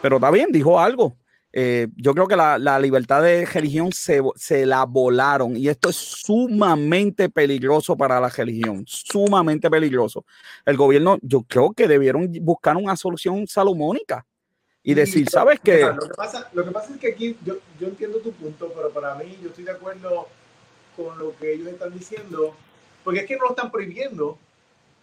Pero 0.00 0.16
está 0.16 0.30
bien, 0.30 0.50
dijo 0.52 0.78
algo. 0.78 1.16
Eh, 1.56 1.86
yo 1.94 2.14
creo 2.14 2.26
que 2.26 2.34
la, 2.34 2.58
la, 2.58 2.80
libertad 2.80 3.22
de 3.22 3.46
religión 3.46 3.92
se, 3.92 4.20
se, 4.34 4.66
la 4.66 4.84
volaron 4.86 5.56
y 5.56 5.68
esto 5.68 5.88
es 5.88 5.94
sumamente 5.94 7.28
peligroso 7.28 7.96
para 7.96 8.18
la 8.18 8.28
religión, 8.28 8.82
sumamente 8.88 9.70
peligroso. 9.70 10.24
El 10.66 10.76
gobierno, 10.76 11.16
yo 11.22 11.44
creo 11.44 11.72
que 11.72 11.86
debieron 11.86 12.28
buscar 12.40 12.76
una 12.76 12.96
solución 12.96 13.46
salomónica 13.46 14.26
y 14.82 14.94
decir, 14.94 15.30
¿sabes 15.30 15.60
qué? 15.62 15.82
Lo 15.82 15.96
que, 15.96 16.08
pasa, 16.08 16.50
lo 16.54 16.64
que 16.64 16.72
pasa 16.72 16.92
es 16.92 16.98
que 16.98 17.12
aquí 17.12 17.36
yo, 17.44 17.58
yo 17.78 17.86
entiendo 17.86 18.18
tu 18.18 18.32
punto, 18.32 18.72
pero 18.74 18.90
para 18.90 19.14
mí 19.14 19.38
yo 19.40 19.50
estoy 19.50 19.62
de 19.62 19.70
acuerdo 19.70 20.26
con 20.96 21.16
lo 21.20 21.36
que 21.36 21.52
ellos 21.52 21.68
están 21.68 21.96
diciendo, 21.96 22.56
porque 23.04 23.20
es 23.20 23.26
que 23.26 23.36
no 23.36 23.44
lo 23.44 23.50
están 23.50 23.70
prohibiendo, 23.70 24.36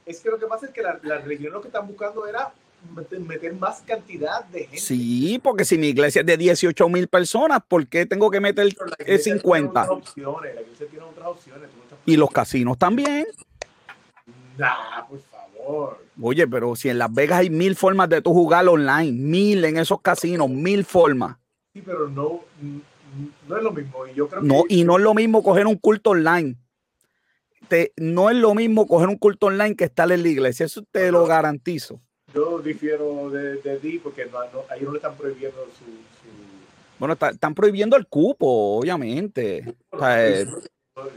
es 0.06 0.20
que 0.20 0.30
lo 0.30 0.38
que 0.38 0.48
pasa 0.48 0.66
es 0.66 0.74
que 0.74 0.82
la, 0.82 1.00
la 1.02 1.20
religión 1.20 1.54
lo 1.54 1.62
que 1.62 1.70
están 1.70 1.88
buscando 1.88 2.28
era 2.28 2.54
meter 3.20 3.54
más 3.54 3.82
cantidad 3.82 4.44
de 4.46 4.62
gente. 4.62 4.78
Sí, 4.78 5.40
porque 5.42 5.66
si 5.66 5.78
mi 5.78 5.88
iglesia 5.88 6.22
es 6.22 6.26
de 6.26 6.38
18 6.38 6.90
mil 6.90 7.08
personas, 7.08 7.62
¿por 7.68 7.88
qué 7.88 8.06
tengo 8.06 8.30
que 8.30 8.40
meter 8.40 8.70
50? 9.20 9.92
Opciones, 9.92 10.56
la 10.56 10.62
iglesia 10.62 10.88
tiene 10.90 11.06
otras 11.06 11.28
opciones. 11.28 11.70
Y 12.06 12.18
los 12.18 12.30
casinos 12.32 12.78
también. 12.78 13.28
Nah, 14.58 15.08
por 15.08 15.20
favor. 15.22 16.06
Oye, 16.22 16.48
pero 16.48 16.76
si 16.76 16.90
en 16.90 16.98
Las 16.98 17.14
Vegas 17.14 17.40
hay 17.40 17.50
mil 17.50 17.76
formas 17.76 18.10
de 18.10 18.22
tú 18.22 18.34
jugar 18.34 18.68
online, 18.68 19.12
mil 19.12 19.64
en 19.66 19.78
esos 19.78 20.02
casinos, 20.02 20.50
mil 20.50 20.84
formas. 20.84 21.38
Sí, 21.74 21.82
pero 21.82 22.10
no, 22.10 22.42
no 23.48 23.58
es 23.58 23.64
lo 23.64 23.72
mismo. 23.72 24.08
Y 24.08 24.14
yo 24.16 24.28
creo 24.28 24.42
no, 24.42 24.64
que... 24.64 24.76
y 24.76 24.84
no 24.84 24.98
es 24.98 25.04
lo 25.04 25.14
mismo 25.14 25.44
coger 25.44 25.68
un 25.68 25.78
culto 25.78 26.12
online. 26.12 26.58
Te, 27.68 27.94
no 27.96 28.30
es 28.30 28.36
lo 28.36 28.54
mismo 28.54 28.86
coger 28.88 29.08
un 29.08 29.18
culto 29.18 29.48
online 29.48 29.76
que 29.76 29.86
estar 29.86 30.12
en 30.12 30.24
la 30.24 30.28
iglesia. 30.28 30.66
Eso 30.66 30.84
te 30.92 31.12
lo 31.12 31.26
garantizo 31.26 32.02
yo 32.34 32.60
difiero 32.60 33.30
de, 33.30 33.58
de 33.58 33.78
ti 33.78 34.00
porque 34.00 34.26
no, 34.26 34.40
no, 34.52 34.64
ahí 34.70 34.82
no 34.82 34.92
le 34.92 34.98
están 34.98 35.16
prohibiendo 35.16 35.66
su... 35.78 35.86
su... 35.86 36.32
Bueno, 37.00 37.14
está, 37.14 37.30
están 37.30 37.56
prohibiendo 37.56 37.96
el 37.98 38.08
cupo, 38.08 38.78
obviamente. 38.78 39.76
O 39.90 40.00
sea, 40.00 40.30
eh, 40.30 40.46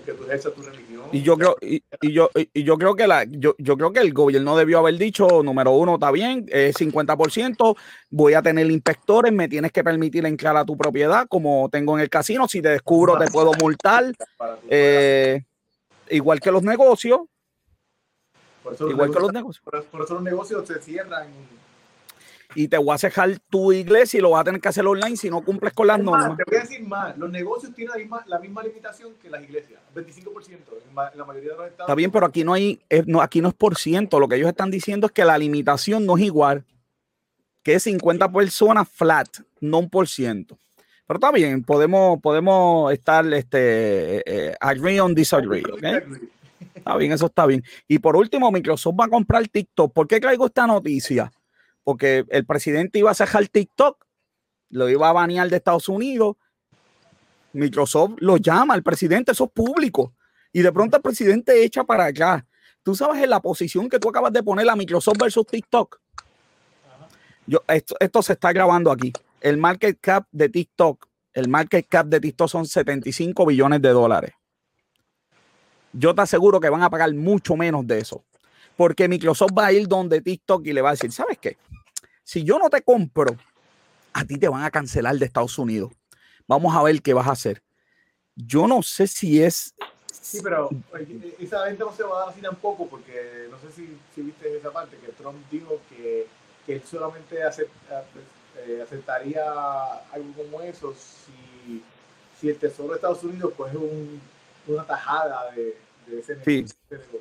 que 0.04 0.12
tú 0.12 0.24
ejerzas 0.24 0.54
tu 0.54 0.62
religión. 0.62 1.02
Y 1.12 1.22
yo 1.22 1.36
creo, 1.36 1.56
y, 1.60 1.82
y 2.00 2.12
yo, 2.12 2.30
y 2.34 2.62
yo 2.62 2.78
creo 2.78 2.94
que 2.94 3.06
la, 3.06 3.24
yo, 3.24 3.54
yo 3.58 3.76
creo 3.76 3.92
que 3.92 4.00
el 4.00 4.12
gobierno 4.12 4.56
debió 4.56 4.78
haber 4.78 4.96
dicho, 4.96 5.42
número 5.42 5.72
uno, 5.72 5.94
está 5.94 6.10
bien, 6.10 6.46
es 6.48 6.76
50%, 6.76 7.76
voy 8.10 8.34
a 8.34 8.42
tener 8.42 8.70
inspectores, 8.70 9.32
me 9.32 9.48
tienes 9.48 9.72
que 9.72 9.84
permitir 9.84 10.24
entrar 10.26 10.56
a 10.56 10.64
tu 10.64 10.76
propiedad, 10.76 11.26
como 11.28 11.68
tengo 11.70 11.96
en 11.96 12.02
el 12.02 12.08
casino, 12.08 12.48
si 12.48 12.62
te 12.62 12.68
descubro 12.68 13.18
te 13.18 13.30
puedo 13.30 13.52
multar. 13.60 14.12
Eh, 14.68 15.42
igual 16.10 16.40
que 16.40 16.52
los 16.52 16.62
negocios, 16.62 17.20
por 18.64 18.72
eso 18.72 18.88
Igual 18.88 19.08
los 19.08 19.16
que 19.16 19.22
los 19.22 19.32
negocios. 19.32 19.62
Por, 19.62 19.84
por, 19.84 20.02
eso 20.02 20.14
los 20.14 20.22
negocios 20.22 20.66
se 20.66 20.80
cierran. 20.80 21.28
Y 22.56 22.68
te 22.68 22.78
voy 22.78 22.94
a 22.94 22.98
cejar 22.98 23.36
tu 23.50 23.72
iglesia 23.72 24.18
y 24.18 24.20
lo 24.22 24.30
vas 24.30 24.40
a 24.40 24.44
tener 24.44 24.60
que 24.60 24.68
hacer 24.68 24.86
online 24.86 25.16
si 25.16 25.28
no 25.28 25.44
cumples 25.44 25.72
con 25.72 25.86
las 25.86 25.98
es 25.98 26.04
normas. 26.04 26.28
Más, 26.28 26.36
te 26.38 26.44
voy 26.46 26.56
a 26.56 26.60
decir 26.60 26.86
más, 26.86 27.18
los 27.18 27.30
negocios 27.30 27.74
tienen 27.74 27.92
la 27.92 27.98
misma, 27.98 28.24
la 28.26 28.38
misma 28.38 28.62
limitación 28.62 29.12
que 29.20 29.28
las 29.28 29.42
iglesias, 29.42 29.80
25% 29.94 30.50
en, 30.50 31.18
la 31.18 31.24
mayoría 31.24 31.50
de 31.50 31.56
los 31.56 31.66
estados. 31.66 31.80
Está 31.80 31.94
bien, 31.94 32.10
pero 32.10 32.26
aquí 32.26 32.44
no 32.44 32.54
hay, 32.54 32.80
es, 32.88 33.06
no, 33.06 33.20
aquí 33.20 33.40
no 33.40 33.48
es 33.48 33.54
por 33.54 33.76
ciento, 33.76 34.20
lo 34.20 34.28
que 34.28 34.36
ellos 34.36 34.48
están 34.48 34.70
diciendo 34.70 35.08
es 35.08 35.12
que 35.12 35.24
la 35.24 35.36
limitación 35.36 36.06
no 36.06 36.16
es 36.16 36.22
igual, 36.22 36.64
que 37.64 37.74
es 37.74 37.82
50 37.82 38.30
personas 38.30 38.88
flat, 38.88 39.28
no 39.60 39.78
un 39.80 39.90
por 39.90 40.06
ciento. 40.06 40.56
Pero 41.06 41.18
está 41.18 41.32
bien, 41.32 41.62
podemos, 41.64 42.20
podemos 42.20 42.92
estar 42.92 43.26
este, 43.34 44.22
eh, 44.26 44.56
agree 44.60 45.00
on 45.00 45.14
disagree. 45.14 45.64
¿okay? 45.70 46.00
Está 46.84 46.98
bien, 46.98 47.12
eso 47.12 47.26
está 47.26 47.46
bien. 47.46 47.64
Y 47.88 47.98
por 47.98 48.14
último, 48.14 48.52
Microsoft 48.52 48.94
va 49.00 49.06
a 49.06 49.08
comprar 49.08 49.48
TikTok. 49.48 49.90
¿Por 49.90 50.06
qué 50.06 50.20
traigo 50.20 50.44
esta 50.44 50.66
noticia? 50.66 51.32
Porque 51.82 52.26
el 52.28 52.44
presidente 52.44 52.98
iba 52.98 53.10
a 53.10 53.14
cerrar 53.14 53.48
TikTok, 53.48 54.04
lo 54.68 54.90
iba 54.90 55.08
a 55.08 55.12
banear 55.14 55.48
de 55.48 55.56
Estados 55.56 55.88
Unidos. 55.88 56.36
Microsoft 57.54 58.16
lo 58.18 58.36
llama 58.36 58.74
al 58.74 58.82
presidente, 58.82 59.32
eso 59.32 59.44
es 59.44 59.50
público. 59.50 60.12
Y 60.52 60.60
de 60.60 60.70
pronto 60.72 60.98
el 60.98 61.02
presidente 61.02 61.64
echa 61.64 61.84
para 61.84 62.04
allá. 62.04 62.46
Tú 62.82 62.94
sabes 62.94 63.22
en 63.22 63.30
la 63.30 63.40
posición 63.40 63.88
que 63.88 63.98
tú 63.98 64.10
acabas 64.10 64.34
de 64.34 64.42
poner 64.42 64.68
a 64.68 64.76
Microsoft 64.76 65.16
versus 65.18 65.46
TikTok. 65.46 65.98
Yo, 67.46 67.64
esto 67.66 68.20
se 68.20 68.34
está 68.34 68.52
grabando 68.52 68.92
aquí. 68.92 69.10
El 69.40 69.56
market 69.56 69.96
cap 70.02 70.26
de 70.30 70.50
TikTok, 70.50 71.06
el 71.32 71.48
market 71.48 71.86
cap 71.88 72.08
de 72.08 72.20
TikTok 72.20 72.50
son 72.50 72.66
75 72.66 73.46
billones 73.46 73.80
de 73.80 73.88
dólares 73.88 74.34
yo 75.94 76.14
te 76.14 76.22
aseguro 76.22 76.60
que 76.60 76.68
van 76.68 76.82
a 76.82 76.90
pagar 76.90 77.12
mucho 77.14 77.56
menos 77.56 77.86
de 77.86 77.98
eso. 77.98 78.22
Porque 78.76 79.08
Microsoft 79.08 79.52
va 79.56 79.66
a 79.66 79.72
ir 79.72 79.86
donde 79.88 80.20
TikTok 80.20 80.66
y 80.66 80.72
le 80.72 80.82
va 80.82 80.90
a 80.90 80.92
decir, 80.92 81.12
¿sabes 81.12 81.38
qué? 81.38 81.56
Si 82.24 82.42
yo 82.42 82.58
no 82.58 82.68
te 82.68 82.82
compro, 82.82 83.36
a 84.12 84.24
ti 84.24 84.36
te 84.36 84.48
van 84.48 84.64
a 84.64 84.70
cancelar 84.70 85.16
de 85.16 85.26
Estados 85.26 85.58
Unidos. 85.58 85.92
Vamos 86.46 86.74
a 86.74 86.82
ver 86.82 87.00
qué 87.00 87.14
vas 87.14 87.28
a 87.28 87.32
hacer. 87.32 87.62
Yo 88.34 88.66
no 88.66 88.82
sé 88.82 89.06
si 89.06 89.42
es... 89.42 89.74
Sí, 90.12 90.40
pero 90.42 90.70
esa 91.38 91.64
venta 91.64 91.84
no 91.84 91.92
se 91.92 92.02
va 92.02 92.16
a 92.16 92.20
dar 92.20 92.28
así 92.30 92.40
tampoco, 92.40 92.88
porque 92.88 93.46
no 93.50 93.58
sé 93.58 93.70
si, 93.74 93.96
si 94.14 94.22
viste 94.22 94.56
esa 94.56 94.72
parte, 94.72 94.96
que 94.96 95.12
Trump 95.12 95.36
dijo 95.50 95.80
que, 95.88 96.26
que 96.66 96.74
él 96.74 96.82
solamente 96.82 97.42
acepta, 97.42 98.04
eh, 98.58 98.80
aceptaría 98.82 99.44
algo 100.12 100.32
como 100.36 100.62
eso 100.62 100.94
si 100.94 101.82
si 102.40 102.50
el 102.50 102.58
Tesoro 102.58 102.90
de 102.90 102.96
Estados 102.96 103.22
Unidos 103.24 103.52
coge 103.56 103.76
un, 103.76 104.20
una 104.66 104.84
tajada 104.84 105.50
de, 105.52 105.76
de 106.06 106.18
ese, 106.20 106.36
negocio. 106.36 107.20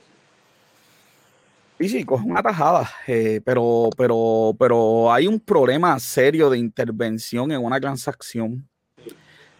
Sí, 1.79 1.89
sí, 1.89 2.05
coge 2.05 2.25
una 2.25 2.41
tajada, 2.41 2.89
eh, 3.07 3.41
pero, 3.43 3.89
pero, 3.97 4.55
pero 4.57 5.11
hay 5.11 5.27
un 5.27 5.39
problema 5.39 5.99
serio 5.99 6.49
de 6.49 6.57
intervención 6.57 7.51
en 7.51 7.63
una 7.63 7.79
transacción. 7.79 8.67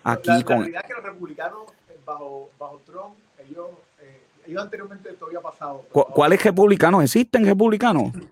Aquí 0.03 0.29
la, 0.29 0.43
con... 0.43 0.59
realidad 0.59 0.81
es 0.83 0.87
que 0.87 0.93
los 0.93 1.03
republicanos 1.03 1.61
eh, 1.89 1.97
bajo, 2.05 2.49
bajo 2.59 2.81
Trump, 2.85 3.15
ellos, 3.39 3.69
eh, 4.01 4.21
ellos 4.47 4.61
anteriormente 4.61 5.09
esto 5.09 5.25
había 5.25 5.41
pasado. 5.41 5.85
¿Cuáles 5.91 6.43
republicanos? 6.43 7.03
¿Existen 7.03 7.45
republicanos? 7.45 8.13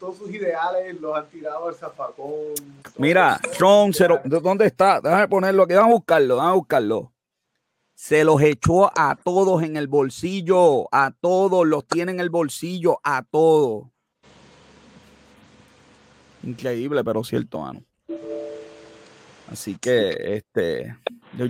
todos 0.00 0.16
sus 0.16 0.30
ideales 0.30 0.98
los 1.00 1.16
han 1.16 1.28
tirado 1.28 1.68
al 1.68 1.74
zafacón. 1.74 2.54
Mira, 2.96 3.38
Trump, 3.56 3.94
¿dónde 4.24 4.66
está? 4.66 5.00
Déjame 5.00 5.28
ponerlo 5.28 5.64
aquí, 5.64 5.74
vamos 5.74 5.90
a 5.90 5.94
buscarlo, 5.94 6.36
vamos 6.36 6.50
a 6.50 6.54
buscarlo. 6.54 7.12
Se 8.00 8.24
los 8.24 8.40
echó 8.40 8.90
a 8.98 9.14
todos 9.14 9.62
en 9.62 9.76
el 9.76 9.86
bolsillo, 9.86 10.88
a 10.90 11.10
todos, 11.10 11.66
los 11.66 11.86
tiene 11.86 12.12
en 12.12 12.20
el 12.20 12.30
bolsillo, 12.30 12.98
a 13.04 13.22
todos. 13.22 13.88
Increíble, 16.42 17.04
pero 17.04 17.22
cierto, 17.22 17.60
mano. 17.60 17.84
Así 19.48 19.76
que, 19.76 20.16
este, 20.34 20.96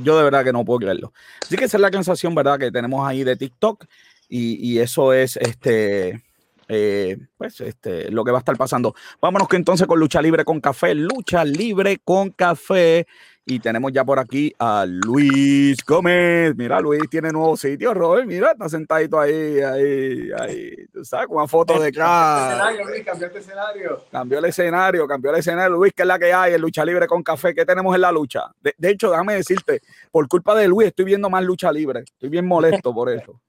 yo, 0.03 0.19
de 0.19 0.25
verdad 0.25 0.43
que 0.43 0.53
no 0.53 0.65
puedo 0.65 0.81
creerlo. 0.81 1.13
Así 1.41 1.57
que 1.57 1.67
esa 1.67 1.77
es 1.77 1.81
la 1.83 1.91
sensación, 1.91 2.35
¿verdad? 2.35 2.59
Que 2.59 2.73
tenemos 2.73 3.07
ahí 3.07 3.23
de 3.23 3.37
TikTok 3.37 3.87
y, 4.29 4.73
y 4.73 4.81
eso 4.81 5.13
es, 5.13 5.37
este, 5.37 6.21
eh, 6.67 7.17
pues 7.37 7.61
este, 7.61 8.11
lo 8.11 8.25
que 8.25 8.33
va 8.33 8.39
a 8.39 8.41
estar 8.41 8.57
pasando. 8.57 8.95
Vámonos 9.21 9.49
que 9.49 9.57
entonces 9.57 9.87
con 9.87 9.99
lucha 10.01 10.21
libre 10.21 10.45
con 10.45 10.61
café, 10.61 10.97
lucha 10.97 11.45
libre 11.45 11.99
con 12.05 12.31
café. 12.31 13.07
Y 13.47 13.59
tenemos 13.59 13.91
ya 13.91 14.05
por 14.05 14.19
aquí 14.19 14.53
a 14.59 14.85
Luis 14.87 15.79
Gómez. 15.85 16.55
Mira, 16.57 16.79
Luis 16.81 17.09
tiene 17.11 17.33
nuevo 17.33 17.57
sitio, 17.57 17.95
Robert. 17.95 18.27
Mira, 18.27 18.53
está 18.53 18.69
sentadito 18.69 19.19
ahí, 19.19 19.61
ahí, 19.61 20.29
ahí. 20.39 20.87
Tú 20.93 21.05
sabes, 21.05 21.27
con 21.27 21.39
una 21.39 21.49
foto 21.49 21.81
de 21.81 21.91
cara. 21.91 22.71
Cambió 23.05 23.29
el 23.29 23.37
escenario. 23.37 24.05
Cambió 24.11 24.39
el 24.39 24.45
escenario, 24.45 25.07
cambió 25.09 25.31
el 25.33 25.39
escenario. 25.39 25.77
Luis, 25.77 25.93
¿qué 25.97 26.03
es 26.03 26.07
la 26.07 26.19
que 26.19 26.33
hay 26.33 26.55
en 26.55 26.61
lucha 26.61 26.85
libre 26.85 27.07
con 27.07 27.23
café? 27.23 27.55
¿Qué 27.55 27.65
tenemos 27.65 27.95
en 27.95 28.03
la 28.03 28.13
lucha? 28.13 28.53
De, 28.61 28.75
de 28.77 28.91
hecho, 28.91 29.11
déjame 29.11 29.35
decirte, 29.35 29.81
por 30.11 30.29
culpa 30.29 30.55
de 30.55 30.69
Luis 30.69 30.89
estoy 30.89 31.07
viendo 31.07 31.31
más 31.31 31.43
lucha 31.43 31.73
libre. 31.73 32.01
Estoy 32.01 32.29
bien 32.29 32.47
molesto 32.47 32.95
por 32.95 33.11
eso. 33.11 33.41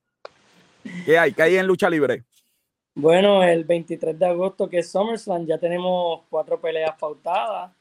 ¿Qué 1.05 1.19
hay? 1.19 1.33
¿Qué 1.33 1.43
hay 1.43 1.57
en 1.57 1.67
lucha 1.67 1.89
libre? 1.89 2.23
Bueno, 2.95 3.43
el 3.43 3.63
23 3.63 4.17
de 4.17 4.25
agosto, 4.25 4.69
que 4.69 4.79
es 4.79 4.91
SummerSlam, 4.91 5.45
ya 5.45 5.57
tenemos 5.57 6.21
cuatro 6.29 6.59
peleas 6.59 6.95
pautadas. 6.99 7.71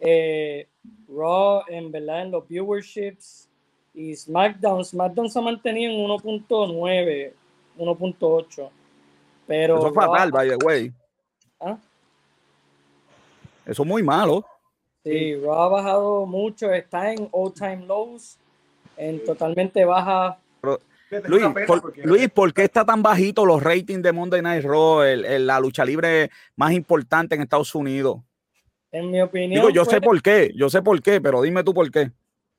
Eh, 0.00 0.66
Raw, 1.08 1.62
en 1.68 1.92
verdad, 1.92 2.22
en 2.22 2.30
los 2.30 2.48
viewerships. 2.48 3.48
Y 3.94 4.14
SmackDown, 4.14 4.84
SmackDown 4.84 5.28
se 5.28 5.38
ha 5.38 5.42
mantenido 5.42 5.92
en 5.92 6.08
1.9, 6.08 7.32
1.8. 7.78 8.70
Pero. 9.46 9.78
Eso 9.78 9.88
es 9.88 9.94
fatal, 9.94 10.30
by 10.30 10.48
the 10.48 10.64
way. 10.64 10.92
¿Ah? 11.60 11.76
Eso 13.66 13.82
es 13.82 13.88
muy 13.88 14.02
malo. 14.02 14.44
Sí, 15.04 15.34
Raw 15.36 15.54
ha 15.54 15.68
bajado 15.68 16.26
mucho, 16.26 16.72
está 16.72 17.12
en 17.12 17.28
all 17.32 17.52
time 17.52 17.86
lows, 17.86 18.36
en 18.96 19.24
totalmente 19.24 19.84
baja 19.84 20.38
Luis, 21.26 21.44
por, 21.66 21.92
Luis, 22.06 22.28
¿por 22.30 22.54
qué 22.54 22.64
está 22.64 22.84
tan 22.84 23.02
bajito 23.02 23.44
los 23.44 23.62
ratings 23.62 24.02
de 24.02 24.12
Monday 24.12 24.42
Night 24.42 24.64
Raw, 24.64 25.02
la 25.02 25.58
lucha 25.58 25.84
libre 25.84 26.30
más 26.54 26.72
importante 26.72 27.34
en 27.34 27.42
Estados 27.42 27.74
Unidos? 27.74 28.20
En 28.92 29.10
mi 29.10 29.20
opinión. 29.20 29.60
Digo, 29.60 29.70
yo 29.70 29.84
sé 29.84 30.00
por 30.00 30.20
qué, 30.22 30.52
yo 30.54 30.68
sé 30.68 30.82
por 30.82 31.00
qué, 31.02 31.20
pero 31.20 31.42
dime 31.42 31.62
tú 31.62 31.72
por 31.72 31.90
qué. 31.90 32.10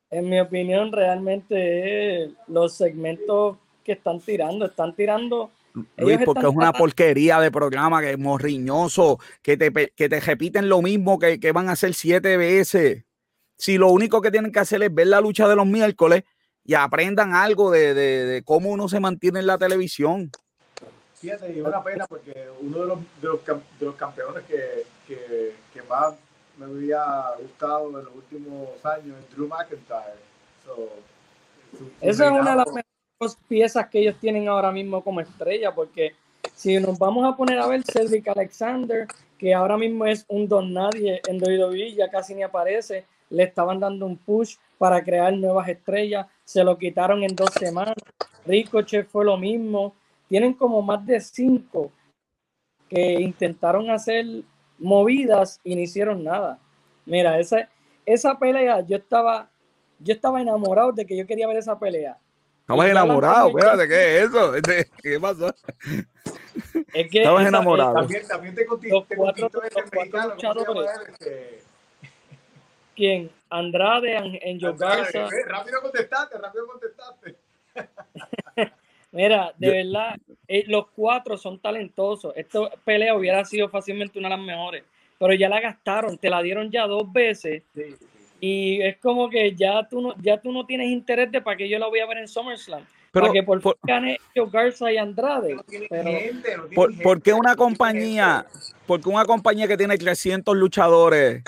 En 0.09 0.29
mi 0.29 0.39
opinión, 0.39 0.91
realmente 0.91 2.31
los 2.47 2.73
segmentos 2.73 3.57
que 3.83 3.93
están 3.93 4.19
tirando, 4.19 4.65
están 4.65 4.95
tirando. 4.95 5.51
Luis, 5.97 6.19
porque 6.25 6.47
es 6.47 6.53
una 6.53 6.73
porquería 6.73 7.39
de 7.39 7.49
programa 7.49 8.01
que 8.01 8.11
es 8.11 8.19
morriñoso, 8.19 9.19
que 9.41 9.55
te, 9.55 9.71
que 9.71 10.09
te 10.09 10.19
repiten 10.19 10.67
lo 10.67 10.81
mismo 10.81 11.17
que, 11.17 11.39
que 11.39 11.51
van 11.53 11.69
a 11.69 11.73
hacer 11.73 11.93
siete 11.93 12.35
veces. 12.35 13.05
Si 13.57 13.77
lo 13.77 13.89
único 13.89 14.21
que 14.21 14.31
tienen 14.31 14.51
que 14.51 14.59
hacer 14.59 14.83
es 14.83 14.93
ver 14.93 15.07
la 15.07 15.21
lucha 15.21 15.47
de 15.47 15.55
los 15.55 15.65
miércoles 15.65 16.23
y 16.65 16.73
aprendan 16.73 17.33
algo 17.33 17.71
de, 17.71 17.93
de, 17.93 18.25
de, 18.25 18.43
cómo 18.43 18.69
uno 18.69 18.89
se 18.89 18.99
mantiene 18.99 19.39
en 19.39 19.47
la 19.47 19.57
televisión. 19.57 20.29
Fíjate, 21.15 21.53
y 21.53 21.59
es 21.59 21.65
una 21.65 21.83
pena 21.83 22.05
porque 22.07 22.47
uno 22.59 22.79
de 22.79 22.87
los, 22.87 22.99
de 23.21 23.27
los, 23.27 23.45
de 23.45 23.85
los 23.85 23.95
campeones 23.95 24.43
que, 24.45 24.83
que, 25.07 25.53
más 25.91 26.15
me 26.57 26.65
había 26.65 27.03
gustado 27.39 27.87
en 27.99 28.05
los 28.05 28.15
últimos 28.15 28.85
años 28.85 29.17
es 29.19 29.35
Drew 29.35 29.47
McIntyre. 29.47 30.19
So, 30.65 30.89
Esa 31.99 32.25
es 32.25 32.31
una 32.31 32.51
de 32.51 32.57
las 32.57 32.67
mejores 32.67 33.37
piezas 33.47 33.87
que 33.89 33.99
ellos 33.99 34.15
tienen 34.19 34.47
ahora 34.47 34.71
mismo 34.71 35.03
como 35.03 35.21
estrella, 35.21 35.73
porque 35.73 36.13
si 36.55 36.79
nos 36.79 36.97
vamos 36.97 37.25
a 37.25 37.35
poner 37.35 37.59
a 37.59 37.67
ver 37.67 37.83
Cedric 37.83 38.27
Alexander, 38.27 39.07
que 39.37 39.53
ahora 39.53 39.77
mismo 39.77 40.05
es 40.05 40.25
un 40.27 40.47
don 40.47 40.73
nadie 40.73 41.21
en 41.27 41.41
WWE, 41.41 41.93
ya 41.93 42.09
casi 42.09 42.35
ni 42.35 42.43
aparece, 42.43 43.05
le 43.29 43.43
estaban 43.43 43.79
dando 43.79 44.05
un 44.05 44.17
push 44.17 44.55
para 44.77 45.03
crear 45.03 45.33
nuevas 45.33 45.67
estrellas, 45.67 46.27
se 46.43 46.63
lo 46.63 46.77
quitaron 46.77 47.23
en 47.23 47.35
dos 47.35 47.51
semanas. 47.53 47.95
Ricochet 48.45 49.07
fue 49.07 49.25
lo 49.25 49.37
mismo. 49.37 49.95
Tienen 50.27 50.53
como 50.53 50.81
más 50.81 51.05
de 51.05 51.19
cinco 51.19 51.91
que 52.89 53.13
intentaron 53.13 53.89
hacer 53.89 54.25
movidas 54.81 55.59
y 55.63 55.75
no 55.75 55.81
hicieron 55.81 56.23
nada. 56.23 56.59
Mira, 57.05 57.39
esa, 57.39 57.69
esa 58.05 58.37
pelea, 58.37 58.81
yo 58.81 58.97
estaba, 58.97 59.49
yo 59.99 60.13
estaba 60.13 60.41
enamorado 60.41 60.91
de 60.91 61.05
que 61.05 61.15
yo 61.15 61.25
quería 61.25 61.47
ver 61.47 61.57
esa 61.57 61.77
pelea. 61.79 62.17
Estabas 62.61 62.89
enamorado, 62.89 63.49
espérate, 63.49 63.87
¿qué 63.87 64.17
es 64.17 64.23
eso? 64.29 64.55
Este, 64.55 64.89
¿Qué 65.01 65.19
pasó? 65.19 65.53
Es 66.93 67.09
que 67.09 67.19
Estabas 67.19 67.47
enamorado. 67.47 67.93
También, 67.95 68.27
también 68.27 68.55
te, 68.55 68.65
contigo, 68.65 69.05
los 69.09 69.17
cuatro, 69.17 69.49
los 69.53 69.91
cuatro 69.91 70.29
luchadores. 70.29 70.91
¿Quién? 72.95 73.31
Andrade, 73.49 74.15
Angel 74.17 74.75
Garza. 74.77 75.27
Rápido 75.47 75.81
contestaste, 75.81 76.37
rápido 76.37 76.67
contestaste. 76.67 77.35
Mira, 79.11 79.53
de 79.57 79.69
verdad, 79.69 80.15
eh, 80.53 80.65
los 80.67 80.87
cuatro 80.93 81.37
son 81.37 81.59
talentosos. 81.59 82.33
Esta 82.35 82.69
pelea 82.83 83.15
hubiera 83.15 83.45
sido 83.45 83.69
fácilmente 83.69 84.19
una 84.19 84.27
de 84.29 84.35
las 84.35 84.45
mejores, 84.45 84.83
pero 85.17 85.33
ya 85.33 85.47
la 85.47 85.61
gastaron, 85.61 86.17
te 86.17 86.29
la 86.29 86.41
dieron 86.41 86.69
ya 86.69 86.87
dos 86.87 87.11
veces. 87.11 87.63
Sí. 87.73 87.95
Y 88.41 88.81
es 88.81 88.97
como 88.97 89.29
que 89.29 89.55
ya 89.55 89.87
tú 89.87 90.01
no, 90.01 90.15
ya 90.21 90.41
tú 90.41 90.51
no 90.51 90.65
tienes 90.65 90.89
interés 90.89 91.31
de 91.31 91.41
para 91.41 91.55
que 91.55 91.69
yo 91.69 91.79
la 91.79 91.87
voy 91.87 91.99
a 91.99 92.05
ver 92.05 92.17
en 92.17 92.27
SummerSlam. 92.27 92.83
Pero, 93.11 93.27
para 93.27 93.33
que 93.33 93.43
por, 93.43 93.61
por 93.61 93.77
gane 93.83 94.17
Garza 94.51 94.91
y 94.91 94.97
Andrade. 94.97 95.55
No 95.55 95.63
tiene 95.63 95.87
pero, 95.89 96.03
gente, 96.11 96.57
no 96.57 96.63
tiene 96.63 96.75
¿Por, 96.75 96.89
gente, 96.89 97.03
por 97.03 97.21
qué 97.21 97.33
una 97.33 97.51
no 97.51 97.57
compañía, 97.57 98.45
gente. 98.51 98.75
porque 98.87 99.09
una 99.09 99.25
compañía 99.25 99.67
que 99.67 99.77
tiene 99.77 99.97
300 99.97 100.55
luchadores 100.57 101.43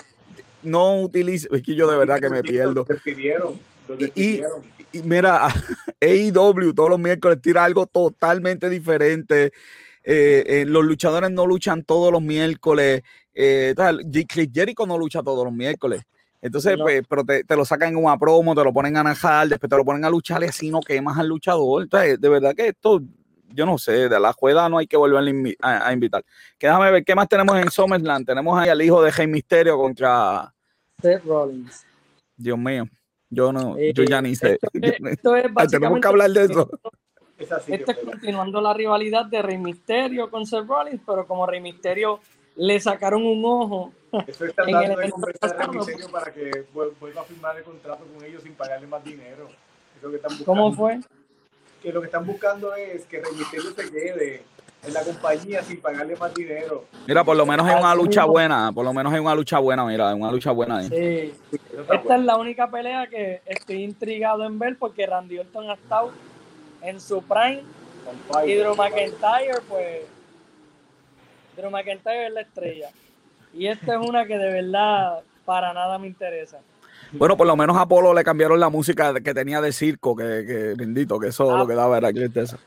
no 0.62 1.00
utiliza, 1.02 1.48
es 1.52 1.62
que 1.62 1.74
yo 1.74 1.90
de 1.90 1.98
verdad 1.98 2.20
que 2.20 2.30
me 2.30 2.42
pierdo. 2.42 2.72
Los 2.72 2.88
despidieron, 2.88 3.60
los 3.88 3.98
Y, 3.98 4.02
despidieron. 4.04 4.62
y 4.73 4.73
mira, 5.02 5.48
AEW 6.00 6.72
todos 6.74 6.90
los 6.90 6.98
miércoles 6.98 7.40
tira 7.42 7.64
algo 7.64 7.86
totalmente 7.86 8.68
diferente. 8.70 9.52
Eh, 10.02 10.44
eh, 10.46 10.64
los 10.66 10.84
luchadores 10.84 11.30
no 11.30 11.46
luchan 11.46 11.82
todos 11.82 12.12
los 12.12 12.22
miércoles. 12.22 13.02
Eh, 13.34 13.74
Jericho 14.52 14.86
no 14.86 14.98
lucha 14.98 15.22
todos 15.22 15.44
los 15.44 15.52
miércoles. 15.52 16.02
Entonces, 16.42 16.76
No. 16.76 16.84
pues, 16.84 17.02
pero 17.08 17.24
te, 17.24 17.42
te 17.42 17.56
lo 17.56 17.64
sacan 17.64 17.88
en 17.88 17.96
una 17.96 18.18
promo, 18.18 18.54
te 18.54 18.62
lo 18.62 18.72
ponen 18.72 18.96
a 18.98 19.02
najar, 19.02 19.48
después 19.48 19.70
te 19.70 19.76
lo 19.76 19.84
ponen 19.84 20.04
a 20.04 20.10
luchar 20.10 20.42
y 20.42 20.46
así 20.46 20.70
no 20.70 20.80
quemas 20.80 21.18
al 21.18 21.26
luchador. 21.28 21.84
Entonces, 21.84 22.20
de 22.20 22.28
verdad 22.28 22.54
que 22.54 22.68
esto, 22.68 23.00
yo 23.48 23.64
no 23.64 23.78
sé, 23.78 24.10
de 24.10 24.20
la 24.20 24.34
juega 24.34 24.68
no 24.68 24.76
hay 24.76 24.86
que 24.86 24.98
volver 24.98 25.18
a, 25.22 25.22
invi- 25.22 25.56
a- 25.62 25.88
a 25.88 25.92
invitar. 25.94 26.22
Que 26.58 26.66
déjame 26.66 26.90
ver 26.90 27.02
qué 27.04 27.14
más 27.14 27.28
tenemos 27.30 27.56
en 27.56 27.70
SummerSlam. 27.70 28.26
Tenemos 28.26 28.58
ahí 28.58 28.68
al 28.68 28.82
hijo 28.82 29.02
de 29.02 29.10
Rey 29.10 29.26
Misterio 29.26 29.78
contra, 29.78 30.52
Seth 31.00 31.24
Rollins. 31.24 31.86
Dios 32.36 32.58
mío, 32.58 32.86
yo 33.34 33.52
no, 33.52 33.76
Eh, 33.76 33.92
yo 33.94 34.04
ya 34.04 34.22
ni 34.22 34.34
sé. 34.34 34.58
Esto 34.72 35.36
es, 35.36 35.44
esto 35.44 35.60
es 35.60 35.70
tenemos 35.70 36.00
que 36.00 36.08
hablar 36.08 36.30
de 36.30 36.44
eso. 36.44 36.70
Esto 37.38 37.90
es 37.92 37.98
continuando 37.98 38.60
la 38.60 38.72
rivalidad 38.72 39.26
de 39.26 39.42
Rey 39.42 39.58
Misterio 39.58 40.30
con 40.30 40.46
Seth 40.46 40.66
Rollins, 40.66 41.00
pero 41.04 41.26
como 41.26 41.46
Rey 41.46 41.60
Misterio 41.60 42.20
le 42.56 42.78
sacaron 42.80 43.24
un 43.26 43.44
ojo, 43.44 43.92
el 44.12 44.54
dando 44.56 44.96
de 45.00 45.10
conversar 45.10 45.62
a. 45.62 45.68
Misterio 45.68 46.08
para 46.10 46.32
que 46.32 46.50
vuel- 46.72 46.92
vuelva 47.00 47.22
a 47.22 47.24
firmar 47.24 47.56
el 47.58 47.64
contrato 47.64 48.04
con 48.04 48.24
ellos 48.24 48.42
sin 48.42 48.54
pagarle 48.54 48.86
más 48.86 49.02
dinero. 49.04 49.48
Es 49.96 50.02
lo 50.02 50.10
que 50.10 50.16
están 50.16 50.30
buscando. 50.30 50.44
¿cómo 50.44 50.72
fue? 50.72 51.00
Que 51.82 51.92
lo 51.92 52.00
que 52.00 52.06
están 52.06 52.24
buscando 52.24 52.74
es 52.76 53.04
que 53.06 53.20
Rey 53.20 53.32
Misterio 53.36 53.70
se 53.72 53.90
quede 53.90 54.42
en 54.86 54.94
la 54.94 55.02
compañía 55.02 55.62
sin 55.62 55.80
pagarle 55.80 56.16
más 56.16 56.34
dinero. 56.34 56.84
Mira, 57.06 57.24
por 57.24 57.36
lo 57.36 57.46
menos 57.46 57.66
hay 57.66 57.78
una 57.78 57.92
Así 57.92 58.02
lucha 58.02 58.24
buena, 58.24 58.72
por 58.72 58.84
lo 58.84 58.92
menos 58.92 59.12
hay 59.12 59.20
una 59.20 59.34
lucha 59.34 59.58
buena, 59.58 59.84
mira, 59.84 60.10
hay 60.10 60.14
una 60.14 60.30
lucha 60.30 60.50
buena 60.50 60.78
ahí. 60.78 60.88
Sí. 60.88 61.58
Esta 61.92 62.16
es 62.16 62.24
la 62.24 62.36
única 62.36 62.70
pelea 62.70 63.06
que 63.06 63.42
estoy 63.46 63.82
intrigado 63.82 64.44
en 64.44 64.58
ver 64.58 64.76
porque 64.78 65.06
Randy 65.06 65.38
Orton 65.38 65.70
ha 65.70 65.74
estado 65.74 66.12
en 66.82 67.00
su 67.00 67.22
prime 67.22 67.62
y 68.46 68.54
Drew 68.54 68.74
McIntyre, 68.74 69.60
pues 69.68 70.02
Drew 71.56 71.70
McIntyre 71.70 72.26
es 72.26 72.32
la 72.32 72.40
estrella. 72.42 72.90
Y 73.54 73.66
esta 73.66 73.94
es 73.94 74.06
una 74.06 74.26
que 74.26 74.36
de 74.36 74.62
verdad 74.62 75.20
para 75.44 75.72
nada 75.72 75.98
me 75.98 76.08
interesa. 76.08 76.58
Bueno, 77.12 77.36
por 77.36 77.46
lo 77.46 77.56
menos 77.56 77.76
a 77.76 77.82
Apolo 77.82 78.12
le 78.12 78.24
cambiaron 78.24 78.58
la 78.58 78.68
música 78.68 79.14
que 79.20 79.34
tenía 79.34 79.60
de 79.60 79.72
circo, 79.72 80.16
que, 80.16 80.44
que 80.46 80.74
bendito, 80.76 81.18
que 81.18 81.28
eso 81.28 81.56
lo 81.56 81.66
que 81.66 81.74
daba 81.74 81.98
era 81.98 82.12
tristeza. 82.12 82.58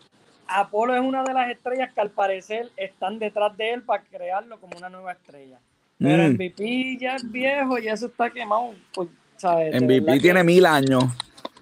Apolo 0.47 0.95
es 0.95 1.01
una 1.01 1.23
de 1.23 1.33
las 1.33 1.49
estrellas 1.49 1.93
que 1.93 2.01
al 2.01 2.11
parecer 2.11 2.69
están 2.77 3.19
detrás 3.19 3.55
de 3.57 3.73
él 3.73 3.83
para 3.83 4.03
crearlo 4.03 4.59
como 4.59 4.77
una 4.77 4.89
nueva 4.89 5.13
estrella. 5.13 5.59
Pero 5.99 6.23
mm. 6.23 6.33
MVP 6.33 6.97
ya 6.99 7.15
es 7.15 7.29
viejo 7.31 7.77
y 7.79 7.87
eso 7.87 8.07
está 8.07 8.29
quemado. 8.29 8.73
Pues, 8.93 9.09
MVP 9.43 10.19
tiene 10.19 10.43
mil 10.43 10.65
años, 10.65 11.05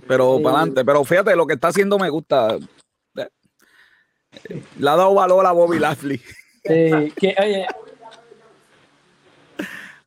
pero 0.07 0.41
para 0.41 0.57
adelante. 0.57 0.86
Pero 0.86 1.03
fíjate, 1.03 1.36
lo 1.36 1.45
que 1.45 1.56
está 1.56 1.70
haciendo 1.70 1.99
me 1.99 2.10
gusta. 2.10 2.57
Le 4.78 4.90
ha 4.90 4.95
dado 4.95 5.14
valor 5.14 5.45
a 5.45 5.52
Bobby 5.52 5.80
Lashley. 5.80 6.18
Sí, 6.18 7.14
que, 7.16 7.36
oye, 7.41 7.68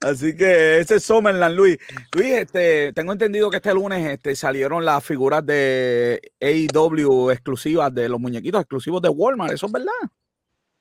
Así 0.00 0.36
que 0.36 0.78
ese 0.78 0.96
es 0.96 1.04
Summerland, 1.04 1.56
Luis. 1.56 1.78
Luis, 2.14 2.32
este, 2.32 2.92
tengo 2.92 3.12
entendido 3.12 3.50
que 3.50 3.56
este 3.56 3.74
lunes 3.74 4.06
este, 4.06 4.36
salieron 4.36 4.84
las 4.84 5.04
figuras 5.04 5.44
de 5.44 6.20
AEW 6.40 7.30
exclusivas 7.30 7.92
de 7.92 8.08
los 8.08 8.20
muñequitos 8.20 8.60
exclusivos 8.60 9.02
de 9.02 9.08
Walmart, 9.08 9.52
¿eso 9.52 9.66
es 9.66 9.72
verdad? 9.72 9.92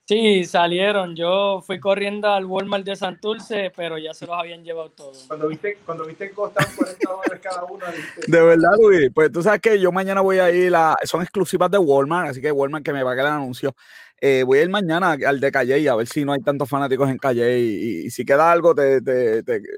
Sí, 0.07 0.45
salieron. 0.45 1.18
Yo 1.18 1.61
fui 1.68 1.81
corriendo 1.81 2.30
al 2.30 2.45
Walmart 2.45 2.85
de 2.85 2.95
Santurce, 2.95 3.73
pero 3.76 3.98
ya 3.98 4.14
se 4.14 4.26
los 4.26 4.38
habían 4.38 4.64
llevado 4.64 4.89
todos. 4.91 5.26
Cuando 5.27 5.49
viste, 5.49 5.80
cuando 5.85 6.06
viste 6.06 6.31
costar 6.31 6.65
40 6.77 7.10
dólares 7.10 7.39
cada 7.44 7.65
uno. 7.65 7.85
De 8.26 8.41
verdad, 8.41 8.69
Luis. 8.80 9.10
Pues 9.14 9.34
tú 9.34 9.44
sabes 9.44 9.60
que 9.60 9.77
yo 9.81 9.91
mañana 9.91 10.22
voy 10.22 10.39
a 10.39 10.49
ir, 10.49 10.73
a, 10.73 10.95
son 11.03 11.23
exclusivas 11.23 11.69
de 11.69 11.77
Walmart, 11.77 12.30
así 12.30 12.39
que 12.39 12.53
Walmart 12.53 12.85
que 12.85 12.94
me 12.94 13.03
va 13.03 13.11
a 13.11 13.15
quedar 13.15 13.27
el 13.27 13.34
anuncio. 13.34 13.76
Eh, 14.19 14.41
voy 14.44 14.57
a 14.57 14.64
ir 14.64 14.69
mañana 14.69 15.11
al 15.11 15.39
de 15.39 15.52
Calle 15.52 15.88
a 15.88 15.95
ver 15.95 16.07
si 16.07 16.26
no 16.26 16.34
hay 16.34 16.41
tantos 16.41 16.68
fanáticos 16.68 17.07
en 17.07 17.19
Calle 17.19 17.60
y, 17.60 18.10
si 18.10 18.26
queda 18.26 18.52
algo, 18.52 18.73
te, 18.73 18.99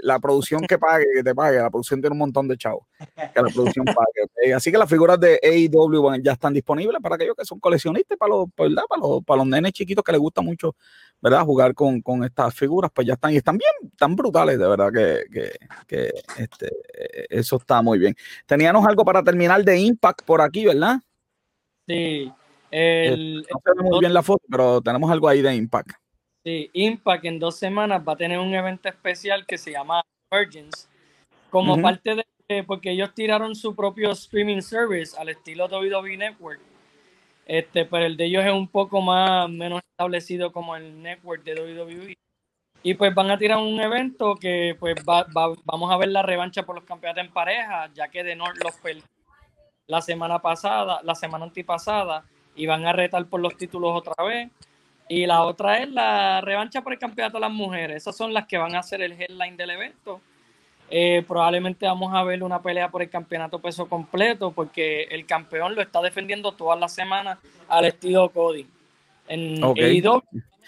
la 0.02 0.20
producción 0.20 0.61
que 0.61 0.78
pague, 0.78 1.06
que 1.14 1.24
te 1.24 1.36
pague, 1.36 1.57
la 1.57 1.70
producción 1.70 1.99
tiene 1.99 2.14
un 2.14 2.20
montón 2.20 2.48
de 2.48 2.56
chavos, 2.56 2.86
que 2.98 3.41
la 3.41 3.49
producción 3.49 3.86
pague. 3.86 4.53
Así 4.53 4.72
que 4.72 4.78
las 4.78 4.90
figuras 4.90 5.20
de 5.20 5.40
AEW 5.44 6.22
ya 6.24 6.34
están 6.34 6.53
disponibles 6.53 7.02
para 7.02 7.16
aquellos 7.16 7.36
que 7.36 7.44
son 7.44 7.60
coleccionistas, 7.60 8.18
para 8.18 8.30
los, 8.30 8.45
Para, 8.56 8.70
los, 9.02 9.24
para 9.26 9.40
los 9.40 9.48
nenes 9.48 9.74
chiquitos 9.74 10.03
que 10.06 10.14
les 10.14 10.22
gusta 10.22 10.41
mucho, 10.41 10.76
¿verdad? 11.22 11.44
Jugar 11.44 11.74
con, 11.74 12.02
estas 12.24 12.53
figuras, 12.56 12.91
pues 12.94 13.07
ya 13.07 13.16
están 13.16 13.34
y 13.34 13.38
están 13.38 13.57
bien, 13.57 13.91
tan 13.98 14.16
brutales, 14.16 14.57
de 14.57 14.68
verdad 14.68 14.91
que, 14.94 15.52
que, 15.86 16.11
este, 16.38 16.72
eso 17.30 17.57
está 17.57 17.82
muy 17.82 17.99
bien. 17.99 18.16
Teníamos 18.45 18.88
algo 18.88 19.03
para 19.03 19.22
terminar 19.22 19.66
de 19.66 19.80
Impact 19.80 20.22
por 20.24 20.41
aquí, 20.41 20.66
¿verdad? 20.66 20.99
Sí, 21.86 22.32
el, 22.72 23.46
no 23.52 23.62
se 23.64 23.72
ve 23.76 23.90
muy 23.90 24.00
bien 24.00 24.14
la 24.14 24.24
foto, 24.24 24.44
pero 24.50 24.82
tenemos 24.82 25.10
algo 25.12 25.28
ahí 25.28 25.41
de 25.41 25.56
Impact. 25.56 25.91
Sí, 26.44 26.70
Impact 26.74 27.26
en 27.26 27.40
dos 27.40 27.58
semanas 27.58 28.02
va 28.08 28.14
a 28.14 28.18
tener 28.18 28.40
un 28.40 28.54
evento 28.54 28.90
especial 28.90 29.46
que 29.46 29.58
se 29.58 29.72
llama 29.72 30.02
Virgins, 30.32 30.90
como 31.50 31.82
parte 31.82 32.16
de, 32.48 32.64
porque 32.64 32.91
ellos 32.91 33.14
tiraron 33.14 33.56
su 33.56 33.76
propio 33.76 34.12
streaming 34.12 34.62
service 34.62 35.18
al 35.18 35.30
estilo 35.30 35.68
WWE 35.68 36.18
Network. 36.18 36.62
Este, 37.46 37.86
pero 37.86 38.06
el 38.06 38.16
de 38.16 38.26
ellos 38.26 38.46
es 38.46 38.52
un 38.52 38.68
poco 38.68 39.02
más, 39.02 39.50
menos 39.50 39.82
establecido 39.91 40.52
como 40.52 40.76
el 40.76 41.02
network 41.02 41.44
de 41.44 41.56
WWE. 41.56 42.18
Y 42.84 42.94
pues 42.94 43.14
van 43.14 43.32
a 43.32 43.38
tirar 43.38 43.58
un 43.58 43.80
evento 43.82 44.36
que 44.36 44.76
pues 44.80 44.96
vamos 45.04 45.91
a 45.91 45.98
ver 45.98 46.10
la 46.10 46.22
revancha 46.22 46.64
por 46.64 46.76
los 46.76 46.86
campeonatos 46.86 47.26
en 47.26 47.34
pareja, 47.34 47.91
ya 47.94 48.08
que 48.08 48.24
de 48.24 48.36
North 48.36 48.58
los 48.64 48.76
la 49.88 50.02
semana 50.02 50.40
pasada, 50.40 51.02
la 51.04 51.16
semana 51.16 51.46
antipasada, 51.46 52.24
y 52.60 52.65
van 52.65 52.86
a 52.86 52.91
retar 52.91 53.26
por 53.26 53.40
los 53.40 53.56
títulos 53.56 53.95
otra 53.95 54.22
vez. 54.26 54.49
Y 55.07 55.26
la 55.26 55.44
otra 55.44 55.81
es 55.81 55.90
la 55.90 56.41
revancha 56.41 56.81
por 56.81 56.91
el 56.91 56.99
campeonato 56.99 57.38
de 57.38 57.41
las 57.41 57.52
mujeres. 57.52 57.98
Esas 57.98 58.18
son 58.18 58.34
las 58.34 58.48
que 58.48 58.57
van 58.57 58.76
a 58.76 58.84
ser 58.84 59.02
el 59.02 59.14
headline 59.14 59.56
del 59.56 59.69
evento. 59.69 60.19
Eh, 60.90 61.23
probablemente 61.26 61.86
vamos 61.86 62.14
a 62.14 62.22
ver 62.23 62.44
una 62.44 62.61
pelea 62.61 62.91
por 62.91 63.02
el 63.02 63.10
campeonato 63.10 63.60
peso 63.60 63.88
completo 63.88 64.52
porque 64.52 65.03
el 65.03 65.26
campeón 65.26 65.73
lo 65.73 65.81
está 65.81 66.02
defendiendo 66.02 66.52
todas 66.52 66.77
las 66.77 66.94
semanas 66.94 67.40
al 67.69 67.86
estilo 67.86 68.30
Cody. 68.30 68.68
En 69.30 69.64
okay. 69.64 70.02
que 70.02 70.18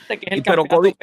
es 0.08 0.18
el 0.32 0.44
pero 0.44 0.64
Cody, 0.66 0.96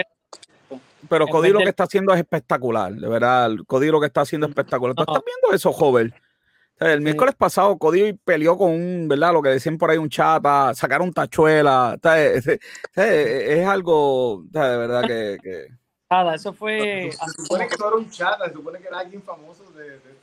pero 1.06 1.26
Cody 1.26 1.50
lo 1.50 1.58
que 1.58 1.68
está 1.68 1.84
haciendo 1.84 2.14
es 2.14 2.20
espectacular, 2.20 2.94
de 2.94 3.08
verdad. 3.08 3.50
Cody 3.66 3.88
lo 3.88 4.00
que 4.00 4.06
está 4.06 4.22
haciendo 4.22 4.46
es 4.46 4.52
espectacular. 4.52 4.94
¿Tú 4.94 5.02
estás 5.02 5.22
viendo 5.22 5.54
eso, 5.54 5.70
joven? 5.70 6.14
El 6.80 7.00
miércoles 7.00 7.34
pasado 7.34 7.76
Cody 7.76 8.12
peleó 8.12 8.56
con 8.56 8.70
un, 8.70 9.08
¿verdad? 9.08 9.32
Lo 9.32 9.42
que 9.42 9.48
decían 9.48 9.78
por 9.78 9.90
ahí, 9.90 9.98
un 9.98 10.08
chata, 10.08 10.72
sacaron 10.74 11.12
tachuela. 11.12 11.98
Es, 12.94 13.66
algo, 13.66 14.44
de 14.50 14.60
verdad 14.60 15.02
que, 15.06 15.68
Nada, 16.10 16.36
eso 16.36 16.52
fue. 16.52 17.10
Se 17.12 17.42
supone 17.42 17.68
que 17.68 17.76
no 17.78 17.88
era 17.88 17.96
un 17.96 18.10
chata, 18.10 18.46
se 18.46 18.52
supone 18.54 18.78
que 18.78 18.88
era 18.88 19.00
alguien 19.00 19.22
famoso 19.22 19.64
de, 19.72 19.90
de 19.90 20.18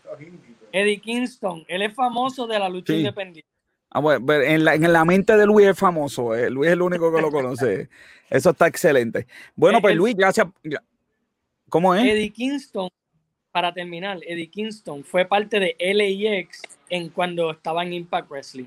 Eddie 0.72 1.00
Kingston, 1.00 1.64
él 1.68 1.84
es 1.84 1.94
famoso 1.94 2.48
de 2.48 2.60
la 2.60 2.70
lucha 2.70 2.94
independiente. 2.94 3.50
Ah, 3.90 4.00
bueno, 4.00 4.34
en, 4.34 4.66
la, 4.66 4.76
en 4.76 4.92
la 4.92 5.06
mente 5.06 5.38
de 5.38 5.46
Luis 5.46 5.68
es 5.68 5.78
famoso, 5.78 6.36
eh. 6.36 6.50
Luis 6.50 6.68
es 6.68 6.74
el 6.74 6.82
único 6.82 7.14
que 7.14 7.22
lo 7.22 7.32
conoce. 7.32 7.90
Eso 8.30 8.50
está 8.50 8.68
excelente. 8.68 9.28
Bueno, 9.56 9.80
pues 9.80 9.96
Luis, 9.96 10.16
gracias. 10.16 10.48
¿Cómo 11.70 11.96
es? 11.96 12.04
Eddie 12.04 12.34
Kingston 12.34 12.90
para 13.56 13.74
terminar, 13.74 14.20
Eddie 14.28 14.50
Kingston 14.50 15.02
fue 15.06 15.24
parte 15.24 15.62
de 15.62 15.78
LAX 15.80 16.62
en 16.90 17.08
cuando 17.08 17.52
estaba 17.52 17.84
en 17.84 17.94
Impact 17.94 18.30
Wrestling. 18.30 18.66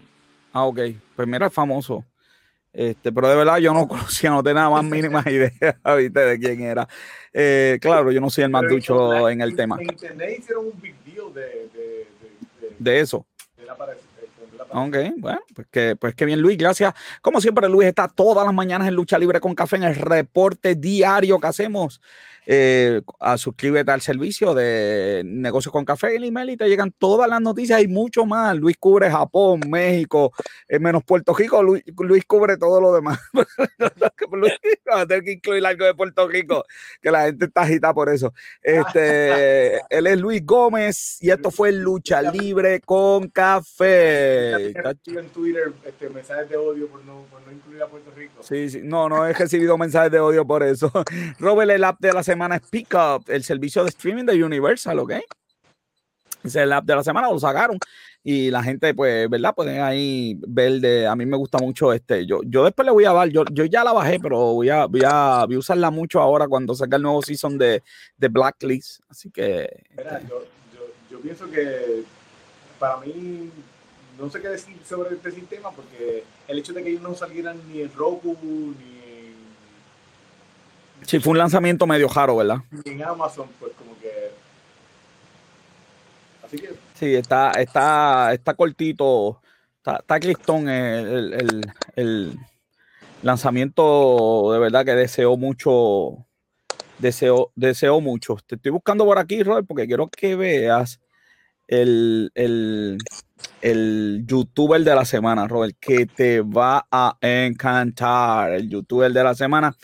Ah, 0.50 0.64
ok. 0.64 0.80
Pues 1.14 1.28
mira, 1.28 1.48
es 1.48 1.52
famoso. 1.52 2.06
Este, 2.72 3.12
pero 3.12 3.28
de 3.28 3.36
verdad 3.36 3.58
yo 3.58 3.74
no 3.74 3.86
conocía, 3.88 4.30
no 4.30 4.42
tenía 4.42 4.70
más 4.70 4.82
mínima 4.82 5.22
idea 5.30 5.76
¿viste? 5.94 6.20
de 6.20 6.38
quién 6.38 6.62
era. 6.62 6.88
Eh, 7.34 7.76
claro, 7.82 8.10
yo 8.10 8.18
no 8.22 8.30
soy 8.30 8.44
el 8.44 8.50
más 8.50 8.62
ducho 8.66 9.28
en 9.28 9.42
el 9.42 9.54
tema. 9.54 9.76
En 9.78 9.90
internet 9.90 10.36
hicieron 10.38 10.68
un 10.68 10.80
big 10.80 10.94
deal 11.04 11.34
de, 11.34 11.42
de, 11.42 12.06
de, 12.58 12.76
de 12.78 13.00
eso. 13.00 13.26
Ok, 14.70 14.96
bueno, 15.18 15.40
pues 15.54 15.66
que, 15.70 15.96
pues 15.96 16.14
que 16.14 16.24
bien, 16.24 16.40
Luis, 16.40 16.56
gracias. 16.56 16.94
Como 17.20 17.42
siempre, 17.42 17.68
Luis 17.68 17.88
está 17.88 18.08
todas 18.08 18.46
las 18.46 18.54
mañanas 18.54 18.88
en 18.88 18.94
Lucha 18.94 19.18
Libre 19.18 19.38
con 19.38 19.54
Café 19.54 19.76
en 19.76 19.84
el 19.84 19.96
reporte 19.96 20.74
diario 20.74 21.38
que 21.38 21.46
hacemos 21.46 22.00
eh, 22.50 23.02
a 23.20 23.36
suscríbete 23.36 23.90
al 23.90 24.00
servicio 24.00 24.54
de 24.54 25.20
Negocios 25.26 25.70
con 25.70 25.84
Café 25.84 26.16
en 26.16 26.24
email 26.24 26.48
y 26.48 26.56
te 26.56 26.66
llegan 26.66 26.90
todas 26.96 27.28
las 27.28 27.42
noticias 27.42 27.82
y 27.82 27.88
mucho 27.88 28.24
más. 28.24 28.56
Luis 28.56 28.78
cubre 28.78 29.10
Japón, 29.10 29.60
México, 29.68 30.32
eh, 30.66 30.78
menos 30.78 31.04
Puerto 31.04 31.34
Rico, 31.34 31.62
Luis, 31.62 32.24
cubre 32.26 32.56
todo 32.56 32.80
lo 32.80 32.94
demás. 32.94 33.20
Luis 34.32 34.54
va 34.90 35.02
a 35.02 35.06
tener 35.06 35.24
que 35.24 35.32
incluir 35.32 35.66
algo 35.66 35.84
de 35.84 35.92
Puerto 35.92 36.26
Rico, 36.26 36.64
que 37.02 37.10
la 37.10 37.26
gente 37.26 37.44
está 37.44 37.62
agitada 37.62 37.92
por 37.92 38.08
eso. 38.08 38.32
Este, 38.62 39.76
él 39.90 40.06
es 40.06 40.18
Luis 40.18 40.42
Gómez 40.46 41.18
y 41.20 41.30
esto 41.30 41.50
fue 41.50 41.70
Lucha 41.70 42.22
Libre 42.22 42.80
con 42.80 43.28
Café. 43.28 44.68
En 44.68 45.28
Twitter 45.34 45.70
este, 45.84 46.08
mensajes 46.08 46.48
de 46.48 46.56
odio 46.56 46.88
por 46.88 47.04
no, 47.04 47.26
por 47.30 47.42
no 47.46 47.52
incluir 47.52 47.82
a 47.82 47.88
Puerto 47.88 48.10
Rico. 48.16 48.42
Sí, 48.42 48.70
sí, 48.70 48.80
no, 48.82 49.10
no 49.10 49.26
he 49.26 49.34
recibido 49.34 49.76
mensajes 49.76 50.10
de 50.10 50.18
odio 50.18 50.46
por 50.46 50.62
eso. 50.62 50.90
Robert, 51.38 51.70
el 51.72 51.84
app 51.84 52.00
de 52.00 52.14
la 52.14 52.22
semana 52.22 52.37
semana 52.38 52.54
es 52.54 52.62
Pickup, 52.70 53.28
el 53.28 53.42
servicio 53.42 53.82
de 53.82 53.88
streaming 53.88 54.24
de 54.24 54.44
Universal, 54.44 54.96
¿ok? 55.00 55.14
Es 56.44 56.54
el 56.54 56.72
app 56.72 56.84
de 56.84 56.94
la 56.94 57.02
semana, 57.02 57.28
lo 57.28 57.38
sacaron 57.40 57.76
y 58.22 58.48
la 58.52 58.62
gente, 58.62 58.94
pues, 58.94 59.28
¿verdad? 59.28 59.56
Pueden 59.56 59.80
ahí 59.82 60.38
ver 60.46 60.74
de, 60.74 61.08
a 61.08 61.16
mí 61.16 61.26
me 61.26 61.36
gusta 61.36 61.58
mucho 61.58 61.92
este, 61.92 62.26
yo, 62.26 62.40
yo 62.46 62.62
después 62.62 62.86
le 62.86 62.92
voy 62.92 63.06
a 63.06 63.12
dar, 63.12 63.28
yo, 63.28 63.44
yo 63.50 63.64
ya 63.64 63.82
la 63.82 63.92
bajé, 63.92 64.20
pero 64.20 64.54
voy 64.54 64.68
a, 64.68 64.86
voy 64.86 65.02
a, 65.04 65.46
voy 65.46 65.56
a 65.56 65.58
usarla 65.58 65.90
mucho 65.90 66.20
ahora 66.20 66.46
cuando 66.46 66.76
salga 66.76 66.96
el 66.96 67.02
nuevo 67.02 67.22
season 67.22 67.58
de, 67.58 67.82
de 68.16 68.28
Blacklist, 68.28 69.00
así 69.08 69.32
que... 69.32 69.82
Mira, 69.96 70.20
yo, 70.20 70.44
yo, 70.72 70.86
yo, 71.10 71.20
pienso 71.20 71.50
que 71.50 72.04
para 72.78 72.98
mí, 72.98 73.50
no 74.16 74.30
sé 74.30 74.40
qué 74.40 74.48
decir 74.48 74.76
sobre 74.88 75.16
este 75.16 75.32
sistema, 75.32 75.72
porque 75.72 76.22
el 76.46 76.58
hecho 76.60 76.72
de 76.72 76.84
que 76.84 76.90
ellos 76.90 77.02
no 77.02 77.16
salieran 77.16 77.60
ni 77.66 77.80
en 77.80 77.92
Roku, 77.92 78.36
ni 78.78 78.97
Sí, 81.02 81.20
fue 81.20 81.32
un 81.32 81.38
lanzamiento 81.38 81.86
medio 81.86 82.08
jaro, 82.08 82.36
¿verdad? 82.36 82.58
En 82.84 83.02
Amazon, 83.02 83.48
pues 83.58 83.72
como 83.78 83.98
que. 83.98 84.30
Así 86.44 86.58
que. 86.58 86.74
Sí, 86.94 87.14
está, 87.14 87.52
está, 87.52 88.32
está 88.32 88.54
cortito. 88.54 89.40
Está, 89.76 89.96
está 89.96 90.16
el, 90.16 91.32
el, 91.34 91.72
el, 91.96 92.38
lanzamiento 93.22 94.52
de 94.52 94.58
verdad 94.58 94.84
que 94.84 94.94
deseo 94.94 95.36
mucho. 95.36 96.26
Deseo, 96.98 97.52
deseo 97.54 98.00
mucho. 98.00 98.36
Te 98.46 98.56
estoy 98.56 98.72
buscando 98.72 99.04
por 99.04 99.18
aquí, 99.18 99.42
Robert, 99.42 99.66
porque 99.66 99.86
quiero 99.86 100.08
que 100.08 100.34
veas 100.34 101.00
el, 101.68 102.32
el, 102.34 102.98
el 103.62 104.24
youtuber 104.26 104.82
de 104.82 104.94
la 104.94 105.04
semana, 105.04 105.46
Robert, 105.46 105.76
que 105.78 106.06
te 106.06 106.40
va 106.40 106.86
a 106.90 107.16
encantar. 107.20 108.52
El 108.52 108.68
youtuber 108.68 109.12
de 109.12 109.22
la 109.22 109.34
semana 109.34 109.76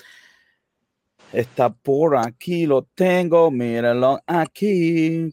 Está 1.35 1.69
por 1.69 2.16
aquí, 2.16 2.65
lo 2.65 2.85
tengo, 2.94 3.51
mírenlo 3.51 4.20
aquí. 4.24 5.32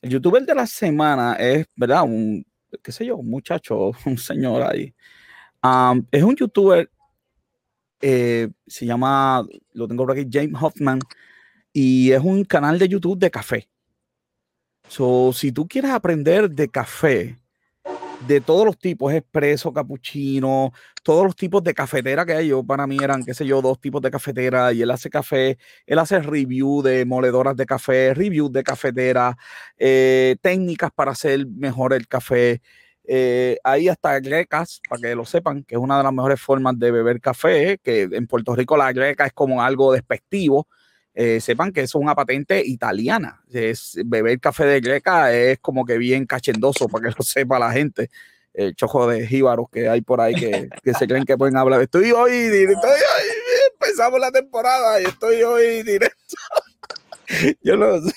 El 0.00 0.10
youtuber 0.10 0.46
de 0.46 0.54
la 0.54 0.64
semana 0.64 1.34
es, 1.34 1.66
¿verdad? 1.74 2.04
Un, 2.04 2.46
qué 2.80 2.92
sé 2.92 3.04
yo, 3.04 3.16
un 3.16 3.28
muchacho, 3.28 3.90
un 4.06 4.16
señor 4.16 4.62
ahí. 4.62 4.94
es 6.12 6.22
un 6.22 6.36
youtuber, 6.36 6.88
eh, 8.00 8.48
se 8.64 8.86
llama, 8.86 9.44
lo 9.72 9.88
tengo 9.88 10.06
por 10.06 10.16
aquí, 10.16 10.28
James 10.30 10.62
Hoffman. 10.62 11.00
y 11.72 12.12
es 12.12 12.20
un 12.20 12.44
canal 12.44 12.78
de 12.78 12.88
YouTube 12.88 13.18
de 13.18 13.30
café. 13.32 13.68
So, 14.88 15.32
si 15.32 15.50
tú 15.50 15.66
quieres 15.66 15.90
aprender 15.90 16.48
de 16.48 16.68
café, 16.68 17.40
de 18.26 18.40
todos 18.40 18.64
los 18.64 18.78
tipos, 18.78 19.12
expreso, 19.12 19.72
cappuccino, 19.72 20.72
todos 21.02 21.24
los 21.24 21.36
tipos 21.36 21.62
de 21.62 21.74
cafetera 21.74 22.24
que 22.24 22.32
hay. 22.32 22.48
Yo, 22.48 22.64
para 22.64 22.86
mí 22.86 22.98
eran, 23.02 23.24
qué 23.24 23.34
sé 23.34 23.46
yo, 23.46 23.60
dos 23.60 23.80
tipos 23.80 24.00
de 24.02 24.10
cafetera 24.10 24.72
y 24.72 24.82
él 24.82 24.90
hace 24.90 25.10
café, 25.10 25.58
él 25.86 25.98
hace 25.98 26.20
review 26.20 26.82
de 26.82 27.04
moledoras 27.04 27.56
de 27.56 27.66
café, 27.66 28.14
review 28.14 28.50
de 28.50 28.62
cafetera, 28.62 29.36
eh, 29.78 30.36
técnicas 30.40 30.90
para 30.94 31.12
hacer 31.12 31.46
mejor 31.46 31.92
el 31.92 32.08
café. 32.08 32.62
Eh, 33.06 33.58
hay 33.64 33.88
hasta 33.88 34.18
grecas, 34.20 34.80
para 34.88 35.00
que 35.02 35.14
lo 35.14 35.26
sepan, 35.26 35.62
que 35.64 35.74
es 35.74 35.80
una 35.80 35.98
de 35.98 36.04
las 36.04 36.12
mejores 36.12 36.40
formas 36.40 36.78
de 36.78 36.90
beber 36.90 37.20
café, 37.20 37.78
que 37.82 38.08
en 38.10 38.26
Puerto 38.26 38.54
Rico 38.56 38.76
la 38.76 38.92
greca 38.92 39.26
es 39.26 39.32
como 39.32 39.62
algo 39.62 39.92
despectivo. 39.92 40.66
Eh, 41.14 41.40
sepan 41.40 41.72
que 41.72 41.82
eso 41.82 41.98
es 41.98 42.02
una 42.02 42.14
patente 42.14 42.60
italiana. 42.64 43.40
Es, 43.50 43.96
beber 44.04 44.40
café 44.40 44.64
de 44.64 44.80
greca 44.80 45.32
es 45.32 45.60
como 45.60 45.84
que 45.84 45.96
bien 45.96 46.26
cachendoso 46.26 46.88
para 46.88 47.08
que 47.08 47.14
lo 47.16 47.24
sepa 47.24 47.58
la 47.58 47.72
gente. 47.72 48.10
El 48.52 48.74
chojo 48.74 49.08
de 49.08 49.26
jíbaros 49.26 49.66
que 49.70 49.88
hay 49.88 50.00
por 50.00 50.20
ahí 50.20 50.34
que, 50.34 50.68
que 50.82 50.94
se 50.94 51.06
creen 51.06 51.24
que 51.24 51.36
pueden 51.36 51.56
hablar. 51.56 51.80
Estoy 51.82 52.12
hoy, 52.12 52.32
estoy 52.32 52.66
hoy, 52.66 53.30
empezamos 53.72 54.20
la 54.20 54.30
temporada 54.30 55.00
y 55.00 55.04
estoy 55.04 55.42
hoy 55.42 55.82
directo. 55.82 56.36
Yo 57.62 57.76
no 57.76 58.00
sé. 58.00 58.12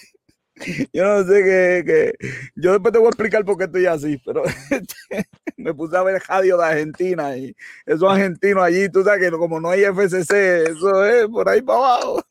Yo 0.91 1.03
no 1.03 1.23
sé 1.23 1.43
qué, 1.43 2.13
Yo 2.55 2.71
después 2.71 2.91
te 2.91 2.97
voy 2.97 3.07
a 3.07 3.09
explicar 3.09 3.45
por 3.45 3.57
qué 3.57 3.65
estoy 3.65 3.85
así, 3.85 4.19
pero 4.25 4.43
me 5.57 5.73
puse 5.73 5.95
a 5.95 6.03
ver 6.03 6.21
radio 6.27 6.57
de 6.57 6.65
Argentina 6.65 7.37
y 7.37 7.55
esos 7.85 8.11
argentinos 8.11 8.63
allí, 8.63 8.89
tú 8.89 9.03
sabes 9.03 9.21
que 9.21 9.37
como 9.37 9.59
no 9.59 9.69
hay 9.69 9.83
FCC, 9.83 10.71
eso 10.71 11.05
es 11.05 11.27
por 11.27 11.47
ahí 11.47 11.61
para 11.61 11.77
abajo. 11.77 12.23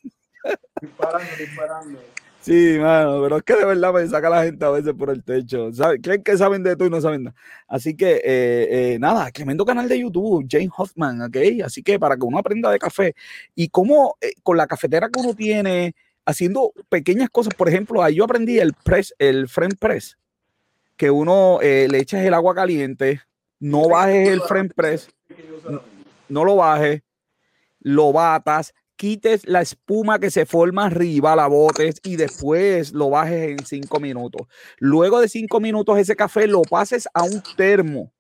Disparando, 0.81 1.31
disparando. 1.39 1.99
Sí, 2.47 2.77
mano, 2.79 3.21
pero 3.23 3.39
es 3.39 3.43
que 3.43 3.57
de 3.57 3.65
verdad 3.65 3.93
me 3.93 4.07
saca 4.07 4.31
la 4.31 4.45
gente 4.45 4.65
a 4.65 4.71
veces 4.71 4.95
por 4.95 5.11
el 5.11 5.25
techo. 5.25 5.69
Creen 6.01 6.23
que 6.23 6.37
saben 6.37 6.63
de 6.63 6.77
todo 6.77 6.87
y 6.87 6.91
no 6.93 7.01
saben 7.01 7.25
nada. 7.25 7.37
Así 7.67 7.97
que, 7.97 8.23
eh, 8.25 8.69
eh, 8.95 8.99
nada, 9.01 9.29
tremendo 9.33 9.65
canal 9.65 9.89
de 9.89 9.99
YouTube, 9.99 10.47
Jane 10.49 10.71
Hoffman, 10.77 11.23
¿ok? 11.23 11.37
Así 11.65 11.83
que 11.83 11.99
para 11.99 12.17
que 12.17 12.23
uno 12.23 12.39
aprenda 12.39 12.71
de 12.71 12.79
café 12.79 13.17
y 13.57 13.69
cómo 13.69 14.17
eh, 14.21 14.31
con 14.45 14.57
la 14.57 14.69
cafetera 14.69 15.09
que 15.09 15.19
uno 15.19 15.35
tiene, 15.35 15.97
haciendo 16.25 16.73
pequeñas 16.89 17.31
cosas, 17.31 17.53
por 17.53 17.69
ejemplo, 17.69 18.01
ahí 18.01 18.15
yo 18.15 18.23
aprendí 18.23 18.61
el 18.61 18.75
press, 18.75 19.13
el 19.19 19.49
French 19.49 19.77
press, 19.77 20.17
que 20.97 21.11
uno 21.11 21.59
le 21.61 21.99
echas 21.99 22.25
el 22.25 22.33
agua 22.33 22.55
caliente, 22.55 23.23
no 23.59 23.89
bajes 23.89 24.29
el 24.29 24.41
French 24.43 24.73
press, 24.73 25.11
no 26.29 26.45
lo 26.45 26.55
bajes, 26.55 27.03
lo 27.81 28.13
batas, 28.13 28.73
quites 28.97 29.47
la 29.47 29.61
espuma 29.61 30.19
que 30.19 30.31
se 30.31 30.47
forma 30.47 30.87
arriba, 30.87 31.37
la 31.37 31.47
botes 31.47 32.01
y 32.03 32.17
después 32.17 32.93
lo 32.93 33.11
bajes 33.11 33.51
en 33.51 33.67
cinco 33.67 34.01
minutos. 34.01 34.47
Luego 34.79 35.21
de 35.21 35.29
cinco 35.29 35.61
minutos 35.61 35.99
ese 35.99 36.17
café 36.17 36.47
lo 36.47 36.63
pases 36.63 37.09
a 37.15 37.23
un 37.23 37.43
termo, 37.57 38.13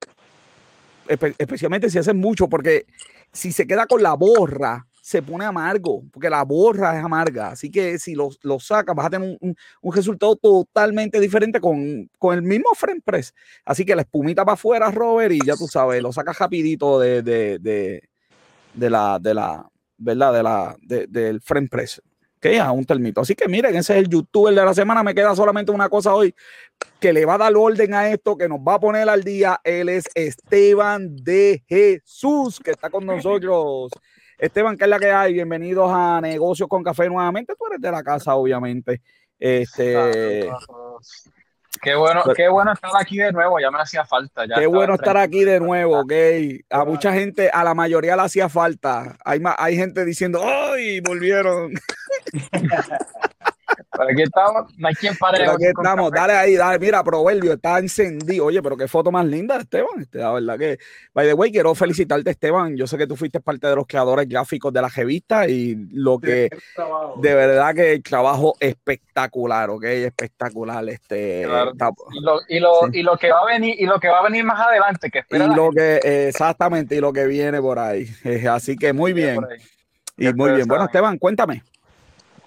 especialmente 1.09 1.91
si 1.91 1.99
haces 1.99 2.15
mucho, 2.15 2.49
porque 2.49 2.87
si 3.33 3.53
se 3.53 3.67
queda 3.67 3.87
con 3.87 4.03
la 4.03 4.15
borra, 4.15 4.87
se 5.01 5.23
pone 5.23 5.45
amargo, 5.45 6.03
porque 6.13 6.29
la 6.29 6.43
borra 6.43 6.99
es 6.99 7.05
amarga. 7.05 7.51
Así 7.51 7.71
que 7.71 7.97
si 7.99 8.17
lo, 8.17 8.31
lo 8.43 8.59
sacas, 8.59 8.95
vas 8.97 9.07
a 9.07 9.11
tener 9.11 9.39
un, 9.41 9.57
resultado 9.95 10.35
totalmente 10.35 11.21
diferente 11.21 11.61
con, 11.61 12.11
el 12.33 12.43
mismo 12.43 12.71
frame 12.75 13.01
press. 13.05 13.33
Así 13.65 13.85
que 13.85 13.95
la 13.95 14.03
espumita 14.03 14.45
para 14.45 14.55
afuera, 14.55 14.91
Robert, 14.91 15.33
y 15.33 15.39
ya 15.47 15.55
tú 15.55 15.69
sabes, 15.69 16.03
lo 16.03 16.13
sacas 16.13 16.37
rapidito 16.39 16.99
de, 16.99 17.23
de 17.23 18.91
la, 18.91 19.21
de 19.21 19.35
la, 19.35 19.71
¿verdad? 19.97 20.33
De 20.33 20.43
la, 20.43 20.77
del 20.81 21.41
frame 21.41 21.69
press. 21.69 22.03
Que 22.41 22.61
a 22.61 22.71
un 22.71 22.85
termito. 22.85 23.23
Así 23.23 23.35
que 23.35 23.49
miren, 23.49 23.75
ese 23.75 23.95
es 23.95 24.05
el 24.05 24.09
youtuber 24.09 24.55
de 24.55 24.65
la 24.65 24.75
semana. 24.75 25.03
Me 25.03 25.15
queda 25.15 25.35
solamente 25.35 25.73
una 25.73 25.89
cosa 25.89 26.15
hoy 26.15 26.35
que 27.01 27.13
le 27.13 27.25
va 27.25 27.35
a 27.35 27.39
dar 27.39 27.55
orden 27.57 27.95
a 27.95 28.11
esto, 28.11 28.37
que 28.37 28.49
nos 28.49 28.59
va 28.59 28.75
a 28.75 28.81
poner 28.81 29.09
al 29.09 29.25
día. 29.25 29.61
Él 29.65 29.89
es 29.89 30.05
Esteban 30.15 31.17
de 31.17 31.65
Jesús, 31.67 32.61
que 32.61 32.73
está 32.73 32.91
con 32.91 33.07
nosotros. 33.07 33.91
Esteban, 34.39 34.77
¿qué 34.77 34.85
es 34.85 34.91
la 34.91 34.99
que 34.99 35.11
hay? 35.11 35.33
Bienvenidos 35.33 35.91
a 35.91 36.21
Negocios 36.21 36.69
con 36.69 36.83
Café 36.83 37.09
nuevamente. 37.09 37.55
Tú 37.59 37.67
eres 37.67 37.81
de 37.81 37.91
la 37.91 38.03
casa, 38.03 38.35
obviamente. 38.35 39.01
Este. 39.39 40.51
Qué 41.81 41.95
bueno, 41.95 42.23
qué 42.35 42.49
bueno 42.49 42.73
estar 42.73 42.91
aquí 42.99 43.19
de 43.19 43.33
nuevo, 43.33 43.61
ya 43.61 43.71
me 43.71 43.79
hacía 43.81 44.05
falta. 44.05 44.47
Ya 44.47 44.57
qué 44.57 44.67
bueno 44.67 44.95
estar 44.95 45.17
aquí 45.17 45.45
de 45.45 45.61
nuevo, 45.61 46.01
ok. 46.01 46.13
A 46.71 46.85
mucha 46.85 47.13
gente, 47.13 47.51
a 47.51 47.65
la 47.65 47.75
mayoría 47.75 48.17
le 48.17 48.23
hacía 48.23 48.49
falta. 48.49 49.17
Hay, 49.25 49.41
hay 49.59 49.77
gente 49.77 50.05
diciendo, 50.05 50.43
¡ay! 50.45 51.01
Volvieron. 51.01 51.73
aquí 54.01 54.23
estamos, 54.23 54.79
no 54.79 54.89
hay 54.89 54.95
quien 54.95 55.17
pare. 55.17 55.47
aquí 55.47 55.67
estamos, 55.67 56.11
dale 56.11 56.33
ahí, 56.35 56.57
dale. 56.57 56.79
Mira, 56.79 57.03
Proverbio 57.03 57.55
está 57.55 57.79
encendido. 57.79 58.47
Oye, 58.47 58.63
pero 58.63 58.77
qué 58.77 58.89
foto 58.89 59.11
más 59.11 59.25
linda, 59.27 59.57
Esteban. 59.57 60.01
Este, 60.01 60.19
la 60.19 60.33
verdad 60.33 60.59
que, 60.59 60.79
by 61.15 61.27
the 61.27 61.35
way, 61.35 61.51
quiero 61.51 61.75
felicitarte, 61.75 62.31
Esteban. 62.31 62.77
Yo 62.77 62.87
sé 62.87 62.99
que 62.99 63.07
tú 63.07 63.17
fuiste 63.17 63.41
parte 63.41 63.67
de 63.67 63.77
los 63.77 63.87
creadores 63.87 64.29
gráficos 64.29 64.73
de 64.73 64.83
la 64.83 64.89
revista 64.89 65.49
y 65.49 65.77
lo 65.93 66.19
que, 66.19 66.49
de 67.17 67.35
verdad 67.35 67.75
que 67.75 67.93
el 67.93 68.03
trabajo 68.03 68.55
espectacular, 68.61 69.71
ok, 69.71 69.85
espectacular. 69.85 70.89
Este, 70.89 71.43
y, 71.43 71.45
lo, 71.45 72.41
y, 72.49 72.61
lo, 72.61 72.81
y, 72.93 73.03
lo, 73.03 73.17
que 73.17 73.31
va 73.31 73.41
a 73.41 73.47
venir, 73.47 73.77
y 73.79 73.87
lo 73.87 73.99
que 73.99 74.09
va 74.09 74.21
a 74.21 74.23
venir 74.23 74.45
más 74.45 74.61
adelante, 74.61 75.11
que 75.11 75.21
espera. 75.21 75.47
Y 75.47 75.55
lo 75.55 75.71
que, 75.71 76.29
exactamente, 76.29 76.97
y 76.97 77.01
lo 77.01 77.13
que 77.13 77.27
viene 77.27 77.61
por 77.61 77.79
ahí. 77.79 78.07
Así 78.51 78.77
que 78.77 78.93
muy 78.93 79.13
bien. 79.13 79.41
Y 80.17 80.33
muy 80.33 80.53
bien. 80.53 80.67
Bueno, 80.67 80.85
Esteban, 80.85 81.19
cuéntame. 81.19 81.63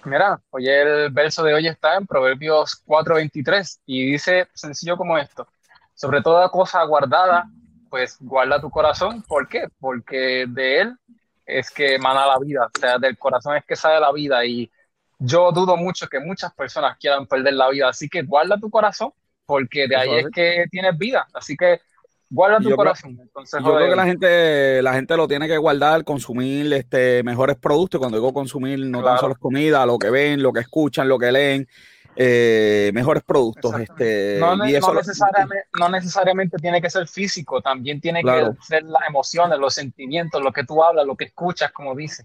Mira, 0.04 0.40
oye, 0.50 0.80
el 0.80 1.10
verso 1.10 1.42
de 1.42 1.54
hoy 1.54 1.68
está 1.68 1.96
en 1.96 2.06
Proverbios 2.06 2.82
4:23 2.86 3.80
y 3.86 4.12
dice 4.12 4.48
sencillo 4.54 4.96
como 4.96 5.18
esto, 5.18 5.46
sobre 5.94 6.22
toda 6.22 6.48
cosa 6.48 6.82
guardada, 6.84 7.48
pues 7.90 8.16
guarda 8.20 8.60
tu 8.60 8.70
corazón. 8.70 9.22
¿Por 9.22 9.48
qué? 9.48 9.68
Porque 9.78 10.46
de 10.48 10.80
él 10.80 10.96
es 11.44 11.70
que 11.70 11.96
emana 11.96 12.26
la 12.26 12.38
vida, 12.38 12.70
o 12.74 12.78
sea, 12.78 12.98
del 12.98 13.18
corazón 13.18 13.56
es 13.56 13.64
que 13.64 13.76
sale 13.76 14.00
la 14.00 14.12
vida 14.12 14.44
y 14.44 14.70
yo 15.18 15.52
dudo 15.52 15.76
mucho 15.76 16.08
que 16.08 16.20
muchas 16.20 16.54
personas 16.54 16.96
quieran 16.98 17.26
perder 17.26 17.54
la 17.54 17.68
vida, 17.68 17.88
así 17.88 18.08
que 18.08 18.22
guarda 18.22 18.58
tu 18.58 18.70
corazón, 18.70 19.12
porque 19.44 19.86
de 19.86 19.96
ahí 19.96 20.14
es 20.14 20.26
que 20.32 20.64
tienes 20.70 20.96
vida, 20.96 21.26
así 21.34 21.56
que 21.56 21.80
Guarda 22.32 22.60
tu 22.60 22.74
corazón. 22.76 23.18
yo 23.18 23.74
creo 23.74 23.90
que 23.90 23.96
la 23.96 24.04
gente, 24.04 24.82
la 24.82 24.94
gente 24.94 25.16
lo 25.16 25.26
tiene 25.26 25.48
que 25.48 25.58
guardar, 25.58 26.04
consumir 26.04 26.72
este, 26.72 27.24
mejores 27.24 27.56
productos. 27.56 27.98
Cuando 27.98 28.18
digo 28.18 28.32
consumir, 28.32 28.78
no 28.78 29.02
tan 29.02 29.18
solo 29.18 29.32
es 29.32 29.38
comida, 29.38 29.84
lo 29.84 29.98
que 29.98 30.10
ven, 30.10 30.40
lo 30.40 30.52
que 30.52 30.60
escuchan, 30.60 31.08
lo 31.08 31.18
que 31.18 31.32
leen, 31.32 31.66
eh, 32.14 32.92
mejores 32.94 33.24
productos. 33.24 33.74
Este, 33.80 34.38
no, 34.38 34.56
necesariamente, 35.88 36.56
tiene 36.58 36.80
que 36.80 36.88
ser 36.88 37.08
físico, 37.08 37.60
también 37.60 38.00
tiene 38.00 38.22
que 38.22 38.52
ser 38.62 38.84
las 38.84 39.08
emociones, 39.08 39.58
los 39.58 39.74
sentimientos, 39.74 40.40
lo 40.40 40.52
que 40.52 40.62
tú 40.62 40.84
hablas, 40.84 41.04
lo 41.04 41.16
que 41.16 41.24
escuchas, 41.24 41.72
como 41.72 41.96
dices. 41.96 42.24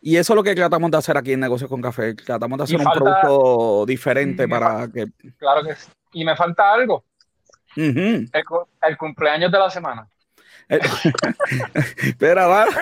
Y 0.00 0.16
eso 0.16 0.32
es 0.32 0.36
lo 0.36 0.44
que 0.44 0.54
tratamos 0.54 0.92
de 0.92 0.96
hacer 0.96 1.16
aquí 1.16 1.32
en 1.32 1.40
Negocios 1.40 1.68
con 1.68 1.82
Café. 1.82 2.14
Tratamos 2.14 2.56
de 2.56 2.64
hacer 2.64 2.78
un 2.78 2.92
producto 2.92 3.84
diferente 3.84 4.46
para 4.46 4.86
que. 4.86 5.06
Claro 5.38 5.64
que 5.64 5.74
sí. 5.74 5.90
Y 6.12 6.24
me 6.24 6.36
falta 6.36 6.72
algo 6.72 7.04
el, 7.76 8.96
cumpleaños 8.98 9.52
de 9.52 9.58
la 9.58 9.70
semana. 9.70 10.08
Espera, 10.68 12.46
va. 12.46 12.66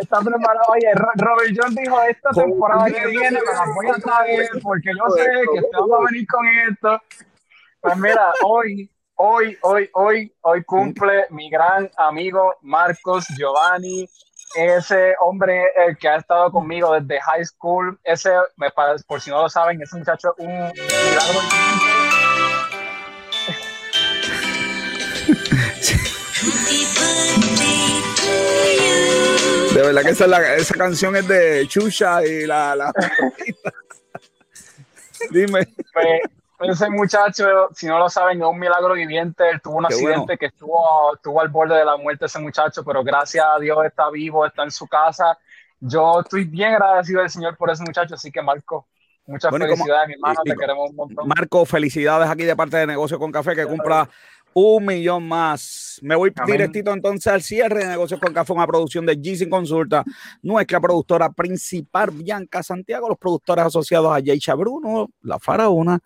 Está 0.00 0.20
preparado. 0.20 0.64
Oye, 0.68 0.92
Robert 0.94 1.54
John 1.56 1.74
dijo 1.74 2.02
esta 2.02 2.30
temporada 2.30 2.86
que 2.86 3.06
viene 3.06 3.32
me 3.32 3.52
la 3.52 3.64
voy 3.74 3.88
a 3.88 3.94
traer 3.94 4.48
porque 4.62 4.90
yo 4.96 5.10
sé 5.14 5.24
que 5.52 5.60
te 5.60 5.68
vamos 5.72 6.00
a 6.00 6.04
venir 6.10 6.26
con 6.26 6.46
esto. 6.46 7.02
Pues 7.80 7.96
mira, 7.96 8.32
hoy, 8.44 8.90
hoy, 9.16 9.58
hoy, 9.62 9.90
hoy, 9.92 10.34
hoy 10.42 10.64
cumple 10.64 11.26
mi 11.30 11.50
gran 11.50 11.90
amigo 11.96 12.56
Marcos 12.62 13.26
Giovanni 13.36 14.08
ese 14.54 15.14
hombre 15.20 15.64
que 15.98 16.08
ha 16.08 16.16
estado 16.16 16.50
conmigo 16.50 16.98
desde 16.98 17.20
high 17.20 17.44
school, 17.44 17.98
ese, 18.04 18.30
por 19.06 19.20
si 19.20 19.30
no 19.30 19.42
lo 19.42 19.48
saben, 19.48 19.80
ese 19.82 19.96
muchacho 19.96 20.34
un 20.38 20.48
milagro. 20.48 21.40
De 29.74 29.82
verdad 29.82 30.02
que 30.02 30.10
esa, 30.10 30.26
la, 30.26 30.56
esa 30.56 30.74
canción 30.74 31.14
es 31.14 31.28
de 31.28 31.66
Chucha 31.68 32.24
y 32.26 32.44
la... 32.46 32.74
la... 32.74 32.92
Dime. 35.30 35.66
Pues, 35.92 36.20
ese 36.68 36.90
muchacho, 36.90 37.68
si 37.74 37.86
no 37.86 37.98
lo 37.98 38.08
saben, 38.10 38.40
es 38.40 38.46
un 38.46 38.58
milagro 38.58 38.94
viviente. 38.94 39.48
Él 39.48 39.60
tuvo 39.62 39.76
un 39.76 39.86
accidente 39.86 40.36
que 40.36 40.46
estuvo, 40.46 41.14
estuvo 41.14 41.40
al 41.40 41.48
borde 41.48 41.76
de 41.76 41.84
la 41.84 41.96
muerte 41.96 42.26
ese 42.26 42.38
muchacho, 42.38 42.84
pero 42.84 43.02
gracias 43.02 43.44
a 43.46 43.58
Dios 43.58 43.78
está 43.84 44.10
vivo, 44.10 44.44
está 44.44 44.64
en 44.64 44.70
su 44.70 44.86
casa. 44.86 45.38
Yo 45.78 46.20
estoy 46.20 46.44
bien 46.44 46.74
agradecido 46.74 47.22
al 47.22 47.30
Señor 47.30 47.56
por 47.56 47.70
ese 47.70 47.82
muchacho, 47.82 48.14
así 48.14 48.30
que 48.30 48.42
Marco, 48.42 48.86
muchas 49.26 49.50
felicidades, 49.50 50.08
mi 50.08 50.14
hermano, 50.14 50.40
te 50.44 50.54
queremos 50.54 50.90
un 50.90 50.96
montón. 50.96 51.28
Marco, 51.28 51.64
felicidades 51.64 52.28
aquí 52.28 52.44
de 52.44 52.54
parte 52.54 52.76
de 52.76 52.86
Negocio 52.86 53.18
con 53.18 53.32
Café, 53.32 53.56
que 53.56 53.64
cumpla 53.64 54.08
Un 54.52 54.84
millón 54.84 55.28
más. 55.28 56.00
Me 56.02 56.16
voy 56.16 56.32
directito 56.44 56.92
entonces 56.92 57.32
al 57.32 57.40
cierre 57.42 57.80
de 57.80 57.86
negocios 57.86 58.18
con 58.18 58.32
café, 58.34 58.52
una 58.52 58.66
producción 58.66 59.06
de 59.06 59.16
G 59.16 59.36
sin 59.36 59.48
consulta. 59.48 60.04
Nuestra 60.42 60.80
productora 60.80 61.30
principal, 61.30 62.10
Bianca 62.10 62.62
Santiago, 62.62 63.08
los 63.08 63.18
productores 63.18 63.64
asociados 63.64 64.12
a 64.12 64.18
Yeisha 64.18 64.54
Bruno, 64.54 65.08
La 65.22 65.38
Faraona 65.38 66.00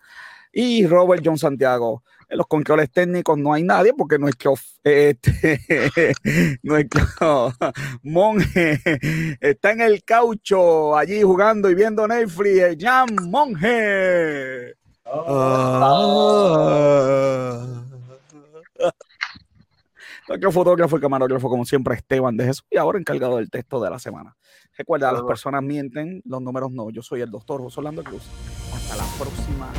y 0.55 0.87
Robert 0.87 1.21
John 1.23 1.37
Santiago. 1.37 2.01
En 2.29 2.37
los 2.39 2.47
controles 2.47 2.89
técnicos 2.89 3.37
no 3.37 3.53
hay 3.53 3.61
nadie 3.61 3.93
porque 3.93 4.17
nuestro, 4.17 4.55
este, 4.83 6.15
nuestro 6.63 7.53
monje 8.03 8.79
está 9.41 9.71
en 9.73 9.81
el 9.81 10.03
caucho 10.03 10.97
allí 10.97 11.21
jugando 11.21 11.69
y 11.69 11.75
viendo 11.75 12.07
Netflix. 12.07 12.77
Jan 12.79 13.09
Monje. 13.29 14.73
Ah. 15.05 16.01
Nuestro 20.27 20.51
fotógrafo 20.51 20.97
y 20.97 21.01
camarógrafo, 21.01 21.49
como 21.49 21.65
siempre, 21.65 21.93
Esteban 21.95 22.35
de 22.35 22.45
Jesús, 22.45 22.65
y 22.71 22.77
ahora 22.77 22.97
encargado 22.97 23.37
del 23.37 23.51
texto 23.51 23.79
de 23.79 23.91
la 23.91 23.99
semana. 23.99 24.35
Recuerda, 24.75 25.11
las 25.11 25.21
personas 25.21 25.61
mienten, 25.61 26.23
los 26.25 26.41
números 26.41 26.71
no. 26.71 26.89
Yo 26.89 27.03
soy 27.03 27.21
el 27.21 27.29
doctor 27.29 27.61
José 27.61 27.81
Orlando 27.81 28.03
Cruz. 28.03 28.23
Hasta 28.73 28.95
la 28.95 29.05
próxima 29.19 29.69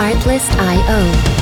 Artlist.io 0.00 1.39